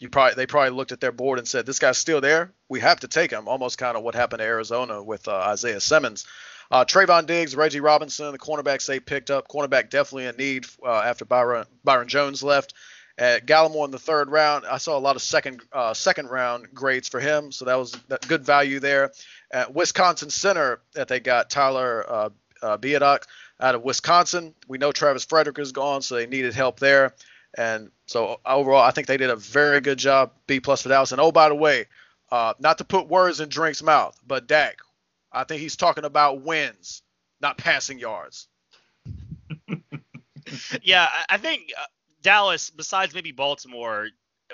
you 0.00 0.08
probably 0.08 0.34
they 0.34 0.46
probably 0.46 0.70
looked 0.70 0.92
at 0.92 1.00
their 1.00 1.12
board 1.12 1.38
and 1.38 1.48
said, 1.48 1.66
"This 1.66 1.78
guy's 1.78 1.98
still 1.98 2.20
there. 2.20 2.52
We 2.68 2.80
have 2.80 3.00
to 3.00 3.08
take 3.08 3.32
him." 3.32 3.48
Almost 3.48 3.78
kind 3.78 3.96
of 3.96 4.04
what 4.04 4.14
happened 4.14 4.40
to 4.40 4.44
Arizona 4.44 5.02
with 5.02 5.26
uh, 5.26 5.34
Isaiah 5.34 5.80
Simmons. 5.80 6.24
Uh, 6.70 6.84
Trevon 6.84 7.26
Diggs, 7.26 7.54
Reggie 7.54 7.80
Robinson, 7.80 8.32
the 8.32 8.38
cornerbacks 8.38 8.86
they 8.86 9.00
picked 9.00 9.30
up. 9.30 9.48
Cornerback 9.48 9.90
definitely 9.90 10.26
in 10.26 10.36
need 10.36 10.66
uh, 10.84 11.00
after 11.00 11.24
Byron 11.24 11.66
Byron 11.84 12.08
Jones 12.08 12.42
left. 12.42 12.74
At 13.18 13.46
Gallimore 13.46 13.86
in 13.86 13.90
the 13.92 13.98
third 13.98 14.28
round, 14.30 14.66
I 14.66 14.76
saw 14.76 14.98
a 14.98 15.00
lot 15.00 15.16
of 15.16 15.22
second 15.22 15.62
uh, 15.72 15.94
second 15.94 16.28
round 16.28 16.74
grades 16.74 17.08
for 17.08 17.18
him, 17.18 17.50
so 17.50 17.64
that 17.64 17.78
was 17.78 17.96
good 18.28 18.44
value 18.44 18.78
there. 18.78 19.12
At 19.50 19.74
Wisconsin 19.74 20.28
center 20.28 20.80
that 20.92 21.08
they 21.08 21.20
got 21.20 21.48
Tyler 21.48 22.04
uh, 22.06 22.28
uh, 22.62 23.18
out 23.60 23.74
of 23.74 23.82
Wisconsin. 23.82 24.54
We 24.68 24.78
know 24.78 24.92
Travis 24.92 25.24
Frederick 25.24 25.58
is 25.58 25.72
gone, 25.72 26.02
so 26.02 26.16
they 26.16 26.26
needed 26.26 26.54
help 26.54 26.78
there. 26.78 27.14
And 27.56 27.90
so 28.06 28.40
overall, 28.44 28.82
I 28.82 28.90
think 28.90 29.06
they 29.06 29.16
did 29.16 29.30
a 29.30 29.36
very 29.36 29.80
good 29.80 29.98
job. 29.98 30.32
B 30.46 30.60
plus 30.60 30.82
for 30.82 30.90
Dallas. 30.90 31.12
And 31.12 31.20
oh, 31.20 31.32
by 31.32 31.48
the 31.48 31.54
way, 31.54 31.86
uh, 32.30 32.54
not 32.58 32.78
to 32.78 32.84
put 32.84 33.08
words 33.08 33.40
in 33.40 33.48
Drink's 33.48 33.82
mouth, 33.82 34.18
but 34.26 34.46
Dak, 34.46 34.78
I 35.36 35.44
think 35.44 35.60
he's 35.60 35.76
talking 35.76 36.04
about 36.04 36.42
wins, 36.42 37.02
not 37.40 37.58
passing 37.58 37.98
yards. 37.98 38.48
yeah, 40.82 41.08
I 41.28 41.36
think 41.36 41.72
uh, 41.78 41.84
Dallas, 42.22 42.70
besides 42.70 43.14
maybe 43.14 43.32
Baltimore, 43.32 44.08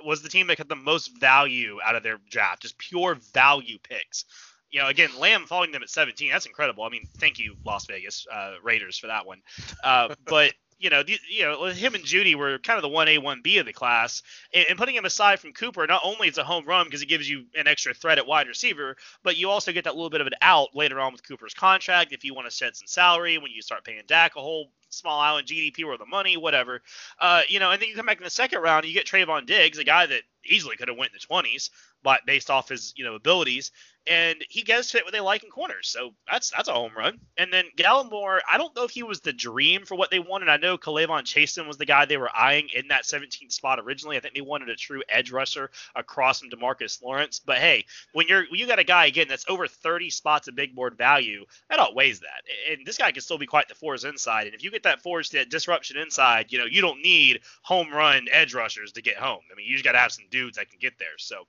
was 0.04 0.22
the 0.22 0.28
team 0.28 0.46
that 0.48 0.58
got 0.58 0.68
the 0.68 0.76
most 0.76 1.18
value 1.20 1.78
out 1.84 1.94
of 1.94 2.02
their 2.02 2.18
draft, 2.28 2.62
just 2.62 2.78
pure 2.78 3.16
value 3.32 3.78
picks. 3.82 4.24
You 4.70 4.80
know, 4.80 4.88
again, 4.88 5.10
Lamb 5.18 5.44
following 5.46 5.70
them 5.70 5.82
at 5.82 5.90
17, 5.90 6.30
that's 6.30 6.46
incredible. 6.46 6.82
I 6.82 6.88
mean, 6.88 7.06
thank 7.18 7.38
you, 7.38 7.56
Las 7.64 7.86
Vegas 7.86 8.26
uh, 8.32 8.54
Raiders, 8.62 8.98
for 8.98 9.06
that 9.06 9.26
one. 9.26 9.42
Uh, 9.84 10.14
but 10.26 10.52
you 10.82 10.90
know, 10.90 11.04
the, 11.04 11.18
you 11.28 11.44
know, 11.44 11.66
him 11.66 11.94
and 11.94 12.04
Jeudy 12.04 12.34
were 12.34 12.58
kind 12.58 12.76
of 12.76 12.82
the 12.82 12.88
one 12.88 13.06
A, 13.06 13.18
one 13.18 13.40
B 13.40 13.58
of 13.58 13.66
the 13.66 13.72
class, 13.72 14.22
and, 14.52 14.66
and, 14.68 14.78
putting 14.78 14.96
him 14.96 15.04
aside 15.04 15.38
from 15.38 15.52
Cooper, 15.52 15.86
not 15.86 16.02
only 16.04 16.26
it's 16.26 16.38
a 16.38 16.44
home 16.44 16.64
run 16.66 16.86
because 16.86 17.02
it 17.02 17.06
gives 17.06 17.30
you 17.30 17.44
an 17.54 17.68
extra 17.68 17.94
threat 17.94 18.18
at 18.18 18.26
wide 18.26 18.48
receiver, 18.48 18.96
but 19.22 19.36
you 19.36 19.48
also 19.48 19.72
get 19.72 19.84
that 19.84 19.94
little 19.94 20.10
bit 20.10 20.20
of 20.20 20.26
an 20.26 20.34
out 20.42 20.74
later 20.74 20.98
on 20.98 21.12
with 21.12 21.26
Cooper's 21.26 21.54
contract 21.54 22.12
if 22.12 22.24
you 22.24 22.34
want 22.34 22.48
to 22.48 22.54
set 22.54 22.76
some 22.76 22.88
salary 22.88 23.38
when 23.38 23.52
you 23.52 23.62
start 23.62 23.84
paying 23.84 24.02
Dak 24.08 24.34
a 24.34 24.40
whole 24.40 24.70
small 24.90 25.20
island 25.20 25.46
GDP 25.46 25.84
worth 25.84 26.00
of 26.00 26.08
money, 26.08 26.36
whatever. 26.36 26.82
Uh, 27.18 27.42
you 27.48 27.60
know, 27.60 27.70
and 27.70 27.80
then 27.80 27.88
you 27.88 27.94
come 27.94 28.06
back 28.06 28.18
in 28.18 28.24
the 28.24 28.30
second 28.30 28.60
round, 28.60 28.84
you 28.84 28.92
get 28.92 29.06
Trevon 29.06 29.46
Diggs, 29.46 29.78
a 29.78 29.84
guy 29.84 30.06
that 30.06 30.22
easily 30.44 30.76
could 30.76 30.88
have 30.88 30.96
went 30.96 31.12
in 31.12 31.18
the 31.20 31.34
20s, 31.34 31.70
but 32.02 32.26
based 32.26 32.50
off 32.50 32.68
his 32.68 32.92
you 32.96 33.04
know 33.04 33.14
abilities, 33.14 33.70
and 34.06 34.44
he 34.48 34.62
gets 34.62 34.90
fit 34.90 35.04
what 35.04 35.12
they 35.12 35.20
like 35.20 35.44
in 35.44 35.50
corners. 35.50 35.88
So 35.88 36.10
that's 36.30 36.50
that's 36.50 36.68
a 36.68 36.72
home 36.72 36.92
run. 36.96 37.20
And 37.36 37.52
then 37.52 37.66
Gallimore, 37.76 38.40
I 38.50 38.58
don't 38.58 38.74
know 38.74 38.84
if 38.84 38.90
he 38.90 39.02
was 39.02 39.20
the 39.20 39.32
dream 39.32 39.84
for 39.84 39.94
what 39.94 40.10
they 40.10 40.18
wanted. 40.18 40.48
I 40.48 40.56
know 40.56 40.76
K'Lavon 40.76 41.22
Chaisson 41.22 41.68
was 41.68 41.76
the 41.76 41.86
guy 41.86 42.04
they 42.04 42.16
were 42.16 42.34
eyeing 42.34 42.68
in 42.74 42.88
that 42.88 43.04
17th 43.04 43.52
spot 43.52 43.78
originally. 43.78 44.16
I 44.16 44.20
think 44.20 44.34
they 44.34 44.40
wanted 44.40 44.70
a 44.70 44.76
true 44.76 45.02
edge 45.08 45.30
rusher 45.30 45.70
across 45.94 46.40
from 46.40 46.50
Demarcus 46.50 47.02
Lawrence. 47.02 47.38
But 47.38 47.58
hey, 47.58 47.84
when 48.12 48.26
you're 48.28 48.44
when 48.50 48.58
you 48.58 48.66
got 48.66 48.78
a 48.78 48.84
guy 48.84 49.06
again 49.06 49.28
that's 49.28 49.48
over 49.48 49.66
30 49.66 50.10
spots 50.10 50.48
of 50.48 50.56
big 50.56 50.74
board 50.74 50.96
value, 50.96 51.44
that 51.70 51.78
outweighs 51.78 52.20
that. 52.20 52.42
And 52.70 52.84
this 52.84 52.98
guy 52.98 53.12
can 53.12 53.22
still 53.22 53.38
be 53.38 53.46
quite 53.46 53.68
the 53.68 53.74
force 53.74 54.04
inside. 54.04 54.46
And 54.46 54.54
if 54.54 54.64
you 54.64 54.70
get 54.70 54.82
that 54.82 55.02
force 55.02 55.30
that 55.30 55.50
disruption 55.50 55.96
inside, 55.96 56.46
you 56.50 56.58
know 56.58 56.66
you 56.66 56.80
don't 56.80 57.02
need 57.02 57.40
home 57.62 57.90
run 57.90 58.26
edge 58.32 58.54
rushers 58.54 58.92
to 58.92 59.02
get 59.02 59.16
home. 59.16 59.40
I 59.50 59.54
mean 59.54 59.66
you 59.66 59.74
just 59.74 59.84
got 59.84 59.92
to 59.92 59.98
have 59.98 60.12
some 60.12 60.24
dudes 60.30 60.56
that 60.56 60.70
can 60.70 60.80
get 60.80 60.98
there. 60.98 61.18
So 61.18 61.46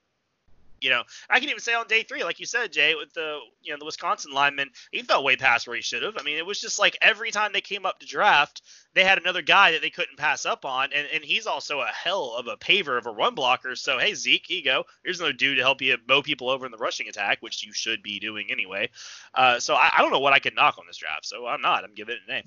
you 0.84 0.89
know, 0.89 1.03
I 1.29 1.39
can 1.39 1.49
even 1.49 1.61
say 1.61 1.73
on 1.73 1.88
day 1.88 2.03
three, 2.03 2.23
like 2.25 2.41
you 2.41 2.45
said, 2.45 2.73
Jay, 2.73 2.93
with 2.93 3.13
the 3.13 3.39
you 3.61 3.71
know 3.71 3.79
the 3.79 3.86
Wisconsin 3.86 4.34
lineman, 4.34 4.69
he 4.91 5.01
fell 5.01 5.23
way 5.23 5.38
past 5.38 5.65
where 5.65 5.77
he 5.77 5.81
should 5.81 6.03
have. 6.03 6.17
I 6.17 6.23
mean, 6.23 6.38
it 6.38 6.45
was 6.45 6.59
just 6.59 6.77
like 6.77 6.97
every 7.01 7.31
time 7.31 7.51
they 7.53 7.61
came 7.61 7.86
up 7.86 7.99
to 7.99 8.05
draft, 8.05 8.61
they 8.93 9.05
had 9.05 9.17
another 9.17 9.41
guy 9.41 9.71
that 9.71 9.81
they 9.81 9.89
couldn't 9.89 10.17
pass 10.17 10.45
up 10.45 10.65
on, 10.65 10.89
and, 10.93 11.07
and 11.13 11.23
he's 11.23 11.47
also 11.47 11.79
a 11.79 11.88
hell 11.88 12.36
of 12.38 12.47
a 12.47 12.57
paver 12.57 12.97
of 12.97 13.05
a 13.05 13.11
run 13.11 13.34
blocker. 13.34 13.75
So 13.75 13.97
hey, 13.97 14.13
Zeke, 14.13 14.45
here 14.45 14.57
you 14.57 14.63
go. 14.65 14.84
Here's 15.05 15.19
another 15.19 15.34
dude 15.34 15.57
to 15.57 15.63
help 15.63 15.81
you 15.81 15.97
mow 16.07 16.21
people 16.21 16.49
over 16.49 16.65
in 16.65 16.71
the 16.71 16.77
rushing 16.77 17.07
attack, 17.07 17.38
which 17.41 17.65
you 17.65 17.71
should 17.71 18.03
be 18.03 18.19
doing 18.19 18.51
anyway. 18.51 18.89
Uh, 19.34 19.59
so 19.59 19.75
I, 19.75 19.91
I 19.97 20.01
don't 20.01 20.11
know 20.11 20.19
what 20.19 20.34
I 20.34 20.39
could 20.39 20.55
knock 20.55 20.77
on 20.77 20.86
this 20.86 20.97
draft, 20.97 21.25
so 21.25 21.47
I'm 21.47 21.61
not. 21.61 21.86
I'm 21.86 21.95
giving 21.95 22.15
it 22.15 22.21
an 22.27 22.36
A. 22.36 22.43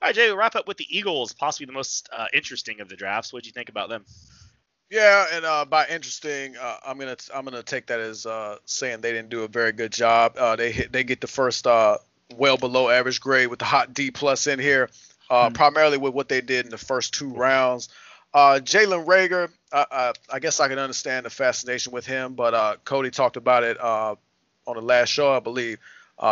All 0.00 0.08
right, 0.08 0.14
Jay, 0.14 0.28
we'll 0.28 0.36
wrap 0.36 0.54
up 0.56 0.68
with 0.68 0.76
the 0.76 0.86
Eagles, 0.88 1.32
possibly 1.32 1.66
the 1.66 1.72
most 1.72 2.08
uh, 2.16 2.26
interesting 2.32 2.80
of 2.80 2.88
the 2.88 2.96
drafts. 2.96 3.32
What 3.32 3.44
do 3.44 3.48
you 3.48 3.52
think 3.52 3.68
about 3.68 3.88
them? 3.88 4.04
Yeah, 4.90 5.26
and 5.32 5.44
uh, 5.44 5.64
by 5.66 5.86
interesting, 5.86 6.56
uh, 6.56 6.76
I'm 6.86 6.98
gonna 6.98 7.16
I'm 7.34 7.44
gonna 7.44 7.62
take 7.62 7.86
that 7.86 8.00
as 8.00 8.24
uh, 8.24 8.56
saying 8.64 9.02
they 9.02 9.12
didn't 9.12 9.28
do 9.28 9.42
a 9.42 9.48
very 9.48 9.72
good 9.72 9.92
job. 9.92 10.34
Uh, 10.38 10.56
they 10.56 10.72
hit, 10.72 10.92
they 10.92 11.04
get 11.04 11.20
the 11.20 11.26
first 11.26 11.66
uh, 11.66 11.98
well 12.36 12.56
below 12.56 12.88
average 12.88 13.20
grade 13.20 13.48
with 13.48 13.58
the 13.58 13.66
hot 13.66 13.92
D 13.92 14.10
plus 14.10 14.46
in 14.46 14.58
here, 14.58 14.88
mm-hmm. 15.30 15.52
primarily 15.52 15.98
with 15.98 16.14
what 16.14 16.30
they 16.30 16.40
did 16.40 16.64
in 16.64 16.70
the 16.70 16.78
first 16.78 17.12
two 17.12 17.28
rounds. 17.28 17.90
Jalen 18.34 19.04
Reagor, 19.04 19.50
I 19.72 20.38
guess 20.38 20.60
I 20.60 20.68
can 20.68 20.78
understand 20.78 21.26
the 21.26 21.30
fascination 21.30 21.92
with 21.92 22.06
him, 22.06 22.34
but 22.34 22.82
Cody 22.84 23.10
talked 23.10 23.36
about 23.36 23.64
it 23.64 23.78
on 23.80 24.16
the 24.66 24.80
last 24.80 25.08
show, 25.08 25.32
I 25.32 25.40
believe. 25.40 25.78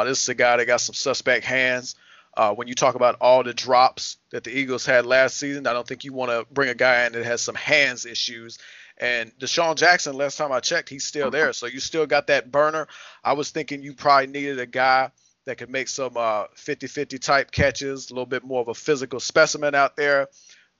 this 0.05 0.23
is 0.23 0.29
a 0.29 0.35
guy 0.35 0.57
that 0.57 0.67
got 0.67 0.81
some 0.81 0.95
suspect 0.95 1.45
hands. 1.45 1.97
Uh, 2.37 2.55
when 2.55 2.69
you 2.69 2.75
talk 2.75 2.95
about 2.95 3.17
all 3.21 3.43
the 3.43 3.55
drops 3.55 4.19
that 4.31 4.45
the 4.45 4.51
Eagles 4.51 4.85
had 4.85 5.07
last 5.07 5.39
season, 5.39 5.67
I 5.67 5.73
don't 5.73 5.87
think 5.87 6.05
you 6.05 6.13
want 6.13 6.31
to 6.31 6.47
bring 6.53 6.69
a 6.69 6.75
guy 6.75 7.07
in 7.07 7.13
that 7.13 7.25
has 7.25 7.41
some 7.41 7.55
hands 7.55 8.05
issues. 8.05 8.59
And 8.99 9.37
DeSean 9.39 9.77
Jackson, 9.77 10.17
last 10.17 10.37
time 10.37 10.53
I 10.53 10.61
checked, 10.61 10.89
he's 10.89 11.05
still 11.05 11.31
there. 11.31 11.53
So 11.53 11.67
you 11.67 11.81
still 11.81 12.07
got 12.07 12.29
that 12.29 12.51
burner. 12.51 12.89
I 13.23 13.35
was 13.35 13.51
thinking 13.51 13.83
you 13.83 13.95
probably 13.95 14.27
needed 14.29 14.59
a 14.59 14.67
guy 14.67 15.11
that 15.45 15.59
could 15.59 15.71
make 15.71 15.89
some 15.89 16.15
50-50 16.15 17.15
uh, 17.15 17.19
type 17.19 17.51
catches, 17.51 18.11
a 18.11 18.15
little 18.15 18.27
bit 18.27 18.45
more 18.45 18.61
of 18.61 18.69
a 18.69 18.75
physical 18.75 19.21
specimen 19.21 19.75
out 19.75 19.97
there. 19.97 20.29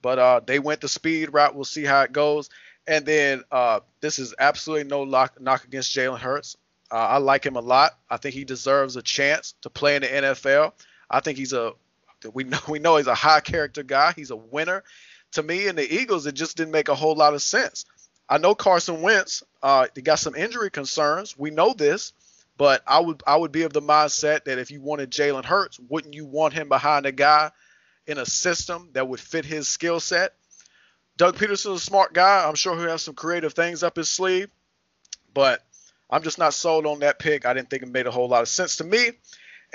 But 0.01 0.19
uh, 0.19 0.41
they 0.45 0.59
went 0.59 0.81
the 0.81 0.87
speed 0.87 1.33
route. 1.33 1.55
We'll 1.55 1.63
see 1.63 1.85
how 1.85 2.01
it 2.01 2.11
goes. 2.11 2.49
And 2.85 3.05
then 3.05 3.43
uh, 3.51 3.81
this 4.01 4.19
is 4.19 4.33
absolutely 4.37 4.85
no 4.85 5.05
knock, 5.05 5.39
knock 5.41 5.65
against 5.65 5.95
Jalen 5.95 6.19
Hurts. 6.19 6.55
Uh, 6.91 6.95
I 6.95 7.17
like 7.17 7.45
him 7.45 7.55
a 7.55 7.61
lot. 7.61 7.97
I 8.09 8.17
think 8.17 8.33
he 8.33 8.45
deserves 8.45 8.95
a 8.95 9.01
chance 9.01 9.55
to 9.61 9.69
play 9.69 9.95
in 9.95 10.03
the 10.03 10.07
NFL. 10.07 10.73
I 11.09 11.19
think 11.19 11.37
he's 11.37 11.53
a 11.53 11.73
we 12.33 12.43
know 12.43 12.59
we 12.67 12.79
know 12.79 12.97
he's 12.97 13.07
a 13.07 13.15
high 13.15 13.41
character 13.41 13.83
guy. 13.83 14.13
He's 14.15 14.31
a 14.31 14.35
winner. 14.35 14.83
To 15.33 15.43
me, 15.43 15.67
in 15.67 15.75
the 15.75 15.93
Eagles, 15.93 16.25
it 16.25 16.35
just 16.35 16.57
didn't 16.57 16.71
make 16.71 16.87
a 16.87 16.95
whole 16.95 17.15
lot 17.15 17.33
of 17.33 17.41
sense. 17.41 17.85
I 18.29 18.37
know 18.37 18.55
Carson 18.55 19.01
Wentz. 19.01 19.43
Uh, 19.61 19.87
he 19.93 20.01
got 20.01 20.19
some 20.19 20.35
injury 20.35 20.69
concerns. 20.69 21.37
We 21.37 21.49
know 21.49 21.73
this, 21.73 22.13
but 22.57 22.81
I 22.87 22.99
would 22.99 23.23
I 23.25 23.35
would 23.35 23.51
be 23.51 23.63
of 23.63 23.73
the 23.73 23.81
mindset 23.81 24.45
that 24.45 24.59
if 24.59 24.71
you 24.71 24.81
wanted 24.81 25.11
Jalen 25.11 25.45
Hurts, 25.45 25.79
wouldn't 25.79 26.13
you 26.13 26.25
want 26.25 26.53
him 26.53 26.69
behind 26.69 27.05
a 27.05 27.11
guy 27.11 27.51
in 28.05 28.17
a 28.17 28.25
system 28.25 28.89
that 28.93 29.07
would 29.07 29.19
fit 29.19 29.45
his 29.45 29.67
skill 29.67 29.99
set? 29.99 30.33
Doug 31.17 31.35
Pederson's 31.35 31.81
a 31.81 31.85
smart 31.85 32.13
guy. 32.13 32.47
I'm 32.47 32.55
sure 32.55 32.77
he'll 32.77 32.89
have 32.89 33.01
some 33.01 33.15
creative 33.15 33.53
things 33.53 33.81
up 33.81 33.95
his 33.95 34.09
sleeve, 34.09 34.49
but 35.33 35.63
I'm 36.09 36.23
just 36.23 36.37
not 36.37 36.53
sold 36.53 36.85
on 36.85 36.99
that 36.99 37.19
pick. 37.19 37.45
I 37.45 37.53
didn't 37.53 37.69
think 37.69 37.83
it 37.83 37.89
made 37.89 38.07
a 38.07 38.11
whole 38.11 38.29
lot 38.29 38.43
of 38.43 38.47
sense 38.49 38.77
to 38.77 38.83
me. 38.83 39.11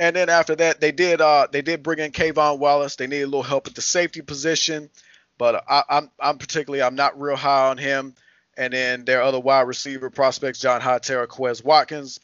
And 0.03 0.17
then 0.17 0.29
after 0.29 0.57
that, 0.57 0.81
they 0.81 0.91
did 0.91 1.21
uh, 1.21 1.47
they 1.53 1.63
did 1.63 1.85
bring 1.85 2.01
in 2.01 2.11
K'Von 2.11 2.59
Wallace. 2.59 2.97
They 2.97 3.07
needed 3.07 3.23
a 3.23 3.27
little 3.27 3.45
help 3.45 3.69
at 3.69 3.77
the 3.77 3.83
safety 3.83 4.21
position, 4.21 4.91
but 5.39 5.63
I, 5.69 5.85
I'm 5.89 6.11
I'm 6.19 6.39
particularly 6.39 6.83
I'm 6.83 6.97
not 6.97 7.21
real 7.21 7.37
high 7.37 7.69
on 7.69 7.79
him. 7.79 8.17
And 8.57 8.73
then 8.73 9.05
their 9.05 9.23
other 9.23 9.39
wide 9.39 9.69
receiver 9.69 10.11
prospects, 10.11 10.59
John 10.59 10.81
Hightower, 10.81 11.29
Quez 11.29 11.63
Watkins. 11.65 12.19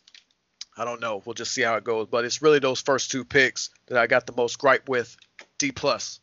I 0.76 0.84
don't 0.84 1.00
know. 1.00 1.22
We'll 1.24 1.34
just 1.34 1.52
see 1.52 1.62
how 1.62 1.76
it 1.76 1.84
goes. 1.84 2.08
But 2.10 2.24
it's 2.24 2.42
really 2.42 2.58
those 2.58 2.80
first 2.80 3.12
two 3.12 3.24
picks 3.24 3.70
that 3.86 3.96
I 3.96 4.08
got 4.08 4.26
the 4.26 4.32
most 4.32 4.58
gripe 4.58 4.88
with. 4.88 5.16
D 5.58 5.70
plus. 5.70 6.18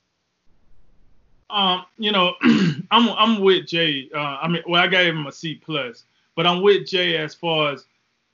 Um, 1.50 1.86
you 1.98 2.12
know, 2.12 2.34
I'm 2.92 3.10
I'm 3.12 3.40
with 3.40 3.66
Jay. 3.66 4.10
Uh, 4.14 4.40
I 4.42 4.50
mean, 4.50 4.64
well, 4.68 4.84
I 4.84 4.88
gave 4.88 5.14
him 5.14 5.26
a 5.26 5.32
C 5.32 5.56
plus, 5.56 6.04
But 6.36 6.48
I'm 6.48 6.62
with 6.62 6.86
Jay 6.86 7.16
as 7.16 7.34
far 7.34 7.72
as 7.72 7.86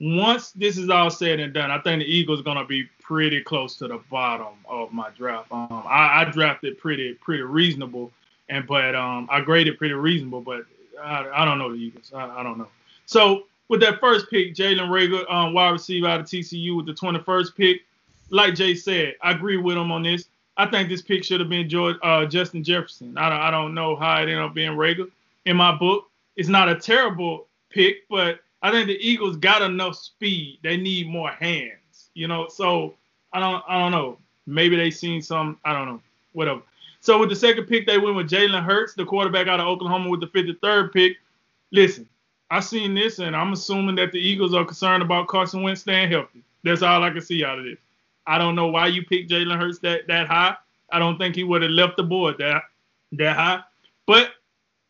once 0.02 0.52
this 0.54 0.80
is 0.80 0.89
all 0.89 1.12
said 1.12 1.39
and 1.39 1.54
done, 1.54 1.70
I 1.70 1.80
think 1.80 2.02
the 2.02 2.12
Eagles 2.12 2.41
gonna 2.41 2.66
be 2.66 2.86
pretty 2.99 3.39
close 3.39 3.78
to 3.78 3.88
the 3.88 3.99
bottom 4.10 4.56
of 4.68 4.91
my 4.91 5.12
draft. 5.12 5.52
Um, 5.52 5.84
I, 5.86 6.22
I 6.22 6.26
drafted 6.26 6.80
pretty 6.80 7.14
pretty 7.14 7.43
reasonable, 7.43 8.12
and 8.49 8.66
but 8.66 8.95
um, 8.95 9.28
I 9.32 9.41
graded 9.41 9.78
pretty 9.78 9.93
reasonable, 9.93 10.41
but 10.41 10.66
I, 10.99 11.30
I 11.32 11.45
don't 11.45 11.60
know 11.60 11.72
the 11.72 11.78
Eagles. 11.78 12.12
I, 12.16 12.39
I 12.39 12.41
don't 12.41 12.58
know. 12.58 12.68
So 13.06 13.43
with 13.68 13.80
that 13.82 13.99
first 13.99 14.28
pick, 14.32 14.56
Jalen 14.56 14.89
Reagor, 14.89 15.32
um, 15.32 15.54
wide 15.54 15.70
receiver 15.70 16.08
out 16.08 16.20
of 16.20 16.26
TCU 16.26 16.78
with 16.78 16.88
the 16.88 16.93
21st 16.93 17.56
pick. 17.56 17.82
Like 18.32 18.56
Jay 18.56 18.74
said, 18.74 19.16
I 19.22 19.32
agree 19.32 19.58
with 19.58 19.78
him 19.78 19.91
on 19.91 20.04
this. 20.04 20.26
I 20.58 20.66
think 20.66 20.89
this 20.89 21.02
pick 21.02 21.24
should 21.24 21.41
have 21.41 21.49
been 21.49 21.70
George, 21.70 21.97
uh, 22.02 22.26
Justin 22.26 22.64
Jefferson. 22.64 23.18
I 23.18 23.30
don't, 23.30 23.39
I 23.39 23.52
don't 23.52 23.74
know 23.74 23.95
how 23.95 24.18
it 24.18 24.22
ended 24.22 24.39
up 24.39 24.54
being 24.54 24.72
Reagor. 24.72 25.12
In 25.45 25.58
my 25.58 25.76
book, 25.76 26.10
it's 26.36 26.49
not 26.49 26.70
a 26.70 26.76
terrible 26.76 27.47
pick, 27.70 28.08
but 28.10 28.39
I 28.62 28.72
think 28.72 28.88
the 28.88 28.97
Eagles 28.99 29.38
got 29.38 29.62
enough 29.62 29.95
speed. 29.95 30.59
They 30.64 30.78
need 30.78 31.07
more 31.07 31.32
hands, 31.32 32.09
you 32.14 32.28
know. 32.28 32.47
So 32.47 32.95
I 33.34 33.39
don't, 33.39 33.64
I 33.68 33.80
don't 33.80 33.91
know. 33.91 34.18
Maybe 34.45 34.76
they 34.76 34.91
seen 34.91 35.22
some. 35.22 35.57
I 35.66 35.74
don't 35.74 35.88
know. 35.88 36.01
Whatever. 36.34 36.62
So 36.99 37.20
with 37.20 37.30
the 37.30 37.36
second 37.36 37.66
pick, 37.66 37.88
they 37.88 37.97
went 37.97 38.16
with 38.16 38.30
Jalen 38.30 38.64
Hurts, 38.64 38.93
the 38.93 39.05
quarterback 39.05 39.47
out 39.47 39.59
of 39.59 39.68
Oklahoma, 39.68 40.09
with 40.09 40.20
the 40.20 40.28
53rd 40.28 40.93
pick. 40.93 41.18
Listen, 41.72 42.07
I 42.51 42.59
seen 42.59 42.93
this, 42.93 43.20
and 43.20 43.36
I'm 43.36 43.53
assuming 43.53 43.95
that 43.95 44.12
the 44.12 44.20
Eagles 44.20 44.53
are 44.53 44.66
concerned 44.66 45.01
about 45.01 45.28
Carson 45.28 45.64
Wentz 45.64 45.82
staying 45.82 46.12
healthy. 46.12 46.43
That's 46.64 46.84
all 46.84 47.03
I 47.03 47.09
can 47.09 47.22
see 47.22 47.43
out 47.43 47.57
of 47.57 47.66
this. 47.66 47.80
I 48.28 48.38
don't 48.38 48.55
know 48.55 48.68
why 48.68 48.88
you 48.88 49.03
picked 49.03 49.32
Jalen 49.32 49.57
Hurts 49.57 49.80
that 49.80 50.05
that 50.07 50.28
high. 50.28 50.55
I 50.91 50.99
don't 50.99 51.18
think 51.18 51.36
he 51.36 51.43
would 51.43 51.64
have 51.64 51.72
left 51.72 51.97
the 51.97 52.03
board 52.03 52.38
that 52.38 52.64
that 53.14 53.36
high. 53.36 53.62
But 54.05 54.34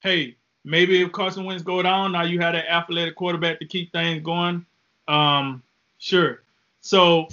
hey, 0.02 0.36
maybe 0.64 1.02
if 1.02 1.12
Carson 1.12 1.46
Wentz 1.46 1.64
go 1.64 1.82
down, 1.82 2.12
now 2.12 2.24
you 2.24 2.40
had 2.40 2.56
an 2.56 2.66
athletic 2.66 3.16
quarterback 3.16 3.60
to 3.60 3.66
keep 3.66 3.92
things 3.92 4.24
going. 4.24 4.66
Um, 5.08 5.64
sure. 5.98 6.42
So 6.82 7.28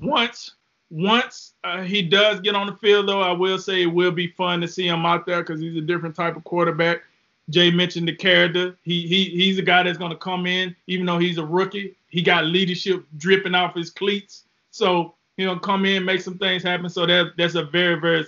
once 0.00 0.52
once 0.90 1.54
uh, 1.64 1.82
he 1.82 2.02
does 2.02 2.40
get 2.40 2.54
on 2.54 2.68
the 2.68 2.76
field, 2.76 3.08
though, 3.08 3.20
I 3.20 3.32
will 3.32 3.58
say 3.58 3.82
it 3.82 3.86
will 3.86 4.12
be 4.12 4.28
fun 4.28 4.60
to 4.60 4.68
see 4.68 4.86
him 4.86 5.04
out 5.04 5.26
there 5.26 5.42
because 5.42 5.60
he's 5.60 5.76
a 5.76 5.80
different 5.80 6.14
type 6.14 6.36
of 6.36 6.44
quarterback. 6.44 7.02
Jay 7.50 7.70
mentioned 7.70 8.08
the 8.08 8.14
character. 8.14 8.76
He 8.82 9.06
he 9.06 9.24
he's 9.24 9.58
a 9.58 9.62
guy 9.62 9.82
that's 9.82 9.98
going 9.98 10.10
to 10.10 10.16
come 10.16 10.46
in, 10.46 10.74
even 10.86 11.06
though 11.06 11.18
he's 11.18 11.38
a 11.38 11.44
rookie. 11.44 11.94
He 12.08 12.22
got 12.22 12.46
leadership 12.46 13.04
dripping 13.18 13.54
off 13.54 13.74
his 13.74 13.90
cleats. 13.90 14.44
So 14.70 15.14
he'll 15.36 15.58
come 15.58 15.84
in, 15.86 16.04
make 16.04 16.20
some 16.20 16.38
things 16.38 16.62
happen. 16.62 16.88
So 16.88 17.06
that 17.06 17.32
that's 17.36 17.54
a 17.54 17.64
very 17.64 18.00
very 18.00 18.26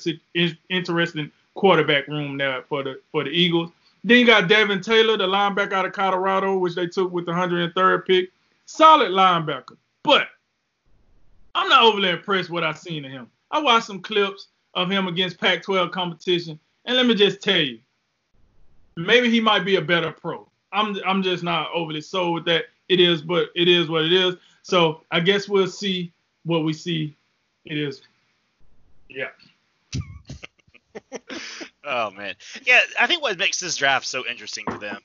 interesting 0.69 1.33
quarterback 1.55 2.07
room 2.07 2.39
there 2.39 2.63
for 2.63 2.83
the 2.83 3.01
for 3.11 3.25
the 3.25 3.31
Eagles. 3.31 3.71
Then 4.09 4.21
you 4.21 4.27
got 4.27 4.49
Devin 4.49 4.81
Taylor, 4.81 5.19
the 5.19 5.27
linebacker 5.27 5.75
out 5.75 5.85
of 5.85 5.93
Colorado, 5.93 6.57
which 6.57 6.75
they 6.75 6.87
took 6.87 7.13
with 7.13 7.27
the 7.27 7.33
103rd 7.33 8.07
pick. 8.07 8.31
Solid 8.65 9.11
linebacker, 9.11 9.77
but 10.03 10.29
I'm 11.55 11.69
not 11.69 11.83
overly 11.83 12.09
impressed 12.09 12.49
with 12.49 12.55
what 12.55 12.65
I've 12.65 12.79
seen 12.79 13.05
of 13.05 13.11
him. 13.11 13.31
I 13.51 13.61
watched 13.61 13.87
some 13.87 14.01
clips 14.01 14.49
of 14.73 14.91
him 14.91 15.09
against 15.09 15.39
Pac-12 15.39 15.91
competition, 15.91 16.59
and 16.87 16.97
let 16.97 17.05
me 17.05 17.15
just 17.15 17.43
tell 17.43 17.61
you, 17.61 17.81
maybe 18.97 19.29
he 19.31 19.43
might 19.43 19.67
be 19.67 19.77
a 19.77 19.83
better 19.83 20.11
pro. 20.11 20.49
I'm 20.73 20.97
I'm 21.07 21.23
just 21.23 21.43
not 21.43 21.69
overly 21.75 22.01
sold 22.01 22.35
with 22.35 22.45
that. 22.47 22.65
It 22.89 23.01
is, 23.01 23.21
but 23.21 23.51
it 23.55 23.69
is 23.69 23.91
what 23.91 24.07
it 24.07 24.13
is. 24.15 24.37
So 24.63 25.03
I 25.11 25.21
guess 25.21 25.51
we'll 25.51 25.67
see 25.67 26.13
what 26.47 26.65
we 26.65 26.73
see. 26.73 27.15
It 27.67 27.77
is. 27.77 28.01
Yeah. 29.11 29.29
Oh 31.91 32.11
man, 32.11 32.35
yeah. 32.65 32.81
I 33.01 33.07
think 33.07 33.23
what 33.23 33.39
makes 33.39 33.59
this 33.61 33.77
draft 33.77 34.05
so 34.05 34.27
interesting 34.27 34.67
for 34.67 34.77
them 34.77 35.01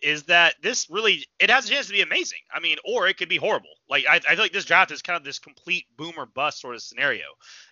is 0.00 0.22
that 0.24 0.54
this 0.62 0.88
really 0.88 1.26
it 1.40 1.50
has 1.50 1.66
a 1.66 1.72
chance 1.72 1.88
to 1.88 1.92
be 1.92 2.02
amazing. 2.02 2.38
I 2.54 2.60
mean, 2.60 2.76
or 2.84 3.08
it 3.08 3.16
could 3.16 3.28
be 3.28 3.36
horrible. 3.36 3.70
Like 3.88 4.04
I, 4.08 4.16
I 4.16 4.20
feel 4.20 4.44
like 4.44 4.52
this 4.52 4.64
draft 4.64 4.92
is 4.92 5.02
kind 5.02 5.16
of 5.16 5.24
this 5.24 5.40
complete 5.40 5.86
boom 5.96 6.12
or 6.16 6.26
bust 6.26 6.60
sort 6.60 6.76
of 6.76 6.82
scenario. 6.82 7.24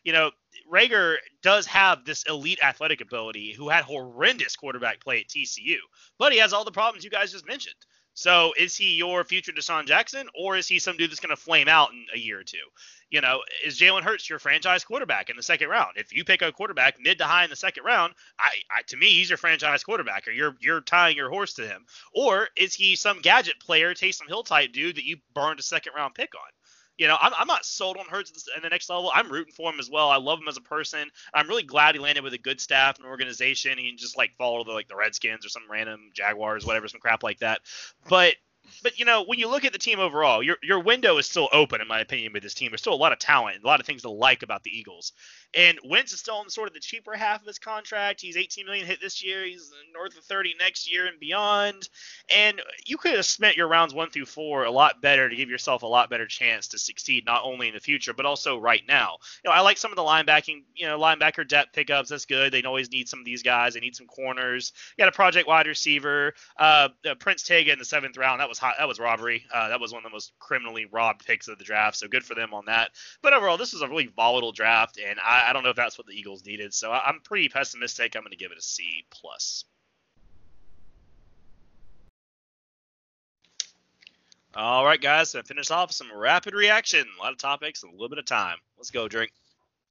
You 0.03 0.13
know, 0.13 0.33
Reagor 0.69 1.19
does 1.41 1.67
have 1.67 2.05
this 2.05 2.25
elite 2.25 2.59
athletic 2.61 3.01
ability, 3.01 3.53
who 3.53 3.69
had 3.69 3.85
horrendous 3.85 4.57
quarterback 4.57 5.01
play 5.01 5.21
at 5.21 5.29
TCU, 5.29 5.77
but 6.19 6.33
he 6.33 6.39
has 6.39 6.53
all 6.53 6.65
the 6.65 6.73
problems 6.73 7.05
you 7.05 7.11
guys 7.11 7.31
just 7.31 7.47
mentioned. 7.47 7.77
So 8.19 8.53
is 8.57 8.77
he 8.77 8.97
your 8.97 9.23
future 9.23 9.53
DeSean 9.53 9.87
Jackson, 9.87 10.29
or 10.35 10.57
is 10.57 10.67
he 10.67 10.81
some 10.81 10.97
dude 10.97 11.09
that's 11.09 11.21
going 11.21 11.31
to 11.31 11.41
flame 11.41 11.69
out 11.69 11.93
in 11.93 12.05
a 12.13 12.19
year 12.19 12.41
or 12.41 12.43
two? 12.43 12.57
You 13.11 13.21
know, 13.21 13.45
is 13.65 13.79
Jalen 13.79 14.03
Hurts 14.03 14.29
your 14.29 14.41
franchise 14.41 14.83
quarterback 14.83 15.31
in 15.31 15.37
the 15.37 15.43
second 15.45 15.69
round? 15.69 15.97
If 15.97 16.13
you 16.13 16.25
pick 16.25 16.43
a 16.43 16.51
quarterback 16.51 16.97
mid 17.01 17.19
to 17.19 17.25
high 17.25 17.45
in 17.45 17.51
the 17.51 17.55
second 17.55 17.85
round, 17.85 18.15
I, 18.37 18.51
I 18.77 18.83
to 18.89 18.97
me 18.97 19.07
he's 19.11 19.31
your 19.31 19.37
franchise 19.37 19.85
quarterback, 19.85 20.27
or 20.27 20.33
you're 20.33 20.57
you're 20.59 20.81
tying 20.81 21.17
your 21.17 21.31
horse 21.31 21.55
to 21.55 21.69
him. 21.69 21.87
Or 22.13 22.49
is 22.57 22.75
he 22.75 22.97
some 22.97 23.21
gadget 23.21 23.61
player, 23.61 23.95
Taysom 23.95 24.27
Hill 24.27 24.43
type 24.43 24.73
dude 24.73 24.97
that 24.97 25.05
you 25.05 25.19
burned 25.33 25.61
a 25.61 25.63
second 25.63 25.93
round 25.95 26.17
pick 26.17 26.35
on? 26.35 26.51
You 26.99 27.07
know, 27.07 27.17
I'm, 27.21 27.33
I'm 27.39 27.47
not 27.47 27.65
sold 27.65 27.97
on 27.97 28.07
Hurts 28.07 28.33
in 28.55 28.63
the 28.63 28.69
next 28.69 28.91
level. 28.91 29.11
I'm 29.15 29.31
rooting 29.31 29.53
for 29.53 29.73
him 29.73 29.79
as 29.79 29.89
well. 29.89 30.11
I 30.11 30.17
love 30.17 30.41
him 30.41 30.49
as 30.49 30.57
a 30.57 30.63
person. 30.63 31.09
I'm 31.33 31.49
really 31.49 31.63
glad 31.63 31.95
he 31.95 32.01
landed 32.01 32.25
with 32.25 32.35
a 32.35 32.39
good 32.39 32.61
staff 32.61 32.99
and 32.99 33.07
organization. 33.07 33.79
He 33.79 33.89
can 33.89 33.97
just 33.97 34.19
like 34.19 34.33
follow 34.37 34.65
the 34.65 34.73
like 34.73 34.89
the 34.89 34.97
Redskins 34.97 35.47
or 35.47 35.49
some 35.49 35.63
random 35.71 36.11
Jaguars, 36.13 36.67
whatever, 36.67 36.89
some 36.89 37.01
crap 37.01 37.23
like 37.23 37.39
that. 37.39 37.61
But 38.09 38.35
but 38.83 38.99
you 38.99 39.05
know, 39.05 39.25
when 39.25 39.39
you 39.39 39.49
look 39.49 39.65
at 39.65 39.73
the 39.73 39.79
team 39.79 40.01
overall, 40.01 40.43
your 40.43 40.57
your 40.63 40.81
window 40.81 41.19
is 41.19 41.27
still 41.27 41.49
open, 41.53 41.81
in 41.81 41.89
my 41.89 42.01
opinion, 42.01 42.33
with 42.33 42.43
this 42.43 42.55
team. 42.55 42.71
There's 42.71 42.81
still 42.81 42.95
a 42.95 42.97
lot 42.97 43.13
of 43.13 43.19
talent, 43.19 43.57
and 43.57 43.65
a 43.65 43.67
lot 43.67 43.81
of 43.81 43.87
things 43.87 44.03
to 44.03 44.11
like 44.11 44.43
about 44.43 44.63
the 44.63 44.77
Eagles. 44.77 45.13
And 45.55 45.79
Wentz 45.85 46.13
is 46.13 46.21
still 46.21 46.37
on 46.37 46.51
sort 46.51 46.69
of 46.69 46.75
the 46.75 46.81
cheaper 46.81 47.15
half 47.15 47.41
of 47.41 47.47
his 47.47 47.59
contract. 47.59 48.21
He's 48.21 48.37
18 48.37 48.67
million 48.67 48.87
hit 48.87 49.01
this 49.01 49.25
year. 49.25 49.45
He's 49.45 49.73
north 49.95 50.17
of 50.17 50.25
30 50.25 50.55
next 50.61 50.93
year 50.93 51.07
and 51.07 51.19
beyond. 51.19 51.89
And 52.35 52.61
you 52.85 52.99
could 52.99 53.15
have 53.15 53.25
spent 53.25 53.57
your 53.57 53.69
rounds 53.69 53.95
one 53.95 54.11
through 54.11 54.27
four 54.27 54.65
a 54.65 54.71
lot 54.71 55.01
better 55.01 55.29
to 55.29 55.37
give 55.37 55.49
yourself 55.49 55.83
a 55.83 55.87
lot 55.87 56.11
better 56.11 56.27
chance 56.27 56.69
to 56.69 56.79
succeed, 56.79 57.25
not 57.25 57.43
only 57.45 57.69
in 57.69 57.75
the 57.75 57.81
future 57.81 58.13
but 58.13 58.27
also 58.27 58.59
right 58.59 58.83
now. 58.87 59.19
You 59.43 59.51
know, 59.51 59.57
I 59.57 59.61
like 59.61 59.79
some 59.79 59.91
of 59.91 59.97
the 59.97 60.03
linebacking, 60.03 60.65
you 60.75 60.87
know, 60.87 60.99
linebacker 60.99 61.49
depth 61.49 61.73
pickups. 61.73 62.11
That's 62.11 62.27
good. 62.27 62.53
They 62.53 62.63
always 62.63 62.91
need 62.91 63.09
some 63.09 63.21
of 63.21 63.25
these 63.25 63.43
guys. 63.43 63.75
They 63.75 63.81
need 63.81 63.97
some 63.97 64.07
corners. 64.07 64.73
You 64.97 65.03
got 65.03 65.09
a 65.09 65.17
project 65.17 65.49
wide 65.49 65.67
receiver, 65.67 66.35
uh, 66.59 66.89
uh, 67.09 67.15
Prince 67.15 67.43
Tega 67.43 67.73
in 67.73 67.79
the 67.79 67.85
seventh 67.85 68.17
round. 68.17 68.41
That 68.41 68.49
was 68.49 68.59
hot. 68.59 68.75
That 68.79 68.89
was 68.89 69.01
robbery. 69.01 69.47
Uh, 69.53 69.69
that 69.69 69.81
was 69.81 69.93
one 69.93 70.01
of 70.01 70.11
the 70.11 70.15
most 70.15 70.33
criminally 70.39 70.87
robbed 70.91 71.25
picks 71.25 71.49
of 71.49 71.59
the 71.59 71.65
draft. 71.65 71.97
So 71.97 72.09
good 72.09 72.25
for 72.25 72.35
them 72.35 72.53
on 72.53 72.67
that. 72.67 72.91
But 73.23 73.33
overall, 73.33 73.57
this 73.57 73.73
was 73.73 73.83
a 73.83 73.89
really 73.89 74.07
volatile 74.15 74.53
draft, 74.53 74.99
and 74.99 75.19
I 75.25 75.38
I, 75.39 75.51
I 75.51 75.53
don't 75.53 75.63
know 75.63 75.71
if 75.71 75.77
that's 75.77 75.99
what 75.99 76.07
the 76.07 76.13
Eagles 76.13 76.45
needed. 76.45 76.75
So 76.75 76.91
I, 76.91 77.09
am 77.09 77.21
pretty 77.23 77.49
pessimistic. 77.49 78.17
I'm 78.17 78.23
going 78.23 78.31
to 78.33 78.37
give 78.37 78.53
it 78.53 78.59
a 78.59 78.63
C 78.63 79.05
plus. 79.11 79.65
All 84.55 84.85
right, 84.85 85.01
guys. 85.01 85.31
So 85.31 85.43
finish 85.43 85.71
off 85.71 85.93
some 85.93 86.09
rapid 86.15 86.55
reaction. 86.55 87.05
A 87.19 87.23
lot 87.23 87.33
of 87.33 87.39
topics, 87.39 87.83
a 87.83 87.87
little 87.87 88.09
bit 88.09 88.19
of 88.19 88.25
time. 88.25 88.57
Let's 88.77 88.91
go, 88.91 89.09
drink. 89.09 89.33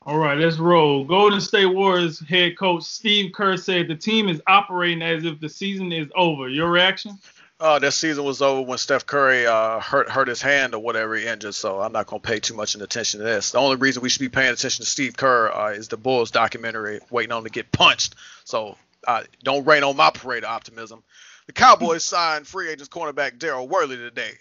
All 0.04 0.18
right, 0.18 0.38
let's 0.38 0.58
roll. 0.58 1.04
Golden 1.04 1.42
State 1.42 1.66
Warriors 1.66 2.20
head 2.20 2.58
coach 2.58 2.84
Steve 2.84 3.34
Kerr 3.34 3.58
said 3.58 3.88
the 3.88 3.96
team 3.96 4.30
is 4.30 4.42
operating 4.48 5.02
as 5.02 5.26
if 5.26 5.40
the 5.40 5.50
season 5.50 5.92
is 5.92 6.08
over. 6.16 6.48
Your 6.48 6.70
reaction? 6.70 7.18
Uh, 7.60 7.80
that 7.80 7.92
season 7.92 8.24
was 8.24 8.42
over 8.42 8.62
when 8.62 8.78
Steph 8.78 9.06
Curry 9.06 9.48
uh, 9.48 9.80
hurt 9.80 10.10
hurt 10.10 10.28
his 10.28 10.42
hand 10.42 10.76
or 10.76 10.80
whatever 10.80 11.16
he 11.16 11.26
injured. 11.26 11.56
So 11.56 11.82
I'm 11.82 11.92
not 11.92 12.06
gonna 12.06 12.20
pay 12.20 12.40
too 12.40 12.54
much 12.54 12.76
attention 12.76 13.20
to 13.20 13.24
this. 13.24 13.52
The 13.52 13.58
only 13.58 13.78
reason 13.78 14.04
we 14.04 14.10
should 14.10 14.20
be 14.20 14.30
paying 14.30 14.54
attention 14.54 14.86
to 14.86 14.90
Steve 14.90 15.18
Kerr 15.18 15.52
uh, 15.52 15.70
is 15.70 15.88
the 15.88 15.98
Bulls 15.98 16.32
documentary, 16.32 17.00
waiting 17.10 17.32
on 17.32 17.44
to 17.44 17.50
get 17.50 17.72
punched. 17.72 18.16
So 18.44 18.78
uh, 19.08 19.24
don't 19.44 19.66
rain 19.66 19.84
on 19.84 19.96
my 19.96 20.12
parade 20.12 20.44
of 20.44 20.52
optimism. 20.52 21.04
The 21.48 21.54
Cowboys 21.54 22.04
signed 22.04 22.46
free 22.46 22.70
agents 22.70 22.90
cornerback 22.90 23.38
Daryl 23.38 23.68
Worley 23.68 23.98
today. 23.98 24.32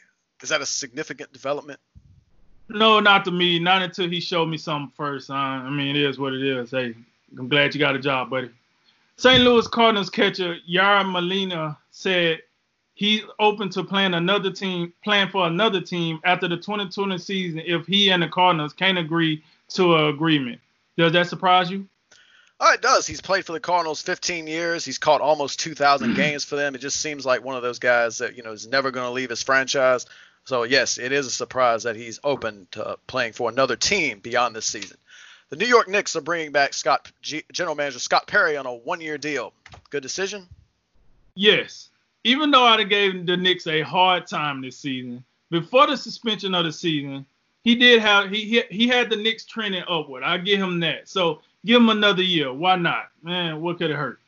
Is 0.42 0.50
that 0.50 0.60
a 0.60 0.66
significant 0.66 1.32
development? 1.32 1.80
No, 2.68 3.00
not 3.00 3.24
to 3.24 3.30
me. 3.30 3.58
Not 3.58 3.82
until 3.82 4.10
he 4.10 4.20
showed 4.20 4.46
me 4.46 4.58
something 4.58 4.92
first. 4.96 5.30
I 5.30 5.70
mean, 5.70 5.96
it 5.96 6.02
is 6.02 6.18
what 6.18 6.34
it 6.34 6.42
is. 6.42 6.72
Hey, 6.72 6.94
I'm 7.38 7.48
glad 7.48 7.74
you 7.74 7.78
got 7.80 7.94
a 7.94 8.00
job, 8.00 8.28
buddy. 8.28 8.50
St. 9.16 9.42
Louis 9.42 9.66
Cardinals 9.68 10.10
catcher 10.10 10.56
Yadier 10.68 11.10
Molina 11.10 11.78
said 11.90 12.42
he's 12.96 13.22
open 13.38 13.68
to 13.70 13.84
playing 13.84 14.14
another 14.14 14.50
team, 14.50 14.92
playing 15.04 15.28
for 15.28 15.46
another 15.46 15.80
team 15.80 16.18
after 16.24 16.48
the 16.48 16.56
2020 16.56 17.18
season 17.18 17.62
if 17.64 17.86
he 17.86 18.10
and 18.10 18.22
the 18.22 18.28
Cardinals 18.28 18.72
can't 18.72 18.98
agree 18.98 19.44
to 19.68 19.94
an 19.94 20.06
agreement. 20.06 20.60
Does 20.96 21.12
that 21.12 21.28
surprise 21.28 21.70
you? 21.70 21.86
Oh, 22.58 22.72
it 22.72 22.80
does. 22.80 23.06
He's 23.06 23.20
played 23.20 23.44
for 23.44 23.52
the 23.52 23.60
Cardinals 23.60 24.00
15 24.00 24.46
years. 24.46 24.84
He's 24.84 24.96
caught 24.96 25.20
almost 25.20 25.60
2,000 25.60 26.14
games 26.16 26.42
for 26.44 26.56
them. 26.56 26.74
It 26.74 26.78
just 26.78 27.00
seems 27.00 27.26
like 27.26 27.44
one 27.44 27.54
of 27.54 27.62
those 27.62 27.78
guys 27.78 28.18
that 28.18 28.36
you 28.36 28.42
know 28.42 28.52
is 28.52 28.66
never 28.66 28.90
going 28.90 29.06
to 29.06 29.12
leave 29.12 29.30
his 29.30 29.42
franchise. 29.42 30.06
So 30.44 30.62
yes, 30.62 30.96
it 30.98 31.12
is 31.12 31.26
a 31.26 31.30
surprise 31.30 31.82
that 31.82 31.96
he's 31.96 32.18
open 32.24 32.66
to 32.72 32.98
playing 33.06 33.34
for 33.34 33.50
another 33.50 33.76
team 33.76 34.20
beyond 34.20 34.56
this 34.56 34.64
season. 34.64 34.96
The 35.50 35.56
New 35.56 35.66
York 35.66 35.86
Knicks 35.86 36.16
are 36.16 36.22
bringing 36.22 36.50
back 36.50 36.72
Scott 36.72 37.12
G- 37.20 37.44
General 37.52 37.76
Manager 37.76 37.98
Scott 37.98 38.26
Perry 38.26 38.56
on 38.56 38.66
a 38.66 38.74
one-year 38.74 39.18
deal. 39.18 39.52
Good 39.90 40.02
decision. 40.02 40.48
Yes, 41.34 41.90
even 42.26 42.50
though 42.50 42.64
I 42.64 42.82
gave 42.82 43.24
the 43.24 43.36
Knicks 43.36 43.68
a 43.68 43.82
hard 43.82 44.26
time 44.26 44.60
this 44.60 44.76
season, 44.76 45.24
before 45.48 45.86
the 45.86 45.96
suspension 45.96 46.56
of 46.56 46.64
the 46.64 46.72
season, 46.72 47.24
he 47.62 47.76
did 47.76 48.00
have 48.00 48.30
he 48.30 48.44
he 48.44 48.62
he 48.68 48.88
had 48.88 49.08
the 49.08 49.16
Knicks 49.16 49.44
trending 49.44 49.84
upward. 49.88 50.24
I 50.24 50.36
give 50.38 50.58
him 50.58 50.80
that. 50.80 51.08
So 51.08 51.40
give 51.64 51.80
him 51.80 51.88
another 51.88 52.24
year. 52.24 52.52
Why 52.52 52.74
not? 52.74 53.10
Man, 53.22 53.60
what 53.60 53.78
could 53.78 53.90
it 53.90 53.96
hurt? 53.96 54.18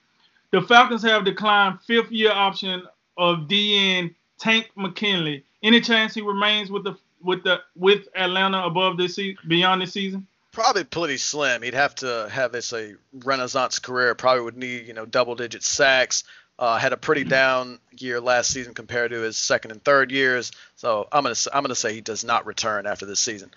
The 0.53 0.63
Falcons 0.63 1.03
have 1.03 1.25
declined 1.25 1.81
fifth 1.83 2.13
year 2.13 2.31
option 2.31 2.85
of 3.17 3.49
DN 3.49 4.15
Takk 4.39 4.71
McKinley. 4.77 5.45
Any 5.65 5.81
chance 5.81 6.15
he 6.15 6.21
remains 6.21 6.71
with 6.71 6.85
the 6.85 6.97
with 7.21 7.43
the 7.43 7.63
with 7.75 8.07
Atlanta 8.15 8.65
above 8.65 8.97
this 8.97 9.17
season, 9.17 9.39
beyond 9.49 9.83
this 9.83 9.93
season? 9.93 10.25
Probably 10.53 10.85
pretty 10.85 11.17
slim. 11.17 11.63
He'd 11.63 11.75
have 11.75 11.97
to 11.97 12.29
have 12.31 12.53
this 12.53 12.73
a 12.73 12.95
renaissance 13.13 13.81
career. 13.81 14.15
Probably 14.15 14.45
would 14.45 14.57
need 14.57 14.87
you 14.87 14.95
know 14.95 15.05
double 15.05 15.35
digit 15.35 15.65
sacks. 15.65 16.23
Uh, 16.59 16.77
had 16.77 16.93
a 16.93 16.97
pretty 16.97 17.23
down 17.23 17.79
year 17.97 18.21
last 18.21 18.51
season 18.51 18.75
compared 18.75 19.13
to 19.13 19.21
his 19.21 19.37
second 19.37 19.71
and 19.71 19.85
third 19.85 20.11
years. 20.11 20.51
So 20.75 21.07
I'm 21.13 21.23
gonna 21.23 21.37
I'm 21.53 21.63
gonna 21.63 21.77
say 21.77 21.95
he 21.95 22.01
does 22.01 22.25
not 22.25 22.47
return 22.47 22.85
after 22.87 23.07
this 23.07 23.21
season. 23.21 23.51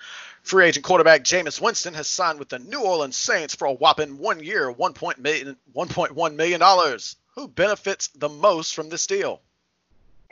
Free 0.44 0.66
agent 0.66 0.86
quarterback 0.86 1.24
Jameis 1.24 1.62
Winston 1.62 1.94
has 1.94 2.08
signed 2.08 2.40
with 2.40 2.50
the 2.50 2.60
New 2.60 2.82
Orleans 2.82 3.16
Saints 3.16 3.56
for 3.56 3.66
a 3.66 3.74
whopping 3.74 4.18
one 4.18 4.44
year, 4.44 4.74
$1.1 4.74 6.36
million. 6.36 7.00
Who 7.36 7.48
benefits 7.48 8.08
the 8.10 8.30
most 8.30 8.74
from 8.74 8.90
this 8.90 9.06
deal? 9.06 9.42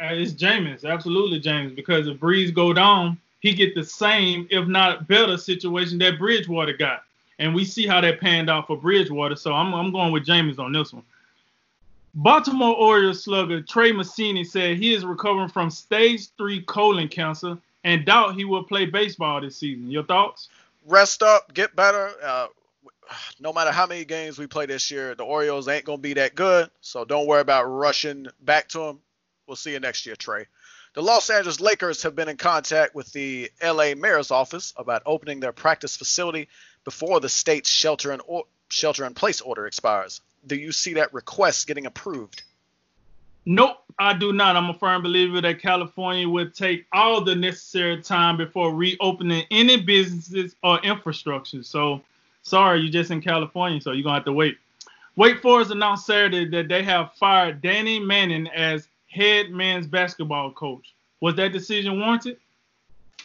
Uh, 0.01 0.13
it's 0.13 0.31
Jameis, 0.31 0.85
absolutely 0.85 1.41
Jameis, 1.41 1.75
because 1.75 2.07
if 2.07 2.17
Brees 2.17 2.53
go 2.53 2.73
down, 2.73 3.17
he 3.39 3.53
get 3.53 3.75
the 3.75 3.83
same, 3.83 4.47
if 4.49 4.67
not 4.67 5.07
better, 5.07 5.37
situation 5.37 5.97
that 5.99 6.17
Bridgewater 6.17 6.73
got. 6.73 7.03
And 7.37 7.53
we 7.53 7.63
see 7.63 7.85
how 7.85 8.01
that 8.01 8.19
panned 8.19 8.49
out 8.49 8.67
for 8.67 8.77
Bridgewater. 8.77 9.35
So 9.35 9.53
I'm, 9.53 9.73
I'm 9.73 9.91
going 9.91 10.11
with 10.11 10.25
Jameis 10.25 10.59
on 10.59 10.71
this 10.71 10.91
one. 10.91 11.03
Baltimore 12.15 12.75
Orioles 12.75 13.23
slugger 13.23 13.61
Trey 13.61 13.91
Mancini 13.91 14.43
said 14.43 14.77
he 14.77 14.93
is 14.93 15.05
recovering 15.05 15.49
from 15.49 15.69
stage 15.69 16.27
three 16.37 16.61
colon 16.63 17.07
cancer 17.07 17.57
and 17.83 18.05
doubt 18.05 18.35
he 18.35 18.45
will 18.45 18.63
play 18.63 18.85
baseball 18.85 19.41
this 19.41 19.57
season. 19.57 19.89
Your 19.89 20.03
thoughts? 20.03 20.49
Rest 20.85 21.21
up, 21.23 21.53
get 21.53 21.75
better. 21.75 22.11
Uh, 22.23 22.47
no 23.39 23.53
matter 23.53 23.71
how 23.71 23.85
many 23.85 24.05
games 24.05 24.37
we 24.37 24.47
play 24.47 24.65
this 24.65 24.91
year, 24.91 25.15
the 25.15 25.23
Orioles 25.23 25.67
ain't 25.67 25.85
gonna 25.85 25.97
be 25.99 26.13
that 26.13 26.35
good. 26.35 26.69
So 26.81 27.05
don't 27.05 27.27
worry 27.27 27.41
about 27.41 27.65
rushing 27.65 28.27
back 28.41 28.69
to 28.69 28.79
them. 28.79 28.99
We'll 29.47 29.55
see 29.55 29.71
you 29.71 29.79
next 29.79 30.05
year, 30.05 30.15
Trey. 30.15 30.45
The 30.93 31.01
Los 31.03 31.29
Angeles 31.29 31.59
Lakers 31.59 32.03
have 32.03 32.15
been 32.15 32.29
in 32.29 32.37
contact 32.37 32.95
with 32.95 33.11
the 33.13 33.51
LA 33.61 33.93
Mayor's 33.95 34.31
office 34.31 34.73
about 34.75 35.03
opening 35.05 35.39
their 35.39 35.51
practice 35.51 35.95
facility 35.95 36.49
before 36.83 37.19
the 37.19 37.29
state's 37.29 37.69
shelter 37.69 38.11
in 38.11 38.21
or- 38.21 38.45
shelter 38.69 39.05
in 39.05 39.13
place 39.13 39.41
order 39.41 39.67
expires. 39.67 40.21
Do 40.45 40.55
you 40.55 40.71
see 40.71 40.95
that 40.95 41.13
request 41.13 41.67
getting 41.67 41.85
approved? 41.85 42.43
Nope, 43.45 43.77
I 43.97 44.13
do 44.13 44.33
not. 44.33 44.55
I'm 44.55 44.69
a 44.69 44.73
firm 44.73 45.01
believer 45.01 45.41
that 45.41 45.59
California 45.59 46.27
would 46.27 46.53
take 46.53 46.85
all 46.91 47.21
the 47.21 47.35
necessary 47.35 48.01
time 48.01 48.37
before 48.37 48.73
reopening 48.73 49.45
any 49.49 49.77
businesses 49.77 50.55
or 50.63 50.79
infrastructure. 50.81 51.63
So, 51.63 52.01
sorry, 52.43 52.81
you're 52.81 52.91
just 52.91 53.11
in 53.11 53.21
California, 53.21 53.81
so 53.81 53.91
you're 53.91 54.03
gonna 54.03 54.15
have 54.15 54.25
to 54.25 54.33
wait. 54.33 54.57
Wake 55.15 55.41
Forest 55.41 55.71
announced 55.71 56.05
Saturday 56.05 56.45
that 56.49 56.67
they 56.67 56.83
have 56.83 57.13
fired 57.13 57.61
Danny 57.61 57.99
Manning 57.99 58.47
as 58.49 58.87
head 59.07 59.49
men's 59.49 59.87
basketball 59.87 60.51
coach. 60.51 60.93
Was 61.19 61.35
that 61.35 61.51
decision 61.51 61.99
warranted? 61.99 62.37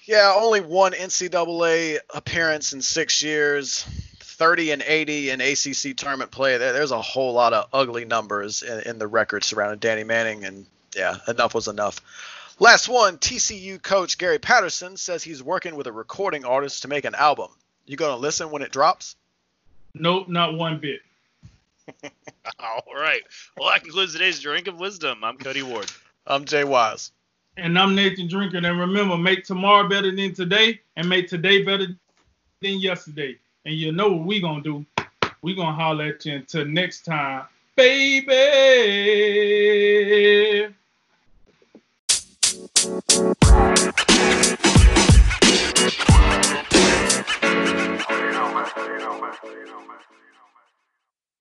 Yeah, 0.05 0.35
only 0.37 0.61
one 0.61 0.93
NCAA 0.93 1.99
appearance 2.13 2.73
in 2.73 2.83
six 2.83 3.23
years. 3.23 3.87
30 4.35 4.73
and 4.73 4.83
80 4.83 5.31
in 5.31 5.41
ACC 5.41 5.97
tournament 5.97 6.31
play. 6.31 6.59
there's 6.59 6.91
a 6.91 7.01
whole 7.01 7.33
lot 7.33 7.53
of 7.53 7.69
ugly 7.73 8.05
numbers 8.05 8.63
in, 8.63 8.81
in 8.81 8.99
the 8.99 9.07
record 9.07 9.45
surrounding 9.45 9.79
Danny 9.79 10.05
Manning, 10.05 10.45
and 10.45 10.67
yeah, 10.95 11.17
enough 11.29 11.55
was 11.55 11.69
enough. 11.69 12.01
Last 12.59 12.89
one, 12.89 13.19
TCU 13.19 13.81
coach 13.83 14.19
Gary 14.19 14.39
Patterson 14.39 14.97
says 14.97 15.23
he's 15.23 15.43
working 15.43 15.77
with 15.77 15.87
a 15.87 15.93
recording 15.93 16.45
artist 16.45 16.83
to 16.83 16.89
make 16.89 17.05
an 17.05 17.15
album. 17.15 17.49
You 17.87 17.97
gonna 17.97 18.17
listen 18.17 18.51
when 18.51 18.63
it 18.63 18.73
drops? 18.73 19.17
Nope, 19.95 20.29
not 20.29 20.55
one 20.55 20.79
bit. 20.79 21.01
All 22.59 22.95
right. 22.95 23.23
Well, 23.57 23.71
that 23.71 23.83
concludes 23.83 24.13
today's 24.13 24.41
drink 24.41 24.67
of 24.67 24.79
wisdom. 24.79 25.23
I'm 25.23 25.37
Cody 25.37 25.63
Ward. 25.63 25.91
I'm 26.27 26.45
Jay 26.45 26.65
Wise. 26.65 27.13
And 27.57 27.79
I'm 27.79 27.95
Nathan 27.95 28.27
Drinker. 28.27 28.57
And 28.57 28.81
remember, 28.81 29.17
make 29.17 29.45
tomorrow 29.45 29.89
better 29.89 30.15
than 30.15 30.35
today, 30.35 30.81
and 30.97 31.09
make 31.09 31.29
today 31.29 31.63
better 31.63 31.87
than 32.61 32.81
yesterday. 32.81 33.37
And 33.67 33.75
you 33.75 33.93
know 33.93 34.13
what 34.13 34.27
we 34.27 34.41
gonna 34.41 34.63
do? 34.63 34.85
We 35.41 35.55
gonna 35.55 35.73
holler 35.73 36.05
at 36.07 36.27
you 36.27 36.35
until 36.35 36.67
next 36.67 37.07
time, 37.07 37.45
baby. 37.77 38.35